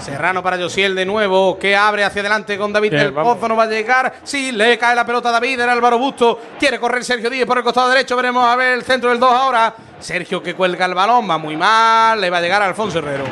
Serrano 0.00 0.42
para 0.42 0.56
Josiel 0.56 0.94
de 0.94 1.04
nuevo, 1.04 1.58
que 1.58 1.76
abre 1.76 2.04
hacia 2.04 2.20
adelante 2.20 2.56
con 2.56 2.72
David 2.72 2.92
del 2.92 3.12
Pozo, 3.12 3.48
no 3.48 3.56
va 3.56 3.64
a 3.64 3.66
llegar. 3.66 4.14
Sí, 4.22 4.52
le 4.52 4.78
cae 4.78 4.94
la 4.94 5.04
pelota 5.04 5.28
a 5.28 5.32
David, 5.32 5.60
era 5.60 5.72
Álvaro 5.72 5.98
Busto. 5.98 6.40
Quiere 6.58 6.78
correr 6.80 7.04
Sergio 7.04 7.28
Díez 7.28 7.46
por 7.46 7.58
el 7.58 7.64
costado 7.64 7.88
derecho, 7.88 8.16
veremos 8.16 8.44
a 8.44 8.56
ver 8.56 8.74
el 8.74 8.82
centro 8.82 9.10
del 9.10 9.20
2 9.20 9.32
ahora. 9.32 9.74
Sergio 9.98 10.42
que 10.42 10.54
cuelga 10.54 10.86
el 10.86 10.94
balón, 10.94 11.28
va 11.28 11.38
muy 11.38 11.56
mal, 11.56 12.20
le 12.20 12.30
va 12.30 12.38
a 12.38 12.40
llegar 12.40 12.62
a 12.62 12.66
Alfonso 12.66 12.98
Herrero. 12.98 13.24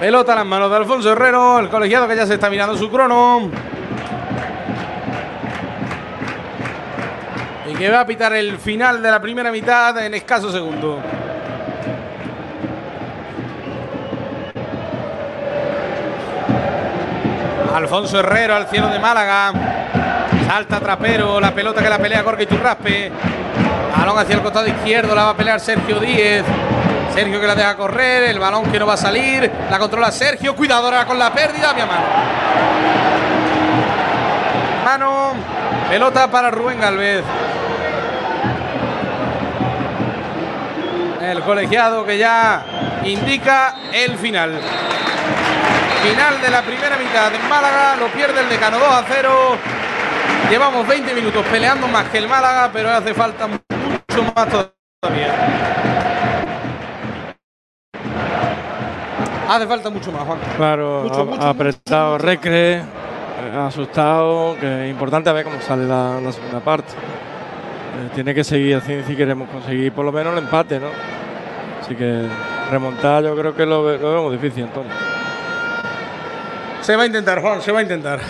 Pelota 0.00 0.32
en 0.32 0.38
las 0.38 0.46
manos 0.46 0.70
de 0.70 0.76
Alfonso 0.76 1.12
Herrero, 1.12 1.60
el 1.60 1.68
colegiado 1.68 2.08
que 2.08 2.16
ya 2.16 2.26
se 2.26 2.34
está 2.34 2.50
mirando 2.50 2.76
su 2.76 2.90
crono. 2.90 3.50
Y 7.66 7.74
que 7.74 7.90
va 7.90 8.00
a 8.00 8.06
pitar 8.06 8.32
el 8.34 8.58
final 8.58 9.02
de 9.02 9.10
la 9.10 9.20
primera 9.20 9.50
mitad 9.50 9.96
en 10.04 10.14
escaso 10.14 10.52
segundo. 10.52 11.00
Alfonso 17.72 18.18
Herrero 18.20 18.54
al 18.54 18.66
cielo 18.68 18.88
de 18.88 18.98
Málaga. 18.98 19.52
Salta 20.46 20.80
Trapero, 20.80 21.40
la 21.40 21.52
pelota 21.52 21.82
que 21.82 21.88
la 21.88 21.98
pelea 21.98 22.22
Gorka. 22.22 22.44
Balón 23.96 24.18
hacia 24.18 24.34
el 24.34 24.42
costado 24.42 24.66
izquierdo, 24.66 25.14
la 25.14 25.24
va 25.24 25.30
a 25.30 25.36
pelear 25.36 25.60
Sergio 25.60 26.00
Díez. 26.00 26.44
Sergio 27.14 27.40
que 27.40 27.46
la 27.46 27.54
deja 27.54 27.76
correr, 27.76 28.24
el 28.24 28.38
balón 28.38 28.70
que 28.70 28.78
no 28.78 28.86
va 28.86 28.94
a 28.94 28.98
salir. 28.98 29.50
La 29.70 29.78
controla 29.78 30.10
Sergio, 30.10 30.54
cuidado 30.54 30.86
ahora 30.86 31.06
con 31.06 31.18
la 31.18 31.32
pérdida, 31.32 31.72
mi 31.72 31.80
mano. 31.80 32.04
Mano, 34.84 35.32
pelota 35.88 36.30
para 36.30 36.50
Rubén 36.50 36.80
Galvez. 36.80 37.22
El 41.22 41.40
colegiado 41.40 42.04
que 42.04 42.18
ya 42.18 42.64
indica 43.04 43.76
el 43.92 44.18
final. 44.18 44.60
Final 46.04 46.38
de 46.42 46.50
la 46.50 46.60
primera 46.60 46.98
mitad 46.98 47.34
en 47.34 47.48
Málaga, 47.48 47.96
lo 47.96 48.08
pierde 48.08 48.42
el 48.42 48.48
decano 48.50 48.78
2 48.78 48.88
a 48.88 49.04
0. 49.08 49.56
Llevamos 50.50 50.86
20 50.86 51.14
minutos 51.14 51.42
peleando 51.50 51.88
más 51.88 52.10
que 52.10 52.18
el 52.18 52.28
Málaga, 52.28 52.68
pero 52.70 52.90
hace 52.90 53.14
falta 53.14 53.46
mucho 53.46 54.32
más 54.34 54.46
todavía. 55.00 55.34
Hace 59.48 59.66
falta 59.66 59.88
mucho 59.88 60.12
más, 60.12 60.24
Juan. 60.24 60.38
Claro, 60.58 61.04
Mucho, 61.04 61.20
ha, 61.22 61.24
mucho, 61.24 61.42
apretado 61.42 62.12
mucho, 62.12 62.26
Recre, 62.26 62.74
eh, 62.74 62.82
ha 63.54 63.66
asustado, 63.68 64.56
que 64.60 64.84
es 64.84 64.90
importante 64.90 65.30
a 65.30 65.32
ver 65.32 65.44
cómo 65.44 65.58
sale 65.62 65.86
la, 65.86 66.20
la 66.20 66.32
segunda 66.32 66.60
parte. 66.60 66.92
Eh, 66.92 68.10
tiene 68.14 68.34
que 68.34 68.44
seguir 68.44 68.76
así 68.76 69.02
si 69.06 69.16
queremos 69.16 69.48
conseguir 69.48 69.90
por 69.92 70.04
lo 70.04 70.12
menos 70.12 70.34
el 70.34 70.40
empate, 70.40 70.78
¿no? 70.80 70.88
Así 71.80 71.94
que 71.94 72.26
remontar 72.70 73.24
yo 73.24 73.34
creo 73.34 73.54
que 73.54 73.64
lo, 73.64 73.96
lo 73.96 74.12
vemos 74.12 74.32
difícil, 74.32 74.64
Antonio. 74.64 75.13
Se 76.84 76.94
va 76.96 77.04
a 77.04 77.06
intentar, 77.06 77.40
Juan, 77.40 77.62
se 77.62 77.72
va 77.72 77.78
a 77.78 77.82
intentar. 77.82 78.20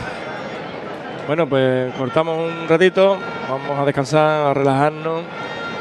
Bueno, 1.27 1.49
pues 1.49 1.93
cortamos 1.95 2.39
un 2.39 2.69
ratito, 2.69 3.19
vamos 3.49 3.77
a 3.77 3.85
descansar, 3.85 4.47
a 4.47 4.55
relajarnos 4.55 5.23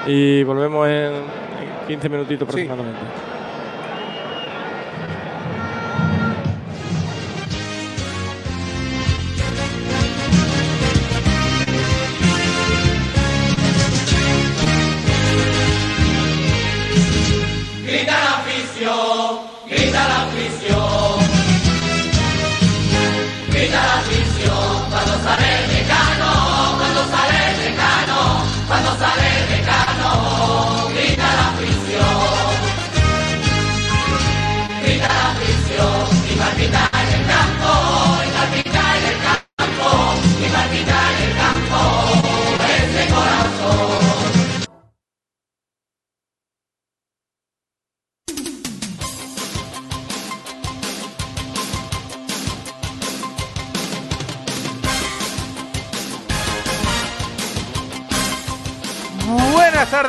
y 0.07 0.41
volvemos 0.41 0.87
en, 0.87 1.13
en 1.13 1.87
15 1.87 2.09
minutitos 2.09 2.47
aproximadamente. 2.47 3.32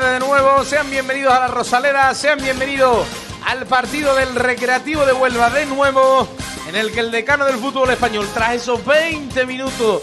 De 0.04 0.18
nuevo, 0.18 0.64
sean 0.64 0.90
bienvenidos 0.90 1.32
a 1.32 1.40
la 1.40 1.48
Rosaleda, 1.48 2.14
sean 2.14 2.38
bienvenidos 2.38 3.06
al 3.46 3.64
partido 3.66 4.14
del 4.14 4.34
Recreativo 4.34 5.06
de 5.06 5.14
Huelva 5.14 5.48
de 5.48 5.64
nuevo, 5.64 6.28
en 6.68 6.76
el 6.76 6.92
que 6.92 7.00
el 7.00 7.10
decano 7.10 7.46
del 7.46 7.56
fútbol 7.56 7.90
español, 7.90 8.28
tras 8.34 8.54
esos 8.54 8.84
20 8.84 9.46
minutos 9.46 10.02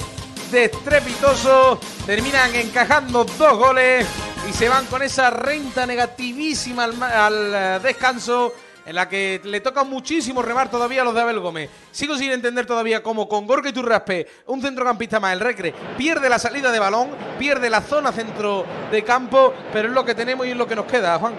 de 0.51 0.65
estrepitoso, 0.65 1.79
terminan 2.05 2.55
encajando 2.55 3.23
dos 3.23 3.57
goles 3.57 4.07
y 4.49 4.53
se 4.53 4.69
van 4.69 4.87
con 4.87 5.03
esa 5.03 5.29
renta 5.29 5.85
negativísima 5.85 6.85
al, 6.85 7.03
al, 7.03 7.53
eh, 7.53 7.79
descanso. 7.83 8.53
En 8.85 8.95
la 8.95 9.07
que 9.07 9.39
le 9.43 9.61
toca 9.61 9.83
muchísimo 9.83 10.41
remar 10.41 10.69
todavía 10.71 11.01
a 11.01 11.05
los 11.05 11.13
de 11.13 11.21
Abel 11.21 11.39
Gómez. 11.39 11.69
Sigo 11.91 12.15
sin 12.15 12.31
entender 12.31 12.65
todavía 12.65 13.03
cómo 13.03 13.29
con 13.29 13.45
Gorka 13.45 13.69
y 13.69 13.73
Turraspe, 13.73 14.25
un 14.47 14.61
centrocampista 14.61 15.19
más, 15.19 15.33
el 15.33 15.39
Recre, 15.39 15.73
pierde 15.97 16.27
la 16.29 16.39
salida 16.39 16.71
de 16.71 16.79
balón, 16.79 17.09
pierde 17.37 17.69
la 17.69 17.81
zona 17.81 18.11
centro 18.11 18.65
de 18.91 19.03
campo, 19.03 19.53
pero 19.71 19.87
es 19.87 19.93
lo 19.93 20.03
que 20.03 20.15
tenemos 20.15 20.47
y 20.47 20.51
es 20.51 20.57
lo 20.57 20.65
que 20.65 20.75
nos 20.75 20.85
queda, 20.85 21.19
Juan. 21.19 21.33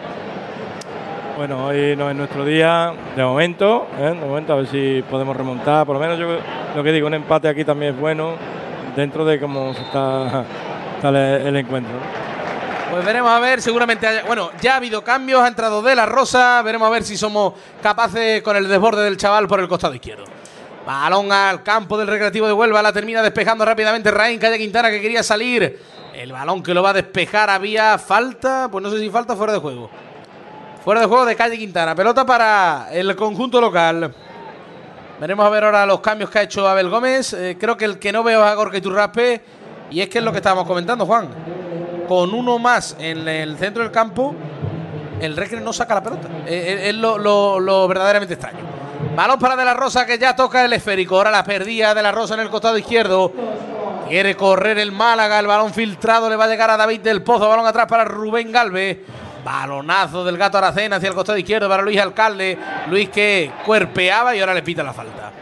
Bueno, 1.36 1.66
hoy 1.66 1.97
no 1.97 2.10
es 2.10 2.14
nuestro 2.14 2.44
día, 2.44 2.93
de 3.16 3.24
momento, 3.24 3.89
¿eh? 3.98 4.02
de 4.02 4.14
momento 4.14 4.52
a 4.52 4.56
ver 4.56 4.66
si 4.66 5.02
podemos 5.10 5.36
remontar. 5.36 5.85
Por 5.86 5.97
lo 5.97 6.01
menos 6.01 6.19
yo 6.19 6.39
lo 6.77 6.85
que 6.85 6.93
digo, 6.93 7.06
un 7.06 7.14
empate 7.14 7.48
aquí 7.48 7.64
también 7.64 7.94
es 7.94 8.01
bueno, 8.01 8.35
dentro 8.94 9.24
de 9.24 9.40
cómo 9.40 9.74
se 9.74 9.82
está, 9.82 10.44
el 11.02 11.56
encuentro. 11.56 11.94
Pues 12.93 13.06
veremos 13.06 13.31
a 13.31 13.40
ver, 13.40 13.62
seguramente 13.62 14.06
haya- 14.06 14.24
bueno, 14.24 14.51
ya 14.60 14.74
ha 14.74 14.77
habido 14.77 15.02
cambios, 15.02 15.40
ha 15.40 15.48
entrado 15.48 15.81
De 15.81 15.94
La 15.94 16.05
Rosa, 16.05 16.60
veremos 16.60 16.86
a 16.86 16.90
ver 16.90 17.02
si 17.05 17.16
somos 17.16 17.55
capaces 17.82 18.43
con 18.43 18.55
el 18.55 18.69
desborde 18.69 19.02
del 19.05 19.16
chaval 19.16 19.48
por 19.48 19.60
el 19.60 19.66
costado 19.69 19.94
izquierdo. 19.94 20.24
Balón 20.86 21.32
al 21.32 21.62
campo 21.62 21.97
del 21.97 22.09
Recreativo 22.09 22.47
de 22.47 22.52
Huelva, 22.52 22.82
la 22.82 22.93
termina 22.93 23.23
despejando 23.23 23.64
rápidamente 23.64 24.10
Raín 24.10 24.39
Calle 24.39 24.59
Quintana 24.59 24.90
que 24.90 25.01
quería 25.01 25.23
salir 25.23 25.81
El 26.14 26.32
balón 26.32 26.62
que 26.62 26.74
lo 26.74 26.82
va 26.82 26.90
a 26.90 26.93
despejar 26.93 27.48
había 27.48 27.97
falta, 27.97 28.69
pues 28.70 28.82
no 28.82 28.90
sé 28.90 28.98
si 28.98 29.09
falta 29.09 29.35
fuera 29.35 29.55
de 29.55 29.59
juego. 29.60 29.89
Fuera 30.85 31.01
de 31.01 31.06
juego 31.06 31.24
de 31.24 31.35
Calle 31.35 31.56
Quintana. 31.56 31.94
Pelota 31.94 32.27
para 32.27 32.89
el 32.93 33.16
conjunto 33.16 33.59
local. 33.59 34.12
Veremos 35.19 35.47
a 35.47 35.48
ver 35.48 35.64
ahora 35.64 35.86
los 35.86 36.01
cambios 36.01 36.28
que 36.28 36.40
ha 36.40 36.43
hecho 36.43 36.69
Abel 36.69 36.90
Gómez. 36.90 37.32
Eh, 37.32 37.56
creo 37.59 37.78
que 37.78 37.86
el 37.86 37.98
que 37.98 38.12
no 38.12 38.23
veo 38.23 38.44
es 38.44 38.51
a 38.51 38.55
Gorka 38.55 38.77
Iturraspe. 38.77 39.40
Y 39.90 40.02
es 40.02 40.09
que 40.10 40.19
es 40.19 40.24
lo 40.24 40.32
que 40.32 40.39
estábamos 40.39 40.66
comentando, 40.66 41.06
Juan. 41.06 41.28
Con 42.12 42.34
uno 42.34 42.59
más 42.59 42.94
en 42.98 43.26
el 43.26 43.56
centro 43.56 43.82
del 43.82 43.90
campo, 43.90 44.34
el 45.18 45.34
Recre 45.34 45.62
no 45.62 45.72
saca 45.72 45.94
la 45.94 46.02
pelota. 46.02 46.28
Eh, 46.47 46.82
eh, 46.84 46.89
es 46.90 46.94
lo, 46.94 47.89
verdaderamente 47.89 48.34
extraño. 48.34 48.59
Balón 49.16 49.39
para 49.39 49.56
De 49.56 49.64
La 49.64 49.72
Rosa 49.72 50.05
que 50.05 50.18
ya 50.18 50.36
toca 50.36 50.62
el 50.62 50.74
esférico. 50.74 51.16
Ahora 51.16 51.30
la 51.30 51.43
perdía 51.43 51.94
De 51.94 52.02
La 52.02 52.12
Rosa 52.12 52.34
en 52.34 52.40
el 52.40 52.51
costado 52.51 52.76
izquierdo. 52.76 53.32
Quiere 54.10 54.36
correr 54.36 54.76
el 54.78 54.93
Málaga. 54.93 55.40
El 55.40 55.47
balón 55.47 55.72
filtrado 55.72 56.28
le 56.28 56.36
va 56.36 56.44
a 56.44 56.48
llegar 56.48 56.68
a 56.68 56.76
David 56.76 57.01
del 57.01 57.22
Pozo. 57.22 57.48
Balón 57.48 57.64
atrás 57.64 57.86
para 57.86 58.05
Rubén 58.05 58.52
Galve. 58.52 59.06
Balonazo 59.43 60.22
del 60.22 60.36
gato 60.36 60.59
Aracena 60.59 60.97
hacia 60.97 61.09
el 61.09 61.14
costado 61.14 61.39
izquierdo 61.39 61.66
para 61.66 61.82
Luis 61.82 61.98
Alcalde. 61.98 62.59
Luis 62.89 63.09
que 63.09 63.51
cuerpeaba 63.64 64.36
y 64.36 64.40
ahora 64.40 64.52
le 64.52 64.62
pita 64.62 64.82
la 64.82 64.93
falta. 64.93 65.32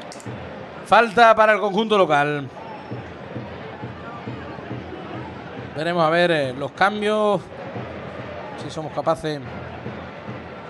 Falta 0.86 1.34
para 1.34 1.52
el 1.52 1.58
conjunto 1.58 1.98
local. 1.98 2.48
Veremos 5.76 6.04
a 6.04 6.10
ver 6.10 6.30
eh, 6.32 6.52
los 6.52 6.72
cambios. 6.72 7.40
Si 8.62 8.70
somos 8.70 8.92
capaces 8.92 9.40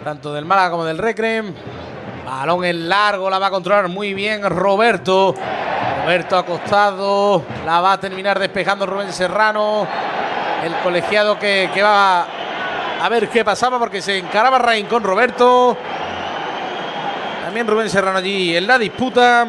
tanto 0.05 0.33
del 0.33 0.45
Málaga 0.45 0.71
como 0.71 0.85
del 0.85 0.99
Recre. 0.99 1.43
Balón 2.25 2.65
en 2.65 2.89
largo, 2.89 3.31
la 3.31 3.39
va 3.39 3.47
a 3.47 3.51
controlar 3.51 3.89
muy 3.89 4.13
bien 4.13 4.43
Roberto. 4.43 5.35
Roberto 6.03 6.37
acostado, 6.37 7.43
la 7.65 7.81
va 7.81 7.95
a 7.95 8.01
terminar 8.01 8.39
despejando 8.39 8.85
Rubén 8.85 9.13
Serrano. 9.13 9.87
El 10.65 10.75
colegiado 10.83 11.39
que, 11.39 11.71
que 11.73 11.83
va 11.83 12.27
a 13.03 13.09
ver 13.09 13.31
qué 13.31 13.43
pasaba 13.43 13.79
porque 13.79 14.03
se 14.03 14.19
encaraba 14.19 14.59
Rain 14.59 14.87
con 14.87 15.03
Roberto. 15.03 15.77
También 17.43 17.67
Rubén 17.67 17.89
Serrano 17.89 18.19
allí 18.19 18.55
en 18.55 18.67
la 18.67 18.79
disputa. 18.79 19.47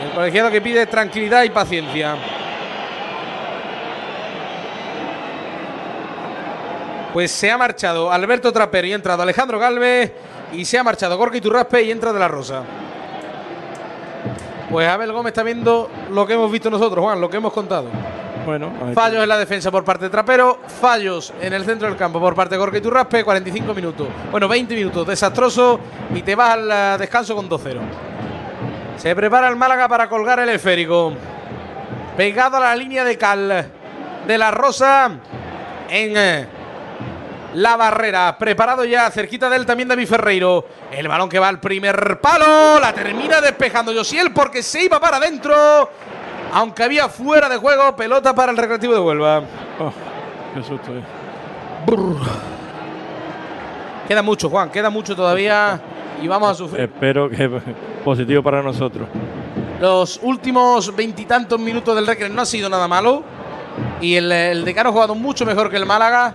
El 0.00 0.10
colegiado 0.12 0.50
que 0.50 0.60
pide 0.60 0.86
tranquilidad 0.86 1.42
y 1.44 1.50
paciencia. 1.50 2.16
Pues 7.12 7.30
se 7.30 7.50
ha 7.50 7.58
marchado 7.58 8.10
Alberto 8.10 8.52
Trapero 8.52 8.86
y 8.86 8.92
ha 8.92 8.96
entrado 8.96 9.22
Alejandro 9.22 9.58
Galvez. 9.58 10.12
Y 10.52 10.64
se 10.64 10.78
ha 10.78 10.84
marchado 10.84 11.16
Gorka 11.16 11.36
Iturraspe 11.36 11.82
y 11.82 11.90
entra 11.90 12.12
De 12.12 12.18
La 12.18 12.28
Rosa. 12.28 12.62
Pues 14.70 14.88
Abel 14.88 15.12
Gómez 15.12 15.32
está 15.32 15.42
viendo 15.42 15.90
lo 16.10 16.26
que 16.26 16.34
hemos 16.34 16.50
visto 16.50 16.70
nosotros, 16.70 17.04
Juan, 17.04 17.20
lo 17.20 17.28
que 17.28 17.36
hemos 17.36 17.52
contado. 17.52 17.88
Bueno, 18.46 18.72
fallos 18.94 19.22
en 19.22 19.28
la 19.28 19.36
defensa 19.36 19.70
por 19.70 19.84
parte 19.84 20.04
de 20.04 20.10
Trapero, 20.10 20.60
fallos 20.80 21.32
en 21.40 21.52
el 21.52 21.64
centro 21.64 21.88
del 21.88 21.96
campo 21.96 22.20
por 22.20 22.34
parte 22.34 22.54
de 22.54 22.58
Gorka 22.58 22.78
Iturraspe, 22.78 23.22
45 23.22 23.74
minutos. 23.74 24.08
Bueno, 24.30 24.48
20 24.48 24.74
minutos, 24.74 25.06
desastroso 25.06 25.78
y 26.14 26.22
te 26.22 26.34
vas 26.34 26.54
al 26.54 26.70
eh, 26.70 26.98
descanso 26.98 27.34
con 27.34 27.48
2-0. 27.48 27.80
Se 29.00 29.16
prepara 29.16 29.48
el 29.48 29.56
Málaga 29.56 29.88
para 29.88 30.10
colgar 30.10 30.40
el 30.40 30.50
esférico. 30.50 31.14
Pegado 32.18 32.58
a 32.58 32.60
la 32.60 32.76
línea 32.76 33.02
de 33.02 33.16
cal 33.16 33.70
de 34.26 34.38
la 34.38 34.50
Rosa 34.50 35.10
en 35.88 36.16
eh, 36.18 36.46
la 37.54 37.76
barrera. 37.76 38.36
Preparado 38.36 38.84
ya, 38.84 39.10
cerquita 39.10 39.48
de 39.48 39.56
él 39.56 39.64
también 39.64 39.88
David 39.88 40.06
Ferreiro. 40.06 40.66
El 40.92 41.08
balón 41.08 41.30
que 41.30 41.38
va 41.38 41.48
al 41.48 41.60
primer 41.60 42.20
palo. 42.20 42.78
La 42.78 42.92
termina 42.92 43.40
despejando 43.40 43.94
Josiel 43.94 44.32
porque 44.34 44.62
se 44.62 44.82
iba 44.84 45.00
para 45.00 45.16
adentro. 45.16 45.90
Aunque 46.52 46.82
había 46.82 47.08
fuera 47.08 47.48
de 47.48 47.56
juego, 47.56 47.96
pelota 47.96 48.34
para 48.34 48.52
el 48.52 48.58
Recreativo 48.58 48.92
de 48.92 49.00
Huelva. 49.00 49.38
Oh, 49.78 49.92
qué 50.54 50.62
susto. 50.62 50.94
Eh. 50.94 51.02
Queda 54.06 54.20
mucho, 54.20 54.50
Juan, 54.50 54.68
queda 54.68 54.90
mucho 54.90 55.16
todavía 55.16 55.80
y 56.22 56.28
vamos 56.28 56.50
a 56.50 56.54
sufrir. 56.54 56.82
Espero 56.82 57.28
que 57.28 57.48
positivo 58.04 58.42
para 58.42 58.62
nosotros. 58.62 59.08
Los 59.80 60.20
últimos 60.22 60.94
veintitantos 60.94 61.58
minutos 61.58 61.94
del 61.94 62.06
Recre 62.06 62.28
no 62.28 62.42
ha 62.42 62.46
sido 62.46 62.68
nada 62.68 62.86
malo 62.86 63.22
y 64.00 64.14
el, 64.14 64.30
el 64.30 64.64
Decano 64.64 64.90
ha 64.90 64.92
jugado 64.92 65.14
mucho 65.14 65.46
mejor 65.46 65.70
que 65.70 65.76
el 65.76 65.86
Málaga 65.86 66.34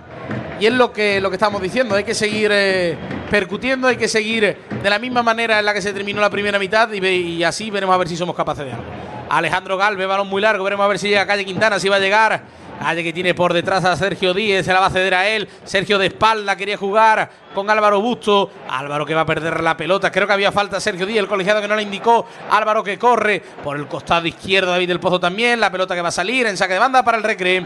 y 0.58 0.66
es 0.66 0.72
lo 0.72 0.92
que, 0.92 1.20
lo 1.20 1.30
que 1.30 1.36
estamos 1.36 1.60
diciendo, 1.60 1.94
hay 1.94 2.04
que 2.04 2.14
seguir 2.14 2.50
eh, 2.52 2.96
percutiendo, 3.30 3.88
hay 3.88 3.96
que 3.96 4.08
seguir 4.08 4.56
de 4.82 4.90
la 4.90 4.98
misma 4.98 5.22
manera 5.22 5.58
en 5.58 5.64
la 5.64 5.74
que 5.74 5.82
se 5.82 5.92
terminó 5.92 6.20
la 6.20 6.30
primera 6.30 6.58
mitad 6.58 6.90
y, 6.92 7.44
así 7.44 7.70
veremos 7.70 7.94
a 7.94 7.98
ver 7.98 8.08
si 8.08 8.16
somos 8.16 8.34
capaces 8.34 8.64
de 8.64 8.72
algo. 8.72 8.84
Alejandro 9.28 9.76
Galve, 9.76 10.06
balón 10.06 10.28
muy 10.28 10.40
largo, 10.40 10.64
veremos 10.64 10.84
a 10.84 10.88
ver 10.88 10.98
si 10.98 11.08
llega 11.08 11.22
a 11.22 11.26
Calle 11.26 11.44
Quintana, 11.44 11.78
si 11.78 11.88
va 11.88 11.96
a 11.96 12.00
llegar. 12.00 12.42
Calle 12.78 13.02
que 13.02 13.12
tiene 13.12 13.34
por 13.34 13.52
detrás 13.52 13.84
a 13.84 13.96
Sergio 13.96 14.32
Díez, 14.32 14.64
se 14.64 14.72
la 14.72 14.78
va 14.78 14.86
a 14.86 14.90
ceder 14.90 15.12
a 15.12 15.26
él. 15.26 15.48
Sergio 15.64 15.98
de 15.98 16.06
espalda 16.06 16.54
quería 16.54 16.76
jugar 16.76 17.28
con 17.52 17.68
Álvaro 17.68 18.00
Busto. 18.00 18.48
Álvaro 18.68 19.04
que 19.04 19.12
va 19.12 19.22
a 19.22 19.26
perder 19.26 19.60
la 19.60 19.76
pelota. 19.76 20.12
Creo 20.12 20.26
que 20.26 20.34
había 20.34 20.52
falta 20.52 20.78
Sergio 20.78 21.04
Díez, 21.04 21.18
el 21.18 21.26
colegiado 21.26 21.60
que 21.60 21.66
no 21.66 21.74
le 21.74 21.82
indicó. 21.82 22.26
Álvaro 22.48 22.84
que 22.84 22.96
corre 22.96 23.42
por 23.64 23.76
el 23.76 23.88
costado 23.88 24.28
izquierdo, 24.28 24.70
David 24.70 24.86
del 24.86 25.00
Pozo 25.00 25.18
también. 25.18 25.58
La 25.58 25.72
pelota 25.72 25.96
que 25.96 26.00
va 26.00 26.10
a 26.10 26.12
salir 26.12 26.46
en 26.46 26.56
saque 26.56 26.74
de 26.74 26.78
banda 26.78 27.02
para 27.02 27.18
el 27.18 27.24
recre. 27.24 27.64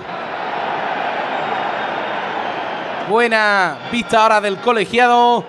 Buena 3.10 3.76
vista 3.92 4.22
ahora 4.22 4.40
del 4.40 4.56
colegiado. 4.56 5.44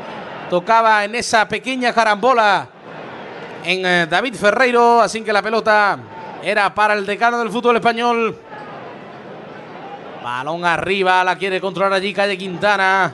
Tocaba 0.49 1.05
en 1.05 1.15
esa 1.15 1.47
pequeña 1.47 1.93
carambola 1.93 2.67
en 3.63 3.85
eh, 3.85 4.07
David 4.09 4.35
Ferreiro. 4.35 4.99
Así 4.99 5.21
que 5.21 5.31
la 5.31 5.41
pelota 5.41 5.97
era 6.43 6.73
para 6.73 6.93
el 6.93 7.05
decano 7.05 7.39
del 7.39 7.49
fútbol 7.49 7.77
español. 7.77 8.35
Balón 10.21 10.63
arriba, 10.65 11.23
la 11.23 11.35
quiere 11.35 11.59
controlar 11.59 11.93
allí 11.93 12.13
Calle 12.13 12.37
Quintana. 12.37 13.11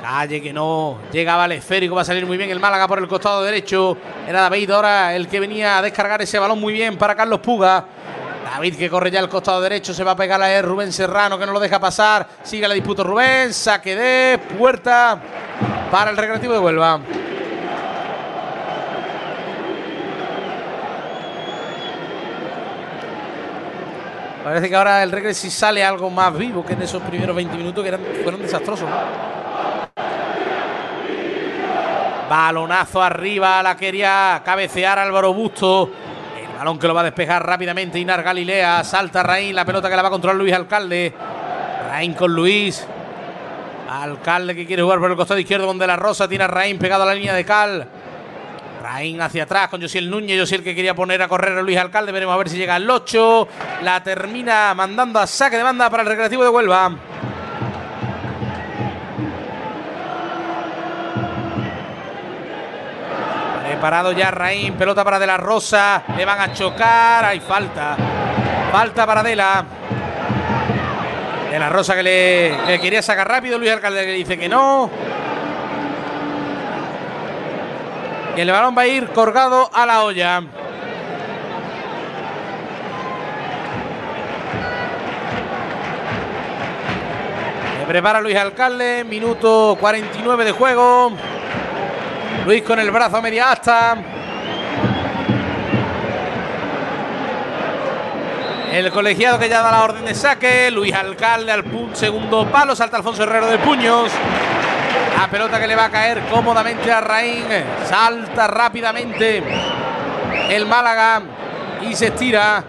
Calle 0.00 0.40
que 0.40 0.54
no 0.54 1.00
llegaba 1.12 1.44
al 1.44 1.52
esférico, 1.52 1.94
va 1.94 2.00
a 2.00 2.04
salir 2.04 2.24
muy 2.24 2.38
bien 2.38 2.48
el 2.48 2.58
Málaga 2.58 2.88
por 2.88 2.98
el 2.98 3.06
costado 3.06 3.42
derecho. 3.42 3.98
Era 4.26 4.40
David 4.40 4.70
ahora 4.70 5.14
el 5.14 5.28
que 5.28 5.38
venía 5.38 5.76
a 5.76 5.82
descargar 5.82 6.22
ese 6.22 6.38
balón 6.38 6.58
muy 6.58 6.72
bien 6.72 6.96
para 6.96 7.14
Carlos 7.14 7.40
Puga. 7.40 7.84
David 8.50 8.76
que 8.76 8.88
corre 8.88 9.10
ya 9.10 9.20
al 9.20 9.28
costado 9.28 9.60
derecho, 9.60 9.92
se 9.92 10.02
va 10.02 10.12
a 10.12 10.16
pegar 10.16 10.40
a 10.40 10.62
Rubén 10.62 10.94
Serrano 10.94 11.38
que 11.38 11.44
no 11.44 11.52
lo 11.52 11.60
deja 11.60 11.78
pasar. 11.78 12.26
Sigue 12.42 12.66
la 12.66 12.72
disputa 12.72 13.02
Rubén, 13.02 13.52
saque 13.52 13.94
de 13.94 14.38
puerta 14.38 15.20
para 15.90 16.10
el 16.10 16.16
recreativo 16.16 16.54
de 16.54 16.58
Huelva. 16.58 17.00
Parece 24.48 24.70
que 24.70 24.76
ahora 24.76 25.02
el 25.02 25.12
regreso 25.12 25.50
sale 25.50 25.84
algo 25.84 26.08
más 26.08 26.34
vivo 26.34 26.64
que 26.64 26.72
en 26.72 26.80
esos 26.80 27.02
primeros 27.02 27.36
20 27.36 27.54
minutos 27.54 27.84
que 27.84 27.98
fueron 28.22 28.40
desastrosos. 28.40 28.88
Balonazo 32.30 33.02
arriba, 33.02 33.62
la 33.62 33.76
quería 33.76 34.40
cabecear 34.42 35.00
Álvaro 35.00 35.34
Busto. 35.34 35.90
Balón 36.56 36.78
que 36.78 36.88
lo 36.88 36.94
va 36.94 37.02
a 37.02 37.04
despejar 37.04 37.44
rápidamente 37.44 37.98
Inar 37.98 38.22
Galilea. 38.22 38.84
Salta 38.84 39.22
Raín, 39.22 39.54
la 39.54 39.66
pelota 39.66 39.90
que 39.90 39.96
la 39.96 40.00
va 40.00 40.08
a 40.08 40.12
controlar 40.12 40.38
Luis 40.38 40.54
Alcalde. 40.54 41.12
Raín 41.90 42.14
con 42.14 42.34
Luis. 42.34 42.86
Alcalde 43.90 44.56
que 44.56 44.64
quiere 44.64 44.82
jugar 44.82 44.98
por 44.98 45.10
el 45.10 45.16
costado 45.18 45.38
izquierdo 45.38 45.66
donde 45.66 45.86
la 45.86 45.96
Rosa 45.96 46.26
tiene 46.26 46.44
a 46.44 46.48
Raín 46.48 46.78
pegado 46.78 47.02
a 47.02 47.06
la 47.06 47.14
línea 47.14 47.34
de 47.34 47.44
Cal. 47.44 47.86
Raín 48.90 49.20
hacia 49.20 49.42
atrás 49.42 49.68
con 49.68 49.82
Josiel 49.82 50.08
Núñez. 50.08 50.40
Josiel 50.40 50.62
que 50.62 50.74
quería 50.74 50.94
poner 50.94 51.20
a 51.20 51.28
correr 51.28 51.58
a 51.58 51.62
Luis 51.62 51.76
Alcalde. 51.76 52.10
Veremos 52.10 52.34
a 52.34 52.38
ver 52.38 52.48
si 52.48 52.56
llega 52.56 52.74
al 52.74 52.88
8. 52.88 53.48
La 53.82 54.02
termina 54.02 54.72
mandando 54.74 55.18
a 55.18 55.26
saque 55.26 55.58
de 55.58 55.62
banda 55.62 55.90
para 55.90 56.02
el 56.02 56.08
Recreativo 56.08 56.42
de 56.42 56.48
Huelva. 56.48 56.92
Parado 63.80 64.10
ya 64.10 64.32
Raín, 64.32 64.74
pelota 64.74 65.04
para 65.04 65.20
De 65.20 65.26
La 65.26 65.36
Rosa, 65.36 66.02
le 66.16 66.24
van 66.24 66.40
a 66.40 66.52
chocar, 66.52 67.24
hay 67.24 67.38
falta. 67.38 67.96
Falta 68.72 69.06
para 69.06 69.22
Dela. 69.22 69.64
De 71.48 71.58
La 71.60 71.68
Rosa 71.68 71.94
que 71.94 72.02
le, 72.02 72.80
quería 72.80 73.02
sacar 73.02 73.28
rápido, 73.28 73.56
Luis 73.56 73.70
Alcalde 73.70 74.04
le 74.04 74.12
dice 74.14 74.36
que 74.36 74.48
no. 74.48 74.90
Y 78.38 78.40
el 78.40 78.52
balón 78.52 78.72
va 78.78 78.82
a 78.82 78.86
ir 78.86 79.08
colgado 79.08 79.68
a 79.74 79.84
la 79.84 80.04
olla. 80.04 80.40
Se 87.80 87.86
prepara 87.88 88.20
Luis 88.20 88.36
Alcalde, 88.36 89.02
minuto 89.02 89.76
49 89.80 90.44
de 90.44 90.52
juego. 90.52 91.10
Luis 92.46 92.62
con 92.62 92.78
el 92.78 92.92
brazo 92.92 93.16
a 93.16 93.22
media 93.22 93.50
asta. 93.50 93.96
El 98.70 98.92
colegiado 98.92 99.40
que 99.40 99.48
ya 99.48 99.62
da 99.62 99.72
la 99.72 99.82
orden 99.82 100.04
de 100.04 100.14
saque. 100.14 100.70
Luis 100.70 100.94
Alcalde 100.94 101.50
al 101.50 101.64
segundo 101.94 102.46
palo. 102.46 102.76
Salta 102.76 102.98
Alfonso 102.98 103.24
Herrero 103.24 103.48
de 103.48 103.58
puños. 103.58 104.12
La 105.16 105.28
pelota 105.28 105.60
que 105.60 105.66
le 105.66 105.76
va 105.76 105.86
a 105.86 105.90
caer 105.90 106.22
cómodamente 106.30 106.90
a 106.90 107.00
Raín. 107.00 107.44
Salta 107.88 108.46
rápidamente. 108.46 109.42
el 110.50 110.66
Málaga 110.66 111.22
y 111.82 111.94
se 111.94 112.06
estira. 112.06 112.64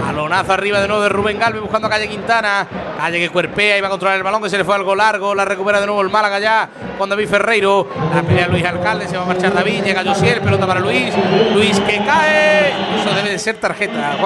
Balonazo 0.00 0.52
arriba 0.52 0.80
de 0.80 0.88
nuevo 0.88 1.02
de 1.02 1.08
Rubén 1.08 1.38
Galvez 1.38 1.60
buscando 1.60 1.86
a 1.86 1.90
Calle 1.90 2.08
Quintana. 2.08 2.66
Calle 2.98 3.18
que 3.18 3.28
cuerpea 3.28 3.78
y 3.78 3.80
va 3.80 3.86
a 3.88 3.90
controlar 3.90 4.16
el 4.16 4.22
balón 4.22 4.42
que 4.42 4.50
se 4.50 4.58
le 4.58 4.64
fue 4.64 4.74
algo 4.74 4.94
largo. 4.94 5.34
La 5.34 5.44
recupera 5.44 5.80
de 5.80 5.86
nuevo 5.86 6.00
el 6.00 6.10
Málaga 6.10 6.38
ya 6.38 6.68
con 6.98 7.08
David 7.08 7.28
Ferreiro. 7.28 7.88
La 8.14 8.22
pelea 8.22 8.48
Luis 8.48 8.64
Alcalde, 8.64 9.06
se 9.06 9.16
va 9.16 9.24
a 9.24 9.26
marchar 9.26 9.52
David. 9.52 9.84
Llega 9.84 10.02
Josiel, 10.04 10.40
pelota 10.40 10.66
para 10.66 10.80
Luis. 10.80 11.14
Luis 11.54 11.78
que 11.80 11.98
cae. 12.04 12.70
Eso 13.00 13.14
debe 13.14 13.30
de 13.30 13.38
ser 13.38 13.56
tarjeta. 13.56 14.16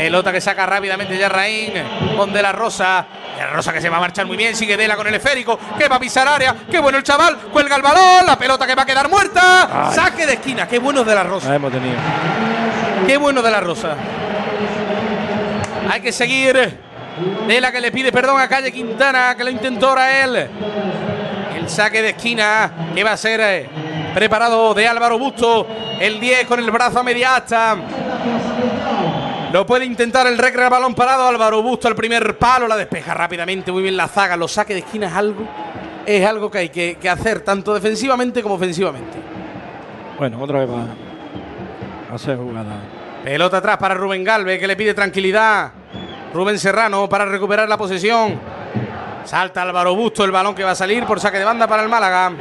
Pelota 0.00 0.32
que 0.32 0.40
saca 0.40 0.64
rápidamente 0.64 1.16
ya 1.18 1.28
Raín 1.28 1.74
con 2.16 2.32
De 2.32 2.40
La 2.40 2.52
Rosa. 2.52 3.04
De 3.36 3.42
La 3.42 3.50
Rosa 3.50 3.70
que 3.70 3.82
se 3.82 3.90
va 3.90 3.98
a 3.98 4.00
marchar 4.00 4.24
muy 4.26 4.36
bien. 4.36 4.56
Sigue 4.56 4.76
Dela 4.76 4.96
con 4.96 5.06
el 5.06 5.14
esférico. 5.14 5.58
Que 5.78 5.88
va 5.88 5.96
a 5.96 6.00
pisar 6.00 6.26
área. 6.26 6.54
Qué 6.70 6.78
bueno 6.78 6.96
el 6.96 7.04
chaval. 7.04 7.36
Cuelga 7.52 7.76
el 7.76 7.82
balón. 7.82 8.24
La 8.26 8.38
pelota 8.38 8.66
que 8.66 8.74
va 8.74 8.82
a 8.82 8.86
quedar 8.86 9.10
muerta. 9.10 9.88
Ay. 9.88 9.94
Saque 9.94 10.26
de 10.26 10.34
esquina. 10.34 10.66
Qué 10.66 10.78
bueno 10.78 11.04
De 11.04 11.14
La 11.14 11.22
Rosa. 11.22 11.50
La 11.50 11.56
hemos 11.56 11.70
tenido. 11.70 11.96
Qué 13.06 13.18
bueno 13.18 13.42
de 13.42 13.50
la 13.50 13.60
Rosa. 13.60 13.94
Hay 15.90 16.00
que 16.00 16.12
seguir. 16.12 16.78
De 17.46 17.60
la 17.60 17.70
que 17.70 17.80
le 17.82 17.92
pide 17.92 18.10
perdón 18.10 18.40
a 18.40 18.48
Calle 18.48 18.72
Quintana, 18.72 19.34
que 19.36 19.44
lo 19.44 19.50
intentó 19.50 19.90
ahora 19.90 20.24
él. 20.24 20.48
El 21.56 21.68
saque 21.68 22.00
de 22.00 22.10
esquina 22.10 22.72
que 22.94 23.04
va 23.04 23.12
a 23.12 23.16
ser 23.18 23.40
eh, 23.42 23.68
preparado 24.14 24.72
de 24.72 24.88
Álvaro 24.88 25.18
Busto. 25.18 25.66
El 26.00 26.18
10 26.18 26.46
con 26.46 26.58
el 26.58 26.70
brazo 26.70 27.00
a 27.00 27.02
media 27.02 27.36
asta. 27.36 27.76
Lo 29.52 29.66
puede 29.66 29.84
intentar 29.84 30.26
el 30.28 30.38
recre 30.38 30.62
al 30.62 30.70
balón 30.70 30.94
parado. 30.94 31.26
Álvaro 31.26 31.62
Busto 31.62 31.88
el 31.88 31.96
primer 31.96 32.38
palo. 32.38 32.68
La 32.68 32.76
despeja 32.76 33.14
rápidamente. 33.14 33.72
Muy 33.72 33.82
bien 33.82 33.96
la 33.96 34.06
zaga. 34.06 34.36
Los 34.36 34.52
saques 34.52 34.76
de 34.76 34.80
esquina 34.80 35.08
es 35.08 35.14
algo. 35.14 35.44
Es 36.06 36.24
algo 36.24 36.50
que 36.50 36.58
hay 36.58 36.68
que, 36.68 36.96
que 37.00 37.08
hacer 37.08 37.40
tanto 37.40 37.74
defensivamente 37.74 38.42
como 38.42 38.54
ofensivamente. 38.54 39.18
Bueno, 40.18 40.40
otra 40.40 40.60
vez 40.60 40.70
va 40.70 40.86
a 42.10 42.14
hacer 42.14 42.36
jugada. 42.36 42.76
Pelota 43.24 43.58
atrás 43.58 43.76
para 43.78 43.94
Rubén 43.94 44.24
Galvez, 44.24 44.60
que 44.60 44.66
le 44.66 44.76
pide 44.76 44.94
tranquilidad. 44.94 45.72
Rubén 46.32 46.58
Serrano 46.58 47.08
para 47.08 47.24
recuperar 47.24 47.68
la 47.68 47.76
posesión. 47.76 48.38
Salta 49.24 49.62
Álvaro 49.62 49.94
Busto, 49.94 50.24
el 50.24 50.30
balón 50.30 50.54
que 50.54 50.64
va 50.64 50.70
a 50.70 50.74
salir 50.74 51.04
por 51.04 51.20
saque 51.20 51.38
de 51.38 51.44
banda 51.44 51.66
para 51.66 51.82
el 51.82 51.88
Málaga. 51.88 52.32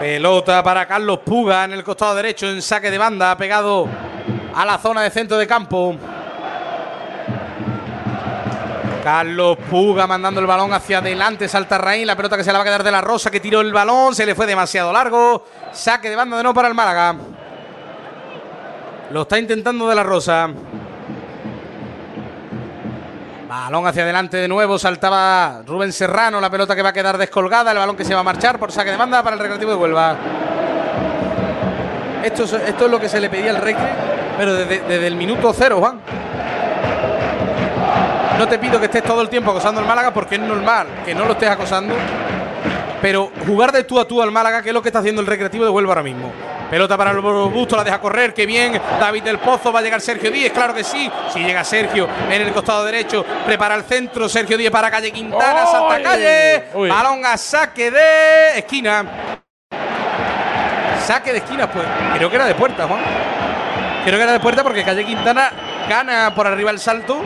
Pelota 0.00 0.62
para 0.62 0.86
Carlos 0.86 1.18
Puga 1.18 1.64
en 1.64 1.72
el 1.72 1.84
costado 1.84 2.14
derecho 2.14 2.48
en 2.48 2.62
saque 2.62 2.90
de 2.90 2.96
banda, 2.96 3.36
pegado 3.36 3.86
a 4.54 4.64
la 4.64 4.78
zona 4.78 5.02
de 5.02 5.10
centro 5.10 5.36
de 5.36 5.46
campo. 5.46 5.94
Carlos 9.04 9.58
Puga 9.68 10.06
mandando 10.06 10.40
el 10.40 10.46
balón 10.46 10.72
hacia 10.72 11.00
adelante, 11.00 11.48
salta 11.48 11.76
Raín, 11.76 12.06
la 12.06 12.16
pelota 12.16 12.38
que 12.38 12.44
se 12.44 12.50
la 12.50 12.58
va 12.58 12.62
a 12.62 12.64
quedar 12.64 12.82
de 12.82 12.90
la 12.90 13.02
Rosa, 13.02 13.30
que 13.30 13.40
tiró 13.40 13.60
el 13.60 13.74
balón, 13.74 14.14
se 14.14 14.24
le 14.24 14.34
fue 14.34 14.46
demasiado 14.46 14.90
largo. 14.90 15.44
Saque 15.70 16.08
de 16.08 16.16
banda 16.16 16.38
de 16.38 16.44
nuevo 16.44 16.54
para 16.54 16.68
el 16.68 16.74
Málaga. 16.74 17.16
Lo 19.10 19.22
está 19.22 19.38
intentando 19.38 19.86
de 19.86 19.94
la 19.96 20.02
Rosa. 20.02 20.48
Balón 23.50 23.84
hacia 23.84 24.04
adelante 24.04 24.36
de 24.36 24.46
nuevo, 24.46 24.78
saltaba 24.78 25.62
Rubén 25.66 25.92
Serrano, 25.92 26.40
la 26.40 26.48
pelota 26.48 26.76
que 26.76 26.82
va 26.82 26.90
a 26.90 26.92
quedar 26.92 27.18
descolgada, 27.18 27.72
el 27.72 27.78
balón 27.78 27.96
que 27.96 28.04
se 28.04 28.14
va 28.14 28.20
a 28.20 28.22
marchar 28.22 28.60
por 28.60 28.70
saque 28.70 28.92
de 28.92 28.96
banda 28.96 29.24
para 29.24 29.34
el 29.34 29.42
Recreativo 29.42 29.72
de 29.72 29.76
Huelva. 29.76 30.16
Esto 32.22 32.44
es, 32.44 32.52
esto 32.52 32.84
es 32.84 32.90
lo 32.92 33.00
que 33.00 33.08
se 33.08 33.18
le 33.18 33.28
pedía 33.28 33.50
al 33.50 33.56
Recre, 33.56 33.88
pero 34.38 34.54
desde, 34.54 34.82
desde 34.82 35.04
el 35.04 35.16
minuto 35.16 35.52
cero, 35.52 35.78
Juan. 35.80 36.00
No 38.38 38.46
te 38.46 38.56
pido 38.60 38.78
que 38.78 38.84
estés 38.84 39.02
todo 39.02 39.20
el 39.20 39.28
tiempo 39.28 39.50
acosando 39.50 39.80
al 39.80 39.86
Málaga 39.88 40.14
porque 40.14 40.36
es 40.36 40.40
normal 40.40 40.86
que 41.04 41.12
no 41.12 41.24
lo 41.24 41.32
estés 41.32 41.50
acosando. 41.50 41.96
Pero 43.02 43.32
jugar 43.48 43.72
de 43.72 43.82
tú 43.82 43.98
a 43.98 44.06
tú 44.06 44.22
al 44.22 44.30
Málaga, 44.30 44.62
que 44.62 44.68
es 44.68 44.74
lo 44.74 44.80
que 44.80 44.90
está 44.90 45.00
haciendo 45.00 45.22
el 45.22 45.26
Recreativo 45.26 45.64
de 45.64 45.70
Huelva 45.70 45.90
ahora 45.90 46.04
mismo. 46.04 46.30
Pelota 46.70 46.96
para 46.96 47.10
el 47.10 47.18
Busto, 47.18 47.76
la 47.76 47.82
deja 47.82 48.00
correr, 48.00 48.32
qué 48.32 48.46
bien. 48.46 48.80
David 49.00 49.24
del 49.24 49.38
Pozo, 49.38 49.72
va 49.72 49.80
a 49.80 49.82
llegar 49.82 50.00
Sergio 50.00 50.30
Díez, 50.30 50.52
claro 50.52 50.72
que 50.72 50.84
sí. 50.84 51.10
Si 51.32 51.40
llega 51.40 51.64
Sergio 51.64 52.08
en 52.30 52.42
el 52.42 52.52
costado 52.52 52.84
derecho, 52.84 53.24
prepara 53.44 53.74
el 53.74 53.82
centro. 53.82 54.28
Sergio 54.28 54.56
Díez 54.56 54.70
para 54.70 54.88
calle 54.88 55.10
Quintana, 55.10 55.66
salta 55.66 55.94
¡Ay! 55.94 56.02
calle. 56.02 56.64
Uy. 56.74 56.88
Balón 56.88 57.26
a 57.26 57.36
saque 57.36 57.90
de 57.90 58.58
esquina. 58.58 59.04
Saque 61.04 61.32
de 61.32 61.38
esquina, 61.38 61.68
pues. 61.68 61.84
Creo 62.14 62.30
que 62.30 62.36
era 62.36 62.44
de 62.44 62.54
puerta, 62.54 62.86
Juan. 62.86 63.00
Creo 64.04 64.16
que 64.16 64.22
era 64.22 64.32
de 64.32 64.40
puerta 64.40 64.62
porque 64.62 64.84
Calle 64.84 65.04
Quintana 65.04 65.50
gana 65.88 66.32
por 66.34 66.46
arriba 66.46 66.70
el 66.70 66.78
salto. 66.78 67.20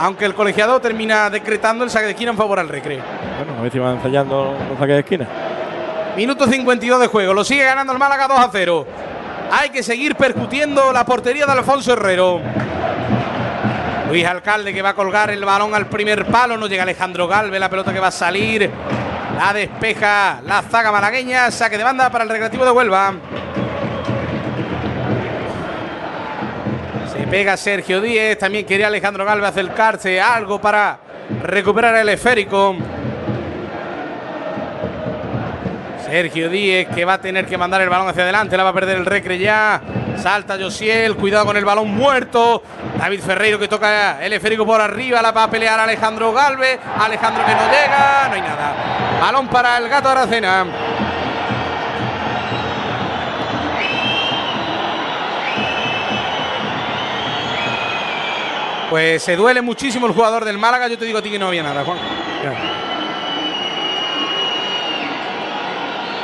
Aunque 0.00 0.24
el 0.24 0.34
colegiado 0.34 0.80
termina 0.80 1.28
decretando 1.28 1.84
el 1.84 1.90
saque 1.90 2.06
de 2.06 2.12
esquina 2.12 2.30
en 2.30 2.36
favor 2.38 2.58
al 2.58 2.68
recreo. 2.68 3.02
Bueno, 3.36 3.58
a 3.58 3.62
ver 3.62 3.70
si 3.70 3.78
van 3.78 3.96
ensayando 3.96 4.56
los 4.70 4.78
saques 4.78 4.94
de 4.94 5.00
esquina. 5.00 5.28
Minuto 6.16 6.46
52 6.46 7.00
de 7.00 7.06
juego. 7.08 7.34
Lo 7.34 7.42
sigue 7.42 7.64
ganando 7.64 7.92
el 7.92 7.98
Málaga 7.98 8.28
2 8.28 8.38
a 8.38 8.48
0. 8.52 8.86
Hay 9.50 9.70
que 9.70 9.82
seguir 9.82 10.14
percutiendo 10.14 10.92
la 10.92 11.04
portería 11.04 11.44
de 11.44 11.52
Alfonso 11.52 11.92
Herrero. 11.92 12.40
Luis 14.08 14.24
Alcalde 14.24 14.72
que 14.72 14.80
va 14.80 14.90
a 14.90 14.94
colgar 14.94 15.30
el 15.30 15.44
balón 15.44 15.74
al 15.74 15.86
primer 15.86 16.24
palo. 16.26 16.56
No 16.56 16.68
llega 16.68 16.84
Alejandro 16.84 17.26
Galve. 17.26 17.58
La 17.58 17.68
pelota 17.68 17.92
que 17.92 17.98
va 17.98 18.08
a 18.08 18.12
salir. 18.12 18.70
La 19.36 19.52
despeja 19.52 20.40
la 20.46 20.62
zaga 20.62 20.92
malagueña. 20.92 21.50
Saque 21.50 21.76
de 21.76 21.82
banda 21.82 22.08
para 22.10 22.22
el 22.22 22.30
Recreativo 22.30 22.64
de 22.64 22.70
Huelva. 22.70 23.14
Se 27.12 27.26
pega 27.26 27.56
Sergio 27.56 28.00
Díez. 28.00 28.38
También 28.38 28.64
quería 28.64 28.86
Alejandro 28.86 29.24
Galve 29.24 29.48
acercarse. 29.48 30.20
Algo 30.20 30.60
para 30.60 30.96
recuperar 31.42 31.96
el 31.96 32.08
esférico. 32.08 32.76
Sergio 36.04 36.48
Díez 36.48 36.88
que 36.88 37.04
va 37.04 37.14
a 37.14 37.20
tener 37.20 37.46
que 37.46 37.56
mandar 37.56 37.80
el 37.80 37.88
balón 37.88 38.08
hacia 38.08 38.22
adelante, 38.22 38.56
la 38.56 38.64
va 38.64 38.70
a 38.70 38.74
perder 38.74 38.98
el 38.98 39.06
recre 39.06 39.38
ya. 39.38 39.80
Salta 40.16 40.56
Josiel, 40.58 41.16
cuidado 41.16 41.46
con 41.46 41.56
el 41.56 41.64
balón 41.64 41.94
muerto. 41.94 42.62
David 42.98 43.20
Ferreiro 43.20 43.58
que 43.58 43.68
toca 43.68 44.24
el 44.24 44.32
esférico 44.32 44.64
por 44.64 44.80
arriba, 44.80 45.20
la 45.20 45.32
va 45.32 45.44
a 45.44 45.50
pelear 45.50 45.78
Alejandro 45.80 46.32
Galvez. 46.32 46.78
Alejandro 46.98 47.44
que 47.44 47.52
no 47.52 47.66
llega, 47.66 48.28
no 48.28 48.34
hay 48.34 48.40
nada. 48.40 48.74
Balón 49.20 49.48
para 49.48 49.78
el 49.78 49.88
gato 49.88 50.08
Aracena. 50.08 50.66
Pues 58.90 59.22
se 59.22 59.34
duele 59.34 59.60
muchísimo 59.60 60.06
el 60.06 60.12
jugador 60.12 60.44
del 60.44 60.56
Málaga. 60.56 60.86
Yo 60.86 60.96
te 60.96 61.04
digo 61.04 61.18
a 61.18 61.22
ti 61.22 61.30
que 61.30 61.38
no 61.38 61.48
había 61.48 61.62
nada, 61.64 61.84
Juan. 61.84 61.98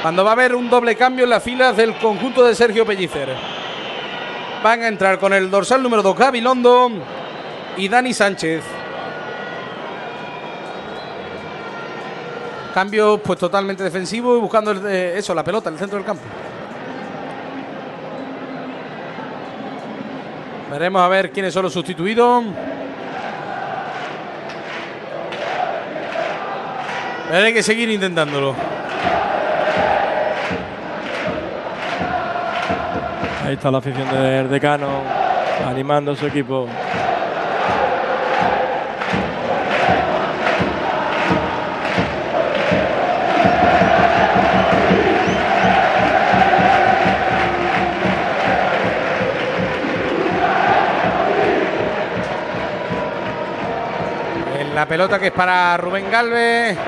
Cuando 0.03 0.25
va 0.25 0.31
a 0.31 0.33
haber 0.33 0.55
un 0.55 0.71
doble 0.71 0.97
cambio 0.97 1.25
en 1.25 1.31
las 1.31 1.43
filas 1.43 1.77
del 1.77 1.95
conjunto 1.99 2.43
de 2.43 2.55
Sergio 2.55 2.87
Pellicer. 2.87 3.37
Van 4.63 4.83
a 4.83 4.89
entrar 4.89 5.19
con 5.19 5.35
el 5.35 5.51
dorsal 5.51 5.83
número 5.83 6.03
2 6.03 6.17
Gabilondo 6.17 6.91
y 7.77 7.87
Dani 7.87 8.15
Sánchez. 8.15 8.65
Cambio 12.73 13.21
pues 13.23 13.39
totalmente 13.39 13.83
defensivo 13.83 14.37
y 14.39 14.41
buscando 14.41 14.73
eh, 14.89 15.19
eso, 15.19 15.35
la 15.35 15.45
pelota, 15.45 15.69
el 15.69 15.77
centro 15.77 15.99
del 15.99 16.07
campo. 16.07 16.23
Veremos 20.71 21.03
a 21.03 21.09
ver 21.09 21.31
quiénes 21.31 21.53
son 21.53 21.65
los 21.65 21.75
sustituidos. 21.75 22.45
Pero 27.29 27.45
hay 27.45 27.53
que 27.53 27.63
seguir 27.63 27.91
intentándolo. 27.91 28.80
Ahí 33.51 33.57
está 33.57 33.69
la 33.69 33.79
afición 33.79 34.09
del 34.09 34.49
decano 34.49 34.87
animando 35.67 36.13
a 36.13 36.15
su 36.15 36.25
equipo. 36.25 36.69
En 54.61 54.77
la 54.77 54.87
pelota 54.87 55.19
que 55.19 55.27
es 55.27 55.33
para 55.33 55.77
Rubén 55.77 56.09
Galvez. 56.09 56.79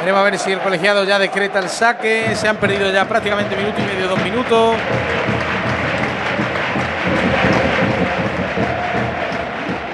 Veremos 0.00 0.20
a 0.22 0.24
ver 0.24 0.38
si 0.38 0.52
el 0.52 0.60
colegiado 0.60 1.04
ya 1.04 1.18
decreta 1.18 1.58
el 1.58 1.68
saque. 1.68 2.34
Se 2.34 2.48
han 2.48 2.56
perdido 2.56 2.90
ya 2.90 3.06
prácticamente 3.06 3.54
minuto 3.54 3.78
y 3.82 3.84
medio, 3.84 4.08
dos 4.08 4.22
minutos. 4.22 4.74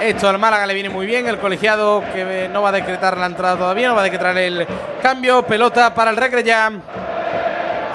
Esto 0.05 0.29
al 0.29 0.39
Málaga 0.39 0.67
le 0.67 0.75
viene 0.75 0.91
muy 0.91 1.07
bien. 1.07 1.27
El 1.27 1.39
colegiado 1.39 2.05
que 2.13 2.47
no 2.53 2.61
va 2.61 2.69
a 2.69 2.73
decretar 2.73 3.17
la 3.17 3.25
entrada 3.25 3.57
todavía, 3.57 3.89
no 3.89 3.95
va 3.95 4.03
a 4.03 4.05
decretar 4.05 4.37
el 4.37 4.67
cambio. 5.01 5.47
Pelota 5.47 5.95
para 5.95 6.11
el 6.11 6.19
Recre 6.19 6.45
ya. 6.45 6.71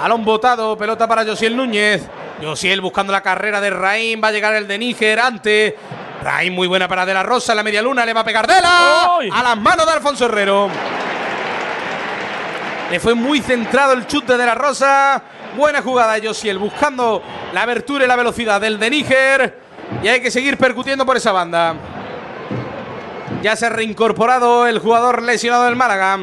Balón 0.02 0.26
botado, 0.26 0.76
pelota 0.76 1.08
para 1.08 1.24
Josiel 1.24 1.56
Núñez. 1.56 2.02
Josiel 2.42 2.82
buscando 2.82 3.14
la 3.14 3.22
carrera 3.22 3.62
de 3.62 3.70
Raín. 3.70 4.20
Va 4.24 4.30
a 4.30 4.32
llegar 4.32 4.56
el 4.56 4.68
de 4.68 4.80
Níger 4.80 5.20
antes. 5.20 5.76
Raín 6.24 6.56
muy 6.56 6.68
buena 6.68 6.88
para 6.88 7.06
De 7.06 7.14
La 7.14 7.22
Rosa 7.22 7.52
en 7.52 7.58
la 7.58 7.64
media 7.64 7.84
luna. 7.84 8.04
Le 8.08 8.14
va 8.14 8.22
a 8.22 8.26
pegar 8.26 8.48
Dela. 8.48 9.18
¡Ay! 9.20 9.30
A 9.32 9.44
las 9.44 9.58
manos 9.58 9.86
de 9.86 9.92
Alfonso 9.92 10.26
Herrero. 10.26 10.68
Le 12.90 13.00
fue 13.00 13.14
muy 13.14 13.40
centrado 13.40 13.94
el 13.94 14.08
chute 14.08 14.36
de 14.36 14.46
la 14.48 14.56
Rosa. 14.56 15.22
Buena 15.56 15.84
jugada 15.84 16.14
de 16.14 16.28
Josiel 16.28 16.58
buscando 16.58 17.22
la 17.54 17.62
abertura 17.62 18.06
y 18.06 18.08
la 18.08 18.16
velocidad 18.16 18.60
del 18.60 18.80
de 18.80 18.90
Níger. 18.90 19.60
Y 20.02 20.08
hay 20.08 20.22
que 20.22 20.32
seguir 20.32 20.58
percutiendo 20.58 21.06
por 21.06 21.16
esa 21.16 21.32
banda. 21.32 21.76
Ya 23.42 23.56
se 23.56 23.66
ha 23.66 23.70
reincorporado 23.70 24.68
el 24.68 24.80
jugador 24.80 25.24
lesionado 25.24 25.64
del 25.64 25.76
Málaga. 25.76 26.20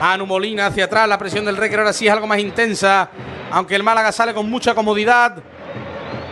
Anu 0.00 0.26
Molina 0.26 0.66
hacia 0.66 0.84
atrás. 0.84 1.08
La 1.08 1.18
presión 1.18 1.44
del 1.44 1.56
Recre 1.56 1.78
ahora 1.78 1.92
sí 1.92 2.06
es 2.06 2.12
algo 2.12 2.26
más 2.26 2.38
intensa. 2.38 3.08
Aunque 3.50 3.74
el 3.74 3.82
Málaga 3.82 4.12
sale 4.12 4.32
con 4.32 4.48
mucha 4.48 4.74
comodidad. 4.74 5.36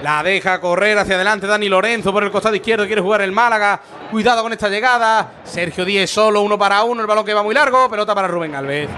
La 0.02 0.22
deja 0.22 0.60
correr 0.60 0.98
hacia 0.98 1.16
adelante 1.16 1.46
Dani 1.46 1.68
Lorenzo 1.68 2.12
por 2.12 2.22
el 2.22 2.30
costado 2.30 2.54
izquierdo. 2.54 2.86
Quiere 2.86 3.02
jugar 3.02 3.22
el 3.22 3.32
Málaga. 3.32 3.80
Cuidado 4.10 4.42
con 4.42 4.52
esta 4.52 4.68
llegada. 4.68 5.32
Sergio 5.42 5.84
Díez 5.84 6.10
solo, 6.10 6.42
uno 6.42 6.56
para 6.56 6.84
uno. 6.84 7.00
El 7.00 7.06
balón 7.08 7.24
que 7.24 7.34
va 7.34 7.42
muy 7.42 7.54
largo. 7.54 7.88
Pelota 7.88 8.14
para 8.14 8.28
Rubén 8.28 8.54
Alves. 8.54 8.88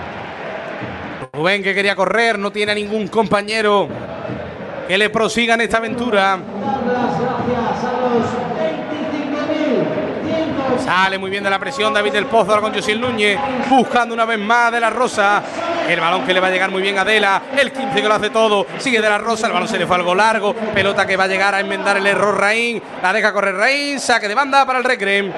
Rubén 1.32 1.62
que 1.62 1.74
quería 1.74 1.96
correr. 1.96 2.38
No 2.38 2.50
tiene 2.50 2.74
ningún 2.74 3.08
compañero 3.08 3.88
que 4.86 4.98
le 4.98 5.08
prosiga 5.08 5.54
en 5.54 5.62
esta 5.62 5.78
aventura. 5.78 6.38
Sale 10.84 11.18
muy 11.18 11.30
bien 11.30 11.42
de 11.42 11.50
la 11.50 11.58
presión 11.58 11.92
David 11.92 12.12
del 12.12 12.26
Pozo 12.26 12.50
ahora 12.50 12.62
con 12.62 12.74
Josiel 12.74 13.00
Núñez, 13.00 13.38
buscando 13.68 14.14
una 14.14 14.24
vez 14.24 14.38
más 14.38 14.70
de 14.72 14.80
la 14.80 14.90
Rosa. 14.90 15.42
El 15.88 16.00
balón 16.00 16.24
que 16.24 16.34
le 16.34 16.40
va 16.40 16.48
a 16.48 16.50
llegar 16.50 16.70
muy 16.70 16.82
bien 16.82 16.98
a 16.98 17.02
Adela, 17.02 17.42
el 17.56 17.72
15 17.72 18.02
que 18.02 18.08
lo 18.08 18.14
hace 18.14 18.30
todo, 18.30 18.66
sigue 18.78 19.00
de 19.00 19.08
la 19.08 19.18
Rosa, 19.18 19.46
el 19.46 19.52
balón 19.52 19.68
se 19.68 19.78
le 19.78 19.86
fue 19.86 19.96
algo 19.96 20.14
largo, 20.14 20.52
pelota 20.54 21.06
que 21.06 21.16
va 21.16 21.24
a 21.24 21.28
llegar 21.28 21.54
a 21.54 21.60
enmendar 21.60 21.96
el 21.96 22.06
error 22.06 22.40
Raín, 22.40 22.82
la 23.02 23.12
deja 23.12 23.32
correr 23.32 23.54
Raín, 23.54 24.00
saque 24.00 24.26
de 24.26 24.34
banda 24.34 24.66
para 24.66 24.78
el 24.78 24.84
Recre. 24.84 25.32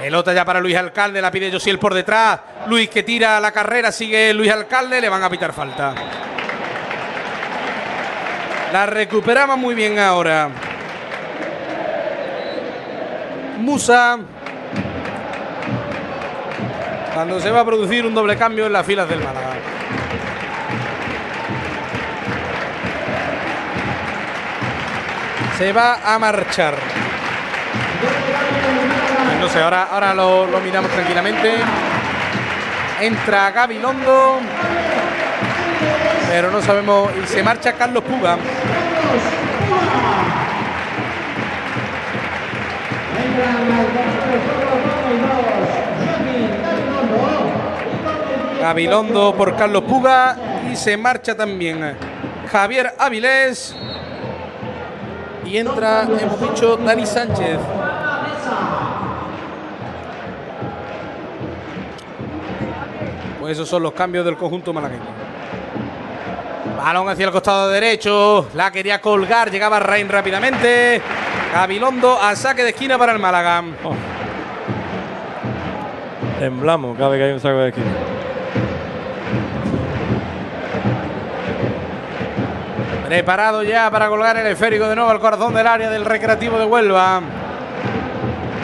Pelota 0.00 0.34
ya 0.34 0.44
para 0.44 0.60
Luis 0.60 0.76
Alcalde, 0.76 1.22
la 1.22 1.30
pide 1.30 1.50
Josiel 1.50 1.78
por 1.78 1.94
detrás, 1.94 2.40
Luis 2.66 2.90
que 2.90 3.02
tira 3.02 3.40
la 3.40 3.50
carrera, 3.50 3.90
sigue 3.90 4.34
Luis 4.34 4.52
Alcalde, 4.52 5.00
le 5.00 5.08
van 5.08 5.22
a 5.22 5.30
pitar 5.30 5.54
falta. 5.54 5.94
La 8.70 8.84
recuperaba 8.86 9.56
muy 9.56 9.74
bien 9.74 9.98
ahora. 9.98 10.50
Musa. 13.64 14.18
Cuando 17.14 17.40
se 17.40 17.50
va 17.50 17.60
a 17.60 17.64
producir 17.64 18.04
un 18.04 18.14
doble 18.14 18.36
cambio 18.36 18.66
en 18.66 18.72
las 18.72 18.84
filas 18.84 19.08
del 19.08 19.20
Málaga. 19.20 19.54
Se 25.58 25.72
va 25.72 26.14
a 26.14 26.18
marchar. 26.18 26.74
No 29.40 29.48
sé, 29.48 29.62
ahora, 29.62 29.88
ahora 29.90 30.14
lo, 30.14 30.46
miramos 30.60 30.90
tranquilamente. 30.90 31.54
Entra 33.00 33.50
Gabilondo. 33.52 34.40
Pero 36.28 36.50
no 36.50 36.60
sabemos. 36.60 37.10
Y 37.22 37.26
se 37.26 37.42
marcha 37.42 37.72
Carlos 37.74 38.02
Puga. 38.02 38.36
Gabilondo 48.60 49.34
por 49.34 49.54
Carlos 49.56 49.82
Puga 49.82 50.36
y 50.72 50.76
se 50.76 50.96
marcha 50.96 51.36
también 51.36 51.96
Javier 52.50 52.94
Avilés 52.98 53.76
y 55.44 55.58
entra, 55.58 56.02
hemos 56.02 56.40
dicho, 56.40 56.76
Dani 56.78 57.04
Sánchez. 57.04 57.58
Pues 63.40 63.52
esos 63.52 63.68
son 63.68 63.82
los 63.82 63.92
cambios 63.92 64.24
del 64.24 64.36
conjunto 64.36 64.72
malagueño. 64.72 65.02
Balón 66.78 67.08
hacia 67.08 67.26
el 67.26 67.32
costado 67.32 67.68
derecho, 67.68 68.48
la 68.54 68.70
quería 68.70 69.00
colgar, 69.00 69.50
llegaba 69.50 69.80
Rain 69.80 70.08
rápidamente. 70.08 71.02
Gabilondo 71.54 72.20
a 72.20 72.34
saque 72.34 72.64
de 72.64 72.70
esquina 72.70 72.98
para 72.98 73.12
el 73.12 73.20
Málaga. 73.20 73.62
Oh. 73.84 73.94
Temblamos 76.40 76.98
cada 76.98 77.10
vez 77.10 77.20
que 77.20 77.24
hay 77.26 77.32
un 77.32 77.38
saco 77.38 77.58
de 77.58 77.68
esquina. 77.68 77.86
Preparado 83.06 83.62
ya 83.62 83.88
para 83.88 84.08
colgar 84.08 84.36
el 84.36 84.48
esférico 84.48 84.88
de 84.88 84.96
nuevo 84.96 85.08
al 85.08 85.20
corazón 85.20 85.54
del 85.54 85.68
área 85.68 85.90
del 85.90 86.04
Recreativo 86.04 86.58
de 86.58 86.64
Huelva. 86.64 87.22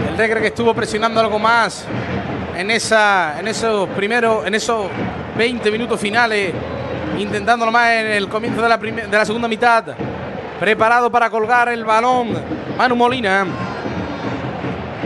El 0.09 0.19
Recre 0.19 0.41
que 0.41 0.49
estuvo 0.49 0.75
presionando 0.75 1.21
algo 1.21 1.39
más 1.39 1.85
en, 2.57 2.73
esa, 2.73 3.39
en 3.39 3.47
esos 3.47 3.89
primeros, 3.91 4.45
en 4.45 4.57
esos 4.57 4.89
20 5.39 5.71
minutos 5.71 6.01
finales, 6.01 6.53
intentándolo 7.17 7.71
más 7.71 7.93
en 7.93 8.07
el 8.09 8.29
comienzo 8.29 8.61
de 8.61 8.69
la, 8.69 8.77
de 8.79 9.17
la 9.17 9.25
segunda 9.25 9.47
mitad. 9.47 9.85
Preparado 10.61 11.11
para 11.11 11.31
colgar 11.31 11.71
el 11.71 11.87
balón. 11.87 12.37
Manu 12.77 12.95
Molina. 12.95 13.47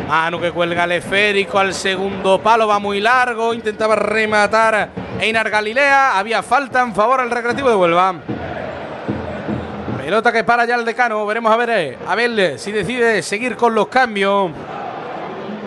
Manu 0.09 0.41
que 0.41 0.51
cuelga 0.51 0.83
el 0.83 0.93
esférico 0.93 1.61
al 1.61 1.73
segundo 1.73 2.41
palo. 2.41 2.67
Va 2.67 2.81
muy 2.81 3.01
largo. 3.01 3.55
Intentaba 3.55 3.95
rematar 3.95 4.91
Einar 5.21 5.49
Galilea. 5.49 6.19
Había 6.19 6.43
falta 6.43 6.83
en 6.83 6.93
favor 6.93 7.21
al 7.21 7.31
Recreativo 7.31 7.69
de 7.69 7.77
Huelva. 7.77 8.15
Pelota 9.99 10.33
que 10.33 10.43
para 10.43 10.65
ya 10.65 10.75
el 10.75 10.85
decano. 10.85 11.25
Veremos 11.25 11.53
a 11.53 11.57
ver, 11.57 11.71
eh, 11.71 11.99
a 12.05 12.17
ver 12.17 12.59
si 12.59 12.73
decide 12.73 13.23
seguir 13.23 13.55
con 13.55 13.77
los 13.77 13.87
cambios. 13.87 14.51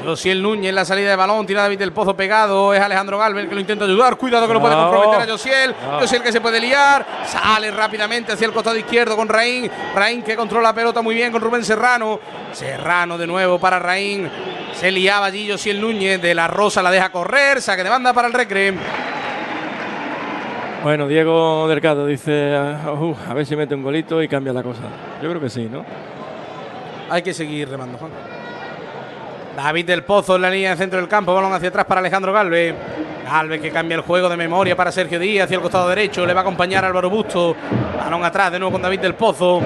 Josiel 0.03 0.41
Núñez 0.41 0.69
en 0.69 0.75
la 0.75 0.85
salida 0.85 1.09
de 1.09 1.15
balón, 1.15 1.45
tira 1.45 1.63
David 1.63 1.79
del 1.79 1.91
Pozo 1.91 2.15
pegado, 2.15 2.73
es 2.73 2.81
Alejandro 2.81 3.17
Galvez 3.17 3.49
que 3.49 3.55
lo 3.55 3.61
intenta 3.61 3.85
ayudar, 3.85 4.17
cuidado 4.17 4.47
que 4.47 4.53
lo 4.53 4.61
puede 4.61 4.75
comprometer 4.75 5.21
a 5.21 5.31
Josiel, 5.31 5.75
Josiel 5.99 6.23
que 6.23 6.31
se 6.31 6.41
puede 6.41 6.59
liar, 6.59 7.05
sale 7.25 7.71
rápidamente 7.71 8.31
hacia 8.31 8.47
el 8.47 8.53
costado 8.53 8.77
izquierdo 8.77 9.15
con 9.15 9.27
Raín, 9.27 9.69
Raín 9.95 10.21
que 10.23 10.35
controla 10.35 10.69
la 10.69 10.73
pelota 10.73 11.01
muy 11.01 11.15
bien 11.15 11.31
con 11.31 11.41
Rubén 11.41 11.63
Serrano, 11.63 12.19
Serrano 12.53 13.17
de 13.17 13.27
nuevo 13.27 13.59
para 13.59 13.79
Raín, 13.79 14.29
se 14.73 14.91
liaba 14.91 15.25
allí 15.25 15.49
Josiel 15.49 15.81
Núñez, 15.81 16.21
de 16.21 16.33
la 16.33 16.47
Rosa 16.47 16.81
la 16.81 16.91
deja 16.91 17.09
correr, 17.09 17.61
saque 17.61 17.83
de 17.83 17.89
banda 17.89 18.13
para 18.13 18.27
el 18.27 18.33
Recre. 18.33 18.73
Bueno, 20.83 21.07
Diego 21.07 21.67
Delgado 21.67 22.05
dice, 22.05 22.55
uh, 22.55 23.15
a 23.27 23.33
ver 23.33 23.45
si 23.45 23.55
mete 23.55 23.75
un 23.75 23.83
golito 23.83 24.21
y 24.21 24.27
cambia 24.27 24.53
la 24.53 24.63
cosa. 24.63 24.83
Yo 25.21 25.27
creo 25.29 25.41
que 25.41 25.49
sí, 25.49 25.67
¿no? 25.69 25.83
Hay 27.09 27.21
que 27.23 27.33
seguir 27.33 27.67
remando, 27.67 27.97
Juan. 27.97 28.11
David 29.57 29.87
del 29.87 30.03
Pozo 30.03 30.35
en 30.35 30.43
la 30.43 30.51
línea 30.51 30.69
de 30.69 30.77
centro 30.77 30.99
del 30.99 31.09
campo. 31.09 31.33
Balón 31.33 31.51
hacia 31.51 31.69
atrás 31.69 31.85
para 31.85 31.99
Alejandro 31.99 32.31
Galvez. 32.31 32.75
Galvez 33.25 33.59
que 33.59 33.71
cambia 33.71 33.95
el 33.95 34.01
juego 34.01 34.29
de 34.29 34.37
memoria 34.37 34.75
para 34.75 34.91
Sergio 34.91 35.17
Díaz 35.17 35.45
hacia 35.45 35.55
el 35.55 35.61
costado 35.63 35.89
derecho. 35.89 36.27
Le 36.27 36.33
va 36.35 36.41
a 36.41 36.43
acompañar 36.43 36.85
Álvaro 36.85 37.09
Busto. 37.09 37.55
Balón 37.97 38.23
atrás 38.23 38.51
de 38.51 38.59
nuevo 38.59 38.73
con 38.73 38.83
David 38.83 38.99
del 38.99 39.15
Pozo. 39.15 39.59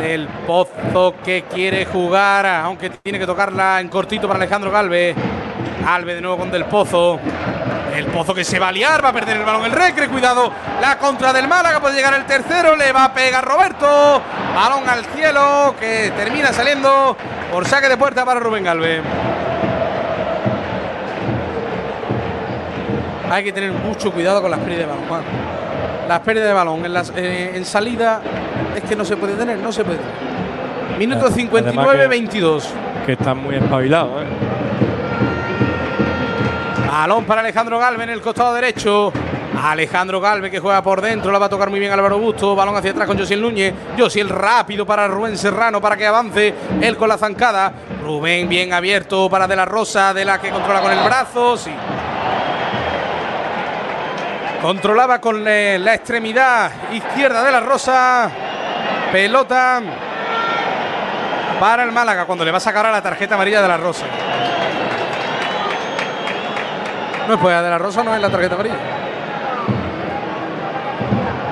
Del 0.00 0.26
Pozo 0.44 1.14
que 1.24 1.44
quiere 1.44 1.84
jugar, 1.84 2.46
aunque 2.46 2.90
tiene 2.90 3.20
que 3.20 3.26
tocarla 3.26 3.80
en 3.80 3.88
cortito 3.88 4.26
para 4.26 4.40
Alejandro 4.40 4.72
Galvez. 4.72 5.14
Galvez 5.84 6.16
de 6.16 6.20
nuevo 6.20 6.38
con 6.38 6.50
Del 6.50 6.64
Pozo. 6.64 7.20
El 7.96 8.06
Pozo 8.06 8.34
que 8.34 8.44
se 8.44 8.58
va 8.58 8.68
a 8.68 8.72
liar, 8.72 9.02
va 9.02 9.08
a 9.08 9.12
perder 9.12 9.38
el 9.38 9.44
balón 9.44 9.64
el 9.64 9.72
Recre, 9.72 10.08
cuidado, 10.08 10.52
la 10.82 10.98
contra 10.98 11.32
del 11.32 11.48
Málaga, 11.48 11.80
puede 11.80 11.96
llegar 11.96 12.12
el 12.12 12.26
tercero, 12.26 12.76
le 12.76 12.92
va 12.92 13.04
a 13.04 13.14
pegar 13.14 13.42
Roberto, 13.42 14.20
balón 14.54 14.86
al 14.86 15.02
cielo, 15.06 15.74
que 15.80 16.12
termina 16.14 16.52
saliendo 16.52 17.16
por 17.50 17.66
saque 17.66 17.88
de 17.88 17.96
puerta 17.96 18.26
para 18.26 18.38
Rubén 18.38 18.64
Galvez. 18.64 19.02
Hay 23.30 23.44
que 23.44 23.52
tener 23.52 23.72
mucho 23.72 24.12
cuidado 24.12 24.42
con 24.42 24.50
las 24.50 24.60
pérdidas 24.60 24.80
de 24.80 24.86
balón, 24.86 25.08
Juan. 25.08 25.22
Las 26.06 26.20
pérdidas 26.20 26.48
de 26.48 26.54
balón 26.54 26.84
en, 26.84 26.92
las, 26.92 27.12
eh, 27.16 27.52
en 27.54 27.64
salida 27.64 28.20
es 28.76 28.84
que 28.84 28.94
no 28.94 29.06
se 29.06 29.16
puede 29.16 29.34
tener, 29.34 29.58
no 29.58 29.72
se 29.72 29.84
puede 29.84 29.98
tener. 29.98 30.98
Minuto 30.98 31.30
59-22. 31.30 32.62
Que, 32.62 33.06
que 33.06 33.12
están 33.12 33.38
muy 33.38 33.56
espabilados, 33.56 34.22
¿eh? 34.22 34.26
Balón 36.98 37.26
para 37.26 37.42
Alejandro 37.42 37.78
Galve 37.78 38.04
en 38.04 38.08
el 38.08 38.22
costado 38.22 38.54
derecho. 38.54 39.12
Alejandro 39.62 40.18
Galve 40.18 40.50
que 40.50 40.60
juega 40.60 40.82
por 40.82 41.02
dentro, 41.02 41.30
la 41.30 41.38
va 41.38 41.44
a 41.44 41.48
tocar 41.50 41.68
muy 41.68 41.78
bien 41.78 41.92
Álvaro 41.92 42.18
Busto. 42.18 42.56
Balón 42.56 42.74
hacia 42.74 42.92
atrás 42.92 43.06
con 43.06 43.18
Josiel 43.18 43.42
Núñez. 43.42 43.74
Josiel 43.98 44.30
rápido 44.30 44.86
para 44.86 45.06
Rubén 45.06 45.36
Serrano 45.36 45.78
para 45.78 45.94
que 45.94 46.06
avance 46.06 46.54
él 46.80 46.96
con 46.96 47.10
la 47.10 47.18
zancada. 47.18 47.70
Rubén 48.02 48.48
bien 48.48 48.72
abierto 48.72 49.28
para 49.28 49.46
De 49.46 49.54
la 49.54 49.66
Rosa, 49.66 50.14
de 50.14 50.24
la 50.24 50.40
que 50.40 50.48
controla 50.48 50.80
con 50.80 50.90
el 50.90 51.04
brazo. 51.04 51.56
Controlaba 54.62 55.20
con 55.20 55.44
la 55.44 55.94
extremidad 55.94 56.72
izquierda 56.94 57.44
de 57.44 57.52
la 57.52 57.60
Rosa. 57.60 58.30
Pelota 59.12 59.82
para 61.60 61.82
el 61.82 61.92
Málaga 61.92 62.24
cuando 62.24 62.42
le 62.42 62.52
va 62.52 62.56
a 62.56 62.60
sacar 62.60 62.86
a 62.86 62.90
la 62.90 63.02
tarjeta 63.02 63.34
amarilla 63.34 63.60
de 63.60 63.68
la 63.68 63.76
Rosa. 63.76 64.06
No, 67.28 67.40
pues 67.40 67.60
de 67.60 67.70
la 67.70 67.78
Rosa 67.78 68.04
no 68.04 68.14
es 68.14 68.20
la 68.20 68.30
tarjeta 68.30 68.54
amarilla. 68.54 68.76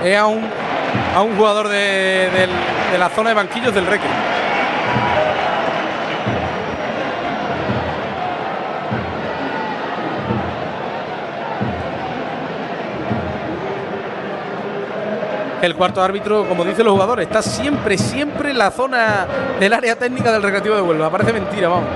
Es 0.05 0.17
a 0.17 0.27
un, 0.27 0.45
a 1.17 1.23
un 1.23 1.37
jugador 1.37 1.69
de, 1.69 2.49
de, 2.93 2.99
la 2.99 3.09
zona 3.09 3.31
de 3.31 3.35
banquillos 3.35 3.75
del 3.75 3.87
Reque. 3.87 4.07
el 15.63 15.75
cuarto 15.77 16.03
árbitro, 16.03 16.47
como 16.47 16.63
dicen 16.63 16.85
los 16.85 16.93
jugadores, 16.93 17.27
está 17.27 17.41
siempre, 17.41 17.97
siempre 17.97 18.51
en 18.51 18.59
la 18.59 18.71
zona 18.71 19.27
del 19.59 19.73
área 19.73 19.97
técnica 19.97 20.31
del 20.31 20.43
Recreativo 20.43 20.75
de 20.75 20.83
Huelva. 20.83 21.11
Parece 21.11 21.33
mentira, 21.33 21.69
vamos. 21.69 21.89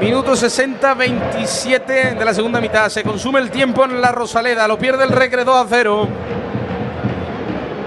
Minuto 0.00 0.36
60, 0.36 0.94
27 0.94 2.14
de 2.14 2.24
la 2.24 2.34
segunda 2.34 2.60
mitad. 2.60 2.88
Se 2.88 3.02
consume 3.02 3.40
el 3.40 3.50
tiempo 3.50 3.84
en 3.84 4.00
la 4.00 4.12
Rosaleda. 4.12 4.68
Lo 4.68 4.78
pierde 4.78 5.04
el 5.04 5.10
Recre 5.10 5.44
2 5.44 5.56
a 5.56 5.66
0. 5.68 6.08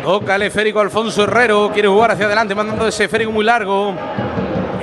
Toca 0.04 0.36
el 0.36 0.44
esférico 0.44 0.80
Alfonso 0.80 1.24
Herrero. 1.24 1.70
Quiere 1.74 1.90
jugar 1.90 2.12
hacia 2.12 2.26
adelante, 2.26 2.56
mandando 2.56 2.88
ese 2.88 3.06
esférico 3.06 3.32
muy 3.32 3.46
largo. 3.46 3.94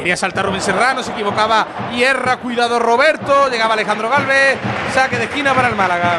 Quería 0.05 0.19
saltar 0.19 0.45
Rubén 0.45 0.61
Serrano, 0.61 1.03
se 1.03 1.13
equivocaba 1.13 1.67
Hierra, 1.95 2.37
cuidado 2.37 2.79
Roberto, 2.79 3.49
llegaba 3.49 3.73
Alejandro 3.73 4.11
Galvez, 4.11 4.59
saque 4.93 5.17
de 5.17 5.25
esquina 5.25 5.55
para 5.55 5.69
el 5.69 5.75
Málaga. 5.75 6.19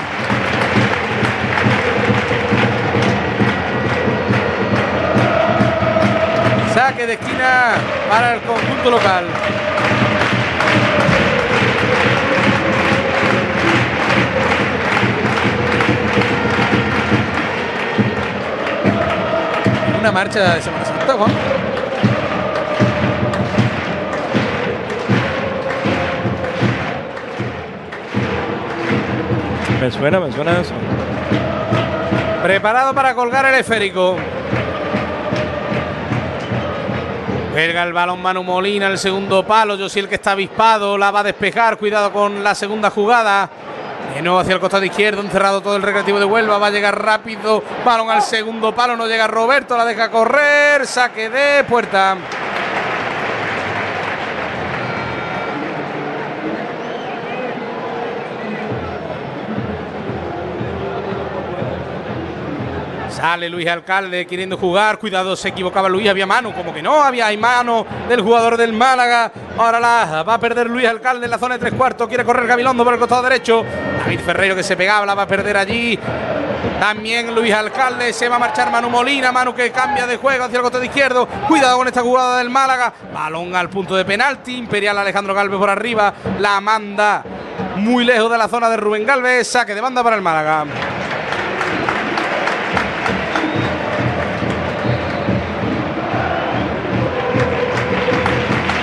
Saque 6.74 7.06
de 7.06 7.14
esquina 7.14 7.76
para 8.10 8.34
el 8.34 8.42
conjunto 8.42 8.90
local. 8.90 9.26
Una 20.06 20.12
marcha 20.12 20.54
de 20.54 20.62
Semana 20.62 20.86
Santa, 20.86 21.14
Juan. 21.14 21.32
Me 29.82 29.90
suena, 29.90 30.20
me 30.20 30.32
suena 30.32 30.60
eso. 30.62 30.74
Preparado 32.44 32.94
para 32.94 33.16
colgar 33.16 33.48
el 33.48 33.56
esférico. 33.56 34.16
Cuelga 37.52 37.82
el 37.82 37.94
balón 37.94 38.22
Manu 38.22 38.44
Molina, 38.44 38.86
el 38.86 39.00
segundo 39.00 39.44
palo. 39.44 39.76
Yo 39.76 39.88
el 39.88 40.08
que 40.08 40.14
está 40.14 40.34
avispado, 40.34 41.00
la 41.00 41.10
va 41.10 41.22
a 41.22 41.24
despejar. 41.24 41.78
Cuidado 41.78 42.14
con 42.14 42.44
la 42.44 42.54
segunda 42.54 42.92
jugada. 42.92 43.50
De 44.16 44.22
nuevo 44.22 44.40
hacia 44.40 44.54
el 44.54 44.62
costado 44.62 44.86
izquierdo, 44.86 45.22
encerrado 45.22 45.60
todo 45.60 45.76
el 45.76 45.82
recreativo 45.82 46.18
de 46.20 46.24
Huelva. 46.24 46.58
Va 46.58 46.68
a 46.68 46.72
llegar 46.72 47.04
rápido. 47.04 47.62
Balón 47.84 48.10
al 48.10 48.22
segundo 48.22 48.74
palo. 48.74 48.96
No 48.96 49.08
llega 49.08 49.28
Roberto, 49.28 49.76
la 49.76 49.84
deja 49.84 50.10
correr. 50.10 50.88
Saque 50.88 51.30
de 51.30 51.66
puerta. 51.66 52.16
Sale 63.26 63.50
Luis 63.50 63.68
Alcalde 63.68 64.28
queriendo 64.28 64.56
jugar. 64.56 65.00
Cuidado, 65.00 65.36
se 65.36 65.48
equivocaba 65.48 65.90
Luis. 65.90 66.08
Había 66.08 66.28
mano, 66.28 66.54
como 66.54 66.72
que 66.72 66.84
no, 66.84 67.02
había 67.02 67.26
hay 67.26 67.38
mano 67.38 67.84
del 68.08 68.22
jugador 68.22 68.56
del 68.56 68.72
Málaga. 68.72 69.32
Ahora 69.58 69.80
la 69.80 70.22
va 70.22 70.36
a 70.36 70.40
perder 70.40 70.70
Luis 70.70 70.88
Alcalde 70.88 71.26
en 71.26 71.32
la 71.32 71.40
zona 71.40 71.56
de 71.56 71.60
tres 71.60 71.74
cuartos. 71.74 72.08
Quiere 72.08 72.24
correr 72.24 72.46
Gabilondo 72.46 72.84
por 72.84 72.94
el 72.94 73.00
costado 73.00 73.24
derecho. 73.24 73.66
David 73.98 74.20
Ferreiro 74.20 74.56
que 74.56 74.62
se 74.62 74.78
pegaba, 74.78 75.08
la 75.08 75.16
va 75.16 75.24
a 75.24 75.28
perder 75.28 75.58
allí. 75.58 75.98
También 76.80 77.34
Luis 77.34 77.52
Alcalde 77.52 78.14
se 78.14 78.30
va 78.30 78.36
a 78.36 78.40
marchar 78.40 78.70
Manu 78.70 78.92
Molina, 78.92 79.32
Manu 79.32 79.56
que 79.56 79.72
cambia 79.72 80.06
de 80.06 80.18
juego 80.18 80.44
hacia 80.44 80.58
el 80.58 80.62
costado 80.62 80.84
izquierdo. 80.84 81.28
Cuidado 81.48 81.78
con 81.78 81.88
esta 81.88 82.04
jugada 82.04 82.38
del 82.38 82.52
Málaga. 82.52 82.94
Balón 83.12 83.56
al 83.56 83.70
punto 83.70 83.96
de 83.96 84.06
penalti. 84.06 84.56
Imperial 84.56 85.00
Alejandro 85.00 85.34
Galvez 85.34 85.58
por 85.58 85.72
arriba. 85.72 86.14
La 86.38 86.62
manda 86.62 87.24
muy 87.78 88.06
lejos 88.06 88.30
de 88.30 88.38
la 88.38 88.48
zona 88.48 88.70
de 88.70 88.78
Rubén 88.78 89.04
Galvez. 89.04 89.48
Saque 89.48 89.74
de 89.74 89.82
banda 89.82 90.04
para 90.04 90.16
el 90.16 90.22
Málaga. 90.22 90.66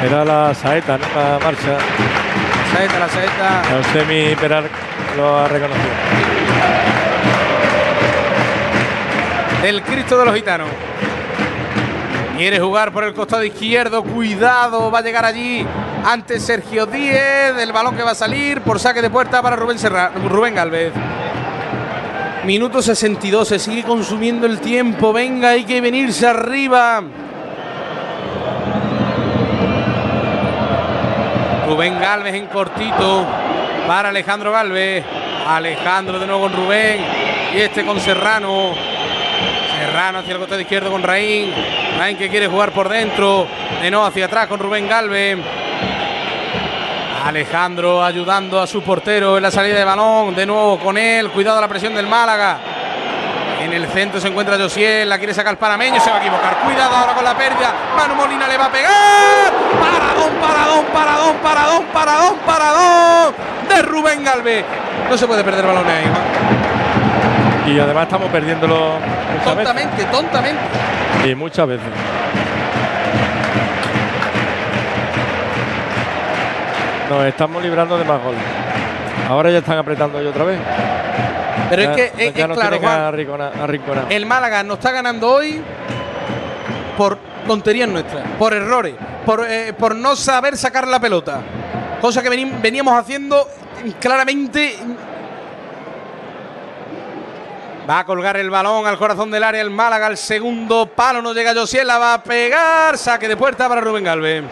Era 0.04 0.24
la 0.24 0.52
saeta, 0.52 0.98
¿no? 0.98 1.04
La 1.14 1.38
marcha. 1.38 1.78
La 1.78 2.76
saeta, 2.76 2.98
la 2.98 3.08
saeta. 3.08 4.36
Peral 4.40 4.64
lo 5.16 5.38
ha 5.38 5.48
reconocido. 5.48 5.86
El 9.62 9.82
Cristo 9.82 10.18
de 10.18 10.24
los 10.24 10.34
Gitanos. 10.34 10.68
Quiere 12.36 12.58
jugar 12.58 12.92
por 12.92 13.04
el 13.04 13.14
costado 13.14 13.44
izquierdo. 13.44 14.02
Cuidado, 14.02 14.90
va 14.90 14.98
a 14.98 15.02
llegar 15.02 15.24
allí 15.24 15.64
ante 16.04 16.40
Sergio 16.40 16.86
Díez. 16.86 17.56
El 17.56 17.70
balón 17.70 17.94
que 17.94 18.02
va 18.02 18.10
a 18.10 18.16
salir 18.16 18.60
por 18.62 18.80
saque 18.80 19.02
de 19.02 19.08
puerta 19.10 19.40
para 19.40 19.54
Rubén, 19.54 19.78
Serra, 19.78 20.10
Rubén 20.28 20.56
Galvez. 20.56 20.92
Minuto 22.44 22.82
62, 22.82 23.46
se 23.46 23.60
sigue 23.60 23.84
consumiendo 23.84 24.46
el 24.46 24.58
tiempo. 24.58 25.12
Venga, 25.12 25.50
hay 25.50 25.64
que 25.64 25.80
venirse 25.80 26.26
arriba. 26.26 27.04
Rubén 31.72 31.98
Galvez 31.98 32.34
en 32.34 32.48
cortito 32.48 33.26
para 33.86 34.10
Alejandro 34.10 34.52
Galvez. 34.52 35.02
Alejandro 35.48 36.18
de 36.18 36.26
nuevo 36.26 36.42
con 36.42 36.52
Rubén. 36.52 37.00
Y 37.54 37.60
este 37.60 37.82
con 37.82 37.98
Serrano. 37.98 38.74
Serrano 39.78 40.18
hacia 40.18 40.34
el 40.34 40.38
costado 40.38 40.60
izquierdo 40.60 40.90
con 40.90 41.02
Raín. 41.02 41.50
Raín 41.96 42.18
que 42.18 42.28
quiere 42.28 42.46
jugar 42.46 42.72
por 42.72 42.90
dentro. 42.90 43.46
De 43.80 43.90
nuevo 43.90 44.04
hacia 44.04 44.26
atrás 44.26 44.48
con 44.48 44.60
Rubén 44.60 44.86
Galvez. 44.86 45.38
Alejandro 47.24 48.04
ayudando 48.04 48.60
a 48.60 48.66
su 48.66 48.82
portero 48.82 49.38
en 49.38 49.42
la 49.42 49.50
salida 49.50 49.78
de 49.78 49.84
balón. 49.84 50.34
De 50.34 50.44
nuevo 50.44 50.78
con 50.78 50.98
él. 50.98 51.30
Cuidado 51.30 51.58
la 51.58 51.68
presión 51.68 51.94
del 51.94 52.06
Málaga. 52.06 52.71
En 53.62 53.72
el 53.72 53.86
centro 53.86 54.20
se 54.20 54.26
encuentra 54.26 54.58
Josiel, 54.58 55.08
la 55.08 55.18
quiere 55.18 55.32
sacar 55.32 55.52
el 55.52 55.56
panameño, 55.56 56.00
se 56.00 56.10
va 56.10 56.16
a 56.16 56.20
equivocar. 56.20 56.56
Cuidado 56.64 56.96
ahora 56.96 57.14
con 57.14 57.22
la 57.22 57.34
pérdida. 57.36 57.72
Manu 57.96 58.16
Molina 58.16 58.48
le 58.48 58.58
va 58.58 58.64
a 58.64 58.72
pegar. 58.72 59.52
Paradón, 59.80 60.32
paradón, 60.42 60.84
paradón, 60.92 61.36
paradón, 61.40 61.84
paradón, 61.92 62.34
paradón. 62.44 63.34
De 63.68 63.82
Rubén 63.82 64.24
Galvez. 64.24 64.64
No 65.08 65.16
se 65.16 65.28
puede 65.28 65.44
perder 65.44 65.64
balones 65.64 65.92
ahí, 65.94 66.02
Juan. 66.10 67.72
Y 67.72 67.78
además 67.78 68.02
estamos 68.04 68.28
perdiéndolo 68.30 68.94
Tontamente, 69.44 69.96
veces. 69.96 70.10
tontamente. 70.10 70.60
Y 71.24 71.34
muchas 71.36 71.68
veces. 71.68 71.86
Nos 77.08 77.24
estamos 77.26 77.62
librando 77.62 77.96
de 77.96 78.04
más 78.04 78.20
goles. 78.20 78.40
Ahora 79.28 79.50
ya 79.50 79.58
están 79.58 79.78
apretando 79.78 80.20
yo 80.20 80.30
otra 80.30 80.44
vez. 80.44 80.58
Pero 81.74 81.82
Ya- 81.84 81.90
es 82.04 82.10
que, 82.12 82.26
es, 82.26 82.32
claro, 82.34 82.78
Juan, 82.78 84.06
el 84.10 84.26
Málaga 84.26 84.62
nos 84.62 84.76
está 84.76 84.90
ganando 84.90 85.30
hoy 85.32 85.58
por 86.98 87.16
tonterías 87.46 87.88
nuestras, 87.88 88.26
por 88.38 88.52
errores, 88.52 88.94
por, 89.24 89.46
eh, 89.48 89.72
por 89.72 89.96
no 89.96 90.14
saber 90.14 90.58
sacar 90.58 90.86
la 90.86 91.00
pelota. 91.00 91.40
Cosa 92.02 92.22
que 92.22 92.28
veníamos 92.28 92.92
haciendo 92.92 93.48
claramente. 93.98 94.76
Va 97.88 98.00
a 98.00 98.04
colgar 98.04 98.36
el 98.36 98.50
balón 98.50 98.86
al 98.86 98.98
corazón 98.98 99.30
del 99.30 99.42
área 99.42 99.62
el 99.62 99.70
Málaga, 99.70 100.08
al 100.08 100.18
segundo 100.18 100.84
palo, 100.94 101.22
no 101.22 101.32
llega 101.32 101.54
Josiel, 101.54 101.86
la 101.86 101.96
va 101.96 102.12
a 102.14 102.22
pegar, 102.22 102.98
saque 102.98 103.28
de 103.28 103.36
puerta 103.38 103.66
para 103.66 103.80
Rubén 103.80 104.04
Galvez. 104.04 104.44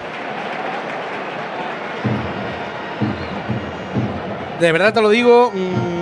De 4.59 4.73
verdad 4.73 4.93
te 4.93 5.01
lo 5.01 5.09
digo, 5.11 5.51
mm, 5.55 6.00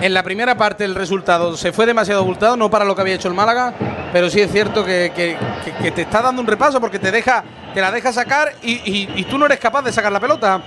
en 0.00 0.14
la 0.14 0.22
primera 0.22 0.54
parte 0.56 0.84
el 0.84 0.94
resultado 0.94 1.56
se 1.56 1.72
fue 1.72 1.86
demasiado 1.86 2.20
abultado, 2.22 2.56
no 2.56 2.70
para 2.70 2.84
lo 2.84 2.94
que 2.94 3.02
había 3.02 3.14
hecho 3.14 3.28
el 3.28 3.34
Málaga, 3.34 3.72
pero 4.12 4.30
sí 4.30 4.40
es 4.40 4.50
cierto 4.50 4.84
que, 4.84 5.12
que- 5.14 5.36
que- 5.64 5.72
que 5.72 5.90
te 5.90 6.02
está 6.02 6.22
dando 6.22 6.40
un 6.40 6.46
repaso 6.46 6.80
porque 6.80 6.98
te 6.98 7.10
deja, 7.10 7.44
te 7.74 7.80
la 7.80 7.90
deja 7.90 8.12
sacar 8.12 8.52
y, 8.62 8.72
y- 8.72 9.12
y 9.16 9.24
tú 9.24 9.38
no 9.38 9.46
eres 9.46 9.58
capaz 9.58 9.82
de 9.82 9.92
sacar 9.92 10.10
la 10.12 10.20
pelota. 10.20 10.62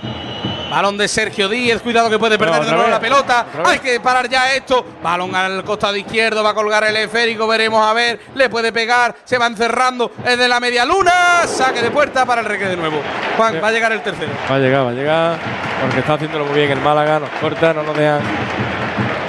Balón 0.70 0.96
de 0.98 1.06
Sergio 1.06 1.48
Díez, 1.48 1.80
cuidado 1.82 2.10
que 2.10 2.18
puede 2.18 2.36
perder 2.38 2.58
No, 2.60 2.64
de 2.64 2.72
nuevo 2.72 2.88
la 2.90 2.98
pelota. 2.98 3.46
Hay 3.64 3.78
que 3.78 4.00
parar 4.00 4.28
ya 4.28 4.54
esto. 4.54 4.84
Balón 5.02 5.32
al 5.36 5.62
costado 5.62 5.94
izquierdo, 5.94 6.42
va 6.42 6.50
a 6.50 6.54
colgar 6.54 6.82
el 6.84 6.96
esférico, 6.96 7.46
veremos 7.46 7.86
a 7.86 7.92
ver, 7.92 8.18
le 8.34 8.48
puede 8.48 8.72
pegar, 8.72 9.14
se 9.24 9.38
va 9.38 9.46
encerrando, 9.46 10.10
es 10.24 10.36
de 10.36 10.48
la 10.48 10.58
media 10.58 10.84
luna, 10.84 11.42
saque 11.46 11.80
de 11.80 11.90
puerta 11.92 12.24
para 12.26 12.40
el 12.40 12.46
Reque 12.48 12.64
de 12.66 12.76
nuevo. 12.76 13.00
Juan, 13.36 13.52
Sí. 13.54 13.60
va 13.60 13.68
a 13.68 13.72
llegar 13.72 13.92
el 13.92 14.02
tercero. 14.02 14.32
Va 14.50 14.56
a 14.56 14.58
llegar, 14.58 14.84
va 14.86 14.90
a 14.90 14.94
llegar. 14.94 15.38
Porque 15.82 16.00
está 16.00 16.14
haciéndolo 16.14 16.46
muy 16.46 16.54
bien 16.56 16.70
el 16.72 16.80
Málaga. 16.80 17.20
Nos 17.20 17.30
corta, 17.40 17.72
no 17.72 17.82
nos 17.84 17.96
dejan 17.96 18.20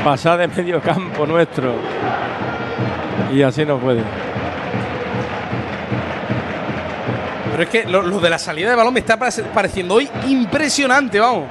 pasar 0.05 0.37
de 0.37 0.47
medio 0.47 0.79
campo 0.79 1.25
nuestro. 1.25 1.73
Y 3.33 3.41
así 3.41 3.65
no 3.65 3.79
puede. 3.79 4.03
Pero 7.49 7.63
es 7.63 7.69
que 7.69 7.85
lo, 7.85 8.19
de 8.19 8.29
la 8.29 8.37
salida 8.37 8.69
de 8.69 8.75
balón 8.75 8.93
me 8.93 8.99
está 8.99 9.17
pareciendo 9.17 9.95
hoy 9.95 10.07
impresionante, 10.27 11.19
vamos. 11.19 11.45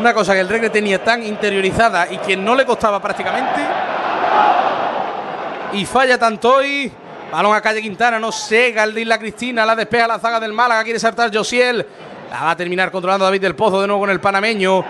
Una 0.00 0.14
cosa 0.14 0.32
que 0.32 0.40
el 0.40 0.48
Regre 0.48 0.70
tenía 0.70 1.04
tan 1.04 1.22
interiorizada 1.22 2.10
y 2.10 2.16
que 2.16 2.34
no 2.34 2.54
le 2.54 2.64
costaba 2.64 2.98
prácticamente. 3.02 3.60
Y 5.74 5.84
falla 5.84 6.16
tanto 6.16 6.54
hoy. 6.54 6.90
Balón 7.30 7.54
a 7.54 7.60
calle 7.60 7.82
Quintana, 7.82 8.18
no 8.18 8.32
sé, 8.32 8.72
Galdín 8.72 9.08
la 9.08 9.18
Cristina, 9.18 9.66
la 9.66 9.76
despeja 9.76 10.06
la 10.06 10.18
zaga 10.18 10.40
del 10.40 10.54
Málaga, 10.54 10.82
quiere 10.82 10.98
saltar 10.98 11.30
Josiel. 11.34 11.86
La 12.32 12.44
va 12.44 12.50
a 12.52 12.56
terminar 12.56 12.90
controlando 12.90 13.26
David 13.26 13.42
del 13.42 13.54
Pozo 13.54 13.82
de 13.82 13.86
nuevo 13.86 14.00
con 14.00 14.08
el 14.08 14.18
panameño. 14.18 14.82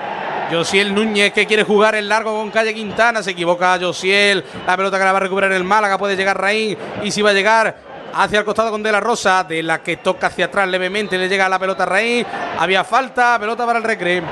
Josiel 0.48 0.94
Núñez 0.94 1.32
que 1.32 1.44
quiere 1.44 1.64
jugar 1.64 1.96
el 1.96 2.08
largo 2.08 2.38
con 2.38 2.52
Calle 2.52 2.72
Quintana. 2.72 3.20
Se 3.20 3.32
equivoca 3.32 3.76
Josiel. 3.80 4.44
La 4.64 4.76
pelota 4.76 4.96
que 4.96 5.04
la 5.04 5.10
va 5.10 5.16
a 5.18 5.22
recuperar 5.22 5.50
el 5.50 5.64
Málaga. 5.64 5.98
Puede 5.98 6.14
llegar 6.14 6.40
Raín. 6.40 6.78
Y 7.02 7.10
si 7.10 7.20
va 7.20 7.30
a 7.30 7.32
llegar 7.32 7.76
hacia 8.14 8.38
el 8.38 8.44
costado 8.44 8.70
con 8.70 8.80
De 8.80 8.92
La 8.92 9.00
Rosa. 9.00 9.42
De 9.42 9.60
la 9.60 9.82
que 9.82 9.96
toca 9.96 10.28
hacia 10.28 10.44
atrás 10.44 10.68
levemente. 10.68 11.18
Le 11.18 11.28
llega 11.28 11.48
la 11.48 11.58
pelota 11.58 11.82
a 11.82 11.86
Raín. 11.86 12.24
Había 12.60 12.84
falta. 12.84 13.40
Pelota 13.40 13.66
para 13.66 13.80
el 13.80 13.84
recreo. 13.84 14.22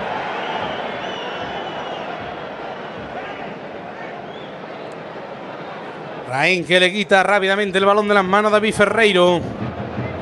Raín 6.28 6.64
que 6.64 6.78
le 6.78 6.92
quita 6.92 7.24
rápidamente 7.24 7.76
el 7.76 7.84
balón 7.84 8.06
de 8.06 8.14
las 8.14 8.24
manos 8.24 8.52
a 8.52 8.54
David 8.54 8.72
Ferreiro. 8.72 9.40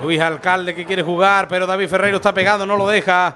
Luis 0.03 0.21
Alcalde 0.21 0.75
que 0.75 0.85
quiere 0.85 1.03
jugar, 1.03 1.49
pero 1.49 1.67
David 1.67 1.89
Ferreiro 1.89 2.17
está 2.17 2.33
pegado, 2.33 2.65
no 2.65 2.77
lo 2.77 2.87
deja. 2.89 3.35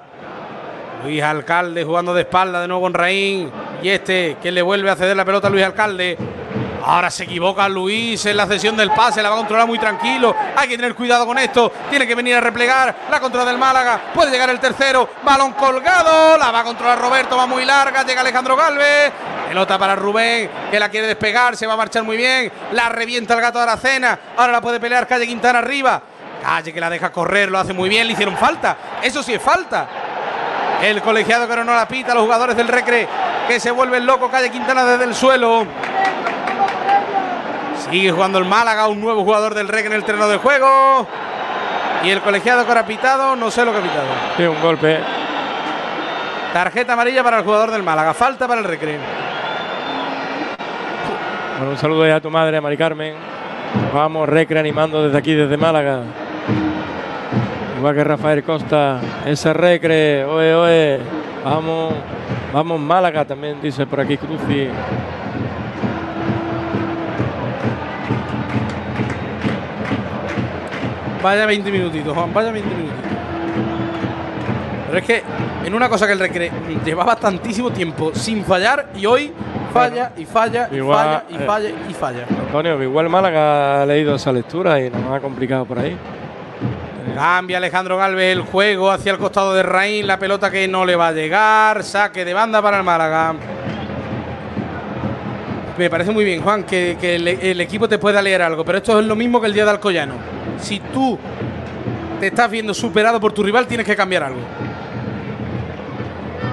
Luis 1.03 1.21
Alcalde 1.21 1.83
jugando 1.83 2.13
de 2.13 2.21
espalda 2.21 2.61
de 2.61 2.67
nuevo 2.67 2.83
con 2.83 2.93
Raín. 2.93 3.51
Y 3.81 3.89
este 3.89 4.37
que 4.41 4.51
le 4.51 4.61
vuelve 4.61 4.89
a 4.89 4.95
ceder 4.95 5.17
la 5.17 5.25
pelota 5.25 5.47
a 5.47 5.49
Luis 5.49 5.63
Alcalde. 5.63 6.17
Ahora 6.85 7.09
se 7.09 7.23
equivoca 7.23 7.67
Luis 7.69 8.25
en 8.25 8.35
la 8.35 8.45
cesión 8.45 8.75
del 8.75 8.91
pase, 8.91 9.23
la 9.23 9.29
va 9.29 9.35
a 9.35 9.37
controlar 9.39 9.65
muy 9.65 9.79
tranquilo. 9.79 10.35
Hay 10.55 10.67
que 10.67 10.75
tener 10.75 10.95
cuidado 10.95 11.25
con 11.25 11.37
esto. 11.37 11.71
Tiene 11.89 12.05
que 12.05 12.13
venir 12.13 12.35
a 12.35 12.41
replegar 12.41 12.93
la 13.09 13.19
contra 13.21 13.45
del 13.45 13.57
Málaga. 13.57 14.11
Puede 14.13 14.31
llegar 14.31 14.49
el 14.49 14.59
tercero. 14.59 15.09
Balón 15.23 15.53
colgado. 15.53 16.37
La 16.37 16.51
va 16.51 16.59
a 16.59 16.63
controlar 16.63 16.99
Roberto. 16.99 17.37
Va 17.37 17.45
muy 17.45 17.63
larga. 17.63 18.03
Llega 18.03 18.19
Alejandro 18.19 18.57
Galvez. 18.57 19.13
Pelota 19.47 19.77
para 19.77 19.95
Rubén, 19.95 20.49
que 20.71 20.79
la 20.79 20.89
quiere 20.89 21.07
despegar. 21.07 21.55
Se 21.55 21.67
va 21.67 21.73
a 21.73 21.77
marchar 21.77 22.03
muy 22.03 22.17
bien. 22.17 22.51
La 22.73 22.89
revienta 22.89 23.33
el 23.33 23.41
gato 23.41 23.59
de 23.59 23.63
Aracena. 23.63 24.19
Ahora 24.35 24.51
la 24.51 24.61
puede 24.61 24.79
pelear 24.79 25.07
Calle 25.07 25.27
Quintana 25.27 25.59
arriba. 25.59 26.01
Calle 26.43 26.73
que 26.73 26.79
la 26.79 26.89
deja 26.89 27.11
correr. 27.11 27.49
Lo 27.49 27.57
hace 27.57 27.73
muy 27.73 27.89
bien. 27.89 28.05
Le 28.05 28.13
hicieron 28.13 28.37
falta. 28.37 28.77
Eso 29.01 29.23
sí 29.23 29.33
es 29.33 29.41
falta. 29.41 29.87
El 30.81 31.01
colegiado 31.01 31.47
que 31.47 31.55
no 31.55 31.73
la 31.73 31.87
pita. 31.87 32.13
Los 32.13 32.23
jugadores 32.23 32.55
del 32.55 32.67
Recre 32.67 33.07
que 33.47 33.59
se 33.59 33.71
vuelven 33.71 34.05
locos. 34.05 34.29
Calle 34.29 34.49
Quintana 34.49 34.83
desde 34.83 35.05
el 35.05 35.15
suelo. 35.15 35.65
Sigue 37.89 38.11
jugando 38.11 38.39
el 38.39 38.45
Málaga, 38.45 38.87
un 38.87 39.01
nuevo 39.01 39.23
jugador 39.23 39.53
del 39.53 39.67
Recre 39.67 39.87
en 39.87 39.93
el 39.93 40.03
terreno 40.03 40.27
de 40.27 40.37
juego. 40.37 41.07
Y 42.03 42.09
el 42.09 42.21
colegiado 42.21 42.65
que 42.65 42.71
ha 42.71 42.85
pitado, 42.85 43.35
no 43.35 43.49
sé 43.49 43.63
lo 43.63 43.71
que 43.71 43.77
ha 43.77 43.81
pitado. 43.81 44.07
Sí, 44.35 44.43
un 44.43 44.61
golpe. 44.61 44.99
Tarjeta 46.51 46.93
amarilla 46.93 47.23
para 47.23 47.39
el 47.39 47.43
jugador 47.43 47.71
del 47.71 47.83
Málaga. 47.83 48.13
Falta 48.13 48.47
para 48.47 48.61
el 48.61 48.67
Recre. 48.67 48.99
Bueno, 51.57 51.71
un 51.71 51.77
saludo 51.77 52.05
ya 52.05 52.17
a 52.17 52.21
tu 52.21 52.29
madre, 52.29 52.59
Mari 52.59 52.77
Carmen. 52.77 53.15
Vamos, 53.93 54.27
Recre 54.27 54.59
animando 54.59 55.03
desde 55.03 55.17
aquí, 55.17 55.33
desde 55.33 55.55
Málaga. 55.55 56.01
Igual 57.83 57.95
que 57.95 58.03
Rafael 58.05 58.43
Costa. 58.43 59.01
Ese 59.25 59.51
Recre, 59.51 60.23
oe, 60.23 60.55
oe. 60.55 60.99
Vamos, 61.43 61.93
vamos 62.53 62.79
Málaga 62.79 63.25
también, 63.25 63.57
dice 63.61 63.85
por 63.85 63.99
aquí 63.99 64.15
Cruci. 64.15 64.69
Vaya 71.21 71.45
20 71.45 71.71
minutitos, 71.73 72.13
Juan, 72.13 72.33
vaya 72.33 72.51
20 72.53 72.69
minutitos. 72.73 73.05
Pero 74.87 74.97
es 74.97 75.03
que 75.03 75.23
en 75.65 75.73
una 75.73 75.89
cosa 75.89 76.07
que 76.07 76.13
el 76.13 76.19
Recre 76.19 76.51
llevaba 76.85 77.17
tantísimo 77.17 77.69
tiempo 77.71 78.15
sin 78.15 78.45
fallar 78.45 78.91
y 78.95 79.05
hoy 79.05 79.33
falla 79.73 80.13
y 80.15 80.23
falla 80.23 80.69
y 80.71 80.77
Igual, 80.77 81.05
falla 81.05 81.23
y 81.29 81.35
eh. 81.35 81.45
falla 81.45 81.69
y 81.89 81.93
falla. 81.93 82.25
Antonio, 82.45 82.81
igual 82.81 83.09
Málaga 83.09 83.81
ha 83.81 83.85
leído 83.85 84.15
esa 84.15 84.31
lectura 84.31 84.79
y 84.79 84.89
nos 84.89 85.11
ha 85.11 85.19
complicado 85.19 85.65
por 85.65 85.79
ahí. 85.79 85.97
Cambia 87.13 87.57
Alejandro 87.57 87.97
Galvez 87.97 88.31
el 88.31 88.41
juego 88.41 88.89
hacia 88.89 89.11
el 89.11 89.19
costado 89.19 89.53
de 89.53 89.61
Raín, 89.61 90.07
la 90.07 90.17
pelota 90.17 90.49
que 90.49 90.67
no 90.67 90.83
le 90.83 90.95
va 90.95 91.09
a 91.09 91.11
llegar, 91.11 91.83
saque 91.83 92.25
de 92.25 92.33
banda 92.33 92.61
para 92.61 92.77
el 92.77 92.83
Málaga. 92.83 93.35
Me 95.77 95.89
parece 95.89 96.11
muy 96.11 96.25
bien, 96.25 96.41
Juan, 96.41 96.63
que, 96.63 96.97
el, 97.01 97.61
equipo 97.61 97.87
te 97.87 97.99
pueda 97.99 98.21
leer 98.21 98.41
algo, 98.41 98.65
pero 98.65 98.79
esto 98.79 98.99
es 98.99 99.05
lo 99.05 99.15
mismo 99.15 99.39
que 99.39 99.47
el 99.47 99.53
día 99.53 99.63
de 99.63 99.71
Alcoyano. 99.71 100.15
Si 100.59 100.79
tú 100.79 101.19
te 102.19 102.27
estás 102.27 102.49
viendo 102.49 102.73
superado 102.73 103.19
por 103.19 103.31
tu 103.31 103.43
rival, 103.43 103.67
tienes 103.67 103.85
que 103.85 103.95
cambiar 103.95 104.23
algo. 104.23 104.41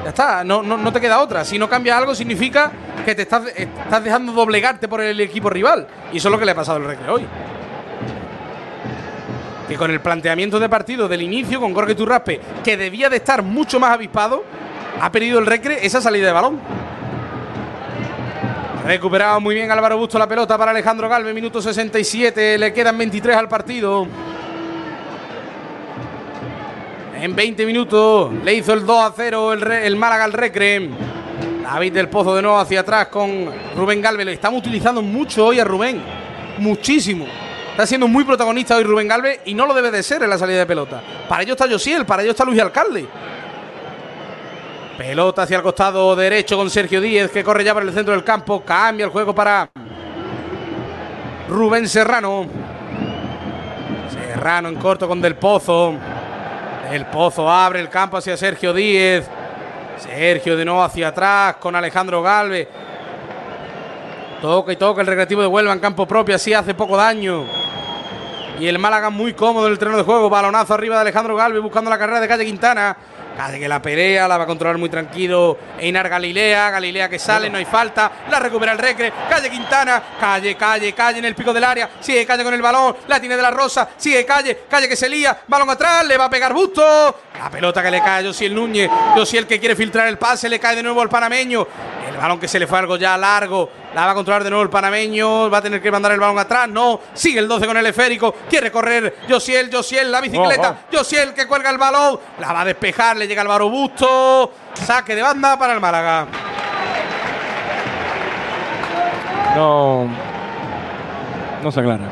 Ya 0.04 0.10
está, 0.10 0.44
no, 0.44 0.62
no, 0.62 0.76
no 0.76 0.92
te 0.92 1.00
queda 1.00 1.20
otra. 1.20 1.44
Si 1.44 1.58
no 1.58 1.68
cambias 1.68 1.96
algo, 1.96 2.14
significa 2.14 2.70
que 3.04 3.14
te 3.14 3.22
estás, 3.22 3.44
estás 3.56 4.04
dejando 4.04 4.32
doblegarte 4.32 4.88
por 4.88 5.00
el 5.00 5.20
equipo 5.20 5.48
rival. 5.48 5.86
Y 6.12 6.18
eso 6.18 6.28
es 6.28 6.32
lo 6.32 6.38
que 6.38 6.44
le 6.44 6.52
ha 6.52 6.56
pasado 6.56 6.76
al 6.76 6.84
Recre 6.84 7.10
hoy 7.10 7.26
que 9.70 9.76
con 9.76 9.92
el 9.92 10.00
planteamiento 10.00 10.58
de 10.58 10.68
partido 10.68 11.06
del 11.06 11.22
inicio, 11.22 11.60
con 11.60 11.72
Jorge 11.72 11.94
Turraspe, 11.94 12.40
que 12.64 12.76
debía 12.76 13.08
de 13.08 13.18
estar 13.18 13.44
mucho 13.44 13.78
más 13.78 13.92
avispado, 13.92 14.42
ha 15.00 15.12
perdido 15.12 15.38
el 15.38 15.46
Recre 15.46 15.86
esa 15.86 16.00
salida 16.00 16.26
de 16.26 16.32
balón. 16.32 16.58
Recuperado 18.84 19.40
muy 19.40 19.54
bien 19.54 19.70
Álvaro 19.70 19.96
Busto 19.96 20.18
la 20.18 20.26
pelota 20.26 20.58
para 20.58 20.72
Alejandro 20.72 21.08
Galvez, 21.08 21.32
minuto 21.32 21.62
67, 21.62 22.58
le 22.58 22.72
quedan 22.72 22.98
23 22.98 23.36
al 23.36 23.48
partido. 23.48 24.08
En 27.20 27.36
20 27.36 27.64
minutos 27.64 28.32
le 28.42 28.54
hizo 28.54 28.72
el 28.72 28.84
2 28.84 29.04
a 29.04 29.12
0 29.14 29.52
el, 29.52 29.70
el 29.70 29.94
Málaga 29.94 30.24
al 30.24 30.32
Recre. 30.32 30.90
David 31.62 31.92
del 31.92 32.08
Pozo 32.08 32.34
de 32.34 32.42
nuevo 32.42 32.58
hacia 32.58 32.80
atrás 32.80 33.06
con 33.06 33.48
Rubén 33.76 34.02
Galvez. 34.02 34.26
Le 34.26 34.32
estamos 34.32 34.58
utilizando 34.58 35.00
mucho 35.00 35.46
hoy 35.46 35.60
a 35.60 35.64
Rubén. 35.64 36.02
Muchísimo. 36.58 37.26
Está 37.70 37.86
siendo 37.86 38.08
muy 38.08 38.24
protagonista 38.24 38.76
hoy 38.76 38.84
Rubén 38.84 39.08
Galvez 39.08 39.40
y 39.46 39.54
no 39.54 39.66
lo 39.66 39.72
debe 39.72 39.90
de 39.90 40.02
ser 40.02 40.22
en 40.22 40.30
la 40.30 40.38
salida 40.38 40.58
de 40.58 40.66
pelota. 40.66 41.02
Para 41.28 41.42
ello 41.42 41.52
está 41.52 41.68
Josiel, 41.68 42.04
para 42.04 42.22
ello 42.22 42.32
está 42.32 42.44
Luis 42.44 42.60
Alcalde. 42.60 43.06
Pelota 44.98 45.42
hacia 45.42 45.56
el 45.56 45.62
costado 45.62 46.14
derecho 46.14 46.58
con 46.58 46.68
Sergio 46.68 47.00
Díez 47.00 47.30
que 47.30 47.42
corre 47.42 47.64
ya 47.64 47.72
por 47.72 47.82
el 47.82 47.92
centro 47.94 48.12
del 48.12 48.22
campo. 48.22 48.62
Cambia 48.62 49.06
el 49.06 49.10
juego 49.10 49.34
para 49.34 49.70
Rubén 51.48 51.88
Serrano. 51.88 52.46
Serrano 54.10 54.68
en 54.68 54.76
corto 54.76 55.08
con 55.08 55.22
Del 55.22 55.36
Pozo. 55.36 55.94
Del 56.90 57.06
Pozo 57.06 57.48
abre 57.48 57.80
el 57.80 57.88
campo 57.88 58.18
hacia 58.18 58.36
Sergio 58.36 58.74
Díez. 58.74 59.26
Sergio 59.96 60.56
de 60.56 60.64
nuevo 60.66 60.82
hacia 60.82 61.08
atrás 61.08 61.56
con 61.56 61.74
Alejandro 61.74 62.22
Galvez. 62.22 62.68
Toca 64.42 64.72
y 64.72 64.76
toca 64.76 65.00
el 65.00 65.06
recreativo 65.06 65.40
de 65.40 65.46
Huelva 65.46 65.72
en 65.72 65.78
campo 65.80 66.06
propio, 66.06 66.34
así 66.34 66.52
hace 66.52 66.74
poco 66.74 66.96
daño. 66.96 67.59
Y 68.60 68.68
el 68.68 68.78
Málaga 68.78 69.08
muy 69.08 69.32
cómodo 69.32 69.66
en 69.68 69.72
el 69.72 69.78
terreno 69.78 69.96
de 69.96 70.04
juego. 70.04 70.28
Balonazo 70.28 70.74
arriba 70.74 70.96
de 70.96 71.00
Alejandro 71.00 71.34
Galvez 71.34 71.62
buscando 71.62 71.88
la 71.88 71.98
carrera 71.98 72.20
de 72.20 72.28
Calle 72.28 72.44
Quintana. 72.44 72.94
Calle 73.34 73.58
que 73.58 73.66
la 73.66 73.80
pelea, 73.80 74.28
la 74.28 74.36
va 74.36 74.44
a 74.44 74.46
controlar 74.46 74.76
muy 74.76 74.90
tranquilo 74.90 75.56
Einar 75.78 76.10
Galilea. 76.10 76.68
Galilea 76.68 77.08
que 77.08 77.18
sale, 77.18 77.48
no 77.48 77.56
hay 77.56 77.64
falta. 77.64 78.12
La 78.30 78.38
recupera 78.38 78.72
el 78.72 78.78
Recre. 78.78 79.14
Calle 79.30 79.48
Quintana. 79.48 80.02
Calle, 80.20 80.56
calle, 80.56 80.92
calle 80.92 81.20
en 81.20 81.24
el 81.24 81.34
pico 81.34 81.54
del 81.54 81.64
área. 81.64 81.88
Sigue 82.00 82.26
Calle 82.26 82.44
con 82.44 82.52
el 82.52 82.60
balón. 82.60 82.96
La 83.08 83.18
tiene 83.18 83.34
de 83.34 83.42
la 83.42 83.50
Rosa. 83.50 83.88
Sigue 83.96 84.26
Calle. 84.26 84.64
Calle 84.68 84.86
que 84.86 84.96
se 84.96 85.08
lía. 85.08 85.38
Balón 85.48 85.70
atrás. 85.70 86.06
Le 86.06 86.18
va 86.18 86.26
a 86.26 86.30
pegar 86.30 86.52
Busto. 86.52 86.82
La 87.38 87.48
pelota 87.48 87.82
que 87.82 87.90
le 87.90 88.00
cae 88.00 88.22
a 88.22 88.26
Josiel 88.26 88.54
Núñez. 88.54 88.90
Josiel 89.14 89.46
que 89.46 89.58
quiere 89.58 89.74
filtrar 89.74 90.06
el 90.06 90.18
pase. 90.18 90.50
Le 90.50 90.60
cae 90.60 90.76
de 90.76 90.82
nuevo 90.82 91.00
al 91.00 91.08
panameño. 91.08 91.66
El 92.10 92.16
balón 92.16 92.40
que 92.40 92.48
se 92.48 92.58
le 92.58 92.66
fue 92.66 92.78
algo 92.78 92.96
ya 92.96 93.16
largo. 93.16 93.70
La 93.94 94.04
va 94.04 94.12
a 94.12 94.14
controlar 94.14 94.42
de 94.44 94.50
nuevo 94.50 94.62
el 94.62 94.70
panameño. 94.70 95.48
Va 95.48 95.58
a 95.58 95.62
tener 95.62 95.80
que 95.80 95.90
mandar 95.90 96.12
el 96.12 96.20
balón 96.20 96.38
atrás. 96.38 96.68
No. 96.68 97.00
Sigue 97.14 97.38
el 97.38 97.48
12 97.48 97.66
con 97.66 97.76
el 97.76 97.86
esférico. 97.86 98.34
Quiere 98.48 98.70
correr 98.70 99.18
Josiel. 99.28 99.70
Josiel, 99.72 100.10
la 100.10 100.20
bicicleta. 100.20 100.78
Oh, 100.92 100.96
Josiel 100.96 101.32
que 101.32 101.46
cuelga 101.46 101.70
el 101.70 101.78
balón. 101.78 102.18
La 102.38 102.52
va 102.52 102.62
a 102.62 102.64
despejar. 102.64 103.16
Le 103.16 103.26
llega 103.26 103.42
Álvaro 103.42 103.70
Busto. 103.70 104.52
Saque 104.74 105.14
de 105.14 105.22
banda 105.22 105.58
para 105.58 105.74
el 105.74 105.80
Málaga. 105.80 106.26
No. 109.54 110.08
No 111.62 111.72
se 111.72 111.80
aclara. 111.80 112.04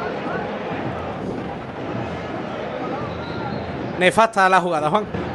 Nefasta 3.99 4.49
la 4.49 4.61
jugada, 4.61 4.91
Juan. 4.91 5.28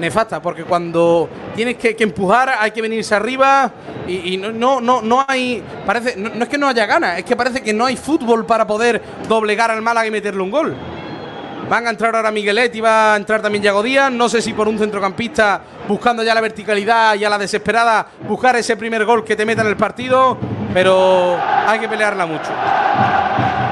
Nefasta, 0.00 0.42
porque 0.42 0.64
cuando 0.64 1.28
tienes 1.54 1.76
que, 1.76 1.96
empujar 2.00 2.50
hay 2.58 2.70
que 2.72 2.82
venirse 2.82 3.14
arriba 3.14 3.70
y, 4.06 4.36
no, 4.36 4.80
no, 4.80 5.00
no, 5.00 5.24
hay. 5.26 5.62
Parece, 5.86 6.16
no, 6.16 6.42
es 6.42 6.48
que 6.48 6.58
no 6.58 6.68
haya 6.68 6.84
ganas, 6.86 7.18
es 7.18 7.24
que 7.24 7.36
parece 7.36 7.62
que 7.62 7.72
no 7.72 7.86
hay 7.86 7.96
fútbol 7.96 8.44
para 8.44 8.66
poder 8.66 9.00
doblegar 9.28 9.70
al 9.70 9.82
Málaga 9.82 10.06
y 10.06 10.10
meterle 10.10 10.42
un 10.42 10.50
gol. 10.50 10.76
Van 11.68 11.86
a 11.86 11.90
entrar 11.90 12.14
ahora 12.14 12.30
Miguelet 12.30 12.74
y 12.74 12.80
va 12.80 13.14
a 13.14 13.16
entrar 13.16 13.40
también 13.40 13.64
Yago 13.64 13.82
Díaz. 13.82 14.12
No 14.12 14.28
sé 14.28 14.42
si 14.42 14.52
por 14.52 14.68
un 14.68 14.78
centrocampista 14.78 15.62
buscando 15.88 16.22
ya 16.22 16.34
la 16.34 16.42
verticalidad 16.42 17.14
y 17.14 17.24
a 17.24 17.30
la 17.30 17.38
desesperada 17.38 18.06
buscar 18.28 18.56
ese 18.56 18.76
primer 18.76 19.04
gol 19.06 19.24
que 19.24 19.34
te 19.34 19.46
meta 19.46 19.62
en 19.62 19.68
el 19.68 19.76
partido, 19.76 20.36
pero 20.74 21.38
hay 21.66 21.78
que 21.78 21.88
pelearla 21.88 22.26
mucho. 22.26 22.50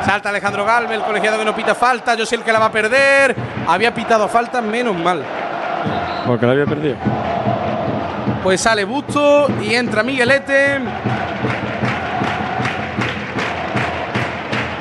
Salta 0.05 0.31
Alejandro 0.31 0.65
Galvez, 0.65 0.99
el 0.99 1.05
colegiado 1.05 1.39
que 1.39 1.45
no 1.45 1.55
pita 1.55 1.75
falta. 1.75 2.15
Yo 2.15 2.25
sé 2.25 2.37
el 2.37 2.43
que 2.43 2.53
la 2.53 2.59
va 2.59 2.67
a 2.67 2.73
perder. 2.73 3.37
Había 3.67 3.95
pitado 3.95 4.27
falta, 4.29 4.61
menos 4.61 4.97
mal. 4.97 5.23
Porque 6.27 6.47
la 6.47 6.53
había 6.53 6.67
perdido. 6.67 6.97
Pues 8.43 8.61
sale 8.61 8.85
Busto 8.85 9.49
y 9.63 9.75
entra 9.75 10.03
Miguelete. 10.03 10.79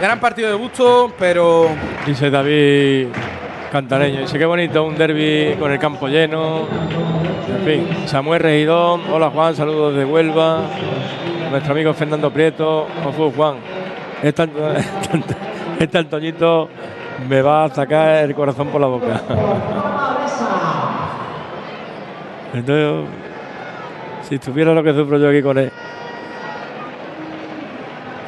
Gran 0.02 0.20
partido 0.20 0.50
de 0.50 0.56
Busto, 0.56 1.14
pero 1.20 1.70
Dice 2.06 2.32
David 2.32 3.08
cantareño. 3.72 4.22
Dice 4.22 4.38
qué 4.38 4.46
bonito 4.46 4.84
un 4.84 4.98
derby 4.98 5.56
con 5.60 5.72
el 5.72 5.80
campo 5.80 6.08
lleno. 6.08 6.68
En 7.48 7.66
fin, 7.66 8.08
Samuel 8.08 8.42
Regidón, 8.42 9.02
hola 9.12 9.30
Juan, 9.30 9.56
saludos 9.56 9.96
de 9.96 10.04
Huelva. 10.04 10.62
Nuestro 11.52 11.74
amigo 11.74 11.94
Fernando 11.94 12.32
Prieto, 12.32 12.88
Ofu 13.06 13.32
Juan. 13.32 13.58
Este, 14.24 14.50
este 15.80 15.98
Antoñito 15.98 16.70
me 17.30 17.42
va 17.42 17.66
a 17.66 17.70
sacar 17.70 18.24
el 18.24 18.34
corazón 18.34 18.68
por 18.70 18.82
la 18.82 18.88
boca. 18.88 19.22
Entonces, 22.54 23.10
si 24.28 24.40
tuviera 24.40 24.74
lo 24.74 24.84
que 24.84 24.94
sufro 24.94 25.18
yo 25.18 25.30
aquí 25.30 25.42
con 25.42 25.58
él. 25.58 25.72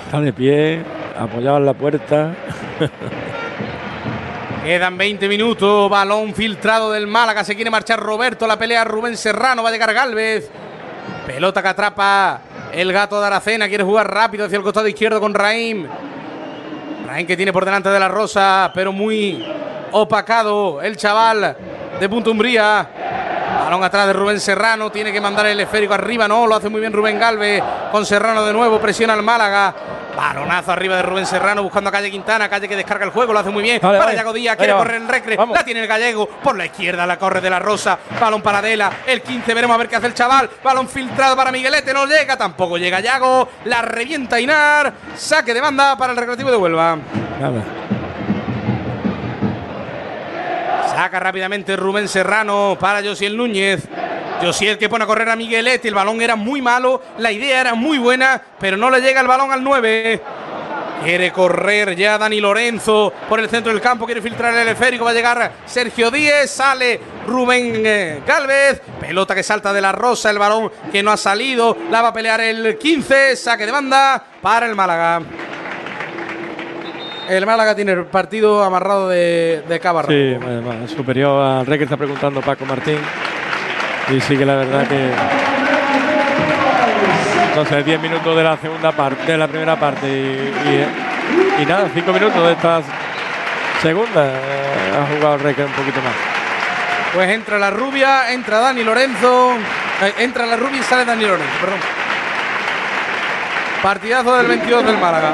Está 0.06 0.22
de 0.22 0.34
pie, 0.34 0.84
apoyado 1.18 1.58
en 1.58 1.66
la 1.66 1.74
puerta. 1.74 2.36
Quedan 4.64 4.98
20 4.98 5.28
minutos, 5.28 5.90
balón 5.90 6.34
filtrado 6.34 6.92
del 6.92 7.06
Málaga, 7.06 7.44
se 7.44 7.54
quiere 7.54 7.70
marchar 7.70 8.00
Roberto, 8.00 8.48
la 8.48 8.58
pelea 8.58 8.86
Rubén 8.86 9.18
Serrano, 9.18 9.62
va 9.62 9.68
a 9.70 9.72
llegar 9.74 9.94
Galvez. 9.94 10.50
Pelota 11.28 11.62
que 11.62 11.68
atrapa 11.68 12.40
el 12.72 12.94
gato 12.94 13.20
de 13.20 13.28
Aracena, 13.28 13.68
quiere 13.68 13.84
jugar 13.84 14.10
rápido 14.14 14.46
hacia 14.46 14.58
el 14.58 14.64
costado 14.64 14.88
izquierdo 14.88 15.20
con 15.20 15.34
Raim. 15.34 15.86
Raim 17.06 17.28
que 17.28 17.36
tiene 17.36 17.52
por 17.52 17.66
delante 17.66 17.90
de 17.90 18.00
la 18.00 18.08
Rosa, 18.08 18.72
pero 18.74 18.94
muy 18.94 19.46
opacado 19.92 20.82
el 20.82 20.96
chaval 20.96 21.58
de 22.00 22.10
Punto 22.10 22.32
Umbría. 22.32 22.90
Balón 23.64 23.84
atrás 23.84 24.08
de 24.08 24.14
Rubén 24.14 24.42
Serrano, 24.42 24.92
tiene 24.92 25.14
que 25.14 25.22
mandar 25.22 25.46
el 25.46 25.60
esférico 25.60 25.94
arriba, 25.94 26.28
no, 26.28 26.46
lo 26.46 26.56
hace 26.56 26.68
muy 26.68 26.82
bien 26.82 26.92
Rubén 26.92 27.18
Galvez, 27.18 27.64
con 27.92 28.06
Serrano 28.06 28.44
de 28.44 28.52
nuevo, 28.52 28.80
presiona 28.80 29.14
al 29.14 29.24
Málaga. 29.24 29.74
Balonazo 30.16 30.72
arriba 30.72 30.98
de 30.98 31.02
Rubén 31.02 31.26
Serrano 31.26 31.64
buscando 31.64 31.90
a 31.90 31.92
Calle 31.92 32.12
Quintana. 32.12 32.48
Calle 32.48 32.68
que 32.68 32.76
descarga 32.76 33.06
el 33.06 33.12
juego, 33.12 33.34
lo 33.34 33.40
hace 33.40 33.50
muy 33.50 33.64
bien. 33.64 33.80
Vale, 33.82 33.98
para. 33.98 34.14
Yago 34.14 34.34
Díaz, 34.34 34.58
quiere 34.58 34.74
correr 34.74 35.02
el 35.02 35.08
recre. 35.08 35.36
Vamos. 35.36 35.58
La 35.58 35.64
tiene 35.64 35.80
el 35.80 35.88
gallego. 35.88 36.28
Por 36.28 36.56
la 36.56 36.66
izquierda 36.66 37.08
la 37.08 37.18
corre 37.18 37.42
de 37.42 37.50
la 37.50 37.58
Rosa. 37.58 37.98
Balón 38.20 38.42
para 38.44 38.60
Adela. 38.60 38.92
El 39.08 39.24
15, 39.24 39.54
veremos 39.56 39.74
a 39.74 39.78
ver 39.80 39.90
qué 39.90 39.96
hace 39.96 40.08
el 40.08 40.14
chaval. 40.14 40.52
Balón 40.64 40.88
filtrado 40.88 41.36
para 41.36 41.52
Miguelete. 41.52 41.96
No 41.96 42.06
llega, 42.06 42.38
tampoco 42.38 42.78
llega 42.78 43.00
Yago. 43.00 43.50
La 43.66 43.82
revienta 43.82 44.40
Inar. 44.40 44.94
Saque 45.16 45.52
de 45.52 45.62
banda 45.62 45.98
para 45.98 46.12
el 46.12 46.18
recreativo 46.18 46.52
de 46.52 46.58
Huelva. 46.58 46.98
Nada. 47.40 47.64
Saca 50.94 51.20
rápidamente 51.20 51.76
Rubén 51.76 52.08
Serrano 52.08 52.78
para 52.80 53.02
Josiel 53.02 53.36
Núñez. 53.36 53.88
Josiel 54.42 54.78
que 54.78 54.90
pone 54.90 55.06
a 55.06 55.08
correr 55.08 55.28
a 55.28 55.36
Miguelete. 55.36 55.88
El 55.88 55.96
balón 55.96 56.22
era 56.22 56.36
muy 56.36 56.62
malo. 56.62 57.02
La 57.18 57.32
idea 57.32 57.62
era 57.62 57.74
muy 57.74 57.98
buena, 57.98 58.40
pero 58.60 58.78
no 58.78 58.92
le 58.92 59.02
llega 59.02 59.20
el 59.20 59.28
balón 59.28 59.52
al 59.52 59.64
9. 59.64 60.22
Quiere 61.04 61.32
correr 61.32 61.96
ya 61.96 62.18
Dani 62.20 62.40
Lorenzo 62.40 63.12
por 63.28 63.40
el 63.40 63.50
centro 63.50 63.74
del 63.74 63.82
campo. 63.82 64.06
Quiere 64.06 64.22
filtrar 64.22 64.56
el 64.56 64.68
esférico. 64.68 65.04
Va 65.04 65.12
a 65.12 65.16
llegar 65.16 65.52
Sergio 65.66 66.12
Díez. 66.12 66.52
Sale 66.52 67.00
Rubén 67.26 67.82
eh, 67.84 68.22
Galvez. 68.26 68.82
Pelota 69.00 69.34
que 69.34 69.42
salta 69.42 69.74
de 69.74 69.82
la 69.82 69.92
rosa. 69.92 70.30
El 70.30 70.38
balón 70.38 70.72
que 70.92 71.02
no 71.02 71.12
ha 71.12 71.18
salido. 71.18 71.76
La 71.90 72.04
va 72.04 72.10
a 72.10 72.14
pelear 72.14 72.40
el 72.40 72.78
15. 72.78 73.36
Saque 73.36 73.66
de 73.66 73.72
banda 73.72 74.24
para 74.42 74.68
el 74.68 74.76
Málaga. 74.76 75.24
El 77.30 77.46
Málaga 77.46 77.74
tiene 77.76 77.94
el 77.94 78.06
partido 78.06 78.64
amarrado 78.64 79.08
de, 79.10 79.64
de 79.68 79.80
cabo 79.80 80.00
a 80.00 80.02
rabo. 80.04 80.14
Sí, 80.14 80.38
superior 80.96 81.42
al 81.60 81.66
rey 81.66 81.78
que 81.78 81.86
está 81.86 81.98
preguntando 81.98 82.42
Paco 82.42 82.66
Martín. 82.66 82.98
Y 84.10 84.20
sí 84.22 84.38
que 84.38 84.46
la 84.46 84.56
verdad 84.56 84.86
que. 84.88 85.10
Entonces, 87.50 87.86
10 87.86 88.02
minutos 88.02 88.36
de 88.36 88.44
la 88.44 88.58
segunda 88.58 88.92
parte, 88.92 89.32
de 89.32 89.38
la 89.38 89.48
primera 89.48 89.76
parte. 89.80 90.08
Y, 90.08 90.70
y- 90.70 91.62
y 91.62 91.66
nada, 91.66 91.88
5 91.94 92.12
minutos 92.12 92.46
de 92.46 92.52
esta 92.54 92.82
segunda. 93.82 94.26
eh, 94.26 94.32
ha 95.00 95.16
jugado 95.16 95.36
el 95.36 95.40
rey 95.42 95.56
un 95.60 95.72
poquito 95.72 96.02
más. 96.02 96.14
Pues 97.14 97.30
entra 97.30 97.58
la 97.60 97.70
rubia, 97.70 98.32
entra 98.34 98.60
Dani 98.60 98.84
Lorenzo. 98.84 99.54
eh, 100.02 100.14
entra 100.18 100.46
la 100.46 100.56
rubia 100.58 100.80
y 100.80 100.84
sale 100.84 101.06
Dani 101.06 101.24
Lorenzo, 101.26 101.54
perdón. 101.62 101.80
Partidazo 103.82 104.36
del 104.38 104.48
22 104.48 104.86
del 104.86 104.98
Málaga. 104.98 105.34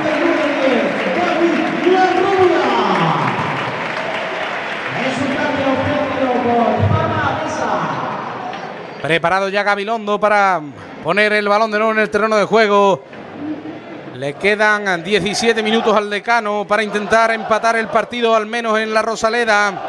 Preparado 9.01 9.47
ya 9.49 9.63
Gabilondo 9.63 10.19
para 10.19 10.59
poner 11.03 11.31
el 11.34 11.47
balón 11.47 11.71
de 11.71 11.77
nuevo 11.77 11.93
en 11.93 11.99
el 11.99 12.09
terreno 12.09 12.35
de 12.38 12.45
juego. 12.45 13.03
Le 14.15 14.34
quedan 14.34 15.01
17 15.01 15.63
minutos 15.63 15.95
al 15.95 16.09
decano 16.09 16.65
para 16.67 16.84
intentar 16.84 17.31
empatar 17.31 17.77
el 17.77 17.88
partido, 17.88 18.35
al 18.35 18.45
menos 18.45 18.77
en 18.77 18.93
la 18.93 19.01
Rosaleda. 19.01 19.81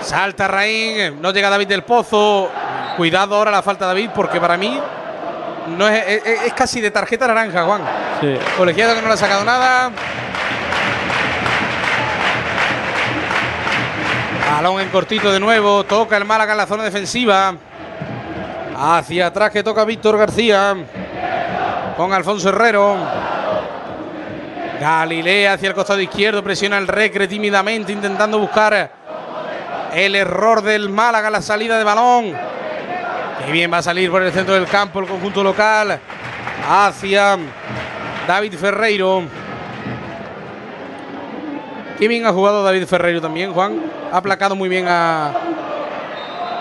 Salta 0.00 0.46
Raín, 0.46 1.20
no 1.20 1.32
llega 1.32 1.50
David 1.50 1.66
del 1.66 1.82
Pozo. 1.82 2.48
Cuidado 2.96 3.34
ahora 3.36 3.50
la 3.50 3.62
falta 3.62 3.86
de 3.86 3.88
David, 3.94 4.10
porque 4.14 4.40
para 4.40 4.56
mí 4.56 4.80
no 5.76 5.88
es, 5.88 6.06
es- 6.24 6.42
es 6.46 6.52
casi 6.54 6.80
de 6.80 6.92
tarjeta 6.92 7.26
naranja, 7.26 7.64
Juan. 7.64 7.82
Sí, 8.20 8.36
Colegiado 8.56 8.94
que 8.94 9.02
no 9.02 9.08
le 9.08 9.14
ha 9.14 9.16
sacado 9.16 9.44
nada. 9.44 9.90
Balón 14.52 14.80
en 14.80 14.88
cortito 14.90 15.32
de 15.32 15.40
nuevo. 15.40 15.82
Toca 15.84 16.16
el 16.16 16.24
Málaga 16.24 16.52
en 16.52 16.58
la 16.58 16.66
zona 16.66 16.84
defensiva. 16.84 17.54
Hacia 18.78 19.28
atrás 19.28 19.50
que 19.50 19.62
toca 19.62 19.86
Víctor 19.86 20.18
García. 20.18 20.76
Con 21.96 22.12
Alfonso 22.12 22.50
Herrero. 22.50 22.96
Galilea 24.78 25.54
hacia 25.54 25.68
el 25.70 25.74
costado 25.74 26.00
izquierdo. 26.00 26.42
Presiona 26.42 26.76
el 26.76 26.86
Recre 26.86 27.26
tímidamente 27.26 27.92
intentando 27.92 28.38
buscar 28.38 28.90
el 29.94 30.14
error 30.14 30.60
del 30.60 30.90
Málaga 30.90 31.30
la 31.30 31.40
salida 31.40 31.78
de 31.78 31.84
balón. 31.84 32.34
Qué 33.44 33.50
bien 33.50 33.72
va 33.72 33.78
a 33.78 33.82
salir 33.82 34.10
por 34.10 34.22
el 34.22 34.30
centro 34.32 34.54
del 34.54 34.66
campo 34.66 35.00
el 35.00 35.06
conjunto 35.06 35.42
local. 35.42 35.98
Hacia 36.68 37.38
David 38.28 38.54
Ferreiro. 38.58 39.22
Qué 41.98 42.08
bien 42.08 42.26
ha 42.26 42.32
jugado 42.32 42.62
David 42.62 42.84
Ferreiro 42.84 43.22
también, 43.22 43.54
Juan. 43.54 43.80
Ha 44.12 44.18
aplacado 44.18 44.54
muy 44.54 44.68
bien 44.68 44.84
a, 44.86 45.32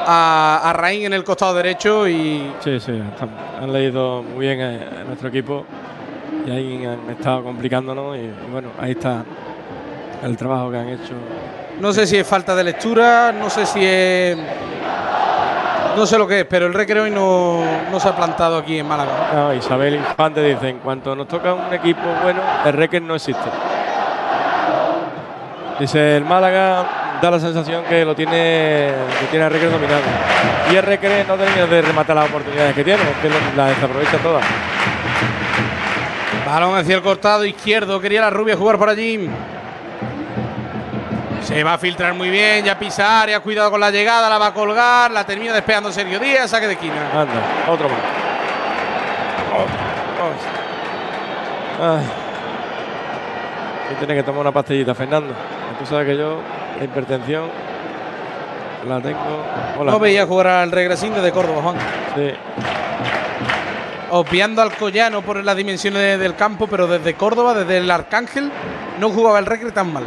a, 0.05 0.61
a 0.63 0.73
Raín 0.73 1.05
en 1.05 1.13
el 1.13 1.23
costado 1.23 1.53
derecho 1.53 2.07
y 2.07 2.51
sí, 2.59 2.79
sí. 2.79 3.01
han 3.61 3.73
leído 3.73 4.23
muy 4.23 4.45
bien 4.45 4.61
a, 4.61 5.01
a 5.01 5.03
nuestro 5.03 5.29
equipo. 5.29 5.65
Y 6.45 6.51
ahí 6.51 6.85
han 6.85 7.09
estado 7.09 7.43
complicándonos. 7.43 8.15
Y, 8.17 8.19
y 8.21 8.51
bueno, 8.51 8.69
ahí 8.79 8.91
está 8.91 9.23
el 10.23 10.37
trabajo 10.37 10.71
que 10.71 10.77
han 10.77 10.89
hecho. 10.89 11.13
no 11.79 11.91
sé 11.93 12.05
si 12.07 12.17
es 12.17 12.27
falta 12.27 12.55
de 12.55 12.63
lectura, 12.63 13.31
no 13.31 13.49
sé 13.49 13.65
si 13.65 13.79
es... 13.83 14.37
No 15.95 16.05
sé 16.05 16.17
lo 16.17 16.27
que 16.27 16.41
es, 16.41 16.45
pero 16.45 16.65
el 16.65 16.73
recreo 16.73 17.03
hoy 17.03 17.11
no, 17.11 17.63
no 17.89 17.99
se 18.01 18.09
ha 18.09 18.15
plantado 18.15 18.57
aquí 18.57 18.77
en 18.79 18.85
Málaga. 18.85 19.29
No, 19.33 19.53
Isabel 19.53 19.95
Infante 19.95 20.41
dice, 20.41 20.67
en 20.67 20.79
cuanto 20.79 21.15
nos 21.15 21.25
toca 21.25 21.53
un 21.53 21.73
equipo 21.73 22.01
bueno, 22.21 22.41
el 22.65 22.73
Requer 22.73 23.01
no 23.01 23.15
existe. 23.15 23.49
Dice, 25.79 26.17
el 26.17 26.25
Málaga 26.25 26.85
da 27.21 27.31
la 27.31 27.39
sensación 27.39 27.83
que 27.85 28.05
lo 28.05 28.15
tiene, 28.15 28.91
que 29.19 29.25
tiene 29.29 29.45
el 29.45 29.51
Requer 29.51 29.71
dominado. 29.71 30.01
Y 30.71 30.75
el 30.75 30.83
Requer 30.83 31.25
no 31.27 31.35
termina 31.35 31.65
de 31.65 31.81
rematar 31.81 32.15
las 32.15 32.29
oportunidades 32.29 32.75
que 32.75 32.83
tiene, 32.83 33.01
que 33.21 33.29
las 33.55 33.69
desaprovecha 33.75 34.17
todas. 34.17 34.43
Balón 36.45 36.77
hacia 36.77 36.95
el 36.95 37.01
costado 37.01 37.43
izquierdo. 37.43 37.99
Quería 37.99 38.21
la 38.21 38.29
rubia 38.29 38.55
jugar 38.55 38.77
por 38.77 38.89
allí. 38.89 39.29
Se 41.41 41.63
va 41.63 41.73
a 41.73 41.77
filtrar 41.77 42.13
muy 42.13 42.29
bien. 42.29 42.63
Ya 42.63 42.77
pisa 42.77 43.21
área. 43.21 43.39
Cuidado 43.39 43.71
con 43.71 43.79
la 43.79 43.89
llegada. 43.91 44.29
La 44.29 44.37
va 44.37 44.47
a 44.47 44.53
colgar. 44.53 45.11
La 45.11 45.25
termina 45.25 45.53
despegando 45.53 45.91
Sergio 45.91 46.19
Díaz. 46.19 46.49
Saque 46.49 46.67
de 46.67 46.73
esquina. 46.73 47.09
Anda, 47.13 47.41
otro 47.67 47.89
más. 47.89 47.97
Ay. 51.81 52.05
Y 53.91 53.95
tiene 53.95 54.15
que 54.15 54.23
tomar 54.23 54.41
una 54.41 54.51
pastillita, 54.51 54.95
Fernando. 54.95 55.33
Tú 55.79 55.85
sabes 55.85 56.07
que 56.07 56.17
yo, 56.17 56.39
la 56.77 56.83
hipertensión, 56.85 57.49
la 58.87 59.01
tengo. 59.01 59.19
Hola. 59.77 59.91
No 59.91 59.99
veía 59.99 60.25
jugar 60.25 60.47
al 60.47 60.71
regresín 60.71 61.13
de 61.13 61.31
Córdoba, 61.31 61.61
Juan. 61.61 61.75
Sí. 62.15 62.31
Obviando 64.11 64.61
al 64.61 64.71
Collano 64.75 65.21
por 65.21 65.43
las 65.43 65.55
dimensiones 65.55 66.01
de- 66.01 66.17
del 66.17 66.35
campo, 66.35 66.67
pero 66.67 66.87
desde 66.87 67.15
Córdoba, 67.15 67.53
desde 67.53 67.79
el 67.79 67.91
Arcángel, 67.91 68.51
no 68.99 69.09
jugaba 69.09 69.39
el 69.39 69.45
Recre 69.45 69.71
tan 69.71 69.91
mal. 69.91 70.05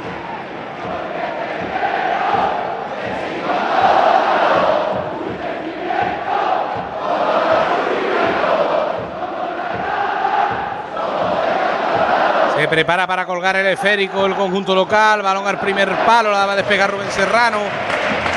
Se 12.58 12.66
prepara 12.66 13.06
para 13.06 13.24
colgar 13.24 13.54
el 13.54 13.68
esférico 13.68 14.26
el 14.26 14.34
conjunto 14.34 14.74
local. 14.74 15.22
Balón 15.22 15.46
al 15.46 15.60
primer 15.60 15.94
palo. 16.04 16.32
La 16.32 16.44
va 16.44 16.54
a 16.54 16.56
despegar 16.56 16.90
Rubén 16.90 17.08
Serrano. 17.08 17.60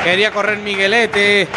Quería 0.04 0.30
correr 0.30 0.58
Miguelete. 0.58 1.48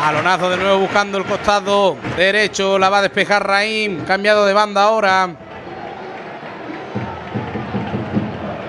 Balonazo 0.00 0.48
de 0.48 0.58
nuevo 0.58 0.78
buscando 0.78 1.18
el 1.18 1.24
costado 1.24 1.96
derecho. 2.16 2.78
La 2.78 2.88
va 2.88 2.98
a 2.98 3.02
despejar 3.02 3.44
Raín. 3.44 4.04
Cambiado 4.04 4.46
de 4.46 4.52
banda 4.52 4.84
ahora. 4.84 5.28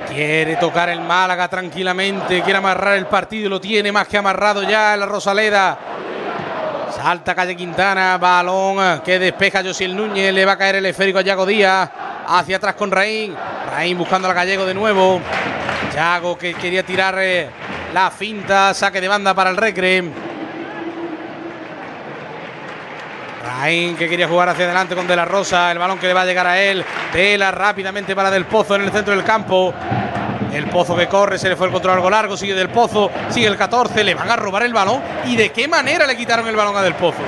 Quiere 0.10 0.56
tocar 0.56 0.89
el 0.89 1.01
Málaga 1.01 1.47
tranquilamente, 1.47 2.41
quiere 2.41 2.57
amarrar 2.57 2.97
el 2.97 3.06
partido 3.06 3.47
lo 3.47 3.61
tiene 3.61 3.89
más 3.91 4.07
que 4.07 4.18
amarrado 4.18 4.64
ya 4.64 4.95
en 4.95 4.99
la 5.01 5.06
Rosaleda. 5.06 5.77
Salta 6.93 7.35
Calle 7.35 7.56
Quintana, 7.56 8.18
balón 8.18 9.01
que 9.01 9.19
despeja 9.19 9.64
Josiel 9.64 9.95
Núñez, 9.95 10.34
le 10.34 10.43
va 10.43 10.53
a 10.53 10.57
caer 10.57 10.77
el 10.77 10.88
esférico 10.88 11.19
a 11.19 11.22
Yago 11.22 11.45
Díaz, 11.45 11.89
hacia 12.30 12.57
atrás 12.57 12.76
con 12.76 12.91
Raín, 12.91 13.35
Raín 13.72 13.97
buscando 13.97 14.27
al 14.27 14.34
gallego 14.34 14.65
de 14.65 14.73
nuevo. 14.73 15.19
Yago 15.95 16.38
que 16.38 16.53
quería 16.53 16.84
tirar 16.84 17.15
eh, 17.18 17.49
la 17.93 18.11
finta, 18.11 18.73
saque 18.73 19.01
de 19.01 19.07
banda 19.07 19.34
para 19.34 19.49
el 19.49 19.57
Recre. 19.57 20.03
Raín 23.43 23.95
que 23.95 24.07
quería 24.07 24.27
jugar 24.27 24.49
hacia 24.49 24.65
adelante 24.65 24.95
con 24.95 25.07
De 25.07 25.15
la 25.15 25.26
Rosa, 25.26 25.72
el 25.72 25.80
balón 25.80 25.97
que 25.97 26.07
le 26.07 26.14
va 26.14 26.22
a 26.22 26.26
llegar 26.26 26.45
a 26.45 26.61
él. 26.61 26.85
Vela 27.11 27.49
rápidamente 27.49 28.15
para 28.15 28.30
Del 28.30 28.45
Pozo 28.45 28.76
en 28.76 28.84
el 28.84 28.91
centro 28.91 29.15
del 29.15 29.23
campo. 29.23 29.73
El 30.53 30.65
Pozo 30.65 30.95
que 30.95 31.07
corre, 31.07 31.39
se 31.39 31.49
le 31.49 31.56
fue 31.56 31.68
el 31.68 31.73
control 31.73 31.95
algo 31.95 32.10
largo, 32.10 32.38
sigue 32.38 32.53
Del 32.53 32.69
Pozo, 32.69 33.10
sigue 33.30 33.47
el 33.47 33.57
14, 33.57 34.03
le 34.03 34.14
van 34.14 34.30
a 34.30 34.35
robar 34.35 34.64
el 34.64 34.73
balón. 34.73 35.01
¿Y 35.26 35.35
de 35.35 35.51
qué 35.51 35.68
manera 35.68 36.06
le 36.06 36.15
quitaron 36.15 36.47
el 36.47 36.56
balón 36.56 36.76
a 36.77 36.81
Del 36.81 36.93
Pozo? 36.93 37.23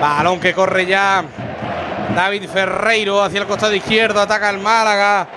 Balón 0.00 0.38
que 0.38 0.52
corre 0.52 0.86
ya 0.86 1.24
David 2.16 2.48
Ferreiro 2.48 3.22
hacia 3.22 3.42
el 3.42 3.46
costado 3.46 3.74
izquierdo, 3.74 4.18
ataca 4.18 4.48
el 4.48 4.58
Málaga. 4.58 5.28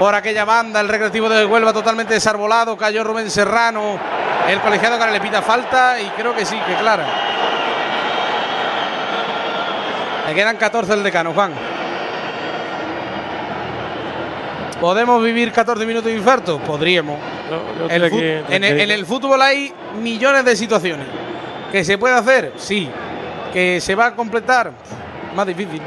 Por 0.00 0.12
aquella 0.16 0.44
banda, 0.44 0.80
el 0.80 0.88
recreativo 0.88 1.28
de 1.28 1.46
Huelva 1.46 1.72
totalmente 1.72 2.12
desarbolado, 2.14 2.76
cayó 2.76 3.04
Rubén 3.04 3.30
Serrano. 3.30 4.00
El 4.48 4.58
colegiado 4.60 4.98
que 4.98 5.12
le 5.12 5.20
pita 5.20 5.42
falta 5.42 6.00
y 6.00 6.06
creo 6.08 6.34
que 6.34 6.44
sí, 6.44 6.58
que 6.66 6.74
clara. 6.74 7.06
Le 10.26 10.34
quedan 10.34 10.56
14 10.56 10.92
el 10.92 11.04
decano, 11.04 11.32
Juan. 11.32 11.52
¿Podemos 14.80 15.22
vivir 15.22 15.52
14 15.52 15.86
minutos 15.86 16.06
de 16.06 16.16
infarto? 16.18 16.58
Podríamos. 16.58 17.20
El 17.88 18.02
en, 18.50 18.64
el, 18.64 18.80
en 18.80 18.90
el 18.90 19.06
fútbol 19.06 19.40
hay 19.40 19.72
millones 20.02 20.44
de 20.44 20.56
situaciones. 20.56 21.06
¿Que 21.70 21.84
se 21.84 21.96
puede 21.96 22.16
hacer? 22.16 22.54
Sí. 22.56 22.90
¿Que 23.52 23.80
se 23.80 23.94
va 23.94 24.06
a 24.06 24.14
completar? 24.16 24.72
Más 25.34 25.46
difícil. 25.46 25.80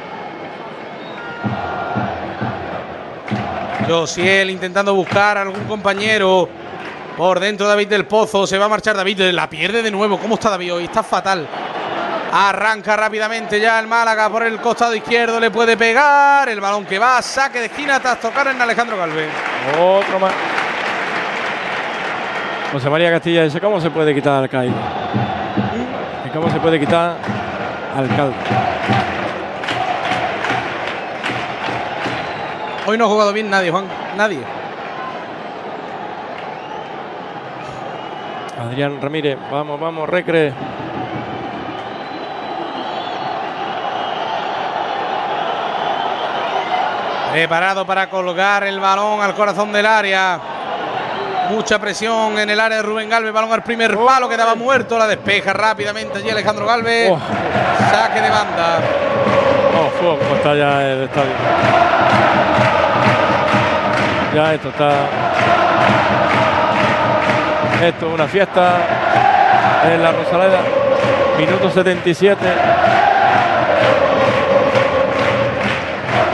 Josiel 3.87 4.49
intentando 4.49 4.93
buscar 4.93 5.37
a 5.37 5.41
algún 5.41 5.63
compañero. 5.65 6.49
Por 7.15 7.39
dentro 7.39 7.67
David 7.67 7.87
del 7.87 8.05
Pozo. 8.05 8.45
Se 8.45 8.57
va 8.57 8.65
a 8.65 8.69
marchar 8.69 8.95
David. 8.95 9.21
La 9.31 9.49
pierde 9.49 9.81
de 9.81 9.91
nuevo. 9.91 10.17
¿Cómo 10.17 10.35
está 10.35 10.49
David 10.49 10.73
hoy? 10.73 10.83
Está 10.85 11.03
fatal. 11.03 11.47
Arranca 12.31 12.97
rápidamente 12.97 13.61
ya 13.61 13.79
el 13.79 13.87
Málaga 13.87 14.29
por 14.29 14.43
el 14.43 14.59
costado 14.59 14.93
izquierdo. 14.95 15.39
Le 15.39 15.51
puede 15.51 15.77
pegar. 15.77 16.49
El 16.49 16.59
balón 16.59 16.85
que 16.85 16.99
va. 16.99 17.21
Saque 17.21 17.59
de 17.59 17.65
esquina 17.67 17.99
tras 17.99 18.19
tocar 18.19 18.47
en 18.47 18.61
Alejandro 18.61 18.97
Galvez. 18.97 19.29
Otro 19.79 20.19
más. 20.19 20.33
José 22.71 22.89
María 22.89 23.09
Castilla 23.09 23.43
dice, 23.43 23.61
¿cómo 23.61 23.79
se 23.79 23.89
puede 23.89 24.13
quitar 24.13 24.43
alcalde? 24.43 24.73
¿Y 26.25 26.29
cómo 26.29 26.51
se 26.51 26.59
puede 26.59 26.77
quitar 26.77 27.15
alcalde? 27.95 28.35
Hoy 32.87 32.97
no 32.97 33.05
ha 33.05 33.07
jugado 33.07 33.33
bien 33.33 33.49
nadie, 33.49 33.71
Juan. 33.71 33.85
Nadie. 34.15 34.39
Adrián 38.59 39.01
Ramírez, 39.01 39.37
vamos, 39.51 39.79
vamos, 39.79 40.07
recre. 40.07 40.53
Preparado 47.31 47.85
para 47.85 48.09
colgar 48.09 48.63
el 48.63 48.79
balón 48.79 49.21
al 49.21 49.33
corazón 49.33 49.71
del 49.73 49.85
área. 49.85 50.39
Mucha 51.49 51.79
presión 51.79 52.37
en 52.39 52.49
el 52.49 52.59
área 52.59 52.77
de 52.77 52.83
Rubén 52.83 53.09
Galvez. 53.09 53.33
Balón 53.33 53.51
al 53.51 53.63
primer 53.63 53.97
palo, 53.97 54.29
quedaba 54.29 54.55
muerto. 54.55 54.97
La 54.97 55.07
despeja 55.07 55.53
rápidamente 55.53 56.19
allí 56.19 56.29
Alejandro 56.29 56.65
Galvez. 56.65 57.11
Oh. 57.11 57.19
Saque 57.91 58.21
de 58.21 58.29
banda. 58.29 58.79
Oh, 59.77 59.89
fuego, 59.99 60.35
está 60.35 60.55
ya 60.55 60.83
el 60.83 61.03
estadio. 61.03 61.33
Ya 64.35 64.53
esto 64.53 64.67
está. 64.67 64.91
Esto 67.81 68.07
es 68.07 68.13
una 68.13 68.27
fiesta 68.27 68.73
en 69.85 70.03
la 70.03 70.11
Rosaleda. 70.11 70.59
Minuto 71.37 71.71
77. 71.71 72.45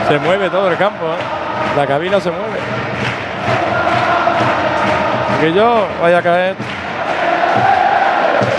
Se 0.07 0.17
mueve 0.17 0.49
todo 0.49 0.71
el 0.71 0.77
campo, 0.77 1.05
¿eh? 1.05 1.77
La 1.77 1.85
cabina 1.85 2.19
se 2.19 2.31
mueve. 2.31 2.57
Que 5.39 5.53
yo 5.53 5.87
vaya 6.01 6.17
a 6.17 6.21
caer. 6.23 6.55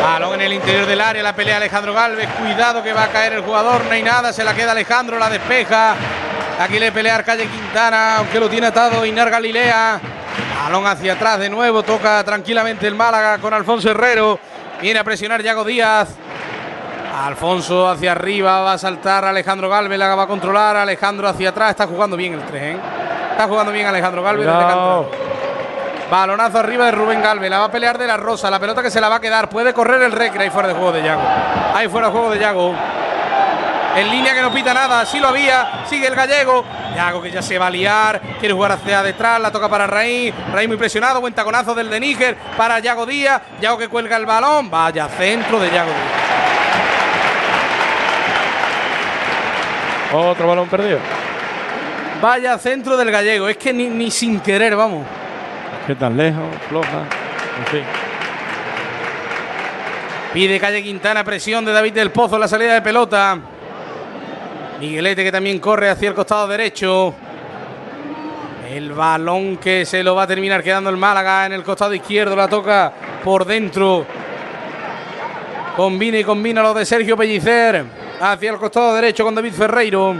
Balón 0.04 0.34
en 0.34 0.42
el 0.42 0.52
interior 0.52 0.86
del 0.86 1.00
área, 1.00 1.20
la 1.20 1.32
pelea 1.32 1.56
Alejandro 1.56 1.92
Galvez. 1.92 2.28
Cuidado 2.40 2.80
que 2.80 2.92
va 2.92 3.02
a 3.02 3.08
caer 3.08 3.32
el 3.32 3.40
jugador, 3.40 3.86
no 3.86 3.90
hay 3.90 4.04
nada, 4.04 4.32
se 4.32 4.44
la 4.44 4.54
queda 4.54 4.70
Alejandro, 4.70 5.18
la 5.18 5.28
despeja. 5.28 5.96
Aquí 6.62 6.78
le 6.78 6.92
pelea 6.92 7.20
Calle 7.24 7.48
Quintana, 7.48 8.18
aunque 8.18 8.38
lo 8.38 8.48
tiene 8.48 8.68
atado 8.68 9.04
Inar 9.04 9.30
Galilea. 9.30 10.00
Balón 10.62 10.86
hacia 10.86 11.14
atrás 11.14 11.40
de 11.40 11.50
nuevo, 11.50 11.82
toca 11.82 12.22
tranquilamente 12.22 12.86
el 12.86 12.94
Málaga 12.94 13.38
con 13.38 13.52
Alfonso 13.52 13.90
Herrero. 13.90 14.38
Viene 14.80 15.00
a 15.00 15.04
presionar 15.04 15.42
Yago 15.42 15.64
Díaz. 15.64 16.10
Alfonso 17.24 17.88
hacia 17.90 18.12
arriba, 18.12 18.60
va 18.60 18.74
a 18.74 18.78
saltar 18.78 19.24
Alejandro 19.24 19.68
Galvez, 19.68 19.98
la 19.98 20.14
va 20.14 20.22
a 20.22 20.26
controlar. 20.28 20.76
Alejandro 20.76 21.26
hacia 21.26 21.48
atrás, 21.48 21.70
está 21.70 21.88
jugando 21.88 22.16
bien 22.16 22.34
el 22.34 22.42
3, 22.42 22.62
¿eh? 22.62 22.76
Está 23.32 23.48
jugando 23.48 23.72
bien 23.72 23.86
Alejandro 23.86 24.22
Galvez. 24.22 24.46
entrado. 24.46 25.10
Balonazo 26.12 26.58
arriba 26.60 26.86
de 26.86 26.92
Rubén 26.92 27.20
Galvez. 27.20 27.50
La 27.50 27.58
va 27.58 27.64
a 27.64 27.70
pelear 27.72 27.98
de 27.98 28.06
la 28.06 28.16
Rosa. 28.16 28.48
La 28.50 28.60
pelota 28.60 28.82
que 28.82 28.90
se 28.90 29.00
la 29.00 29.08
va 29.08 29.16
a 29.16 29.20
quedar. 29.20 29.48
Puede 29.48 29.74
correr 29.74 30.00
el 30.02 30.12
recre. 30.12 30.44
Ahí 30.44 30.50
fuera 30.50 30.68
de 30.68 30.74
juego 30.74 30.92
de 30.92 31.02
Yago. 31.02 31.22
Ahí 31.74 31.88
fuera 31.88 32.06
de 32.06 32.12
juego 32.12 32.30
de 32.30 32.38
Yago. 32.38 32.74
En 33.94 34.10
línea 34.10 34.34
que 34.34 34.40
no 34.40 34.52
pita 34.52 34.72
nada. 34.72 35.04
Sí 35.04 35.20
lo 35.20 35.28
había. 35.28 35.84
Sigue 35.86 36.06
el 36.06 36.14
gallego. 36.14 36.64
Yago 36.96 37.20
que 37.20 37.30
ya 37.30 37.42
se 37.42 37.58
va 37.58 37.66
a 37.66 37.70
liar. 37.70 38.20
Quiere 38.40 38.54
jugar 38.54 38.72
hacia 38.72 39.02
detrás. 39.02 39.40
La 39.40 39.52
toca 39.52 39.68
para 39.68 39.86
Raín. 39.86 40.34
Raín 40.52 40.68
muy 40.68 40.78
presionado. 40.78 41.20
Buen 41.20 41.34
taconazo 41.34 41.74
del 41.74 41.90
de 41.90 42.00
Níger. 42.00 42.36
Para 42.56 42.78
Yago 42.78 43.04
Díaz. 43.04 43.42
Yago 43.60 43.76
que 43.78 43.88
cuelga 43.88 44.16
el 44.16 44.24
balón. 44.24 44.70
Vaya 44.70 45.08
centro 45.08 45.60
de 45.60 45.70
Yago 45.70 45.90
Díaz. 45.90 46.22
Otro 50.14 50.46
balón 50.46 50.68
perdido. 50.68 50.98
Vaya 52.20 52.58
centro 52.58 52.96
del 52.96 53.10
gallego. 53.10 53.48
Es 53.48 53.56
que 53.56 53.72
ni, 53.72 53.88
ni 53.88 54.10
sin 54.10 54.40
querer, 54.40 54.76
vamos. 54.76 55.06
¿Qué 55.86 55.94
tan 55.94 56.16
lejos? 56.16 56.44
Floja. 56.68 57.04
En 57.58 57.66
fin. 57.66 57.84
Pide 60.32 60.58
Calle 60.58 60.82
Quintana 60.82 61.24
presión 61.24 61.64
de 61.64 61.72
David 61.72 61.92
del 61.92 62.10
Pozo 62.10 62.36
en 62.36 62.40
la 62.40 62.48
salida 62.48 62.72
de 62.74 62.80
pelota. 62.80 63.38
Miguelete 64.82 65.22
que 65.22 65.30
también 65.30 65.60
corre 65.60 65.88
hacia 65.88 66.08
el 66.08 66.14
costado 66.16 66.48
derecho. 66.48 67.14
El 68.68 68.90
balón 68.90 69.58
que 69.58 69.86
se 69.86 70.02
lo 70.02 70.16
va 70.16 70.24
a 70.24 70.26
terminar 70.26 70.60
quedando 70.60 70.90
el 70.90 70.96
Málaga 70.96 71.46
en 71.46 71.52
el 71.52 71.62
costado 71.62 71.94
izquierdo. 71.94 72.34
La 72.34 72.48
toca 72.48 72.92
por 73.22 73.44
dentro. 73.44 74.04
Combina 75.76 76.18
y 76.18 76.24
combina 76.24 76.62
lo 76.62 76.74
de 76.74 76.84
Sergio 76.84 77.16
Pellicer. 77.16 77.84
Hacia 78.20 78.50
el 78.50 78.56
costado 78.56 78.92
derecho 78.96 79.22
con 79.22 79.36
David 79.36 79.52
Ferreiro. 79.52 80.16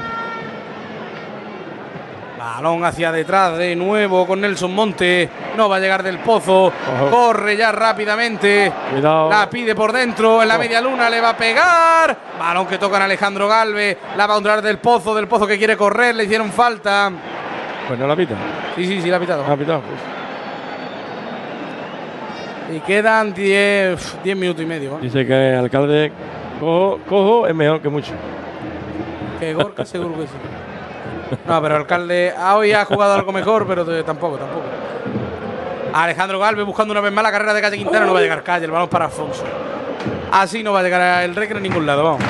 Balón 2.43 2.85
hacia 2.85 3.13
detrás 3.13 3.57
de 3.57 3.77
nuevo 3.77 4.27
con 4.27 4.41
Nelson 4.41 4.75
Monte. 4.75 5.31
No 5.57 5.69
va 5.69 5.77
a 5.77 5.79
llegar 5.79 6.03
del 6.03 6.19
pozo. 6.19 6.65
Ojo. 6.65 7.09
Corre 7.09 7.57
ya 7.57 7.71
rápidamente. 7.71 8.73
Cuidado. 8.91 9.31
La 9.31 9.49
pide 9.49 9.77
por 9.77 9.93
dentro. 9.93 10.43
En 10.43 10.49
la 10.49 10.59
media 10.59 10.81
luna 10.81 11.09
le 11.09 11.21
va 11.21 11.31
a 11.31 11.37
pegar. 11.37 12.19
Balón 12.41 12.67
que 12.67 12.79
tocan 12.79 13.01
Alejandro 13.01 13.47
Galvez. 13.47 13.97
La 14.17 14.27
va 14.27 14.35
a 14.35 14.39
honrar 14.39 14.61
del 14.61 14.79
pozo. 14.79 15.15
Del 15.15 15.29
pozo 15.29 15.47
que 15.47 15.57
quiere 15.57 15.77
correr. 15.77 16.17
Le 16.17 16.25
hicieron 16.25 16.51
falta. 16.51 17.13
Pues 17.87 17.97
no 17.97 18.09
la 18.09 18.17
pita. 18.17 18.35
Sí, 18.75 18.87
sí, 18.89 19.01
sí, 19.01 19.09
la 19.09 19.19
ha 19.19 19.21
pitado. 19.21 19.45
La 19.47 19.57
pitado. 19.57 19.83
Pues. 19.83 20.01
Y 22.77 22.81
quedan 22.81 23.33
10 23.33 24.19
10 24.25 24.37
minutos 24.37 24.65
y 24.65 24.67
medio. 24.67 24.97
¿eh? 24.97 25.03
Dice 25.03 25.25
que 25.25 25.51
el 25.51 25.59
alcalde 25.59 26.11
cojo, 26.59 26.99
cojo 27.09 27.47
es 27.47 27.55
mejor 27.55 27.81
que 27.81 27.89
mucho. 27.89 28.13
Que 29.39 29.55
Gorka 29.55 29.85
seguro 29.85 30.17
que 30.17 30.27
sí. 30.27 30.35
No, 31.47 31.63
pero 31.63 31.77
alcalde 31.77 32.33
ah, 32.37 32.57
hoy 32.57 32.73
ha 32.73 32.85
jugado 32.85 33.15
algo 33.15 33.33
mejor, 33.33 33.67
pero 33.67 33.85
tampoco, 34.05 34.37
tampoco. 34.37 34.65
Alejandro 35.93 36.39
Galvez 36.39 36.65
buscando 36.65 36.93
una 36.93 37.01
vez 37.01 37.13
más 37.13 37.23
la 37.23 37.31
carrera 37.31 37.55
de 37.55 37.61
Calle 37.61 37.77
Quintana. 37.79 38.07
No 38.07 38.13
va 38.13 38.21
a 38.21 38.23
llegar 38.23 38.43
Calle, 38.43 38.65
el 38.65 38.71
balón 38.71 38.89
para 38.89 39.07
Alfonso. 39.07 39.45
Así 40.31 40.63
no 40.63 40.73
va 40.73 40.81
a 40.81 40.83
llegar 40.83 41.23
el 41.25 41.35
Recre 41.37 41.59
a 41.59 41.61
ningún 41.61 41.87
lado, 41.87 42.05
vamos. 42.05 42.23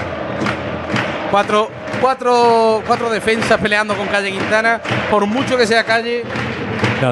Cuatro, 1.31 1.70
cuatro, 2.01 2.83
cuatro 2.87 3.11
defensas 3.11 3.61
peleando 3.61 3.95
con 3.95 4.07
Calle 4.09 4.31
Quintana. 4.31 4.81
Por 5.11 5.27
mucho 5.27 5.57
que 5.57 5.66
sea 5.66 5.85
Calle, 5.85 6.24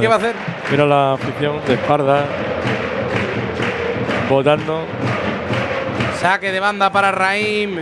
¿qué 0.01 0.09
va 0.09 0.15
a 0.15 0.19
hacer? 0.19 0.35
Mira 0.71 0.85
la 0.85 1.13
afición 1.15 1.61
de 1.67 1.75
espalda. 1.75 2.25
Votando. 4.29 4.85
Saque 6.21 6.53
de 6.53 6.61
banda 6.61 6.91
para 6.91 7.13
Raim. 7.13 7.79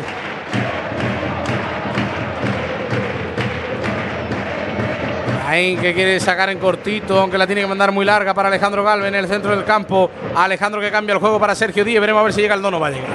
Que 5.51 5.95
quiere 5.95 6.20
sacar 6.20 6.51
en 6.51 6.59
cortito, 6.59 7.19
aunque 7.19 7.39
la 7.39 7.47
tiene 7.47 7.62
que 7.62 7.66
mandar 7.66 7.91
muy 7.91 8.05
larga 8.05 8.35
para 8.35 8.49
Alejandro 8.49 8.85
Galve 8.85 9.09
en 9.09 9.15
el 9.15 9.27
centro 9.27 9.51
del 9.51 9.65
campo. 9.65 10.11
Alejandro 10.37 10.79
que 10.79 10.91
cambia 10.91 11.15
el 11.15 11.20
juego 11.20 11.41
para 11.41 11.55
Sergio 11.55 11.87
Díez. 11.87 11.99
Veremos 12.03 12.20
a 12.20 12.25
ver 12.25 12.35
si 12.35 12.43
llega 12.43 12.55
el 12.55 12.61
no, 12.61 12.70
no 12.70 12.79
va 12.79 12.89
a 12.89 12.91
llegar. 12.91 13.09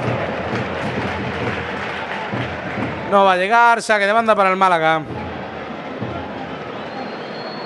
No 3.12 3.24
va 3.24 3.32
a 3.34 3.36
llegar, 3.36 3.80
saque 3.80 4.04
de 4.04 4.12
banda 4.12 4.34
para 4.34 4.50
el 4.50 4.56
Málaga. 4.56 5.00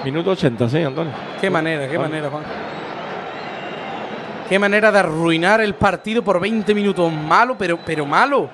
Minuto 0.05 0.33
80, 0.33 0.69
sí, 0.69 0.83
Antonio. 0.83 1.15
Qué 1.41 1.49
manera, 1.49 1.89
qué 1.89 1.99
manera, 1.99 2.29
Juan. 2.29 2.43
Qué 4.51 4.59
manera 4.59 4.93
de 4.93 4.99
arruinar 4.99 5.63
el 5.63 5.77
partido 5.77 6.23
por 6.23 6.39
20 6.39 6.75
minutos. 6.75 7.11
Malo, 7.11 7.57
pero, 7.57 7.79
pero 7.83 8.05
malo. 8.05 8.51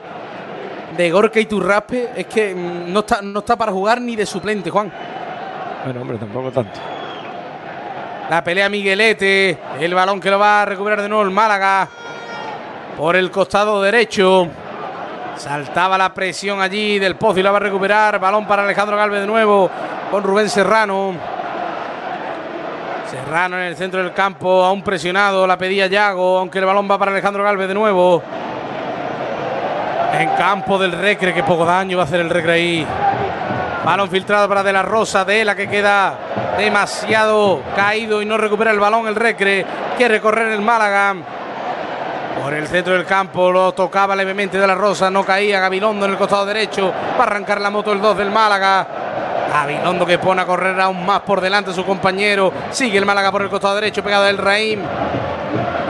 De 0.97 1.11
Gorka 1.11 1.41
y 1.41 1.47
Turraspe 1.47 2.11
es 2.15 2.27
que 2.27 2.55
mm, 2.55 2.93
no 2.93 3.01
está, 3.01 3.21
no 3.21 3.41
está 3.41 3.57
para 3.57 3.73
jugar 3.73 4.01
ni 4.01 4.15
de 4.15 4.25
suplente, 4.25 4.71
Juan. 4.71 4.93
Bueno, 5.85 6.01
hombre, 6.01 6.17
tampoco 6.17 6.51
tanto. 6.51 6.81
La 8.31 8.43
pelea 8.43 8.71
Miguelete. 8.71 9.59
El 9.79 9.95
balón 9.95 10.19
que 10.19 10.31
lo 10.31 10.39
va 10.39 10.63
a 10.63 10.65
recuperar 10.65 11.03
de 11.03 11.09
nuevo 11.09 11.25
el 11.25 11.31
Málaga. 11.31 11.87
Por 12.97 13.17
el 13.17 13.31
costado 13.31 13.83
derecho. 13.83 14.49
Saltaba 15.37 15.99
la 15.99 16.15
presión 16.15 16.61
allí 16.61 16.99
del 16.99 17.17
Pozo 17.17 17.41
y 17.41 17.43
la 17.43 17.51
va 17.51 17.59
a 17.59 17.61
recuperar. 17.61 18.19
Balón 18.19 18.47
para 18.47 18.65
Alejandro 18.65 18.97
Galvez 18.97 19.21
de 19.21 19.27
nuevo. 19.27 19.71
Con 20.11 20.23
Rubén 20.23 20.49
Serrano. 20.49 21.15
Serrano 23.11 23.59
en 23.59 23.65
el 23.65 23.77
centro 23.77 24.03
del 24.03 24.15
campo. 24.15 24.65
Aún 24.65 24.83
presionado. 24.83 25.47
La 25.47 25.59
pedía 25.59 25.87
Yago. 25.87 26.39
Aunque 26.39 26.61
el 26.61 26.65
balón 26.65 26.91
va 26.91 26.97
para 26.97 27.11
Alejandro 27.11 27.45
Galvez 27.45 27.69
de 27.69 27.75
nuevo. 27.75 28.23
En 30.19 30.31
campo 30.31 30.79
del 30.79 30.93
Recre. 30.93 31.35
Que 31.35 31.43
poco 31.43 31.67
daño 31.67 31.99
va 31.99 32.05
a 32.05 32.07
hacer 32.07 32.21
el 32.21 32.31
Recre 32.31 32.53
ahí. 32.53 32.87
Balón 33.85 34.09
filtrado 34.09 34.49
para 34.49 34.63
De 34.63 34.73
la 34.73 34.83
Rosa, 34.83 35.27
de 35.27 35.45
la 35.45 35.55
que 35.55 35.69
queda 35.69 36.17
demasiado 36.57 37.61
caído 37.77 38.23
y 38.23 38.25
no 38.25 38.39
recupera 38.39 38.71
el 38.71 38.81
balón 38.81 39.07
el 39.07 39.15
Recre. 39.15 39.67
Quiere 39.99 40.23
correr 40.23 40.53
el 40.53 40.63
Málaga. 40.63 41.15
Por 42.43 42.55
el 42.55 42.67
centro 42.67 42.95
del 42.95 43.05
campo 43.05 43.53
lo 43.53 43.73
tocaba 43.73 44.17
levemente 44.17 44.59
De 44.59 44.67
la 44.67 44.75
Rosa, 44.75 45.11
no 45.11 45.23
caía 45.23 45.61
Gabilondo 45.61 46.07
en 46.07 46.13
el 46.13 46.19
costado 46.19 46.47
derecho. 46.47 46.91
Va 47.19 47.25
a 47.25 47.27
arrancar 47.27 47.61
la 47.61 47.69
moto 47.69 47.93
el 47.93 48.01
2 48.01 48.17
del 48.17 48.31
Málaga. 48.31 48.87
Gabilondo 49.53 50.07
que 50.07 50.19
pone 50.19 50.41
a 50.41 50.47
correr 50.47 50.81
aún 50.81 51.05
más 51.05 51.21
por 51.21 51.43
delante 51.43 51.75
su 51.75 51.85
compañero. 51.85 52.55
Sigue 52.71 52.97
el 52.97 53.05
Málaga 53.05 53.31
por 53.31 53.43
el 53.43 53.51
costado 53.51 53.75
derecho, 53.75 54.03
pegado 54.03 54.25
del 54.25 54.39
Raim. 54.39 54.81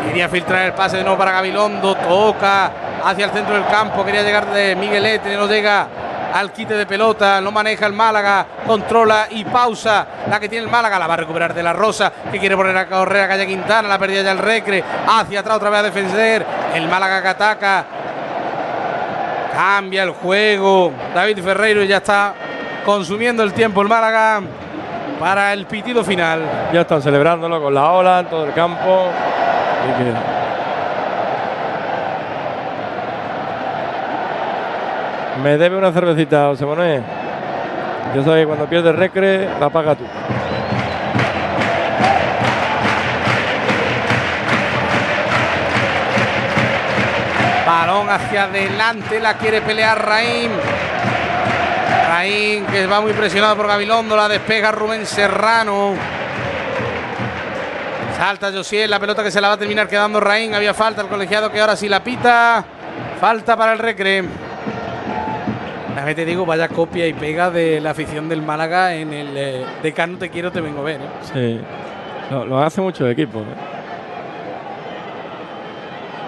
Quería 0.09 0.29
filtrar 0.29 0.67
el 0.67 0.73
pase 0.73 0.97
de 0.97 1.05
nuevo 1.05 1.17
para 1.17 1.31
Gabilondo. 1.31 1.95
Toca 1.95 2.73
hacia 3.05 3.27
el 3.27 3.31
centro 3.31 3.55
del 3.55 3.67
campo. 3.67 4.05
Quería 4.05 4.23
llegar 4.23 4.53
de 4.53 4.75
Miguelete, 4.75 5.37
no 5.37 5.47
llega 5.47 5.87
al 6.35 6.51
quite 6.53 6.75
de 6.75 6.85
pelota, 6.85 7.41
lo 7.41 7.53
maneja 7.53 7.87
el 7.87 7.93
Málaga, 7.93 8.45
controla 8.67 9.29
y 9.31 9.45
pausa 9.45 10.05
la 10.29 10.41
que 10.41 10.49
tiene 10.49 10.65
el 10.65 10.71
Málaga, 10.71 10.99
la 10.99 11.07
va 11.07 11.15
a 11.15 11.19
recuperar 11.19 11.55
de 11.55 11.63
la 11.63 11.73
Rosa, 11.73 12.13
que 12.31 12.41
quiere 12.41 12.57
poner 12.57 12.77
a 12.77 12.89
correr 12.89 13.23
a 13.23 13.29
Calle 13.29 13.47
Quintana, 13.47 13.87
la 13.87 13.99
pérdida 13.99 14.23
ya 14.23 14.33
el 14.33 14.39
Recre, 14.39 14.83
hacia 15.07 15.41
atrás 15.41 15.59
otra 15.59 15.71
vez 15.71 15.79
a 15.79 15.83
defender, 15.85 16.45
el 16.75 16.89
Málaga 16.89 17.23
que 17.23 17.29
ataca, 17.29 17.87
cambia 19.55 20.03
el 20.03 20.11
juego, 20.11 20.93
David 21.15 21.39
Ferreiro 21.41 21.85
ya 21.85 21.99
está 21.99 22.35
consumiendo 22.85 23.45
el 23.45 23.53
tiempo 23.53 23.81
el 23.81 23.89
Málaga 23.89 24.43
para 25.21 25.53
el 25.53 25.67
pitido 25.67 26.03
final. 26.03 26.43
Ya 26.73 26.81
están 26.81 27.01
celebrándolo 27.01 27.63
con 27.63 27.73
la 27.73 27.93
ola 27.93 28.21
en 28.21 28.27
todo 28.27 28.45
el 28.45 28.53
campo. 28.53 29.09
Me 35.45 35.59
debe 35.59 35.77
una 35.77 35.93
cervecita, 35.93 36.47
José 36.47 36.65
Manuel. 36.65 37.03
Yo 38.15 38.25
sabes 38.25 38.41
que 38.41 38.47
cuando 38.47 38.65
pierdes 38.65 38.97
recre, 38.97 39.47
la 39.61 39.69
paga 39.69 39.95
tú. 39.95 40.05
Balón 47.67 48.09
hacia 48.09 48.45
adelante, 48.45 49.21
la 49.21 49.35
quiere 49.35 49.61
pelear 49.61 50.03
Raín. 50.03 50.51
Raín 52.09 52.65
que 52.65 52.87
va 52.87 53.03
muy 53.03 53.13
presionado 53.13 53.55
por 53.55 53.67
Gabilondo, 53.67 54.17
la 54.17 54.29
despega 54.29 54.73
Rubén 54.73 55.05
Serrano. 55.05 55.93
Salta 58.17 58.51
Josiel, 58.51 58.91
la 58.91 58.99
pelota 58.99 59.23
que 59.23 59.31
se 59.31 59.43
la 59.43 59.49
va 59.49 59.55
a 59.55 59.59
terminar 59.59 59.89
quedando 59.89 60.21
Raín. 60.21 60.55
Había 60.55 60.73
falta 60.73 61.03
el 61.03 61.09
colegiado 61.09 61.53
que 61.53 61.61
ahora 61.61 61.77
sí 61.77 61.87
la 61.87 62.03
pita. 62.03 62.65
Falta 63.21 63.59
para 63.59 63.75
el 63.75 63.79
recre. 63.79 64.25
A 65.97 66.15
te 66.15 66.25
digo, 66.25 66.45
vaya 66.45 66.69
copia 66.69 67.07
y 67.07 67.15
pega 67.15 67.51
de 67.51 67.81
la 67.81 67.91
afición 67.91 68.29
del 68.29 68.43
Málaga 68.43 68.95
en 68.95 69.13
el 69.13 69.37
eh, 69.37 69.65
Decano 69.83 70.19
Te 70.19 70.29
Quiero, 70.29 70.51
Te 70.51 70.61
Vengo 70.61 70.81
a 70.81 70.85
Ver. 70.85 71.01
¿eh? 71.01 71.09
Sí, 71.33 71.61
lo, 72.31 72.59
hace 72.59 72.81
mucho 72.81 73.09
equipo. 73.09 73.41
¿eh? 73.41 73.45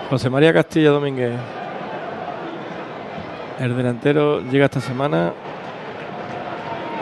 José 0.08 0.30
María 0.30 0.52
Castilla 0.52 0.90
Domínguez. 0.90 1.32
El 3.58 3.76
delantero 3.76 4.40
llega 4.40 4.66
esta 4.66 4.80
semana 4.80 5.32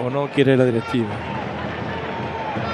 o 0.04 0.08
no 0.08 0.28
quiere 0.28 0.56
la 0.56 0.64
directiva. 0.64 1.10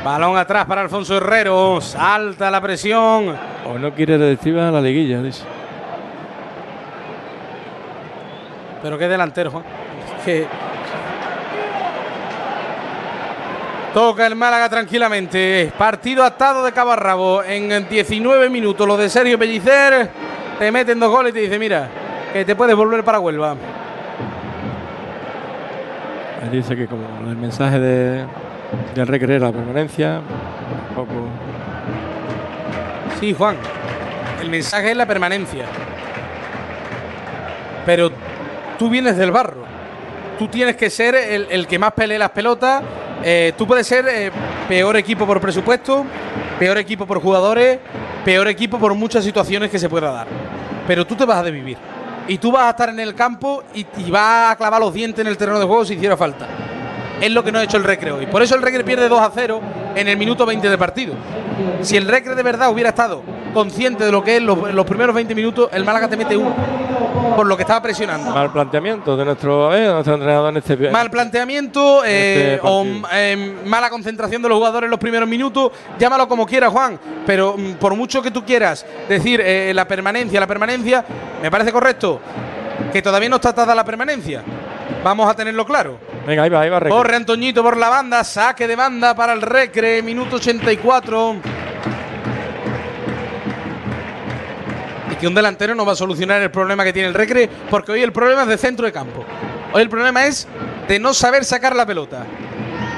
Balón 0.05 0.37
atrás 0.37 0.67
para 0.67 0.83
Alfonso 0.83 1.17
Herrero. 1.17 1.81
Salta 1.81 2.49
la 2.51 2.61
presión. 2.61 3.37
O 3.67 3.79
no 3.79 3.93
quiere 3.93 4.17
la 4.17 4.27
directiva 4.27 4.69
a 4.69 4.71
la 4.71 4.81
liguilla, 4.81 5.21
dice. 5.21 5.45
Pero 8.83 8.99
qué 8.99 9.09
delantero, 9.09 9.51
Juan. 9.51 9.65
Que 10.25 10.47
Toca 13.93 14.25
el 14.25 14.37
Málaga 14.37 14.69
tranquilamente. 14.69 15.73
Partido 15.77 16.23
atado 16.23 16.65
de 16.65 16.73
cabo 16.73 17.43
En 17.43 17.89
19 17.89 18.49
minutos, 18.49 18.87
lo 18.87 18.97
de 18.97 19.09
Sergio 19.09 19.37
Pellicer. 19.37 20.09
Te 20.59 20.71
meten 20.71 21.01
dos 21.01 21.11
goles 21.11 21.31
y 21.33 21.35
te 21.35 21.41
dice: 21.41 21.59
Mira, 21.59 21.89
que 22.33 22.45
te 22.45 22.55
puedes 22.55 22.77
volver 22.77 23.03
para 23.03 23.19
Huelva. 23.19 23.57
dice 26.53 26.77
que, 26.77 26.87
como 26.87 27.03
el 27.29 27.37
mensaje 27.37 27.81
de, 27.81 28.25
del 28.95 29.07
recreer 29.09 29.41
la 29.41 29.51
permanencia, 29.51 30.21
un 30.89 30.95
poco. 30.95 31.29
Sí, 33.19 33.35
Juan. 33.35 33.57
El 34.41 34.51
mensaje 34.51 34.93
es 34.93 34.97
la 34.97 35.07
permanencia. 35.07 35.65
Pero 37.85 38.13
tú 38.81 38.89
vienes 38.89 39.15
del 39.19 39.31
barro. 39.31 39.63
Tú 40.39 40.49
tienes 40.49 40.75
que 40.75 40.89
ser 40.89 41.15
el, 41.15 41.67
que 41.67 41.79
más 41.79 41.93
pelee 41.93 42.19
las 42.19 42.31
pelotas. 42.31 42.83
Eh, 43.23 43.53
tú 43.59 43.67
puedes 43.67 43.87
ser 43.87 44.09
eh, 44.09 44.31
peor 44.67 44.97
equipo 44.97 45.27
por 45.27 45.39
presupuesto, 45.39 46.07
peor 46.59 46.79
equipo 46.79 47.07
por 47.07 47.21
jugadores, 47.21 47.79
peor 48.25 48.49
equipo 48.49 48.79
por 48.79 48.95
muchas 48.95 49.23
situaciones 49.23 49.71
que 49.71 49.79
se 49.79 49.91
pueda 49.91 50.11
dar. 50.11 50.27
Pero 50.87 51.07
tú 51.07 51.15
te 51.15 51.27
vas 51.27 51.37
a 51.37 51.43
desvivir. 51.43 51.77
Y 52.27 52.39
tú 52.39 52.51
vas 52.53 52.63
a 52.63 52.71
estar 52.71 52.89
en 52.89 53.01
el 53.01 53.15
campo 53.15 53.63
y, 53.75 53.85
y 53.99 54.11
vas 54.11 54.53
a 54.53 54.57
clavar 54.57 54.81
los 54.81 54.95
dientes 54.95 55.21
en 55.21 55.27
el 55.27 55.37
terreno 55.37 55.59
de 55.59 55.67
juego 55.67 55.85
si 55.85 55.93
hiciera 55.93 56.17
falta 56.17 56.49
es 57.21 57.31
lo 57.31 57.45
que 57.45 57.53
no 57.53 57.59
ha 57.59 57.65
hecho 57.65 57.77
el 57.77 57.85
Recre 57.85 58.13
hoy. 58.13 58.27
Por 58.27 58.43
eso 58.43 58.55
el 58.55 58.63
Recre 58.63 58.85
pierde 58.85 59.09
2 59.09 59.21
a 59.21 59.31
0 59.35 59.61
en 59.95 60.09
el 60.09 60.17
minuto 60.17 60.47
20 60.47 60.69
de 60.69 60.79
partido. 60.79 61.15
Si 61.83 61.97
el 61.97 62.07
Recre 62.07 62.35
de 62.35 62.43
verdad 62.43 62.71
hubiera 62.71 62.91
estado 62.91 63.23
consciente 63.53 64.05
de 64.05 64.13
lo 64.13 64.23
que 64.23 64.37
es 64.37 64.43
los, 64.43 64.87
primeros 64.87 65.15
20 65.15 65.35
minutos, 65.35 65.69
el 65.73 65.85
Málaga 65.85 66.09
te 66.09 66.17
mete 66.17 66.37
uno. 66.37 66.55
Por 67.37 67.47
lo 67.47 67.57
que 67.57 67.63
estaba 67.63 67.81
presionando. 67.81 68.31
Mal 68.33 68.53
planteamiento 68.53 69.17
de 69.17 69.25
nuestro, 69.25 69.71
nuestro 69.71 70.15
entrenador 70.15 70.51
en 70.51 70.57
este 70.57 70.91
Mal 70.91 71.11
planteamiento 71.11 72.03
este 72.05 72.55
eh, 72.55 72.61
o 72.63 72.85
eh, 73.13 73.57
mala 73.65 73.89
concentración 73.89 74.43
de 74.43 74.49
los 74.49 74.59
jugadores 74.59 74.87
en 74.87 74.91
los 74.91 74.99
primeros 74.99 75.29
minutos. 75.29 75.71
Llámalo 75.99 76.29
como 76.29 76.45
quieras, 76.45 76.71
Juan. 76.71 76.99
Pero 77.27 77.57
mm, 77.57 77.75
por 77.75 77.95
mucho 77.95 78.21
que 78.21 78.31
tú 78.31 78.45
quieras 78.45 78.85
decir 79.09 79.41
eh, 79.43 79.73
la 79.75 79.87
permanencia, 79.87 80.41
la 80.41 80.47
permanencia, 80.47 81.05
me 81.41 81.51
parece 81.51 81.73
correcto 81.73 82.21
que 82.93 83.03
todavía 83.03 83.29
no 83.29 83.37
está 83.37 83.51
atada 83.51 83.75
la 83.75 83.85
permanencia. 83.85 84.43
Vamos 85.03 85.31
a 85.31 85.35
tenerlo 85.35 85.65
claro. 85.65 85.99
Venga, 86.27 86.43
ahí 86.43 86.51
va, 86.51 86.61
ahí 86.61 86.71
va. 86.71 86.81
Corre 86.81 87.17
Antoñito 87.17 87.63
por 87.63 87.77
la 87.77 87.89
banda, 87.89 88.23
saque 88.23 88.69
de 88.69 88.77
banda 88.77 89.15
para 89.15 89.33
el 89.33 89.41
Recre, 89.41 90.03
minuto 90.03 90.37
84. 90.37 91.37
Y 95.11 95.15
que 95.17 95.27
un 95.27 95.35
delantero 95.35 95.75
no 95.75 95.87
va 95.87 95.93
a 95.93 95.97
solucionar 95.97 96.43
el 96.43 96.51
problema 96.51 96.85
que 96.85 96.93
tiene 96.93 97.09
el 97.09 97.15
Recre, 97.15 97.49
porque 97.71 97.93
hoy 97.93 98.03
el 98.03 98.13
problema 98.13 98.43
es 98.43 98.49
de 98.49 98.59
centro 98.59 98.85
de 98.87 98.93
campo. 98.93 99.25
Hoy 99.73 99.83
el 99.83 99.89
problema 99.89 100.27
es 100.27 100.47
de 100.87 100.99
no 100.99 101.15
saber 101.15 101.45
sacar 101.45 101.75
la 101.75 101.87
pelota. 101.87 102.27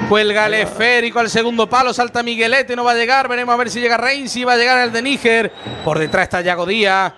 Cuelga 0.09 0.47
el 0.47 0.55
esférico 0.55 1.19
al 1.19 1.29
segundo 1.29 1.67
palo, 1.69 1.93
salta 1.93 2.21
Miguelete, 2.21 2.75
no 2.75 2.83
va 2.83 2.91
a 2.91 2.95
llegar, 2.95 3.27
veremos 3.29 3.53
a 3.53 3.57
ver 3.57 3.69
si 3.69 3.79
llega 3.79 3.95
Rein, 3.95 4.27
si 4.27 4.43
va 4.43 4.53
a 4.53 4.57
llegar 4.57 4.83
el 4.83 4.91
de 4.91 5.01
Níger. 5.01 5.51
Por 5.85 5.97
detrás 5.97 6.23
está 6.23 6.41
Yago 6.41 6.65
Díaz. 6.65 7.13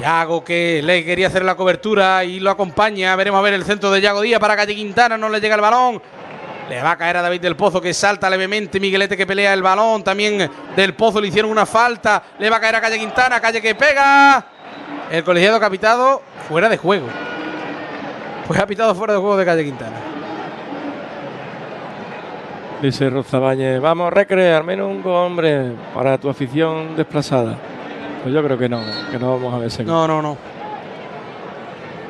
Yago 0.00 0.44
que 0.44 0.80
le 0.82 1.04
quería 1.04 1.26
hacer 1.26 1.44
la 1.44 1.56
cobertura 1.56 2.24
y 2.24 2.40
lo 2.40 2.50
acompaña. 2.50 3.14
Veremos 3.16 3.38
a 3.38 3.42
ver 3.42 3.54
el 3.54 3.64
centro 3.64 3.90
de 3.90 4.00
Yago 4.00 4.20
Díaz 4.20 4.40
para 4.40 4.56
Calle 4.56 4.74
Quintana. 4.74 5.18
No 5.18 5.28
le 5.28 5.40
llega 5.40 5.54
el 5.54 5.60
balón. 5.60 6.00
Le 6.68 6.82
va 6.82 6.92
a 6.92 6.96
caer 6.96 7.16
a 7.16 7.22
David 7.22 7.40
del 7.40 7.56
Pozo 7.56 7.80
que 7.80 7.92
salta 7.94 8.28
levemente. 8.30 8.78
Miguelete 8.78 9.16
que 9.16 9.26
pelea 9.26 9.52
el 9.52 9.62
balón. 9.62 10.04
También 10.04 10.50
del 10.76 10.94
Pozo 10.94 11.20
le 11.20 11.28
hicieron 11.28 11.50
una 11.50 11.66
falta. 11.66 12.22
Le 12.38 12.48
va 12.48 12.56
a 12.56 12.60
caer 12.60 12.76
a 12.76 12.80
Calle 12.80 12.98
Quintana. 12.98 13.40
Calle 13.40 13.60
que 13.60 13.74
pega. 13.74 14.46
El 15.10 15.24
colegiado 15.24 15.58
capitado 15.58 16.22
fuera 16.48 16.68
de 16.68 16.76
juego. 16.76 17.06
Pues 18.46 18.60
ha 18.60 18.66
pitado 18.66 18.94
fuera 18.94 19.14
de 19.14 19.18
juego 19.18 19.36
de 19.36 19.44
Calle 19.44 19.64
Quintana. 19.64 19.96
Dice 22.80 23.10
Rozabañez, 23.10 23.80
vamos, 23.80 24.12
recre, 24.12 24.54
al 24.54 24.62
menos 24.62 24.88
un 24.88 25.02
gol, 25.02 25.26
hombre, 25.26 25.72
para 25.92 26.16
tu 26.16 26.28
afición 26.30 26.94
desplazada. 26.94 27.58
Pues 28.28 28.34
yo 28.34 28.44
creo 28.44 28.58
que 28.58 28.68
no, 28.68 28.82
que 29.10 29.18
no 29.18 29.38
vamos 29.38 29.54
a 29.54 29.58
ver. 29.58 29.86
No, 29.86 30.06
no, 30.06 30.20
no. 30.20 30.36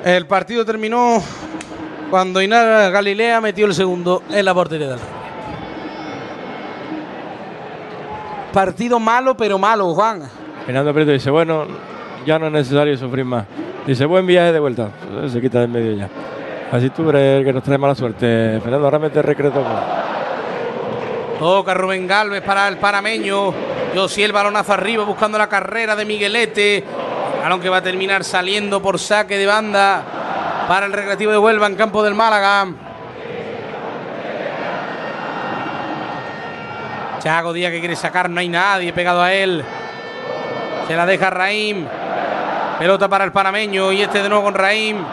El 0.04 0.26
partido 0.26 0.64
terminó 0.64 1.22
cuando 2.10 2.42
Inara 2.42 2.90
Galilea 2.90 3.40
metió 3.40 3.66
el 3.66 3.72
segundo 3.72 4.24
en 4.28 4.44
la 4.44 4.52
portería 4.52 4.88
del. 4.88 4.98
Partido 8.52 8.98
malo, 8.98 9.36
pero 9.36 9.60
malo, 9.60 9.94
Juan. 9.94 10.28
Fernando 10.66 10.92
Prieto 10.92 11.12
dice, 11.12 11.30
bueno, 11.30 11.66
ya 12.26 12.36
no 12.36 12.46
es 12.46 12.52
necesario 12.52 12.96
sufrir 12.98 13.24
más. 13.24 13.44
Dice, 13.86 14.04
buen 14.04 14.26
viaje 14.26 14.52
de 14.52 14.58
vuelta. 14.58 14.90
Se 15.28 15.40
quita 15.40 15.60
de 15.60 15.64
en 15.66 15.70
medio 15.70 15.92
ya. 15.92 16.08
Así 16.72 16.90
tú 16.90 17.08
eres 17.10 17.38
el 17.38 17.44
que 17.44 17.52
nos 17.52 17.62
trae 17.62 17.78
mala 17.78 17.94
suerte. 17.94 18.58
Fernando, 18.60 18.86
ahora 18.86 18.98
mete 18.98 19.22
recreto. 19.22 19.62
Toca 21.38 21.72
Rubén 21.72 22.06
Galvez 22.06 22.42
para 22.42 22.66
el 22.66 22.78
panameño. 22.78 23.54
Yo 23.94 24.08
sí 24.08 24.24
el 24.24 24.32
balonazo 24.32 24.72
arriba 24.72 25.04
buscando 25.04 25.38
la 25.38 25.48
carrera 25.48 25.94
de 25.94 26.04
Miguelete. 26.04 26.84
Balón 27.40 27.60
que 27.60 27.68
va 27.68 27.76
a 27.76 27.82
terminar 27.82 28.24
saliendo 28.24 28.82
por 28.82 28.98
saque 28.98 29.38
de 29.38 29.46
banda 29.46 30.02
para 30.66 30.86
el 30.86 30.92
Recreativo 30.92 31.30
de 31.30 31.38
Huelva 31.38 31.68
en 31.68 31.76
campo 31.76 32.02
del 32.02 32.14
Málaga. 32.14 32.66
Chago 37.20 37.52
Díaz 37.52 37.72
que 37.72 37.80
quiere 37.80 37.96
sacar, 37.96 38.28
no 38.28 38.40
hay 38.40 38.48
nadie 38.48 38.92
pegado 38.92 39.22
a 39.22 39.32
él. 39.32 39.64
Se 40.88 40.96
la 40.96 41.06
deja 41.06 41.30
Raim. 41.30 41.86
Pelota 42.80 43.08
para 43.08 43.24
el 43.24 43.32
panameño 43.32 43.92
y 43.92 44.02
este 44.02 44.22
de 44.22 44.28
nuevo 44.28 44.44
con 44.44 44.54
Raim. 44.54 45.04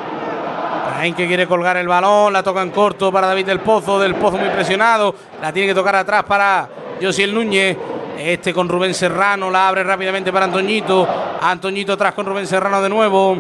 Raim 0.96 1.14
que 1.14 1.28
quiere 1.28 1.46
colgar 1.46 1.76
el 1.76 1.90
balón, 1.90 2.32
la 2.32 2.42
toca 2.42 2.62
en 2.62 2.72
corto 2.72 3.12
para 3.12 3.28
David 3.28 3.48
del 3.48 3.60
Pozo, 3.60 4.00
del 4.00 4.16
Pozo 4.16 4.38
muy 4.38 4.48
presionado. 4.48 5.14
La 5.42 5.52
tiene 5.52 5.68
que 5.68 5.76
tocar 5.76 5.94
atrás 5.94 6.24
para 6.24 6.70
Josiel 7.02 7.34
Núñez. 7.34 7.78
Este 8.18 8.54
con 8.54 8.70
Rubén 8.70 8.94
Serrano, 8.94 9.52
la 9.52 9.68
abre 9.68 9.84
rápidamente 9.84 10.32
para 10.32 10.46
Antoñito. 10.46 11.06
Antoñito 11.42 11.94
atrás 11.94 12.14
con 12.14 12.26
Rubén 12.26 12.48
Serrano 12.48 12.82
de 12.82 12.88
nuevo. 12.88 13.38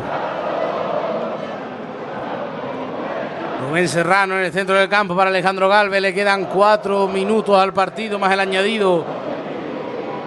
Rubén 3.69 3.87
Serrano 3.87 4.37
en 4.37 4.43
el 4.43 4.51
centro 4.51 4.75
del 4.75 4.89
campo 4.89 5.15
para 5.15 5.29
Alejandro 5.29 5.69
Galvez. 5.69 6.01
Le 6.01 6.13
quedan 6.13 6.45
cuatro 6.47 7.07
minutos 7.07 7.57
al 7.57 7.71
partido 7.71 8.19
más 8.19 8.33
el 8.33 8.41
añadido. 8.41 9.05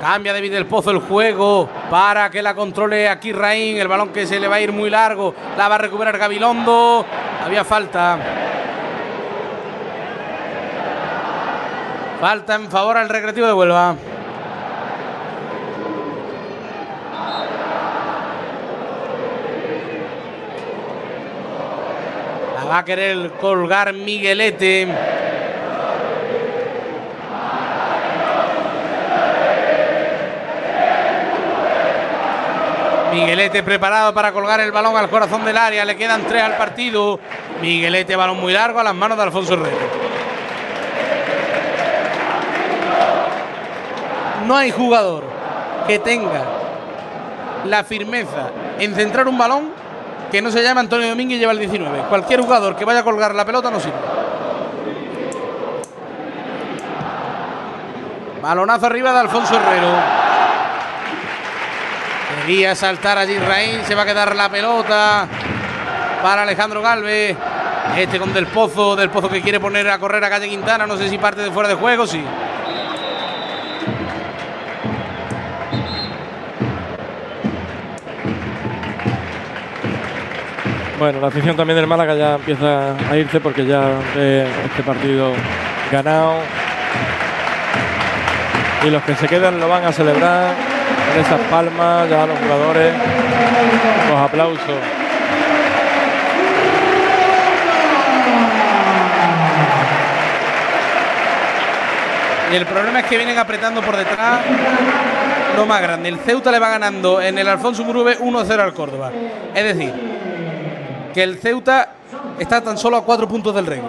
Cambia 0.00 0.32
David 0.32 0.52
del 0.52 0.66
Pozo 0.66 0.90
el 0.92 1.00
juego 1.00 1.68
para 1.90 2.30
que 2.30 2.40
la 2.40 2.54
controle 2.54 3.08
aquí 3.08 3.32
Raín. 3.32 3.78
El 3.78 3.88
balón 3.88 4.10
que 4.10 4.26
se 4.26 4.38
le 4.38 4.46
va 4.46 4.56
a 4.56 4.60
ir 4.60 4.72
muy 4.72 4.90
largo. 4.90 5.34
La 5.56 5.68
va 5.68 5.74
a 5.74 5.78
recuperar 5.78 6.16
Gabilondo. 6.16 7.04
Había 7.44 7.64
falta. 7.64 8.18
Falta 12.20 12.54
en 12.54 12.70
favor 12.70 12.96
al 12.96 13.08
Recreativo 13.08 13.46
de 13.46 13.52
Huelva. 13.52 13.96
La 22.56 22.64
va 22.64 22.78
a 22.78 22.84
querer 22.84 23.32
colgar 23.40 23.92
Miguelete. 23.92 24.88
Miguelete 33.12 33.62
preparado 33.62 34.12
para 34.12 34.32
colgar 34.32 34.60
el 34.60 34.72
balón 34.72 34.96
al 34.96 35.08
corazón 35.08 35.44
del 35.44 35.56
área. 35.56 35.84
Le 35.84 35.96
quedan 35.96 36.22
tres 36.26 36.42
al 36.42 36.56
partido. 36.56 37.18
Miguelete, 37.60 38.16
balón 38.16 38.38
muy 38.38 38.52
largo 38.52 38.80
a 38.80 38.84
las 38.84 38.94
manos 38.94 39.16
de 39.16 39.24
Alfonso 39.24 39.54
Herrera. 39.54 39.76
No 44.46 44.56
hay 44.56 44.70
jugador 44.70 45.24
que 45.86 45.98
tenga 45.98 46.44
la 47.64 47.84
firmeza 47.84 48.50
en 48.78 48.94
centrar 48.94 49.26
un 49.28 49.36
balón 49.36 49.70
que 50.30 50.42
no 50.42 50.50
se 50.50 50.62
llama 50.62 50.80
Antonio 50.80 51.08
Domínguez 51.08 51.36
y 51.36 51.40
lleva 51.40 51.52
el 51.52 51.58
19. 51.58 52.04
Cualquier 52.08 52.40
jugador 52.40 52.76
que 52.76 52.84
vaya 52.84 53.00
a 53.00 53.04
colgar 53.04 53.34
la 53.34 53.44
pelota 53.44 53.70
no 53.70 53.80
sirve. 53.80 53.96
Balonazo 58.42 58.86
arriba 58.86 59.12
de 59.12 59.18
Alfonso 59.18 59.54
Herrero. 59.56 60.27
Quería 62.48 62.74
saltar 62.74 63.18
allí 63.18 63.38
Raín, 63.38 63.80
se 63.86 63.94
va 63.94 64.04
a 64.04 64.06
quedar 64.06 64.34
la 64.34 64.48
pelota 64.48 65.28
para 66.22 66.44
Alejandro 66.44 66.80
Galvez. 66.80 67.36
Este 67.94 68.18
con 68.18 68.32
Del 68.32 68.46
Pozo, 68.46 68.96
Del 68.96 69.10
Pozo 69.10 69.28
que 69.28 69.42
quiere 69.42 69.60
poner 69.60 69.86
a 69.90 69.98
correr 69.98 70.24
a 70.24 70.30
Calle 70.30 70.48
Quintana, 70.48 70.86
no 70.86 70.96
sé 70.96 71.10
si 71.10 71.18
parte 71.18 71.42
de 71.42 71.50
fuera 71.50 71.68
de 71.68 71.74
juego, 71.74 72.06
sí. 72.06 72.24
Bueno, 80.98 81.20
la 81.20 81.26
afición 81.26 81.54
también 81.54 81.76
del 81.76 81.86
Málaga 81.86 82.14
ya 82.14 82.36
empieza 82.36 82.96
a 83.10 83.14
irse 83.18 83.40
porque 83.40 83.66
ya 83.66 83.90
ve 84.16 84.46
este 84.64 84.82
partido 84.82 85.32
ganado. 85.92 86.36
Y 88.86 88.88
los 88.88 89.02
que 89.02 89.14
se 89.16 89.28
quedan 89.28 89.60
lo 89.60 89.68
van 89.68 89.84
a 89.84 89.92
celebrar 89.92 90.67
esas 91.20 91.40
palmas, 91.50 92.08
ya 92.08 92.26
los 92.26 92.38
jugadores, 92.38 92.94
los 94.08 94.18
aplausos. 94.18 94.76
Y 102.50 102.56
el 102.56 102.64
problema 102.64 103.00
es 103.00 103.06
que 103.06 103.16
vienen 103.16 103.36
apretando 103.38 103.82
por 103.82 103.96
detrás 103.96 104.40
lo 105.56 105.66
más 105.66 105.82
grande. 105.82 106.08
El 106.08 106.18
Ceuta 106.18 106.50
le 106.50 106.58
va 106.58 106.70
ganando 106.70 107.20
en 107.20 107.36
el 107.36 107.46
Alfonso 107.46 107.84
Murube 107.84 108.18
1-0 108.18 108.60
al 108.60 108.72
Córdoba. 108.72 109.12
Es 109.54 109.64
decir, 109.64 109.92
que 111.12 111.22
el 111.22 111.38
Ceuta 111.38 111.90
está 112.38 112.62
tan 112.62 112.78
solo 112.78 112.96
a 112.96 113.04
cuatro 113.04 113.28
puntos 113.28 113.54
del 113.54 113.66
Regre. 113.66 113.88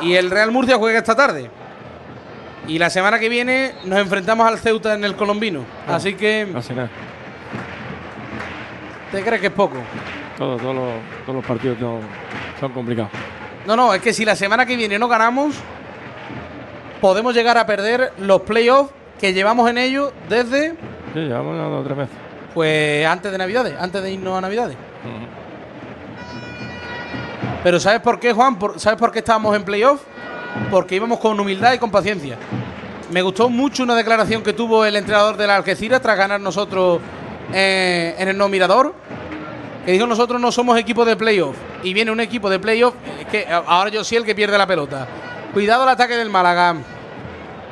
Y 0.00 0.14
el 0.14 0.30
Real 0.30 0.50
Murcia 0.50 0.76
juega 0.78 0.98
esta 0.98 1.14
tarde. 1.14 1.48
Y 2.68 2.78
la 2.78 2.90
semana 2.90 3.18
que 3.18 3.28
viene 3.28 3.72
nos 3.84 3.98
enfrentamos 3.98 4.46
al 4.46 4.58
Ceuta 4.58 4.94
en 4.94 5.04
el 5.04 5.16
Colombino. 5.16 5.64
Así 5.88 6.14
que, 6.14 6.46
nada. 6.46 6.88
¿te 9.10 9.22
crees 9.22 9.40
que 9.40 9.48
es 9.48 9.52
poco? 9.52 9.76
Todo- 10.38 10.56
todos 10.56 10.74
los, 10.74 10.88
todos 11.26 11.36
los 11.36 11.44
partidos 11.44 11.78
son, 11.78 12.00
son 12.60 12.72
complicados. 12.72 13.10
No, 13.66 13.76
no, 13.76 13.92
es 13.94 14.00
que 14.00 14.12
si 14.12 14.24
la 14.24 14.34
semana 14.36 14.64
que 14.64 14.76
viene 14.76 14.98
no 14.98 15.06
ganamos, 15.08 15.54
podemos 17.00 17.34
llegar 17.34 17.58
a 17.58 17.66
perder 17.66 18.12
los 18.18 18.42
playoffs 18.42 18.92
que 19.20 19.32
llevamos 19.32 19.68
en 19.68 19.78
ellos 19.78 20.12
desde, 20.28 20.70
Sí, 21.14 21.18
llevamos 21.20 21.56
ganando 21.56 21.82
tres 21.84 21.96
meses. 21.96 22.14
pues, 22.54 23.06
antes 23.06 23.30
de 23.30 23.38
Navidades, 23.38 23.74
antes 23.78 24.02
de 24.02 24.12
irnos 24.12 24.36
a 24.38 24.40
Navidades. 24.40 24.76
Pero 27.62 27.78
¿sabes 27.78 28.00
por 28.00 28.18
qué, 28.18 28.32
Juan? 28.32 28.58
¿Sabes 28.76 28.98
por 28.98 29.12
qué 29.12 29.20
estábamos 29.20 29.54
en 29.54 29.62
playoff? 29.64 30.02
Porque 30.70 30.96
íbamos 30.96 31.18
con 31.18 31.38
humildad 31.38 31.72
y 31.72 31.78
con 31.78 31.90
paciencia. 31.90 32.36
Me 33.10 33.22
gustó 33.22 33.48
mucho 33.48 33.82
una 33.82 33.94
declaración 33.94 34.42
que 34.42 34.52
tuvo 34.52 34.84
el 34.84 34.96
entrenador 34.96 35.36
de 35.36 35.46
la 35.46 35.56
Algeciras 35.56 36.00
tras 36.00 36.16
ganar 36.16 36.40
nosotros 36.40 37.00
eh, 37.52 38.14
en 38.18 38.28
el 38.28 38.36
No 38.38 38.48
Mirador. 38.48 38.94
Que 39.84 39.92
dijo 39.92 40.06
nosotros 40.06 40.40
no 40.40 40.52
somos 40.52 40.78
equipo 40.78 41.04
de 41.04 41.16
playoff. 41.16 41.56
Y 41.82 41.92
viene 41.92 42.10
un 42.10 42.20
equipo 42.20 42.48
de 42.48 42.58
playoff 42.58 42.94
eh, 42.94 43.26
que 43.30 43.46
a- 43.46 43.58
ahora 43.66 43.90
yo 43.90 44.04
sí 44.04 44.16
el 44.16 44.24
que 44.24 44.34
pierde 44.34 44.56
la 44.56 44.66
pelota. 44.66 45.06
Cuidado 45.52 45.82
el 45.82 45.88
ataque 45.90 46.16
del 46.16 46.30
Málaga. 46.30 46.76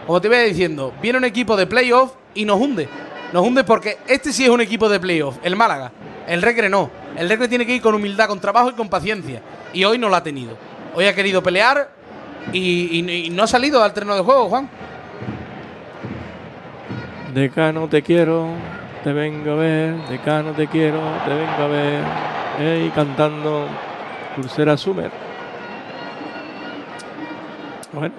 Como 0.06 0.20
te 0.20 0.28
iba 0.28 0.38
diciendo, 0.38 0.92
viene 1.00 1.18
un 1.18 1.24
equipo 1.24 1.56
de 1.56 1.66
playoff 1.66 2.12
y 2.34 2.44
nos 2.44 2.60
hunde. 2.60 2.88
Nos 3.32 3.46
hunde 3.46 3.62
porque 3.64 3.98
este 4.08 4.32
sí 4.32 4.44
es 4.44 4.50
un 4.50 4.60
equipo 4.60 4.88
de 4.88 4.98
playoff, 4.98 5.36
el 5.44 5.54
Málaga. 5.54 5.92
El 6.26 6.42
Recre 6.42 6.68
no. 6.68 6.90
El 7.16 7.28
Recre 7.28 7.46
tiene 7.48 7.64
que 7.64 7.74
ir 7.76 7.80
con 7.82 7.94
humildad, 7.94 8.26
con 8.26 8.40
trabajo 8.40 8.70
y 8.70 8.72
con 8.72 8.88
paciencia. 8.88 9.40
Y 9.72 9.84
hoy 9.84 9.98
no 9.98 10.08
lo 10.08 10.16
ha 10.16 10.22
tenido. 10.22 10.56
Hoy 10.94 11.06
ha 11.06 11.14
querido 11.14 11.42
pelear 11.42 11.90
y, 12.52 13.00
y- 13.00 13.26
y 13.26 13.30
no 13.30 13.42
ha 13.42 13.46
salido 13.46 13.82
al 13.82 13.92
terreno 13.92 14.14
de 14.16 14.22
juego, 14.22 14.48
Juan. 14.48 14.68
Decano 17.34 17.86
te 17.88 18.02
quiero, 18.02 18.48
te 19.04 19.12
vengo 19.12 19.52
a 19.52 19.56
ver. 19.56 19.94
Decano 20.08 20.52
te 20.52 20.66
quiero, 20.66 21.00
te 21.24 21.34
vengo 21.34 21.62
a 21.62 21.66
ver. 21.68 22.02
Ey, 22.60 22.90
cantando 22.90 23.66
Pulsera 24.36 24.76
Summer. 24.76 25.10
Bueno, 27.92 28.14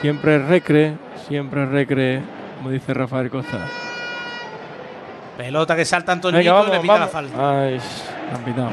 siempre 0.00 0.38
recre, 0.38 0.94
siempre 1.26 1.66
recre, 1.66 2.22
como 2.58 2.70
dice 2.70 2.94
Rafael 2.94 3.30
Costa. 3.30 3.58
Pelota 5.36 5.76
que 5.76 5.84
salta 5.84 6.12
Antonio 6.12 6.40
y 6.40 6.44
le 6.44 6.50
pita 6.80 6.92
vamos. 6.94 7.00
la 7.00 7.08
falta. 7.08 7.62
Ay, 7.62 7.78
han 8.34 8.42
pitado. 8.44 8.70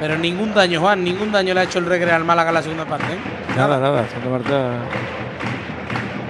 Pero 0.00 0.18
ningún 0.18 0.52
daño, 0.52 0.80
Juan, 0.80 1.02
ningún 1.02 1.32
daño 1.32 1.54
le 1.54 1.60
ha 1.60 1.62
hecho 1.64 1.78
el 1.78 1.86
regre 1.86 2.12
al 2.12 2.24
Málaga 2.24 2.50
en 2.50 2.54
la 2.54 2.62
segunda 2.62 2.84
parte. 2.84 3.14
¿eh? 3.14 3.18
Nada, 3.56 3.78
nada, 3.78 4.06
Santa 4.08 4.28
Marta. 4.28 4.70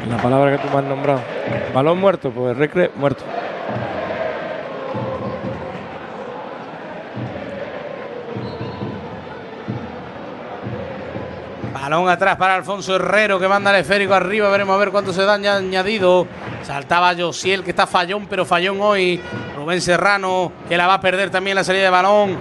La 0.09 0.17
palabra 0.19 0.53
que 0.53 0.59
tú 0.59 0.73
me 0.73 0.79
has 0.79 0.85
nombrado. 0.85 1.21
Balón 1.75 1.99
muerto, 1.99 2.31
pues 2.31 2.57
Recre 2.57 2.93
muerto. 2.95 3.25
Balón 11.73 12.09
atrás 12.09 12.37
para 12.37 12.55
Alfonso 12.55 12.97
Herrero 12.97 13.39
que 13.39 13.49
manda 13.49 13.71
el 13.71 13.81
esférico 13.81 14.15
arriba. 14.15 14.49
Veremos 14.51 14.75
a 14.75 14.79
ver 14.79 14.91
cuánto 14.91 15.13
se 15.13 15.23
dan 15.23 15.43
daña 15.43 15.57
añadido. 15.57 16.27
Saltaba 16.63 17.15
Josiel 17.17 17.63
que 17.63 17.71
está 17.71 17.87
fallón, 17.87 18.27
pero 18.27 18.45
fallón 18.45 18.81
hoy. 18.81 19.21
Rubén 19.57 19.81
Serrano 19.81 20.53
que 20.69 20.77
la 20.77 20.87
va 20.87 20.95
a 20.95 21.01
perder 21.01 21.31
también 21.31 21.57
la 21.57 21.65
salida 21.65 21.85
de 21.85 21.91
balón. 21.91 22.39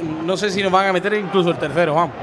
No 0.00 0.36
sé 0.36 0.50
si 0.50 0.62
nos 0.62 0.72
van 0.72 0.86
a 0.88 0.92
meter 0.92 1.14
incluso 1.14 1.50
el 1.50 1.58
tercero, 1.58 1.94
vamos. 1.94 2.14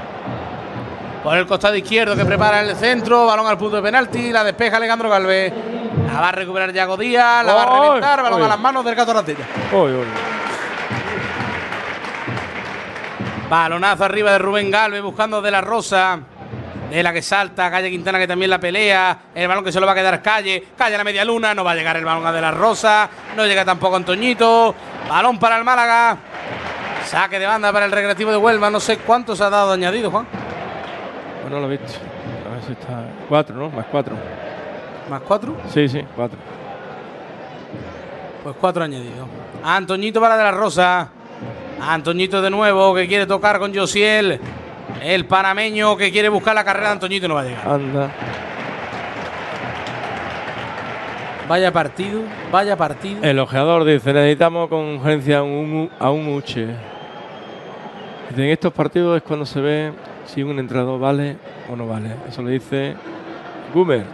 Por 1.22 1.36
el 1.36 1.46
costado 1.46 1.76
izquierdo 1.76 2.16
que 2.16 2.24
prepara 2.24 2.62
el 2.62 2.74
centro. 2.76 3.26
Balón 3.26 3.46
al 3.46 3.58
punto 3.58 3.76
de 3.76 3.82
penalti. 3.82 4.32
La 4.32 4.42
despeja 4.42 4.78
Alejandro 4.78 5.10
Galvez. 5.10 5.52
La 6.12 6.20
va 6.20 6.28
a 6.30 6.32
recuperar 6.32 6.72
Yago 6.72 6.96
Díaz. 6.96 7.44
La 7.44 7.52
va 7.52 7.62
a 7.62 7.80
reventar. 7.80 8.22
Balón 8.22 8.42
a 8.42 8.48
las 8.48 8.58
manos 8.58 8.84
del 8.84 8.94
Gato. 8.94 9.12
Balonazo 13.50 14.04
arriba 14.04 14.32
de 14.32 14.38
Rubén 14.38 14.70
Galvez 14.70 15.02
buscando 15.02 15.42
de 15.42 15.50
la 15.50 15.60
Rosa. 15.60 16.20
De 16.88 17.02
la 17.02 17.12
que 17.12 17.22
salta, 17.22 17.70
Calle 17.70 17.90
Quintana 17.90 18.18
que 18.18 18.26
también 18.26 18.50
la 18.50 18.58
pelea. 18.58 19.16
El 19.34 19.46
balón 19.46 19.62
que 19.62 19.70
se 19.70 19.78
lo 19.78 19.86
va 19.86 19.92
a 19.92 19.94
quedar 19.94 20.22
Calle. 20.22 20.68
Calle 20.76 20.94
a 20.94 20.98
la 20.98 21.04
media 21.04 21.24
luna. 21.24 21.54
No 21.54 21.62
va 21.62 21.72
a 21.72 21.74
llegar 21.74 21.96
el 21.96 22.04
balón 22.04 22.26
a 22.26 22.32
de 22.32 22.40
la 22.40 22.50
Rosa. 22.50 23.08
No 23.36 23.44
llega 23.46 23.64
tampoco 23.64 23.96
Antoñito. 23.96 24.74
Balón 25.08 25.38
para 25.38 25.58
el 25.58 25.64
Málaga. 25.64 26.16
Saque 27.10 27.40
de 27.40 27.46
banda 27.46 27.72
para 27.72 27.86
el 27.86 27.90
recreativo 27.90 28.30
de 28.30 28.36
Huelva. 28.36 28.70
No 28.70 28.78
sé 28.78 28.98
cuánto 28.98 29.34
se 29.34 29.42
ha 29.42 29.50
dado 29.50 29.72
añadido, 29.72 30.12
Juan. 30.12 30.28
Bueno, 31.42 31.58
lo 31.58 31.66
he 31.66 31.76
visto. 31.76 31.98
A 32.48 32.54
ver 32.54 32.62
si 32.62 32.70
está. 32.70 33.04
Cuatro, 33.28 33.56
¿no? 33.56 33.68
Más 33.68 33.86
cuatro. 33.86 34.14
¿Más 35.08 35.20
cuatro? 35.22 35.56
Sí, 35.74 35.88
sí, 35.88 36.04
cuatro. 36.14 36.38
Pues 38.44 38.54
cuatro 38.60 38.84
añadidos. 38.84 39.26
Antoñito 39.64 40.20
para 40.20 40.36
de 40.36 40.44
la 40.44 40.52
Rosa. 40.52 41.08
Antoñito 41.80 42.40
de 42.40 42.48
nuevo 42.48 42.94
que 42.94 43.08
quiere 43.08 43.26
tocar 43.26 43.58
con 43.58 43.74
Josiel. 43.74 44.40
El 45.02 45.24
panameño 45.24 45.96
que 45.96 46.12
quiere 46.12 46.28
buscar 46.28 46.54
la 46.54 46.62
carrera 46.62 46.90
de 46.90 46.92
Antoñito 46.92 47.26
no 47.26 47.34
va 47.34 47.40
a 47.40 47.44
llegar. 47.44 47.68
Anda. 47.68 48.10
Vaya 51.48 51.72
partido, 51.72 52.20
vaya 52.52 52.76
partido. 52.76 53.20
El 53.24 53.40
ojeador 53.40 53.82
dice, 53.82 54.12
necesitamos 54.12 54.68
con 54.68 54.98
urgencia 54.98 55.38
a 55.38 55.42
un, 55.42 55.90
a 55.98 56.10
un 56.12 56.28
Uche. 56.28 56.68
En 58.36 58.44
estos 58.44 58.72
partidos 58.72 59.16
es 59.16 59.22
cuando 59.22 59.44
se 59.44 59.60
ve 59.60 59.92
si 60.24 60.42
un 60.42 60.58
entrenador 60.58 61.00
vale 61.00 61.36
o 61.68 61.74
no 61.74 61.86
vale. 61.86 62.10
Eso 62.28 62.42
lo 62.42 62.48
dice 62.48 62.94
Gumer. 63.74 64.04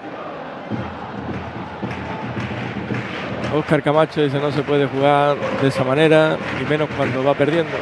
Oscar 3.55 3.83
Camacho 3.83 4.23
dice 4.23 4.41
no 4.41 4.51
se 4.51 4.63
puede 4.63 4.87
jugar 4.87 5.37
de 5.61 5.69
esa 5.69 5.85
manera, 5.85 6.37
y 6.61 6.65
menos 6.65 6.89
cuando 6.97 7.23
va 7.23 7.35
perdiendo. 7.35 7.73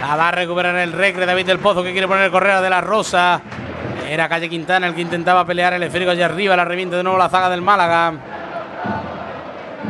La 0.00 0.16
va 0.16 0.28
a 0.28 0.32
recuperar 0.32 0.76
el 0.76 0.92
recre 0.92 1.26
David 1.26 1.46
del 1.46 1.58
Pozo 1.60 1.82
que 1.84 1.92
quiere 1.92 2.08
poner 2.08 2.30
correa 2.30 2.60
de 2.60 2.70
la 2.70 2.80
Rosa. 2.80 3.40
Era 4.08 4.28
Calle 4.28 4.48
Quintana 4.48 4.88
el 4.88 4.94
que 4.94 5.00
intentaba 5.00 5.44
pelear 5.44 5.72
el 5.72 5.82
esférico 5.84 6.10
allá 6.10 6.26
arriba. 6.26 6.56
La 6.56 6.64
reviente 6.64 6.96
de 6.96 7.04
nuevo 7.04 7.16
la 7.16 7.28
zaga 7.28 7.48
del 7.48 7.62
Málaga. 7.62 8.12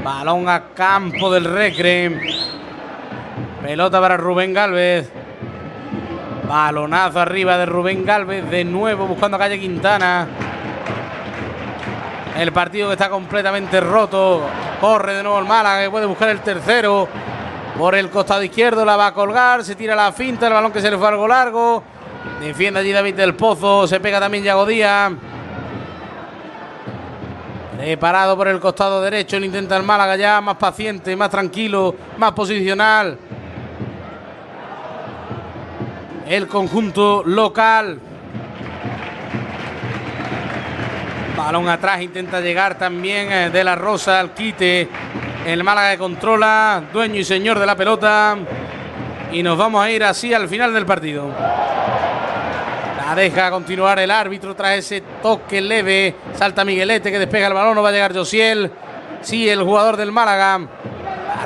Balón 0.05 0.49
a 0.49 0.65
campo 0.75 1.33
del 1.33 1.45
recre. 1.45 2.21
Pelota 3.63 4.01
para 4.01 4.17
Rubén 4.17 4.55
Galvez. 4.55 5.11
Balonazo 6.49 7.21
arriba 7.21 7.59
de 7.59 7.67
Rubén 7.67 8.05
Galvez. 8.05 8.49
De 8.51 8.65
nuevo 8.65 9.07
buscando 9.07 9.37
a 9.37 9.41
Calle 9.41 9.61
Quintana. 9.61 10.27
El 12.39 12.53
partido 12.53 12.89
que 12.89 12.95
está 12.95 13.11
completamente 13.11 13.81
roto. 13.81 14.43
Corre 14.81 15.15
de 15.15 15.23
nuevo 15.23 15.39
el 15.39 15.45
Málaga 15.45 15.85
que 15.85 15.91
puede 15.91 16.07
buscar 16.07 16.31
el 16.31 16.41
tercero. 16.41 17.07
Por 17.79 17.95
el 17.95 18.09
costado 18.09 18.43
izquierdo 18.43 18.85
la 18.85 18.97
va 18.97 19.09
a 19.09 19.15
colgar. 19.15 19.63
Se 19.63 19.75
tira 19.75 19.95
la 19.95 20.11
finta. 20.11 20.47
El 20.47 20.55
balón 20.55 20.73
que 20.73 20.81
se 20.81 20.91
le 20.91 20.97
fue 20.97 21.09
algo 21.09 21.29
largo. 21.29 21.83
Defiende 22.41 22.81
allí 22.81 22.93
David 22.93 23.15
del 23.15 23.35
Pozo. 23.35 23.87
Se 23.87 24.01
pega 24.01 24.19
también 24.19 24.43
Yago 24.43 24.65
Díaz. 24.65 25.13
Preparado 27.77 28.37
por 28.37 28.49
el 28.49 28.59
costado 28.59 29.03
derecho. 29.03 29.39
Lo 29.39 29.45
intenta 29.45 29.77
el 29.77 29.83
Málaga 29.83 30.17
ya 30.17 30.41
más 30.41 30.57
paciente, 30.57 31.15
más 31.15 31.31
tranquilo, 31.31 31.95
más 32.17 32.33
posicional. 32.33 33.19
El 36.31 36.47
conjunto 36.47 37.25
local. 37.27 37.99
Balón 41.37 41.69
atrás, 41.69 42.01
intenta 42.03 42.41
llegar 42.41 42.79
también 42.79 43.33
eh, 43.33 43.51
de 43.51 43.65
la 43.65 43.75
Rosa 43.75 44.21
al 44.21 44.33
quite. 44.33 44.89
El 45.45 45.65
Málaga 45.65 45.91
que 45.91 45.99
controla, 45.99 46.85
dueño 46.93 47.17
y 47.17 47.25
señor 47.25 47.59
de 47.59 47.67
la 47.67 47.75
pelota. 47.75 48.37
Y 49.33 49.43
nos 49.43 49.59
vamos 49.59 49.85
a 49.85 49.91
ir 49.91 50.05
así 50.05 50.33
al 50.33 50.49
final 50.49 50.73
del 50.73 50.87
partido. 50.87 51.29
La 53.05 53.13
deja 53.17 53.51
continuar 53.51 53.99
el 53.99 54.13
árbitro 54.13 54.55
tras 54.55 54.77
ese 54.79 55.03
toque 55.21 55.61
leve. 55.61 56.15
Salta 56.37 56.65
Miguelete 56.65 57.11
que 57.11 57.19
despega 57.19 57.49
el 57.49 57.55
balón, 57.55 57.75
no 57.75 57.83
va 57.83 57.89
a 57.89 57.93
llegar 57.93 58.15
Josiel. 58.15 58.71
Sí, 59.21 59.49
el 59.49 59.65
jugador 59.65 59.97
del 59.97 60.13
Málaga. 60.13 60.61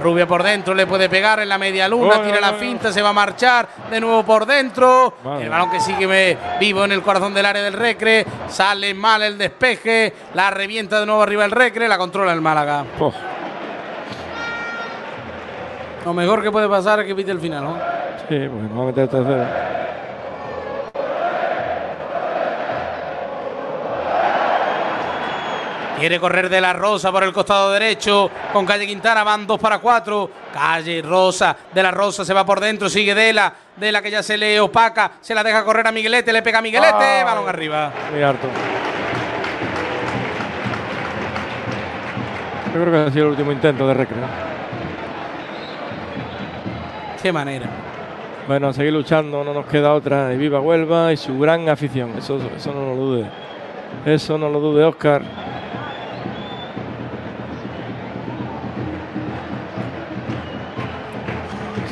Rubia 0.00 0.26
por 0.26 0.42
dentro 0.42 0.74
le 0.74 0.86
puede 0.86 1.08
pegar 1.08 1.40
en 1.40 1.48
la 1.48 1.58
media 1.58 1.88
luna, 1.88 2.22
tira 2.22 2.40
la 2.40 2.54
finta, 2.54 2.92
se 2.92 3.02
va 3.02 3.10
a 3.10 3.12
marchar 3.12 3.68
de 3.90 4.00
nuevo 4.00 4.22
por 4.24 4.46
dentro. 4.46 5.14
El 5.40 5.48
balón 5.48 5.70
que 5.70 5.80
sigue 5.80 6.38
vivo 6.60 6.84
en 6.84 6.92
el 6.92 7.02
corazón 7.02 7.32
del 7.34 7.46
área 7.46 7.62
del 7.62 7.74
Recre. 7.74 8.24
Sale 8.48 8.94
mal 8.94 9.22
el 9.22 9.38
despeje, 9.38 10.12
la 10.34 10.50
revienta 10.50 11.00
de 11.00 11.06
nuevo 11.06 11.22
arriba 11.22 11.44
el 11.44 11.50
Recre, 11.50 11.88
la 11.88 11.98
controla 11.98 12.32
el 12.32 12.40
Málaga. 12.40 12.84
Lo 16.04 16.12
mejor 16.12 16.42
que 16.42 16.50
puede 16.50 16.68
pasar 16.68 17.00
es 17.00 17.06
que 17.06 17.14
pite 17.14 17.30
el 17.30 17.40
final, 17.40 17.64
¿no? 17.64 17.74
Sí, 18.28 18.38
porque 18.48 18.68
no 18.68 18.76
va 18.76 18.82
a 18.82 18.86
meter 18.86 19.08
tercero. 19.08 19.46
Quiere 25.98 26.18
correr 26.18 26.48
de 26.48 26.60
la 26.60 26.72
Rosa 26.72 27.12
por 27.12 27.22
el 27.22 27.32
costado 27.32 27.70
derecho. 27.70 28.30
Con 28.52 28.66
Calle 28.66 28.86
Quintana 28.86 29.22
van 29.22 29.46
dos 29.46 29.60
para 29.60 29.78
cuatro. 29.78 30.28
Calle 30.52 31.02
Rosa, 31.02 31.56
de 31.72 31.82
la 31.82 31.90
Rosa 31.90 32.24
se 32.24 32.34
va 32.34 32.44
por 32.44 32.60
dentro. 32.60 32.88
Sigue 32.88 33.14
Dela. 33.14 33.52
Dela 33.76 34.02
que 34.02 34.10
ya 34.10 34.22
se 34.22 34.36
le 34.36 34.60
opaca. 34.60 35.12
Se 35.20 35.34
la 35.34 35.44
deja 35.44 35.64
correr 35.64 35.86
a 35.86 35.92
Miguelete. 35.92 36.32
Le 36.32 36.42
pega 36.42 36.58
a 36.58 36.62
Miguelete. 36.62 37.22
balón 37.24 37.48
arriba. 37.48 37.92
Muy 38.12 38.22
harto. 38.22 38.48
Yo 42.74 42.80
creo 42.80 42.92
que 42.92 42.98
ha 43.08 43.12
sido 43.12 43.26
el 43.26 43.30
último 43.30 43.52
intento 43.52 43.86
de 43.86 43.94
recreo. 43.94 44.24
Qué 47.22 47.32
manera. 47.32 47.66
Bueno, 48.48 48.72
seguir 48.72 48.92
luchando, 48.92 49.44
no 49.44 49.54
nos 49.54 49.66
queda 49.66 49.94
otra. 49.94 50.34
Y 50.34 50.36
viva 50.36 50.60
Huelva 50.60 51.12
y 51.12 51.16
su 51.16 51.38
gran 51.38 51.68
afición. 51.68 52.18
Eso, 52.18 52.40
eso 52.54 52.72
no 52.74 52.80
lo 52.80 52.96
dude. 52.96 53.26
Eso 54.04 54.36
no 54.36 54.48
lo 54.48 54.58
dude, 54.58 54.84
Oscar. 54.84 55.22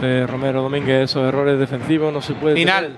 Romero 0.02 0.62
Domínguez, 0.62 1.10
esos 1.10 1.28
errores 1.28 1.58
defensivos 1.60 2.12
no 2.12 2.20
se 2.20 2.34
puede. 2.34 2.56
Final. 2.56 2.96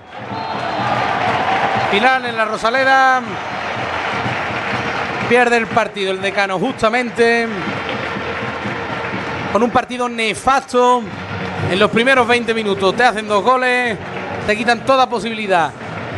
Final 1.91 2.25
en 2.25 2.35
la 2.35 2.45
Rosaleda. 2.45 3.21
Pierde 5.29 5.57
el 5.57 5.67
partido 5.67 6.11
el 6.11 6.19
decano 6.19 6.57
justamente. 6.57 7.47
Con 9.53 9.61
un 9.61 9.69
partido 9.69 10.09
nefasto. 10.09 11.03
En 11.69 11.77
los 11.77 11.91
primeros 11.91 12.27
20 12.27 12.53
minutos 12.55 12.95
te 12.95 13.03
hacen 13.03 13.27
dos 13.27 13.43
goles. 13.43 13.95
Te 14.47 14.57
quitan 14.57 14.83
toda 14.83 15.07
posibilidad 15.07 15.71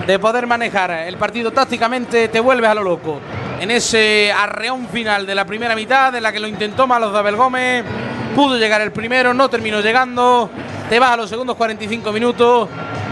de 0.06 0.20
poder 0.20 0.48
manejar 0.48 0.92
el 0.92 1.18
partido 1.18 1.52
tácticamente. 1.52 2.30
Te 2.30 2.40
vuelves 2.40 2.70
a 2.70 2.76
lo 2.76 2.84
loco. 2.84 3.20
En 3.60 3.72
ese 3.72 4.32
arreón 4.32 4.88
final 4.88 5.26
de 5.26 5.36
la 5.36 5.44
primera 5.44 5.76
mitad, 5.76 6.16
en 6.16 6.24
la 6.24 6.32
que 6.32 6.40
lo 6.40 6.48
intentó 6.48 6.88
Malos 6.88 7.12
de 7.12 7.20
Abel 7.20 7.36
Gómez. 7.36 7.84
Pudo 8.36 8.58
llegar 8.58 8.82
el 8.82 8.92
primero, 8.92 9.34
no 9.34 9.50
terminó 9.50 9.82
llegando 9.82 10.50
te 10.90 11.00
vas 11.00 11.12
a 11.12 11.18
los 11.18 11.30
segundos 11.30 11.56
45 11.58 12.12
minutos 12.14 12.70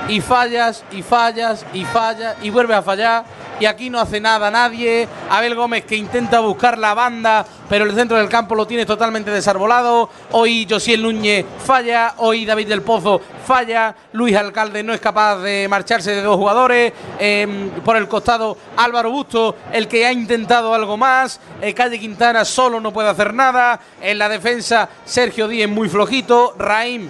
y 0.07 0.21
fallas 0.21 0.83
y 0.91 1.01
fallas 1.01 1.65
y 1.73 1.83
fallas 1.83 2.35
y 2.41 2.49
vuelves 2.49 2.77
a 2.77 2.81
fallar 2.81 3.25
y 3.59 3.65
aquí 3.65 3.89
no 3.89 3.99
hace 3.99 4.19
nada 4.19 4.51
nadie. 4.51 5.07
Abel 5.29 5.55
Gómez 5.55 5.85
que 5.85 5.95
intenta 5.95 6.39
buscar 6.39 6.77
la 6.77 6.93
banda, 6.93 7.45
pero 7.69 7.85
el 7.85 7.95
centro 7.95 8.17
del 8.17 8.29
campo 8.29 8.55
lo 8.55 8.67
tiene 8.67 8.85
totalmente 8.85 9.31
desarbolado. 9.31 10.09
Hoy 10.31 10.67
Josiel 10.69 11.01
Núñez 11.01 11.45
falla, 11.65 12.15
hoy 12.17 12.45
David 12.45 12.67
del 12.67 12.81
Pozo 12.81 13.21
falla, 13.45 13.95
Luis 14.13 14.35
Alcalde 14.35 14.83
no 14.83 14.93
es 14.93 14.99
capaz 14.99 15.37
de 15.37 15.67
marcharse 15.69 16.11
de 16.11 16.21
dos 16.21 16.37
jugadores. 16.37 16.93
Em, 17.19 17.69
por 17.83 17.95
el 17.95 18.07
costado 18.07 18.57
Álvaro 18.77 19.11
Busto, 19.11 19.55
el 19.71 19.87
que 19.87 20.05
ha 20.05 20.11
intentado 20.11 20.73
algo 20.73 20.97
más. 20.97 21.39
Eh, 21.61 21.73
Calle 21.73 21.99
Quintana 21.99 22.45
solo 22.45 22.79
no 22.79 22.91
puede 22.91 23.09
hacer 23.09 23.33
nada. 23.33 23.79
En 24.01 24.17
la 24.17 24.29
defensa 24.29 24.89
Sergio 25.05 25.47
Díez 25.47 25.69
muy 25.69 25.89
flojito. 25.89 26.55
Raim 26.57 27.09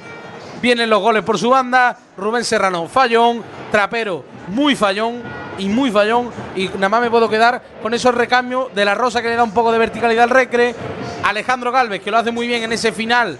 Vienen 0.61 0.89
los 0.89 1.01
goles 1.01 1.23
por 1.23 1.37
su 1.37 1.49
banda. 1.49 1.97
Rubén 2.17 2.43
Serrano, 2.43 2.87
fallón. 2.87 3.43
Trapero, 3.71 4.23
muy 4.47 4.75
fallón 4.75 5.21
y 5.57 5.67
muy 5.67 5.91
fallón. 5.91 6.29
Y 6.55 6.67
nada 6.69 6.89
más 6.89 7.01
me 7.01 7.11
puedo 7.11 7.29
quedar 7.29 7.61
con 7.81 7.93
esos 7.93 8.15
recambios 8.15 8.73
de 8.73 8.85
la 8.85 8.95
Rosa 8.95 9.21
que 9.21 9.29
le 9.29 9.35
da 9.35 9.43
un 9.43 9.53
poco 9.53 9.71
de 9.71 9.79
verticalidad 9.79 10.23
al 10.23 10.29
recre. 10.29 10.75
Alejandro 11.23 11.71
Galvez, 11.71 12.01
que 12.01 12.11
lo 12.11 12.17
hace 12.17 12.31
muy 12.31 12.47
bien 12.47 12.63
en 12.63 12.73
ese 12.73 12.91
final 12.91 13.37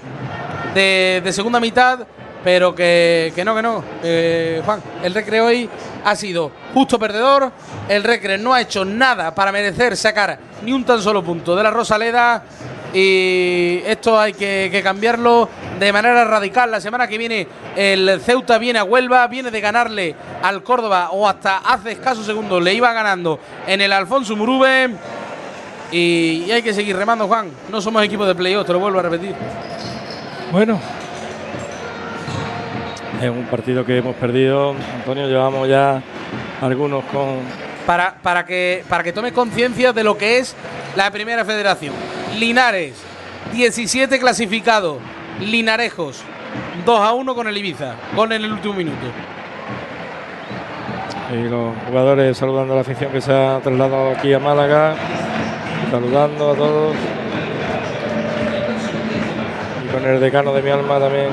de, 0.74 1.32
segunda 1.32 1.60
mitad. 1.60 2.00
pero 2.44 2.76
que, 2.76 3.32
que 3.34 3.44
no, 3.44 3.56
que 3.56 3.62
no. 3.62 3.84
Eh, 4.04 4.62
Juan, 4.66 4.82
el 5.04 5.14
Recre 5.14 5.42
hoy 5.42 5.70
ha 6.04 6.16
sido 6.16 6.52
justo 6.74 7.00
perdedor. 7.00 7.52
El 7.90 8.04
Recre 8.04 8.38
no 8.38 8.54
ha 8.54 8.62
hecho 8.62 8.86
nada 8.86 9.34
para 9.34 9.52
merecer 9.52 9.98
sacar 9.98 10.38
ni 10.64 10.72
un 10.72 10.84
tan 10.84 11.02
solo 11.02 11.24
punto 11.24 11.56
de 11.56 11.64
la 11.64 11.72
Rosaleda. 11.72 12.44
Y 12.96 13.82
esto 13.86 14.18
hay 14.18 14.32
que, 14.32 14.70
que 14.72 14.82
cambiarlo 14.82 15.50
de 15.78 15.92
manera 15.92 16.24
radical. 16.24 16.72
La 16.72 16.80
semana 16.80 17.10
que 17.10 17.18
viene 17.18 17.46
el 17.76 18.22
Ceuta 18.22 18.58
viene 18.58 18.80
a 18.80 18.86
Huelva, 18.86 19.28
viene 19.28 19.52
de 19.52 19.60
ganarle 19.60 20.16
al 20.42 20.64
Córdoba 20.64 21.10
o 21.12 21.28
hasta 21.28 21.58
hace 21.58 21.92
escasos 21.92 22.26
segundos 22.26 22.64
le 22.64 22.74
iba 22.74 22.94
ganando 22.94 23.38
en 23.68 23.82
el 23.82 23.92
Alfonso 23.92 24.38
Murube. 24.38 24.92
Y, 25.92 26.46
y 26.48 26.52
hay 26.54 26.62
que 26.62 26.74
seguir 26.74 26.96
remando, 26.96 27.28
Juan. 27.28 27.52
No 27.70 27.82
somos 27.82 28.02
equipo 28.02 28.26
de 28.26 28.34
playoff, 28.34 28.66
te 28.66 28.72
lo 28.72 28.80
vuelvo 28.80 29.00
a 29.00 29.04
repetir. 29.04 29.36
Bueno, 30.54 30.80
es 33.22 33.30
un 33.30 33.46
partido 33.46 33.86
que 33.86 33.98
hemos 33.98 34.16
perdido. 34.16 34.74
Antonio, 34.96 35.28
llevamos 35.28 35.68
ya 35.68 36.02
algunos 36.62 37.04
con. 37.06 37.65
Para, 37.86 38.16
para, 38.16 38.46
que, 38.46 38.84
para 38.90 39.04
que 39.04 39.14
tome 39.14 39.32
conciencia 39.32 39.94
de 39.94 40.04
lo 40.04 40.18
que 40.18 40.40
es 40.40 40.56
la 40.96 41.12
primera 41.12 41.46
federación. 41.46 41.94
Linares, 42.38 42.96
17 43.54 44.20
clasificados. 44.20 44.98
Linarejos, 45.40 46.24
2 46.86 47.00
a 47.00 47.14
1 47.14 47.36
con 47.36 47.48
el 47.48 47.58
Ibiza. 47.58 47.96
Gol 48.16 48.32
en 48.32 48.44
el 48.46 48.52
último 48.54 48.74
minuto. 48.74 49.06
Y 51.32 51.50
los 51.50 51.76
jugadores 51.88 52.38
saludando 52.38 52.74
a 52.74 52.76
la 52.78 52.82
afición 52.82 53.12
que 53.12 53.20
se 53.20 53.34
ha 53.34 53.60
trasladado 53.62 54.12
aquí 54.12 54.34
a 54.34 54.40
Málaga. 54.40 54.96
Saludando 55.92 56.52
a 56.52 56.56
todos. 56.56 56.96
Y 59.84 59.94
con 59.94 60.06
el 60.06 60.20
decano 60.20 60.54
de 60.54 60.62
mi 60.62 60.70
alma 60.70 61.00
también. 61.00 61.30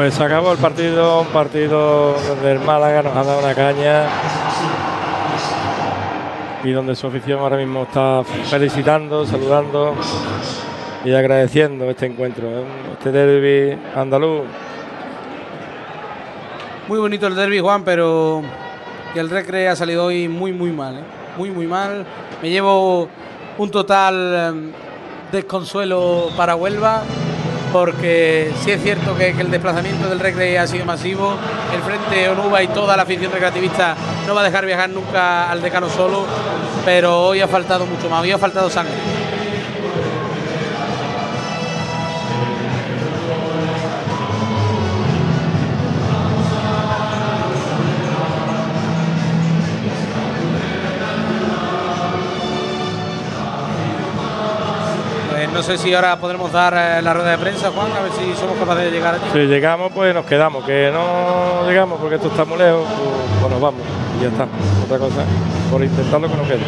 Pues 0.00 0.18
acabó 0.18 0.52
el 0.52 0.56
partido, 0.56 1.20
un 1.20 1.26
partido 1.26 2.14
donde 2.26 2.52
el 2.52 2.60
Málaga 2.60 3.02
nos 3.02 3.14
ha 3.14 3.22
dado 3.22 3.38
una 3.40 3.54
caña 3.54 4.06
y 6.64 6.70
donde 6.70 6.96
su 6.96 7.08
afición 7.08 7.40
ahora 7.40 7.58
mismo 7.58 7.82
está 7.82 8.24
felicitando, 8.24 9.26
saludando 9.26 9.94
y 11.04 11.12
agradeciendo 11.12 11.90
este 11.90 12.06
encuentro, 12.06 12.48
¿eh? 12.48 12.64
este 12.94 13.12
derby 13.12 13.78
andaluz. 13.94 14.46
Muy 16.88 16.98
bonito 16.98 17.26
el 17.26 17.34
derby, 17.34 17.60
Juan, 17.60 17.84
pero 17.84 18.42
el 19.14 19.28
Recre 19.28 19.68
ha 19.68 19.76
salido 19.76 20.06
hoy 20.06 20.28
muy, 20.28 20.54
muy 20.54 20.72
mal. 20.72 20.96
¿eh? 20.96 21.04
Muy, 21.36 21.50
muy 21.50 21.66
mal. 21.66 22.06
Me 22.40 22.48
llevo 22.48 23.06
un 23.58 23.70
total 23.70 24.14
eh, 24.34 24.72
desconsuelo 25.30 26.30
para 26.38 26.56
Huelva 26.56 27.02
porque 27.72 28.52
sí 28.62 28.70
es 28.70 28.82
cierto 28.82 29.16
que, 29.16 29.30
el 29.30 29.50
desplazamiento 29.50 30.08
del 30.08 30.20
Recre 30.20 30.58
ha 30.58 30.66
sido 30.66 30.84
masivo. 30.84 31.36
El 31.74 31.82
Frente 31.82 32.28
Onuba 32.28 32.62
y 32.62 32.68
toda 32.68 32.96
la 32.96 33.02
afición 33.02 33.32
recreativista 33.32 33.96
no 34.26 34.34
va 34.34 34.42
a 34.42 34.44
dejar 34.44 34.66
viajar 34.66 34.90
nunca 34.90 35.50
al 35.50 35.62
decano 35.62 35.88
solo, 35.88 36.24
pero 36.84 37.26
hoy 37.26 37.40
ha 37.40 37.48
faltado 37.48 37.86
mucho 37.86 38.08
más, 38.08 38.22
hoy 38.22 38.32
ha 38.32 38.38
faltado 38.38 38.68
sangre. 38.70 38.94
No 55.60 55.66
sé 55.66 55.76
si 55.76 55.92
ahora 55.92 56.18
podremos 56.18 56.50
dar 56.50 56.72
eh, 56.72 57.02
la 57.02 57.12
rueda 57.12 57.32
de 57.32 57.36
prensa, 57.36 57.70
Juan, 57.70 57.92
a 57.92 58.00
ver 58.00 58.10
si 58.12 58.34
somos 58.40 58.56
capaces 58.56 58.84
de 58.84 58.92
llegar 58.92 59.16
allí. 59.16 59.24
Si 59.30 59.40
llegamos, 59.40 59.92
pues 59.92 60.14
nos 60.14 60.24
quedamos. 60.24 60.64
Que 60.64 60.90
no 60.90 61.68
llegamos 61.68 62.00
porque 62.00 62.14
esto 62.14 62.28
está 62.28 62.46
muy 62.46 62.56
lejos, 62.56 62.86
pues, 62.86 63.40
pues 63.40 63.52
nos 63.52 63.60
vamos. 63.60 63.82
Y 64.18 64.22
ya 64.22 64.28
está. 64.28 64.46
Otra 64.86 64.98
cosa, 64.98 65.22
por 65.70 65.84
intentarlo 65.84 66.30
que 66.30 66.36
nos 66.38 66.48
quede. 66.48 66.60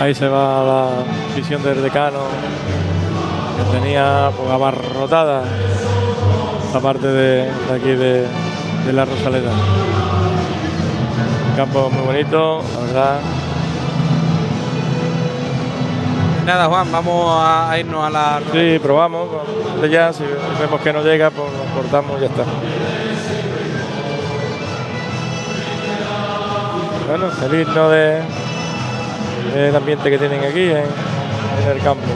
Ahí 0.00 0.14
se 0.14 0.28
va 0.28 0.62
la 0.64 1.34
visión 1.34 1.64
del 1.64 1.82
decano 1.82 2.81
que 3.64 3.78
tenía 3.78 4.30
pues, 4.36 4.50
abarrotada 4.50 5.42
la 6.72 6.80
parte 6.80 7.06
de, 7.06 7.50
de 7.50 7.74
aquí 7.74 7.90
de, 7.90 8.26
de, 8.86 8.92
la 8.92 9.04
Rosaleda. 9.04 9.50
Un 11.50 11.56
campo 11.56 11.90
muy 11.90 12.02
bonito, 12.02 12.62
la 12.74 12.80
verdad. 12.86 13.20
Nada, 16.46 16.66
Juan, 16.66 16.90
vamos 16.90 17.26
a 17.38 17.78
irnos 17.78 18.04
a 18.04 18.10
la. 18.10 18.40
Sí, 18.52 18.78
probamos. 18.82 19.28
De 19.80 19.88
ya, 19.88 20.12
si 20.12 20.24
vemos 20.58 20.80
que 20.80 20.92
no 20.92 21.02
llega, 21.02 21.30
pues 21.30 21.48
nos 21.52 21.76
cortamos 21.76 22.18
y 22.18 22.20
ya 22.22 22.26
está. 22.26 22.44
Bueno, 27.08 27.26
el 27.44 27.60
himno 27.60 27.88
de, 27.90 28.22
del 29.54 29.76
ambiente 29.76 30.10
que 30.10 30.18
tienen 30.18 30.40
aquí 30.40 30.62
en, 30.62 30.78
en 30.78 31.76
el 31.76 31.82
campo. 31.82 32.06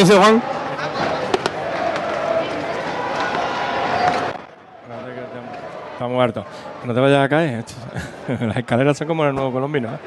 Dice 0.00 0.16
Juan? 0.16 0.42
Está 5.92 6.08
muerto. 6.08 6.44
No 6.84 6.94
te 6.94 7.00
vayas 7.00 7.24
a 7.24 7.28
caer. 7.28 7.64
Las 8.40 8.56
escaleras 8.56 8.96
son 8.96 9.06
como 9.06 9.22
en 9.24 9.30
el 9.30 9.34
nuevo 9.34 9.52
colombino. 9.52 9.88
¿eh? 9.88 9.98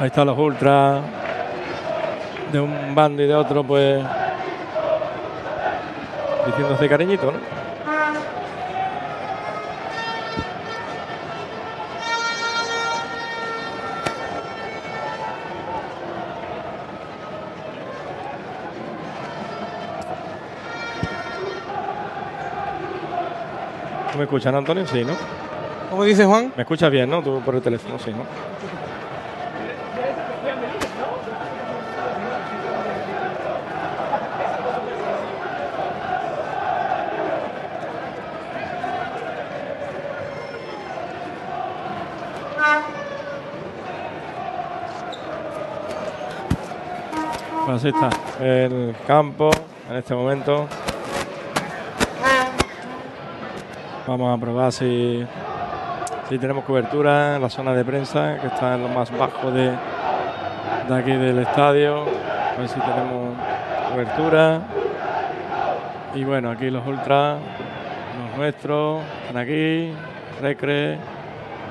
Ahí 0.00 0.06
están 0.08 0.26
los 0.26 0.36
ultras 0.36 1.00
de 2.52 2.60
un 2.60 2.94
bando 2.94 3.22
y 3.22 3.26
de 3.26 3.34
otro, 3.34 3.64
pues 3.64 4.04
diciéndose 6.46 6.88
cariñito, 6.88 7.32
¿no? 7.32 7.53
Me 24.24 24.26
escuchas, 24.26 24.52
no, 24.52 24.58
Antonio? 24.58 24.86
Sí, 24.86 25.04
¿no? 25.04 25.14
¿Cómo 25.90 26.02
dice 26.04 26.24
Juan? 26.24 26.50
Me 26.56 26.62
escuchas 26.62 26.90
bien, 26.90 27.10
¿no? 27.10 27.22
Tú 27.22 27.42
por 27.44 27.54
el 27.54 27.60
teléfono, 27.60 27.98
sí, 27.98 28.10
¿no? 28.10 28.24
Pues 47.66 47.76
así 47.76 47.88
está 47.88 48.08
el 48.42 48.96
campo 49.06 49.50
en 49.90 49.96
este 49.96 50.14
momento. 50.14 50.66
Vamos 54.06 54.36
a 54.36 54.38
probar 54.38 54.70
si, 54.70 55.24
si 56.28 56.38
tenemos 56.38 56.64
cobertura 56.64 57.36
en 57.36 57.42
la 57.42 57.48
zona 57.48 57.72
de 57.72 57.86
prensa, 57.86 58.38
que 58.38 58.48
está 58.48 58.74
en 58.74 58.82
lo 58.82 58.88
más 58.90 59.10
bajo 59.16 59.50
de, 59.50 59.70
aquí 60.94 61.12
del 61.12 61.38
estadio. 61.38 62.02
A 62.02 62.58
ver 62.58 62.68
si 62.68 62.78
tenemos 62.80 63.34
cobertura. 63.90 64.60
Y 66.14 66.22
bueno, 66.22 66.50
aquí 66.50 66.68
los 66.68 66.86
ultras, 66.86 67.38
los 68.18 68.36
nuestros, 68.36 69.02
están 69.22 69.38
aquí, 69.38 69.90
Recre. 70.42 70.98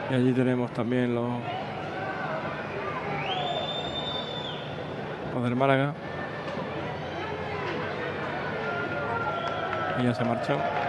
Y 0.09 0.15
allí 0.15 0.33
tenemos 0.33 0.71
también 0.71 1.13
los, 1.13 1.29
los 5.35 5.43
del 5.43 5.55
Málaga. 5.55 5.93
Y 9.99 10.03
ya 10.03 10.15
se 10.15 10.23
marchan. 10.23 10.82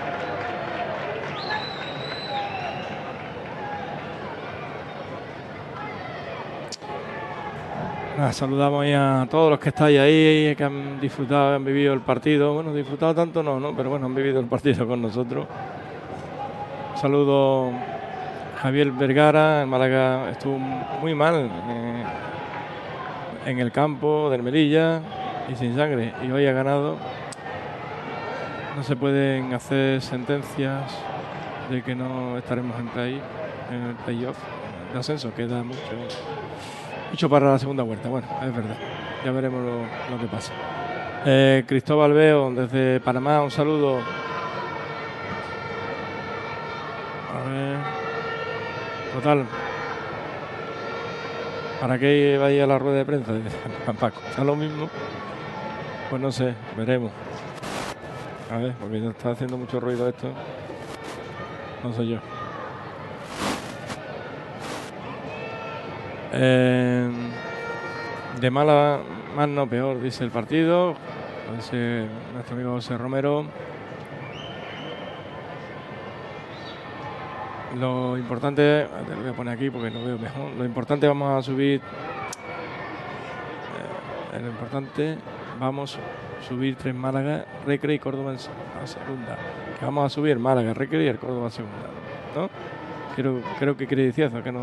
Nada, 8.17 8.33
saludamos 8.33 8.87
a 8.95 9.27
todos 9.29 9.51
los 9.51 9.59
que 9.59 9.71
estáis 9.71 9.99
ahí, 9.99 10.55
que 10.55 10.63
han 10.63 11.01
disfrutado, 11.01 11.57
han 11.57 11.65
vivido 11.65 11.93
el 11.93 12.01
partido. 12.01 12.55
Bueno, 12.55 12.73
disfrutado 12.73 13.13
tanto 13.13 13.43
no, 13.43 13.59
¿no? 13.59 13.75
Pero 13.75 13.91
bueno, 13.91 14.07
han 14.07 14.15
vivido 14.15 14.39
el 14.39 14.47
partido 14.47 14.87
con 14.87 15.03
nosotros. 15.03 15.49
Saludo 16.95 17.73
Javier 18.63 18.93
Vergara, 18.93 19.63
en 19.63 19.69
Málaga 19.69 20.31
estuvo 20.31 20.57
muy 20.57 21.13
mal 21.13 21.51
eh, 21.69 22.05
en 23.47 23.59
el 23.59 23.73
campo 23.73 24.31
del 24.31 24.45
Melilla 24.45 25.01
y 25.53 25.57
sin 25.57 25.75
sangre. 25.75 26.13
Y 26.25 26.31
hoy 26.31 26.47
ha 26.47 26.53
ganado. 26.53 26.97
No 28.77 28.85
se 28.85 28.95
pueden 28.95 29.55
hacer 29.55 30.01
sentencias 30.01 30.85
de 31.69 31.83
que 31.83 31.97
no 31.97 32.39
estaremos 32.39 32.79
en 32.79 32.89
play, 32.91 33.21
en 33.73 33.83
el 33.83 33.95
playoff 33.97 34.39
de 34.93 35.01
ascenso, 35.01 35.35
queda 35.35 35.65
mucho 35.65 35.81
mucho 37.15 37.31
para 37.31 37.53
la 37.53 37.61
segunda 37.61 37.85
vuelta. 37.85 38.09
Bueno, 38.09 38.27
es 38.43 38.53
verdad. 38.53 38.77
Ya 39.25 39.31
veremos 39.31 39.61
lo, 40.11 40.19
que 40.19 40.27
pasa. 40.27 40.53
Eh, 41.25 41.63
Cristóbal 41.65 42.13
Veo, 42.13 42.51
desde 42.51 42.99
Panamá, 42.99 43.41
un 43.41 43.53
saludo. 43.53 44.01
A 47.33 47.49
ver. 47.49 47.77
Total. 49.13 49.47
¿Para 51.81 52.01
qué 52.01 52.37
vaya 52.37 52.65
a 52.65 52.67
la 52.67 52.81
rueda 52.81 52.97
de 52.97 53.05
prensa? 53.05 53.33
Paco, 54.01 54.21
¿está 54.29 54.43
lo 54.43 54.57
mismo? 54.57 54.91
Pues 56.11 56.21
no 56.21 56.33
sé, 56.33 56.53
veremos. 56.77 57.13
A 58.51 58.57
ver, 58.57 58.73
porque 58.73 59.07
está 59.07 59.31
haciendo 59.31 59.57
mucho 59.57 59.79
ruido 59.79 60.09
esto. 60.09 60.27
No 61.85 61.93
sé 61.93 62.09
yo. 62.09 62.19
Eh, 66.37 67.09
de 68.41 68.51
mala, 68.51 68.99
más 69.37 69.49
no 69.49 69.69
peor, 69.69 70.01
dice 70.03 70.25
el 70.25 70.31
partido. 70.31 70.97
Dice 71.57 72.07
nuestro 72.33 72.57
amigo 72.57 72.73
José 72.73 72.99
Romero. 72.99 73.45
Lo 77.79 78.19
importante, 78.19 78.87
te 79.07 79.15
lo 79.15 79.23
voy 79.23 79.31
a 79.31 79.33
poner 79.35 79.55
aquí 79.55 79.71
porque 79.71 79.91
no 79.91 80.05
veo 80.05 80.19
mejor. 80.19 80.53
Lo 80.57 80.65
importante 80.65 81.07
vamos 81.07 81.39
a 81.39 81.43
subir. 81.43 81.81
eh, 84.33 84.41
lo 84.41 84.49
importante, 84.49 85.19
vamos 85.61 85.97
a 85.97 86.43
subir 86.45 86.77
tres 86.77 86.95
Málaga, 86.95 87.45
Recre 87.67 87.95
y 87.95 87.99
Córdoba 87.99 88.33
a 88.33 88.39
segunda. 88.87 89.37
Que 89.79 89.85
vamos 89.85 90.07
a 90.07 90.09
subir 90.09 90.39
Málaga, 90.39 90.75
Recre 90.75 91.05
y 91.05 91.09
el 91.09 91.19
Córdoba 91.19 91.49
a 91.49 91.51
segunda. 91.51 91.89
¿No? 92.35 92.49
Creo, 93.15 93.41
creo 93.59 93.77
que 93.77 93.87
quiere 93.87 94.05
decir 94.05 94.25
eso, 94.25 94.43
que 94.43 94.51
no, 94.51 94.63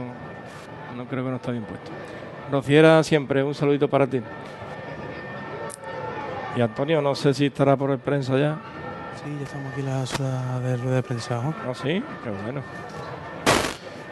no 0.95 1.05
creo 1.05 1.23
que 1.23 1.29
no 1.29 1.35
está 1.37 1.51
bien 1.51 1.63
puesto. 1.63 1.91
Rociera, 2.51 3.03
siempre 3.03 3.43
un 3.43 3.53
saludito 3.53 3.87
para 3.87 4.07
ti. 4.07 4.21
Y 6.55 6.61
Antonio, 6.61 7.01
no 7.01 7.15
sé 7.15 7.33
si 7.33 7.45
estará 7.45 7.77
por 7.77 7.91
el 7.91 7.99
prensa 7.99 8.37
ya. 8.37 8.57
Sí, 9.23 9.35
ya 9.37 9.45
estamos 9.45 9.71
aquí 9.71 9.81
en 9.81 9.85
la 9.85 10.05
sala 10.05 10.59
de 10.59 10.77
rueda 10.77 10.95
de 10.97 11.03
prensa. 11.03 11.41
¿No? 11.65 11.73
Sí, 11.73 12.03
qué 12.23 12.29
bueno. 12.43 12.61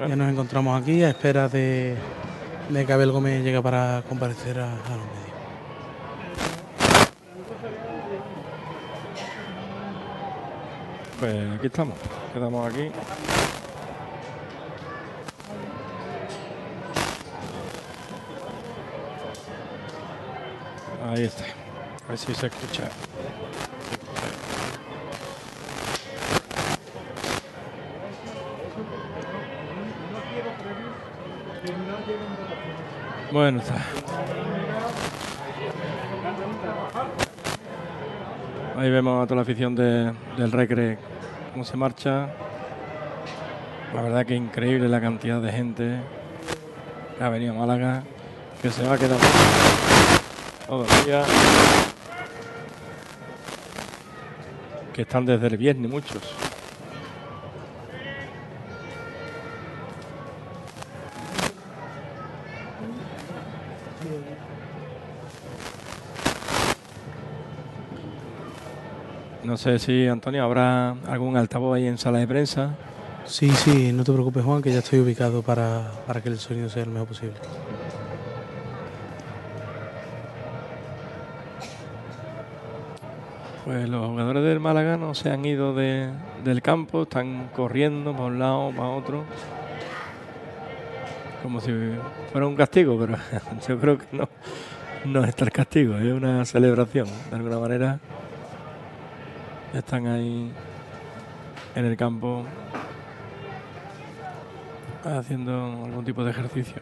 Ya 0.08 0.16
nos 0.16 0.32
encontramos 0.32 0.82
aquí 0.82 1.04
a 1.04 1.10
espera 1.10 1.50
de, 1.50 1.98
de 2.70 2.86
que 2.86 2.94
Abel 2.94 3.12
Gómez 3.12 3.44
llegue 3.44 3.62
para 3.62 4.02
comparecer 4.08 4.58
a, 4.60 4.72
a 4.72 4.76
los 4.76 4.80
medios. 4.88 5.30
Pues 11.20 11.52
aquí 11.58 11.68
estamos. 11.68 11.96
Quedamos 12.34 12.74
aquí. 12.74 12.90
Ahí 21.10 21.24
está. 21.24 21.44
A 22.06 22.10
ver 22.10 22.18
si 22.18 22.34
se 22.36 22.48
escucha. 22.48 22.90
Bueno, 33.32 33.60
está. 33.60 33.76
Ahí 38.78 38.90
vemos 38.90 39.22
a 39.24 39.26
toda 39.28 39.38
la 39.38 39.42
afición 39.42 39.76
de- 39.76 40.14
del 40.38 40.52
Recre 40.52 40.98
cómo 41.52 41.64
se 41.66 41.76
marcha. 41.78 42.28
La 43.94 44.02
verdad 44.02 44.26
que 44.26 44.36
increíble 44.36 44.88
la 44.88 45.02
cantidad 45.02 45.42
de 45.42 45.52
gente 45.52 46.00
que 47.18 47.24
ha 47.24 47.30
venido 47.30 47.54
a 47.54 47.58
Málaga, 47.58 48.04
que 48.62 48.70
se 48.70 48.88
va 48.88 48.94
a 48.94 48.98
quedar 48.98 49.18
día. 51.06 51.26
Que 54.94 55.02
están 55.02 55.26
desde 55.26 55.48
el 55.48 55.58
viernes 55.58 55.90
muchos. 55.90 56.22
No 69.44 69.58
sé 69.58 69.80
si, 69.80 70.06
Antonio, 70.06 70.44
habrá 70.44 70.92
algún 71.08 71.36
altavoz 71.36 71.76
ahí 71.76 71.88
en 71.88 71.98
sala 71.98 72.20
de 72.20 72.28
prensa. 72.28 72.76
Sí, 73.26 73.50
sí, 73.50 73.92
no 73.92 74.04
te 74.04 74.12
preocupes, 74.12 74.44
Juan, 74.44 74.62
que 74.62 74.72
ya 74.72 74.80
estoy 74.80 75.00
ubicado 75.00 75.42
para, 75.42 75.92
para 76.06 76.22
que 76.22 76.30
el 76.30 76.38
sonido 76.38 76.70
sea 76.70 76.84
el 76.84 76.90
mejor 76.90 77.08
posible. 77.08 77.34
Pues 83.70 83.88
los 83.88 84.08
jugadores 84.08 84.44
del 84.44 84.60
Málaga 84.60 84.98
no 84.98 85.14
se 85.14 85.30
han 85.30 85.46
ido 85.46 85.76
de- 85.76 86.10
del 86.44 86.60
campo, 86.60 87.04
están 87.04 87.52
corriendo 87.56 88.14
para 88.14 88.24
un 88.26 88.40
lado, 88.40 88.72
para 88.72 88.90
otro. 88.90 89.26
Como 91.44 91.60
si 91.60 91.72
fuera 92.32 92.48
un 92.48 92.56
castigo, 92.56 92.98
pero 93.00 93.16
yo 93.68 93.80
creo 93.80 94.00
que 94.00 94.06
no, 94.12 94.28
no 95.06 95.24
está 95.24 95.46
el 95.46 95.52
castigo, 95.52 95.96
es 95.98 96.12
una 96.12 96.44
celebración. 96.46 97.06
De 97.30 97.36
alguna 97.36 97.60
manera 97.60 98.00
están 99.72 100.08
ahí 100.08 100.52
en 101.76 101.86
el 101.86 101.96
campo 101.96 102.46
haciendo 105.06 105.84
algún 105.86 106.04
tipo 106.04 106.24
de 106.24 106.32
ejercicio. 106.32 106.82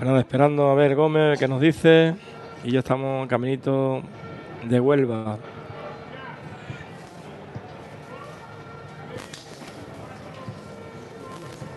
Nada, 0.00 0.20
esperando 0.20 0.70
a 0.70 0.74
ver 0.76 0.94
Gómez 0.94 1.36
qué 1.36 1.48
nos 1.48 1.60
dice 1.60 2.14
y 2.62 2.70
ya 2.70 2.78
estamos 2.78 3.22
en 3.22 3.26
caminito 3.28 4.02
de 4.68 4.78
Huelva. 4.78 5.36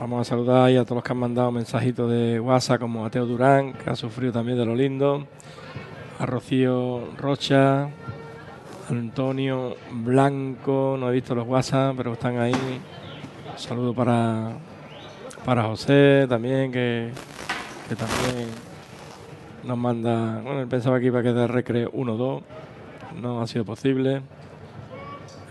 Vamos 0.10 0.26
a 0.26 0.30
saludar 0.30 0.64
ahí 0.64 0.78
a 0.78 0.86
todos 0.86 0.96
los 0.96 1.04
que 1.04 1.12
han 1.12 1.18
mandado 1.18 1.52
mensajitos 1.52 2.10
de 2.10 2.40
WhatsApp, 2.40 2.80
como 2.80 3.06
a 3.06 3.10
Teo 3.10 3.26
Durán, 3.26 3.74
que 3.74 3.90
ha 3.90 3.96
sufrido 3.98 4.32
también 4.32 4.58
de 4.58 4.66
lo 4.66 4.74
lindo, 4.74 5.28
a 6.18 6.26
Rocío 6.26 7.10
Rocha, 7.18 7.90
Antonio 8.90 9.76
Blanco, 9.92 10.96
no 10.98 11.10
he 11.10 11.14
visto 11.14 11.36
los 11.36 11.46
WhatsApp, 11.46 11.94
pero 11.98 12.14
están 12.14 12.40
ahí. 12.40 12.54
Un 12.54 13.60
saludo 13.60 13.94
para, 13.94 14.54
para 15.44 15.64
José 15.64 16.26
también, 16.30 16.72
que, 16.72 17.12
que 17.90 17.96
también 17.98 18.48
nos 19.66 19.78
manda. 19.78 20.40
Bueno, 20.42 20.62
él 20.62 20.68
pensaba 20.70 21.02
que 21.02 21.08
iba 21.08 21.20
a 21.20 21.24
quedar 21.24 21.52
Recre 21.52 21.86
1-2, 21.86 22.44
no 23.22 23.42
ha 23.42 23.48
sido 23.48 23.66
posible. 23.66 24.22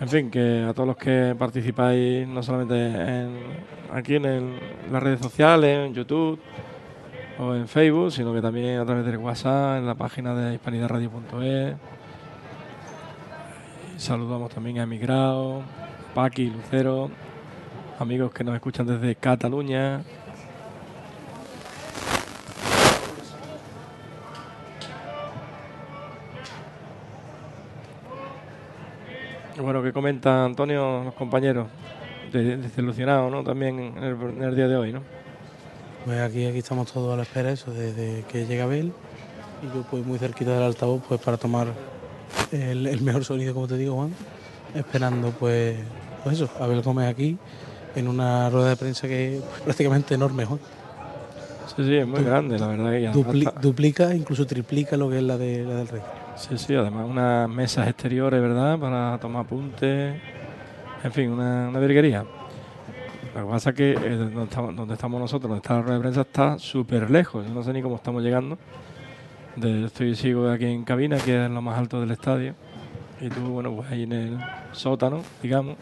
En 0.00 0.08
fin, 0.08 0.30
que 0.30 0.64
a 0.68 0.74
todos 0.74 0.86
los 0.86 0.96
que 0.96 1.34
participáis, 1.38 2.28
no 2.28 2.42
solamente 2.42 2.74
en- 2.86 3.38
aquí 3.92 4.16
en 4.16 4.56
las 4.92 5.02
redes 5.02 5.20
sociales, 5.20 5.86
en 5.86 5.94
YouTube 5.94 6.38
o 7.38 7.54
en 7.54 7.66
Facebook, 7.66 8.12
sino 8.12 8.32
que 8.34 8.42
también 8.42 8.78
a 8.78 8.84
través 8.84 9.06
del 9.06 9.16
WhatsApp, 9.16 9.78
en 9.78 9.86
la 9.86 9.94
página 9.94 10.34
de 10.34 10.54
hispanidadradio.es. 10.54 11.76
Saludamos 13.96 14.50
también 14.50 14.78
a 14.78 14.82
Emigrado, 14.82 15.62
Paqui, 16.14 16.50
Lucero, 16.50 17.10
amigos 17.98 18.30
que 18.32 18.44
nos 18.44 18.54
escuchan 18.54 18.86
desde 18.86 19.14
Cataluña. 19.16 20.02
Bueno, 29.60 29.82
que 29.82 29.92
comenta 29.92 30.44
Antonio, 30.44 31.04
los 31.04 31.14
compañeros, 31.14 31.66
de- 32.32 32.56
desilusionados, 32.58 33.30
¿no? 33.32 33.42
También 33.42 33.78
en 33.78 33.98
el, 34.02 34.14
en 34.36 34.42
el 34.42 34.54
día 34.56 34.68
de 34.68 34.76
hoy, 34.76 34.92
¿no? 34.92 35.00
Pues 36.04 36.20
aquí, 36.20 36.46
aquí 36.46 36.58
estamos 36.58 36.92
todos 36.92 37.12
a 37.14 37.16
la 37.16 37.22
espera 37.22 37.50
eso, 37.50 37.72
desde 37.72 38.24
que 38.30 38.46
llega 38.46 38.64
Abel 38.64 38.92
y 39.62 39.66
yo 39.74 39.82
pues 39.90 40.04
muy 40.04 40.18
cerquita 40.18 40.52
del 40.52 40.62
altavoz 40.62 41.02
pues 41.08 41.20
para 41.20 41.36
tomar 41.36 41.68
el, 42.52 42.86
el 42.86 43.00
mejor 43.00 43.24
sonido, 43.24 43.54
como 43.54 43.66
te 43.66 43.76
digo, 43.76 43.96
Juan, 43.96 44.10
esperando 44.74 45.30
pues, 45.30 45.76
pues 46.22 46.36
eso, 46.40 46.50
Abel 46.60 46.82
Gómez 46.82 47.08
aquí 47.08 47.38
en 47.96 48.08
una 48.08 48.50
rueda 48.50 48.68
de 48.70 48.76
prensa 48.76 49.08
que 49.08 49.38
es 49.38 49.42
prácticamente 49.64 50.14
enorme, 50.14 50.44
Juan. 50.44 50.60
Sí, 51.74 51.82
sí, 51.84 51.96
es 51.96 52.06
muy 52.06 52.22
grande, 52.22 52.58
la 52.58 52.68
verdad. 52.68 52.90
que 52.92 53.02
ya 53.02 53.12
Dupli- 53.12 53.52
duplica, 53.60 54.14
incluso 54.14 54.46
triplica 54.46 54.96
lo 54.96 55.08
que 55.10 55.16
es 55.18 55.22
la, 55.24 55.36
de, 55.38 55.64
la 55.64 55.74
del 55.76 55.88
Rey. 55.88 56.02
Sí, 56.36 56.58
sí, 56.58 56.74
además 56.74 57.06
unas 57.08 57.48
mesas 57.48 57.88
exteriores, 57.88 58.40
¿verdad? 58.40 58.78
Para 58.78 59.18
tomar 59.18 59.46
apuntes. 59.46 60.20
En 61.02 61.12
fin, 61.12 61.30
una, 61.30 61.68
una 61.68 61.80
virguería. 61.80 62.24
Lo 63.34 63.46
que 63.46 63.50
pasa 63.50 63.70
es 63.70 63.76
que 63.76 63.92
eh, 63.92 64.16
donde, 64.16 64.94
estamos, 64.94 65.20
nosotros, 65.20 65.48
donde 65.48 65.56
está 65.56 65.74
la 65.74 65.82
rueda 65.82 65.94
de 65.94 66.00
prensa, 66.00 66.20
está 66.22 66.58
súper 66.58 67.10
lejos. 67.10 67.46
Yo 67.46 67.54
no 67.54 67.62
sé 67.62 67.72
ni 67.72 67.80
cómo 67.80 67.96
estamos 67.96 68.22
llegando. 68.22 68.58
De, 69.56 69.86
estoy 69.86 70.14
sigo 70.14 70.50
aquí 70.50 70.66
en 70.66 70.84
cabina, 70.84 71.16
que 71.16 71.44
es 71.44 71.50
lo 71.50 71.62
más 71.62 71.78
alto 71.78 72.00
del 72.00 72.10
estadio. 72.10 72.54
Y 73.20 73.28
tú, 73.30 73.40
bueno, 73.40 73.74
pues 73.74 73.90
ahí 73.90 74.02
en 74.02 74.12
el 74.12 74.38
sótano, 74.72 75.22
digamos. 75.42 75.76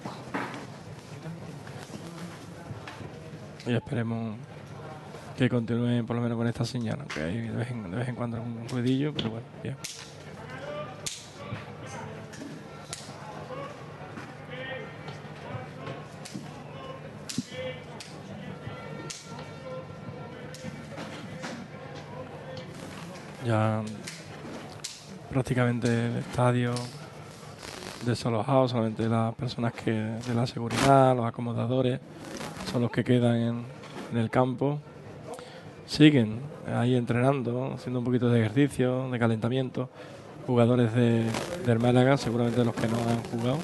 Y 3.67 3.73
esperemos 3.73 4.37
que 5.37 5.49
continúen 5.49 6.07
por 6.07 6.15
lo 6.15 6.23
menos 6.23 6.39
con 6.39 6.47
esta 6.47 6.65
señal, 6.65 6.99
aunque 7.01 7.23
hay 7.23 7.41
de 7.49 7.57
vez 7.57 7.71
en, 7.71 7.91
de 7.91 7.97
vez 7.97 8.09
en 8.09 8.15
cuando 8.15 8.41
un 8.41 8.69
ruidillo, 8.69 9.13
pero 9.13 9.31
bueno, 9.31 9.47
bien. 9.63 9.77
Prácticamente 25.31 26.07
el 26.07 26.17
estadio 26.19 26.73
desalojado, 28.07 28.69
solamente 28.69 29.09
las 29.09 29.35
personas 29.35 29.73
que 29.73 29.91
de 29.91 30.35
la 30.35 30.47
seguridad, 30.47 31.17
los 31.17 31.27
acomodadores, 31.27 32.01
son 32.71 32.83
los 32.83 32.91
que 32.91 33.03
quedan 33.03 33.37
en, 33.37 33.65
en 34.13 34.19
el 34.19 34.31
campo. 34.31 34.79
Siguen 35.87 36.41
ahí 36.67 36.95
entrenando, 36.95 37.73
haciendo 37.75 37.99
un 37.99 38.05
poquito 38.05 38.29
de 38.29 38.41
ejercicio, 38.41 39.11
de 39.11 39.19
calentamiento. 39.19 39.91
Jugadores 40.47 40.95
de, 40.95 41.25
del 41.67 41.79
Málaga, 41.79 42.17
seguramente 42.17 42.65
los 42.65 42.75
que 42.75 42.87
no 42.87 42.97
han 42.99 43.23
jugado. 43.25 43.59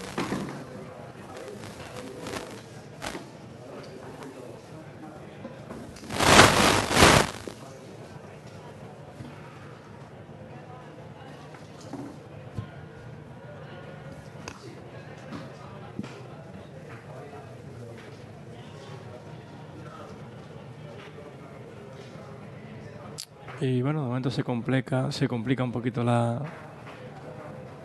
Y 23.63 23.83
bueno, 23.83 24.05
de 24.05 24.11
se 24.31 24.45
complica, 24.45 25.13
se 25.13 25.29
complica 25.29 25.65
un 25.65 25.73
poquito 25.73 26.05
la, 26.05 26.43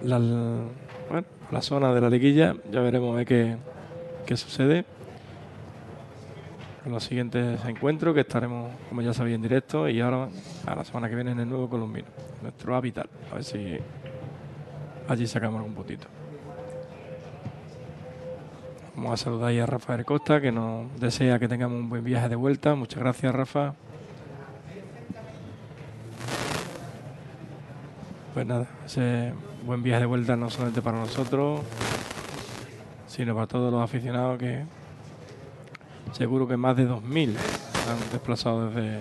la, 0.01 1.61
zona 1.61 1.93
de 1.93 2.01
la 2.01 2.09
liguilla. 2.09 2.56
Ya 2.72 2.82
veremos 2.82 3.15
ver 3.15 3.25
qué, 3.25 3.57
qué 4.25 4.38
sucede. 4.38 4.85
En 6.85 6.91
los 6.91 7.03
siguientes 7.03 7.64
encuentros 7.65 8.14
que 8.14 8.22
estaremos, 8.22 8.72
como 8.90 9.01
ya 9.01 9.14
sabéis, 9.14 9.35
en 9.35 9.41
directo. 9.41 9.90
Y 9.90 10.01
ahora 10.01 10.30
a 10.65 10.75
la 10.75 10.83
semana 10.83 11.09
que 11.09 11.15
viene 11.15 11.32
en 11.32 11.40
el 11.40 11.49
nuevo 11.49 11.69
Colombino, 11.69 12.07
nuestro 12.41 12.75
hábitat. 12.75 13.07
A 13.32 13.35
ver 13.35 13.43
si 13.43 13.77
allí 15.07 15.27
sacamos 15.27 15.59
algún 15.59 15.74
puntito. 15.74 16.07
Vamos 18.95 19.14
a 19.14 19.17
saludar 19.17 19.49
ahí 19.49 19.59
a 19.59 19.65
Rafael 19.65 20.06
Costa, 20.06 20.40
que 20.40 20.51
nos 20.51 20.98
desea 20.99 21.38
que 21.38 21.49
tengamos 21.49 21.77
un 21.80 21.90
buen 21.90 22.03
viaje 22.03 22.30
de 22.30 22.35
vuelta. 22.35 22.75
Muchas 22.75 22.99
gracias, 22.99 23.33
Rafa. 23.35 23.74
Pues 28.35 28.45
nada, 28.45 28.67
ese 28.85 29.31
buen 29.64 29.81
viaje 29.81 30.01
de 30.01 30.07
vuelta 30.07 30.35
no 30.35 30.49
solamente 30.49 30.81
para 30.81 30.97
nosotros, 30.97 31.61
sino 33.07 33.33
para 33.33 33.47
todos 33.47 33.72
los 33.72 33.81
aficionados 33.81 34.38
que 34.38 34.65
seguro 36.11 36.45
que 36.45 36.57
más 36.57 36.75
de 36.75 36.85
2.000 36.85 37.30
han 37.30 38.11
desplazado 38.11 38.69
desde, 38.69 38.99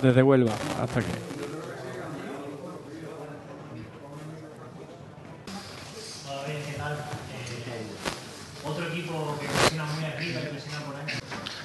desde 0.00 0.22
Huelva 0.22 0.52
hasta 0.80 1.00
aquí. 1.00 1.10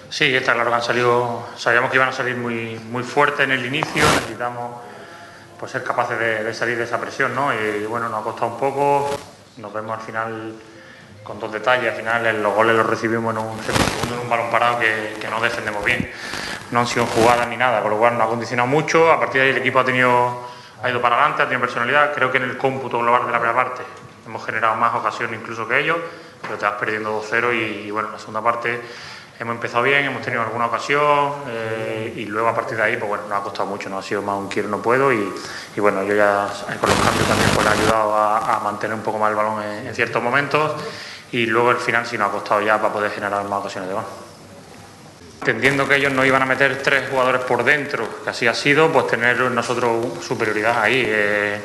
Sí, 0.09 0.35
está 0.35 0.53
claro 0.53 0.69
que 0.69 0.75
han 0.75 0.81
salido, 0.81 1.47
sabíamos 1.55 1.89
que 1.89 1.95
iban 1.95 2.09
a 2.09 2.11
salir 2.11 2.35
muy, 2.35 2.77
muy 2.91 3.03
fuertes 3.03 3.39
en 3.39 3.51
el 3.51 3.65
inicio, 3.65 4.03
necesitamos 4.03 4.81
pues, 5.59 5.71
ser 5.71 5.83
capaces 5.83 6.17
de, 6.17 6.53
salir 6.53 6.77
de 6.77 6.85
esa 6.85 6.99
presión, 6.99 7.35
¿no? 7.35 7.53
Y 7.53 7.85
bueno, 7.85 8.07
nos 8.07 8.21
ha 8.21 8.23
costado 8.23 8.47
un 8.47 8.57
poco, 8.57 9.09
nos 9.57 9.73
vemos 9.73 9.99
al 9.99 10.05
final 10.05 10.53
con 11.23 11.39
dos 11.39 11.51
detalles, 11.51 11.91
al 11.91 11.97
final 11.97 12.41
los 12.41 12.53
goles 12.55 12.75
los 12.75 12.85
recibimos 12.85 13.35
en 13.35 13.41
un 13.41 13.59
segundo 13.61 14.15
en 14.15 14.19
un 14.19 14.29
balón 14.29 14.49
parado 14.49 14.79
que, 14.79 15.27
no 15.29 15.39
defendemos 15.41 15.83
bien, 15.83 16.09
no 16.71 16.79
han 16.79 16.87
sido 16.87 17.05
jugadas 17.05 17.47
ni 17.47 17.57
nada, 17.57 17.81
con 17.81 17.91
lo 17.91 17.97
cual 17.97 18.17
nos 18.17 18.25
ha 18.25 18.29
condicionado 18.29 18.67
mucho, 18.67 19.11
a 19.11 19.19
partir 19.19 19.41
de 19.41 19.47
ahí 19.47 19.53
el 19.53 19.57
equipo 19.57 19.79
ha 19.79 19.85
tenido, 19.85 20.47
ha 20.81 20.89
ido 20.89 21.01
para 21.01 21.17
adelante, 21.17 21.43
ha 21.43 21.45
tenido 21.45 21.61
personalidad, 21.61 22.13
creo 22.13 22.31
que 22.31 22.37
en 22.37 22.43
el 22.43 22.57
cómputo 22.57 22.99
global 22.99 23.25
de 23.25 23.31
la 23.31 23.39
primera 23.39 23.55
parte 23.55 23.83
hemos 24.25 24.45
generado 24.45 24.75
más 24.75 24.95
ocasiones 24.95 25.39
incluso 25.39 25.67
que 25.67 25.79
ellos, 25.79 25.97
pero 26.41 26.57
te 26.57 26.65
vas 26.65 26.75
perdiendo 26.75 27.21
2-0 27.21 27.53
y, 27.53 27.87
y 27.87 27.91
bueno, 27.91 28.07
en 28.07 28.13
la 28.13 28.19
segunda 28.19 28.41
parte 28.41 28.81
hemos 29.39 29.55
empezado 29.55 29.83
bien, 29.83 30.03
hemos 30.03 30.21
tenido 30.21 30.41
alguna 30.41 30.65
ocasión 30.65 31.33
eh, 31.47 32.13
y 32.17 32.25
luego 32.25 32.49
a 32.49 32.55
partir 32.55 32.75
de 32.75 32.83
ahí, 32.83 32.97
pues 32.97 33.07
bueno, 33.07 33.23
nos 33.29 33.39
ha 33.39 33.43
costado 33.43 33.69
mucho, 33.69 33.89
no 33.89 33.97
ha 33.97 34.03
sido 34.03 34.21
más 34.21 34.37
un 34.37 34.49
quiero 34.49 34.67
no 34.67 34.81
puedo 34.81 35.13
y, 35.13 35.31
bueno, 35.77 36.03
yo 36.03 36.13
ya 36.13 36.47
eh, 36.69 36.75
con 36.79 36.89
los 36.89 36.99
cambios 36.99 37.25
también 37.25 37.49
pues, 37.55 37.65
he 37.65 37.69
ayudado 37.69 38.15
a, 38.15 38.59
mantener 38.63 38.95
un 38.95 39.01
poco 39.01 39.17
más 39.17 39.29
el 39.29 39.37
balón 39.37 39.63
en, 39.63 39.95
ciertos 39.95 40.21
momentos 40.21 40.73
y 41.31 41.45
luego 41.45 41.69
al 41.69 41.77
final 41.77 42.05
sí 42.05 42.17
nos 42.17 42.29
ha 42.29 42.31
costado 42.31 42.61
ya 42.61 42.77
para 42.81 42.93
poder 42.93 43.11
generar 43.11 43.43
más 43.45 43.59
ocasiones 43.59 43.87
de 43.89 43.95
gol. 43.95 44.03
Entendiendo 45.39 45.87
que 45.87 45.95
ellos 45.95 46.11
no 46.11 46.25
iban 46.25 46.41
a 46.41 46.45
meter 46.45 46.83
tres 46.83 47.09
jugadores 47.09 47.41
por 47.41 47.63
dentro, 47.63 48.21
que 48.23 48.29
así 48.29 48.45
ha 48.45 48.53
sido, 48.53 48.91
pues 48.91 49.07
tener 49.07 49.39
nosotros 49.39 50.21
superioridad 50.21 50.81
ahí. 50.81 51.03
eh, 51.07 51.61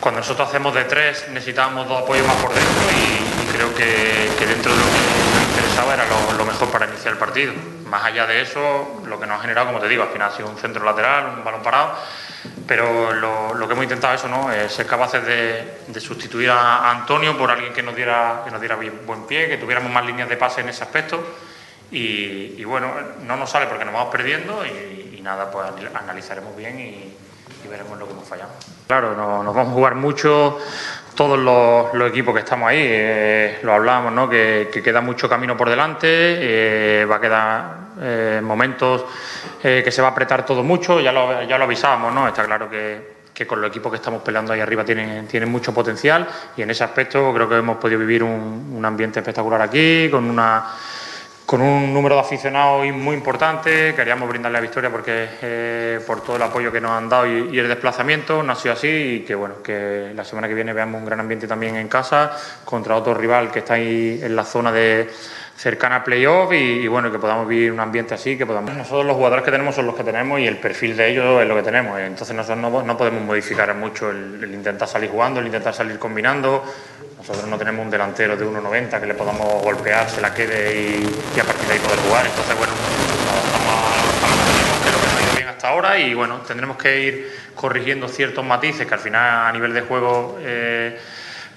cuando 0.00 0.18
nosotros 0.18 0.48
hacemos 0.48 0.74
de 0.74 0.82
tres 0.82 1.26
necesitábamos 1.28 1.86
dos 1.86 2.02
apoyos 2.02 2.26
más 2.26 2.34
por 2.36 2.52
dentro 2.52 2.82
y, 2.90 3.54
creo 3.54 3.72
que, 3.72 4.46
dentro 4.46 4.72
de 4.72 4.78
lo 4.78 4.84
que 4.84 5.11
interesaba 5.62 5.94
era 5.94 6.04
lo, 6.36 6.44
mejor 6.44 6.70
para 6.70 6.86
iniciar 6.86 7.12
el 7.12 7.18
partido. 7.18 7.52
Más 7.88 8.02
allá 8.04 8.26
de 8.26 8.40
eso, 8.40 9.00
lo 9.06 9.20
que 9.20 9.26
nos 9.26 9.38
ha 9.38 9.42
generado, 9.42 9.68
como 9.68 9.78
te 9.78 9.86
digo, 9.88 10.02
al 10.02 10.08
final 10.08 10.28
ha 10.28 10.36
sido 10.36 10.48
un 10.48 10.56
centro 10.56 10.84
lateral, 10.84 11.34
un 11.38 11.44
balón 11.44 11.62
parado, 11.62 11.92
pero 12.66 13.12
lo, 13.12 13.66
que 13.68 13.72
hemos 13.72 13.84
intentado 13.84 14.12
eso, 14.14 14.26
¿no? 14.26 14.50
Es 14.50 14.72
ser 14.72 14.86
capaces 14.86 15.24
de, 15.24 16.00
sustituir 16.00 16.50
a, 16.50 16.90
Antonio 16.90 17.38
por 17.38 17.50
alguien 17.50 17.72
que 17.72 17.82
nos 17.82 17.94
diera, 17.94 18.42
que 18.44 18.50
nos 18.50 18.60
diera 18.60 18.76
buen 19.06 19.24
pie, 19.26 19.48
que 19.48 19.56
tuviéramos 19.56 19.92
más 19.92 20.04
líneas 20.04 20.28
de 20.28 20.36
pase 20.36 20.62
en 20.62 20.68
ese 20.68 20.82
aspecto. 20.82 21.22
Y, 21.92 22.64
bueno, 22.64 22.90
no 23.22 23.36
nos 23.36 23.50
sale 23.50 23.66
porque 23.66 23.84
nos 23.84 23.94
vamos 23.94 24.10
perdiendo 24.10 24.64
y, 24.66 25.16
y 25.18 25.20
nada, 25.22 25.50
pues 25.50 25.66
analizaremos 25.94 26.56
bien 26.56 26.80
y, 26.80 27.14
y 27.64 27.68
veremos 27.68 27.98
lo 27.98 28.06
que 28.06 28.12
hemos 28.12 28.26
fallado. 28.26 28.50
Claro, 28.88 29.14
no- 29.14 29.42
nos 29.42 29.54
vamos 29.54 29.72
a 29.72 29.74
jugar 29.74 29.94
mucho 29.94 30.58
todos 31.14 31.38
los, 31.38 32.08
equipos 32.08 32.34
que 32.34 32.40
estamos 32.40 32.68
ahí. 32.68 32.80
Eh, 32.80 33.58
lo 33.62 33.74
hablábamos, 33.74 34.12
¿no? 34.12 34.28
Que, 34.28 34.68
que 34.72 34.82
queda 34.82 35.00
mucho 35.00 35.28
camino 35.28 35.56
por 35.56 35.68
delante, 35.68 36.06
eh, 36.08 37.04
va 37.04 37.16
a 37.16 37.20
quedar 37.20 37.74
eh, 38.00 38.40
momentos 38.42 39.04
que 39.60 39.92
se 39.92 40.02
va 40.02 40.08
a 40.08 40.10
apretar 40.10 40.44
todo 40.44 40.64
mucho, 40.64 40.98
ya 40.98 41.12
lo, 41.12 41.30
avisábamos, 41.62 42.12
¿no? 42.12 42.26
Está 42.26 42.44
claro 42.44 42.68
que, 42.68 43.12
que 43.32 43.46
con 43.46 43.60
los 43.60 43.70
equipos 43.70 43.92
que 43.92 43.96
estamos 43.96 44.20
peleando 44.22 44.52
ahí 44.52 44.60
arriba 44.60 44.84
tienen, 44.84 45.28
tienen 45.28 45.48
mucho 45.48 45.72
potencial 45.72 46.26
y 46.56 46.62
en 46.62 46.70
ese 46.70 46.82
aspecto 46.82 47.32
creo 47.32 47.48
que 47.48 47.58
hemos 47.58 47.76
podido 47.76 48.00
vivir 48.00 48.24
un, 48.24 48.74
un 48.76 48.84
ambiente 48.84 49.20
espectacular 49.20 49.62
aquí, 49.62 50.08
con 50.10 50.28
una 50.28 50.64
con 51.52 51.60
un 51.60 51.92
número 51.92 52.14
de 52.14 52.22
aficionados 52.22 52.90
muy 52.94 53.14
importante. 53.14 53.94
Queríamos 53.94 54.26
brindarle 54.26 54.56
la 54.56 54.62
victoria 54.62 54.88
porque 54.88 55.28
eh, 55.42 56.00
por 56.06 56.22
todo 56.22 56.36
el 56.36 56.42
apoyo 56.42 56.72
que 56.72 56.80
nos 56.80 56.92
han 56.92 57.10
dado 57.10 57.26
y, 57.26 57.54
y, 57.54 57.58
el 57.58 57.68
desplazamiento 57.68 58.42
no 58.42 58.54
ha 58.54 58.56
sido 58.56 58.72
así 58.72 58.88
y 58.88 59.20
que 59.20 59.34
bueno 59.34 59.62
que 59.62 60.12
la 60.14 60.24
semana 60.24 60.48
que 60.48 60.54
viene 60.54 60.72
veamos 60.72 60.98
un 60.98 61.04
gran 61.04 61.20
ambiente 61.20 61.46
también 61.46 61.76
en 61.76 61.88
casa 61.88 62.34
contra 62.64 62.96
otro 62.96 63.12
rival 63.12 63.50
que 63.50 63.58
está 63.58 63.74
ahí 63.74 64.18
en 64.22 64.34
la 64.34 64.46
zona 64.46 64.72
de 64.72 65.10
cercana 65.62 65.96
a 65.96 66.02
playoff 66.02 66.52
y, 66.52 66.56
y, 66.56 66.88
bueno 66.88 67.12
que 67.12 67.20
podamos 67.20 67.46
vivir 67.46 67.70
un 67.70 67.78
ambiente 67.78 68.14
así 68.14 68.36
que 68.36 68.44
podamos 68.44 68.74
nosotros 68.74 69.06
los 69.06 69.14
jugadores 69.14 69.44
que 69.44 69.52
tenemos 69.52 69.76
son 69.76 69.86
los 69.86 69.94
que 69.94 70.02
tenemos 70.02 70.40
y 70.40 70.46
el 70.48 70.56
perfil 70.56 70.96
de 70.96 71.10
ellos 71.10 71.40
es 71.40 71.46
lo 71.46 71.54
que 71.54 71.62
tenemos 71.62 72.00
entonces 72.00 72.34
nosotros 72.34 72.84
no, 72.84 72.96
podemos 72.96 73.22
modificar 73.22 73.72
mucho 73.76 74.10
el, 74.10 74.52
intentar 74.52 74.88
salir 74.88 75.08
jugando 75.08 75.38
el 75.38 75.46
intentar 75.46 75.72
salir 75.72 76.00
combinando 76.00 76.64
nosotros 77.16 77.46
no 77.46 77.56
tenemos 77.56 77.84
un 77.84 77.92
delantero 77.92 78.36
de 78.36 78.44
1,90 78.44 79.00
que 79.00 79.06
le 79.06 79.14
podamos 79.14 79.62
golpear, 79.62 80.10
se 80.10 80.20
la 80.20 80.34
quede 80.34 80.74
y, 80.74 81.36
y, 81.36 81.38
a 81.38 81.44
partir 81.44 81.68
de 81.68 81.74
ahí 81.74 81.78
poder 81.78 82.00
jugar. 82.00 82.26
Entonces, 82.26 82.58
bueno, 82.58 82.72
a, 83.30 83.92
a 84.26 84.90
lo 84.90 85.00
que 85.00 85.06
ha 85.06 85.22
ido 85.22 85.36
bien 85.36 85.46
hasta 85.46 85.68
ahora 85.68 85.98
y 86.00 86.14
bueno, 86.14 86.38
tendremos 86.38 86.76
que 86.76 87.00
ir 87.00 87.32
corrigiendo 87.54 88.08
ciertos 88.08 88.44
matices 88.44 88.88
que 88.88 88.94
al 88.94 88.98
final 88.98 89.46
a 89.46 89.52
nivel 89.52 89.72
de 89.72 89.82
juego, 89.82 90.36
eh, 90.40 90.98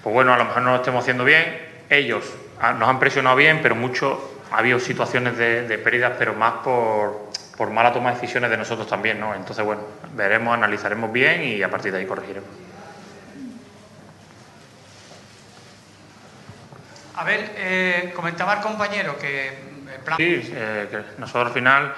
pues 0.04 0.14
bueno, 0.14 0.36
a 0.36 0.38
lo 0.38 0.46
mejor 0.46 0.62
no 0.62 0.70
lo 0.70 0.76
estemos 0.76 1.02
haciendo 1.02 1.24
bien. 1.24 1.44
Ellos 1.90 2.32
nos 2.62 2.90
han 2.90 3.00
presionado 3.00 3.36
bien, 3.36 3.60
pero 3.62 3.76
mucho 3.76 4.32
ha 4.52 4.60
habido 4.60 4.80
situaciones 4.80 5.38
de, 5.38 5.68
de 5.68 5.78
pérdidas, 5.78 6.14
pero 6.18 6.34
más 6.34 6.54
por, 6.64 7.30
por 7.58 7.70
mala 7.72 7.94
toma 7.94 8.10
de 8.12 8.16
decisiones 8.16 8.50
de 8.50 8.58
nosotros 8.58 8.88
también, 8.88 9.20
¿no? 9.20 9.34
Entonces, 9.34 9.64
bueno, 9.64 9.82
veremos, 10.14 10.54
analizaremos 10.54 11.12
bien 11.12 11.44
y 11.44 11.64
a 11.64 11.70
partir 11.70 11.92
de 11.92 12.00
ahí 12.00 12.06
corregiremos. 12.06 12.50
A 17.18 17.24
ver, 17.24 17.54
eh, 17.56 18.14
comentaba 18.16 18.56
el 18.56 18.60
compañero 18.60 19.18
que 19.18 19.48
el 19.48 20.02
plan... 20.04 20.18
Sí, 20.18 20.52
eh, 20.54 20.88
que 20.92 21.04
nosotros 21.18 21.48
al 21.48 21.54
final, 21.54 21.94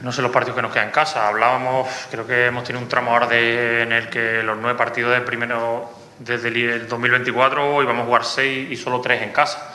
no 0.00 0.10
sé 0.10 0.20
los 0.20 0.32
partidos 0.32 0.56
que 0.56 0.62
nos 0.62 0.72
quedan 0.72 0.88
en 0.88 0.92
casa, 0.92 1.28
hablábamos, 1.28 1.88
creo 2.10 2.26
que 2.26 2.46
hemos 2.46 2.64
tenido 2.64 2.82
un 2.82 2.88
tramo 2.88 3.12
ahora 3.12 3.28
de, 3.28 3.82
en 3.82 3.92
el 3.92 4.08
que 4.08 4.42
los 4.42 4.58
nueve 4.58 4.76
partidos 4.76 5.12
de 5.14 5.20
primero 5.20 5.92
desde 6.18 6.48
el 6.48 6.88
2024 6.88 7.82
íbamos 7.82 8.02
a 8.02 8.06
jugar 8.06 8.24
seis 8.24 8.70
y 8.70 8.76
solo 8.76 9.00
tres 9.00 9.22
en 9.22 9.30
casa. 9.30 9.71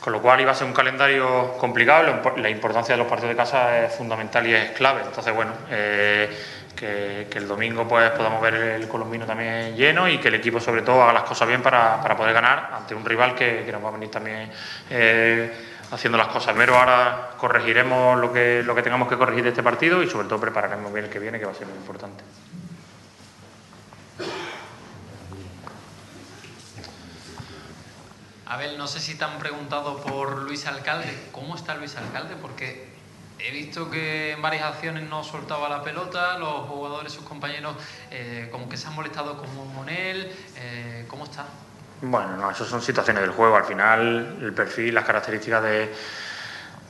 Con 0.00 0.14
lo 0.14 0.22
cual 0.22 0.40
iba 0.40 0.52
a 0.52 0.54
ser 0.54 0.66
un 0.66 0.72
calendario 0.72 1.58
complicado, 1.58 2.20
la 2.36 2.48
importancia 2.48 2.94
de 2.94 2.98
los 2.98 3.06
partidos 3.06 3.30
de 3.30 3.36
casa 3.36 3.84
es 3.84 3.94
fundamental 3.94 4.46
y 4.46 4.54
es 4.54 4.70
clave. 4.70 5.02
Entonces, 5.04 5.34
bueno, 5.34 5.52
eh, 5.70 6.30
que, 6.74 7.26
el 7.38 7.46
domingo 7.46 7.86
pues 7.86 8.10
podamos 8.12 8.40
ver 8.40 8.54
el 8.54 8.88
colombino 8.88 9.26
también 9.26 9.76
lleno 9.76 10.08
y 10.08 10.18
que 10.18 10.28
el 10.28 10.34
equipo 10.34 10.58
sobre 10.58 10.82
todo 10.82 11.02
haga 11.02 11.12
las 11.12 11.24
cosas 11.24 11.46
bien 11.46 11.62
para, 11.62 12.00
para 12.00 12.16
poder 12.16 12.32
ganar 12.32 12.70
ante 12.72 12.94
un 12.94 13.04
rival 13.04 13.34
que, 13.34 13.68
nos 13.70 13.84
va 13.84 13.88
a 13.88 13.92
venir 13.92 14.10
también 14.10 14.50
eh, 14.88 15.52
haciendo 15.90 16.16
las 16.16 16.28
cosas. 16.28 16.54
Pero 16.56 16.76
ahora 16.76 17.30
corregiremos 17.36 18.18
lo 18.18 18.32
que, 18.32 18.62
lo 18.62 18.74
que 18.74 18.82
tengamos 18.82 19.06
que 19.06 19.18
corregir 19.18 19.42
de 19.42 19.50
este 19.50 19.62
partido 19.62 20.02
y 20.02 20.08
sobre 20.08 20.28
todo 20.28 20.40
prepararemos 20.40 20.90
bien 20.92 21.04
el 21.04 21.10
que 21.10 21.18
viene, 21.18 21.38
que 21.38 21.44
va 21.44 21.52
a 21.52 21.54
ser 21.54 21.66
muy 21.66 21.76
importante. 21.76 22.24
Abel, 28.50 28.76
no 28.76 28.88
sé 28.88 28.98
si 28.98 29.14
te 29.14 29.24
han 29.24 29.38
preguntado 29.38 29.98
por 29.98 30.38
Luis 30.38 30.66
Alcalde. 30.66 31.16
¿Cómo 31.30 31.54
está 31.54 31.76
Luis 31.76 31.94
Alcalde? 31.96 32.34
Porque 32.34 32.84
he 33.38 33.52
visto 33.52 33.88
que 33.88 34.32
en 34.32 34.42
varias 34.42 34.64
acciones 34.64 35.08
no 35.08 35.22
soltaba 35.22 35.68
la 35.68 35.84
pelota, 35.84 36.36
los 36.36 36.66
jugadores, 36.68 37.12
sus 37.12 37.22
compañeros, 37.24 37.76
eh, 38.10 38.48
como 38.50 38.68
que 38.68 38.76
se 38.76 38.88
han 38.88 38.96
molestado 38.96 39.40
con 39.40 39.88
él. 39.88 40.34
Eh, 40.56 41.04
¿Cómo 41.06 41.24
está? 41.24 41.44
Bueno, 42.02 42.36
no, 42.38 42.50
eso 42.50 42.64
son 42.64 42.82
situaciones 42.82 43.22
del 43.22 43.30
juego. 43.30 43.54
Al 43.54 43.64
final, 43.64 44.38
el 44.42 44.52
perfil, 44.52 44.96
las 44.96 45.04
características 45.04 45.62
de, 45.62 45.94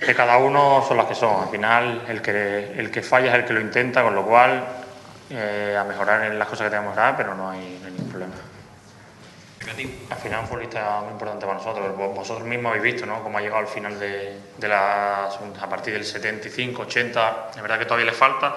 de 0.00 0.14
cada 0.14 0.38
uno 0.38 0.82
son 0.88 0.96
las 0.96 1.04
que 1.04 1.14
son. 1.14 1.42
Al 1.42 1.50
final, 1.50 2.04
el 2.08 2.22
que, 2.22 2.72
el 2.80 2.90
que 2.90 3.02
falla 3.02 3.32
es 3.32 3.40
el 3.40 3.44
que 3.44 3.52
lo 3.52 3.60
intenta, 3.60 4.02
con 4.02 4.14
lo 4.14 4.24
cual, 4.24 4.66
eh, 5.28 5.76
a 5.78 5.84
mejorar 5.84 6.24
en 6.24 6.38
las 6.38 6.48
cosas 6.48 6.68
que 6.68 6.70
tenemos 6.70 6.96
que 6.96 7.02
pero 7.18 7.34
no 7.34 7.50
hay 7.50 7.78
ningún 7.84 8.08
problema. 8.08 8.49
Al 9.68 10.16
final 10.16 10.40
un 10.40 10.46
futbolista 10.46 11.00
muy 11.02 11.12
importante 11.12 11.44
para 11.44 11.58
nosotros. 11.58 11.94
Vosotros 11.94 12.48
mismos 12.48 12.70
habéis 12.70 12.94
visto 12.94 13.06
¿no? 13.06 13.22
cómo 13.22 13.36
ha 13.36 13.42
llegado 13.42 13.60
al 13.60 13.66
final 13.66 14.00
de, 14.00 14.38
de 14.56 14.68
la 14.68 15.26
a 15.26 15.68
partir 15.68 15.92
del 15.92 16.04
75, 16.04 16.82
80. 16.82 17.50
Es 17.54 17.60
verdad 17.60 17.78
que 17.78 17.84
todavía 17.84 18.06
le 18.06 18.12
falta. 18.12 18.56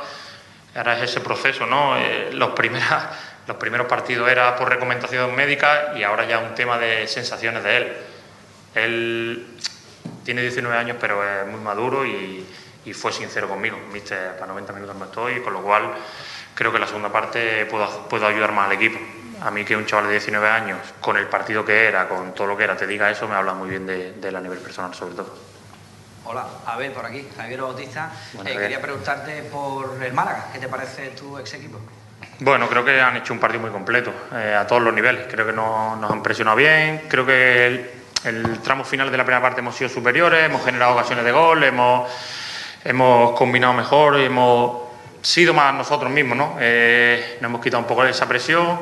Ahora 0.76 0.98
es 0.98 1.12
ese 1.12 1.20
proceso, 1.20 1.66
¿no? 1.66 1.98
Eh, 1.98 2.30
los, 2.34 2.52
primeros 2.52 3.88
partidos 3.88 4.30
era 4.30 4.56
por 4.56 4.70
recomendación 4.70 5.36
médica 5.36 5.94
y 5.98 6.04
ahora 6.04 6.26
ya 6.26 6.40
un 6.40 6.56
tema 6.56 6.78
de 6.78 7.06
sensaciones 7.08 7.64
de 7.64 7.78
él. 7.78 7.94
Él 8.74 9.48
tiene 10.24 10.42
19 10.42 10.76
años, 10.78 10.98
pero 11.00 11.22
es 11.22 11.46
muy 11.48 11.60
maduro 11.60 12.06
y, 12.06 12.48
fue 12.94 13.12
sincero 13.12 13.50
conmigo. 13.50 13.78
Mister, 13.92 14.36
para 14.38 14.48
90 14.48 14.74
minutos 14.74 14.96
no 14.96 15.06
estoy, 15.06 15.42
con 15.42 15.54
lo 15.54 15.62
cual 15.62 15.94
creo 16.56 16.72
que 16.72 16.80
la 16.80 16.88
segunda 16.88 17.12
parte 17.12 17.66
puedo, 17.66 18.08
puedo 18.08 18.26
ayudar 18.26 18.52
más 18.54 18.68
al 18.68 18.74
equipo 18.74 19.00
a 19.44 19.52
mí 19.52 19.66
que 19.66 19.76
un 19.76 19.86
chaval 19.86 20.06
de 20.08 20.14
19 20.14 20.48
años, 20.48 20.80
con 21.02 21.18
el 21.18 21.28
partido 21.28 21.66
que 21.66 21.86
era, 21.86 22.08
con 22.08 22.34
todo 22.34 22.48
lo 22.48 22.58
que 22.58 22.64
era, 22.64 22.78
te 22.78 22.88
diga 22.88 23.12
eso, 23.12 23.28
me 23.28 23.36
habla 23.36 23.54
muy 23.54 23.70
bien 23.70 23.86
de, 23.86 24.14
de 24.14 24.30
él 24.30 24.36
a 24.36 24.40
nivel 24.40 24.60
personal, 24.60 24.94
sobre 24.94 25.16
todo. 25.16 25.36
Hola, 26.26 26.46
Abel, 26.66 26.92
por 26.94 27.06
aquí, 27.06 27.28
Javier 27.36 27.62
Bautista. 27.62 28.10
Bueno, 28.34 28.50
eh, 28.50 28.58
quería 28.58 28.82
preguntarte 28.82 29.44
por 29.44 30.02
el 30.02 30.14
Málaga, 30.14 30.48
¿qué 30.54 30.60
te 30.60 30.70
parece 30.70 31.10
tu 31.10 31.38
ex 31.38 31.54
equipo? 31.56 31.78
Bueno, 32.40 32.70
creo 32.70 32.86
que 32.86 33.02
han 33.02 33.18
hecho 33.18 33.34
un 33.34 33.40
partido 33.40 33.62
muy 33.62 33.72
completo, 33.72 34.14
eh, 34.34 34.56
a 34.58 34.66
todos 34.66 34.82
los 34.82 34.94
niveles. 34.94 35.28
Creo 35.30 35.46
que 35.46 35.52
no, 35.52 35.98
nos 35.98 36.10
han 36.10 36.24
presionado 36.24 36.56
bien, 36.56 37.04
creo 37.10 37.26
que 37.26 37.68
el, 37.68 37.92
el, 38.24 38.60
tramo 38.60 38.86
final 38.86 39.12
de 39.12 39.18
la 39.18 39.26
primera 39.26 39.42
parte 39.42 39.60
hemos 39.60 39.76
sido 39.76 39.90
superiores, 39.90 40.46
hemos 40.46 40.64
generado 40.64 40.94
ocasiones 40.94 41.26
de 41.26 41.32
gol, 41.34 41.62
hemos, 41.66 42.10
hemos 42.86 43.38
combinado 43.38 43.74
mejor, 43.74 44.18
hemos 44.22 44.84
sido 45.22 45.54
más 45.54 45.74
nosotros 45.74 46.10
mismos, 46.10 46.38
¿no? 46.38 46.56
Eh, 46.62 47.38
nos 47.42 47.50
hemos 47.50 47.62
quitado 47.62 47.82
un 47.82 47.88
poco 47.88 48.06
de 48.06 48.12
esa 48.12 48.26
presión 48.26 48.80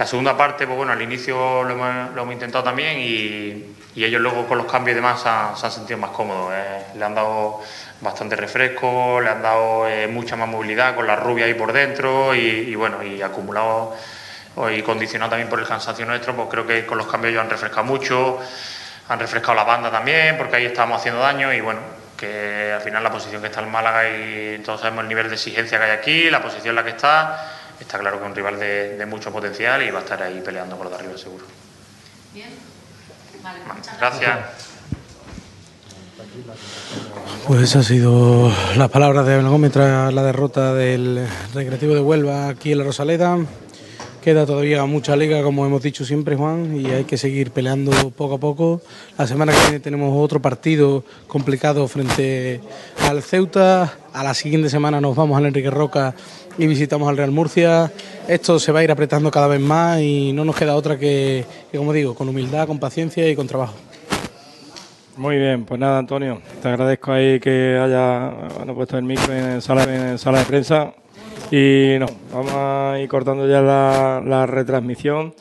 la 0.00 0.06
segunda 0.06 0.34
parte, 0.34 0.64
pues 0.66 0.78
bueno, 0.78 0.92
al 0.92 1.02
inicio 1.02 1.62
lo 1.62 1.74
hemos, 1.74 2.32
intentado 2.32 2.64
también 2.64 2.98
y, 3.00 3.76
ellos 3.94 4.18
luego 4.18 4.46
con 4.46 4.56
los 4.56 4.66
cambios 4.66 4.94
y 4.94 4.96
demás 4.96 5.20
se 5.20 5.28
han, 5.28 5.54
se 5.58 5.66
han 5.66 5.72
sentido 5.72 5.98
más 5.98 6.08
cómodos. 6.12 6.54
Eh. 6.54 6.86
Le 6.94 7.04
han 7.04 7.14
dado 7.14 7.60
bastante 8.00 8.34
refresco, 8.34 9.20
le 9.20 9.28
han 9.28 9.42
dado 9.42 9.86
eh, 9.86 10.08
mucha 10.08 10.36
más 10.36 10.48
movilidad 10.48 10.94
con 10.94 11.06
la 11.06 11.16
rubia 11.16 11.44
ahí 11.44 11.52
por 11.52 11.74
dentro 11.74 12.34
y, 12.34 12.40
y 12.40 12.74
bueno, 12.76 13.02
y 13.02 13.20
acumulado 13.20 13.94
y 14.74 14.80
condicionado 14.80 15.32
también 15.32 15.50
por 15.50 15.60
el 15.60 15.66
cansancio 15.66 16.06
nuestro, 16.06 16.34
pues 16.34 16.48
creo 16.48 16.66
que 16.66 16.86
con 16.86 16.96
los 16.96 17.06
cambios 17.06 17.32
ellos 17.32 17.44
han 17.44 17.50
refrescado 17.50 17.84
mucho, 17.84 18.38
han 19.06 19.18
refrescado 19.18 19.54
la 19.54 19.64
banda 19.64 19.90
también, 19.90 20.38
porque 20.38 20.56
ahí 20.56 20.64
estábamos 20.64 21.00
haciendo 21.00 21.20
daño 21.20 21.52
y 21.52 21.60
bueno, 21.60 21.80
que 22.16 22.72
al 22.72 22.80
final 22.80 23.02
la 23.02 23.12
posición 23.12 23.42
que 23.42 23.48
está 23.48 23.60
el 23.60 23.66
Málaga 23.66 24.08
y 24.08 24.62
todos 24.64 24.80
sabemos 24.80 25.02
el 25.02 25.08
nivel 25.08 25.28
de 25.28 25.34
exigencia 25.34 25.78
que 25.78 25.84
hay 25.84 25.90
aquí, 25.90 26.30
la 26.30 26.40
posición 26.40 26.70
en 26.70 26.76
la 26.76 26.84
que 26.84 26.90
está 26.90 27.59
está 27.80 27.98
claro 27.98 28.18
que 28.18 28.24
es 28.24 28.30
un 28.30 28.36
rival 28.36 28.60
de, 28.60 28.96
de, 28.96 29.06
mucho 29.06 29.32
potencial 29.32 29.82
y 29.82 29.90
va 29.90 30.00
a 30.00 30.02
estar 30.02 30.22
ahí 30.22 30.40
peleando 30.44 30.76
por 30.76 30.84
lo 30.86 30.90
de 30.90 30.96
arriba 30.96 31.18
seguro. 31.18 31.44
Bien, 32.32 32.50
vale, 33.42 33.58
muchas 33.74 33.98
gracias. 33.98 34.20
gracias. 34.20 34.70
Pues 37.46 37.74
ha 37.74 37.82
sido 37.82 38.52
las 38.76 38.90
palabras 38.90 39.26
de 39.26 39.34
Abel 39.34 39.48
Gómez 39.48 39.72
tras 39.72 40.12
la 40.12 40.22
derrota 40.22 40.74
del 40.74 41.26
Recreativo 41.54 41.94
de 41.94 42.00
Huelva 42.00 42.48
aquí 42.48 42.72
en 42.72 42.78
la 42.78 42.84
Rosaleda. 42.84 43.38
Queda 44.22 44.44
todavía 44.44 44.84
mucha 44.84 45.16
liga, 45.16 45.42
como 45.42 45.64
hemos 45.64 45.82
dicho 45.82 46.04
siempre, 46.04 46.36
Juan, 46.36 46.76
y 46.76 46.90
hay 46.90 47.04
que 47.04 47.16
seguir 47.16 47.52
peleando 47.52 48.10
poco 48.10 48.34
a 48.34 48.38
poco. 48.38 48.82
La 49.16 49.26
semana 49.26 49.52
que 49.52 49.60
viene 49.60 49.80
tenemos 49.80 50.12
otro 50.14 50.42
partido 50.42 51.04
complicado 51.26 51.88
frente 51.88 52.60
al 53.08 53.22
Ceuta. 53.22 53.94
A 54.12 54.22
la 54.22 54.34
siguiente 54.34 54.68
semana 54.68 55.00
nos 55.00 55.16
vamos 55.16 55.38
al 55.38 55.46
Enrique 55.46 55.70
Roca 55.70 56.14
y 56.60 56.66
visitamos 56.66 57.08
al 57.08 57.16
Real 57.16 57.30
Murcia. 57.30 57.90
Esto 58.28 58.58
se 58.58 58.70
va 58.70 58.80
a 58.80 58.84
ir 58.84 58.90
apretando 58.90 59.30
cada 59.30 59.46
vez 59.46 59.60
más 59.60 59.98
y 60.00 60.30
no 60.34 60.44
nos 60.44 60.54
queda 60.54 60.76
otra 60.76 60.98
que, 60.98 61.46
como 61.74 61.90
digo, 61.90 62.14
con 62.14 62.28
humildad, 62.28 62.66
con 62.66 62.78
paciencia 62.78 63.26
y 63.30 63.34
con 63.34 63.46
trabajo. 63.46 63.74
Muy 65.16 65.38
bien, 65.38 65.64
pues 65.64 65.80
nada, 65.80 65.98
Antonio, 65.98 66.42
te 66.60 66.68
agradezco 66.68 67.12
ahí 67.12 67.40
que 67.40 67.78
haya 67.82 68.30
puesto 68.74 68.98
el 68.98 69.04
micro 69.04 69.32
en 69.34 69.62
sala, 69.62 69.84
en 69.84 70.18
sala 70.18 70.40
de 70.40 70.44
prensa. 70.44 70.92
Y 71.50 71.96
no, 71.98 72.06
vamos 72.30 72.52
a 72.54 72.98
ir 73.00 73.08
cortando 73.08 73.48
ya 73.48 73.62
la, 73.62 74.46
retransmisión. 74.46 75.34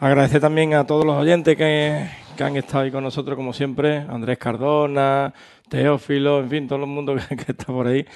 Agradecer 0.00 0.40
también 0.40 0.72
a 0.72 0.86
todos 0.86 1.04
los 1.04 1.16
oyentes 1.16 1.58
que, 1.58 2.08
que, 2.38 2.42
han 2.42 2.56
estado 2.56 2.84
ahí 2.84 2.90
con 2.90 3.04
nosotros, 3.04 3.36
como 3.36 3.52
siempre. 3.52 3.98
Andrés 3.98 4.38
Cardona, 4.38 5.34
Teófilo, 5.68 6.40
en 6.40 6.48
fin, 6.48 6.66
todo 6.66 6.80
el 6.80 6.86
mundo 6.86 7.14
que 7.28 7.52
está 7.52 7.66
por 7.66 7.86
ahí, 7.86 8.06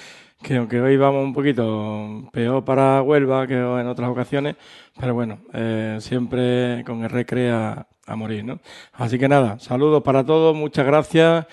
que 0.41 0.57
aunque 0.57 0.81
hoy 0.81 0.97
vamos 0.97 1.23
un 1.23 1.33
poquito 1.33 2.29
peor 2.31 2.63
para 2.63 3.01
Huelva 3.01 3.47
que 3.47 3.55
en 3.55 3.87
otras 3.87 4.09
ocasiones, 4.09 4.55
pero 4.99 5.13
bueno, 5.13 5.39
eh, 5.53 5.97
siempre 5.99 6.83
con 6.85 7.03
el 7.03 7.09
recre 7.09 7.51
a, 7.51 7.85
morir, 8.15 8.43
¿no? 8.43 8.59
Así 8.93 9.19
que 9.19 9.29
nada, 9.29 9.59
saludos 9.59 10.01
para 10.01 10.25
todos, 10.25 10.55
muchas 10.55 10.83
gracias. 10.85 11.45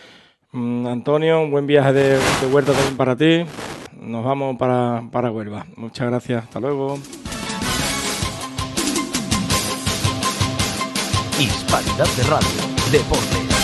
Mm, 0.53 0.87
Antonio, 0.87 1.43
un 1.43 1.51
buen 1.51 1.67
viaje 1.67 1.93
de, 1.93 2.19
Huerta 2.51 2.73
también 2.73 2.97
para 2.97 3.15
ti. 3.15 3.45
Nos 4.01 4.25
vamos 4.25 4.57
para, 4.57 5.03
para 5.13 5.31
Huelva. 5.31 5.67
Muchas 5.77 6.09
gracias, 6.09 6.45
hasta 6.45 6.61
luego. 6.61 6.99
De 12.17 12.23
Radio. 12.23 13.56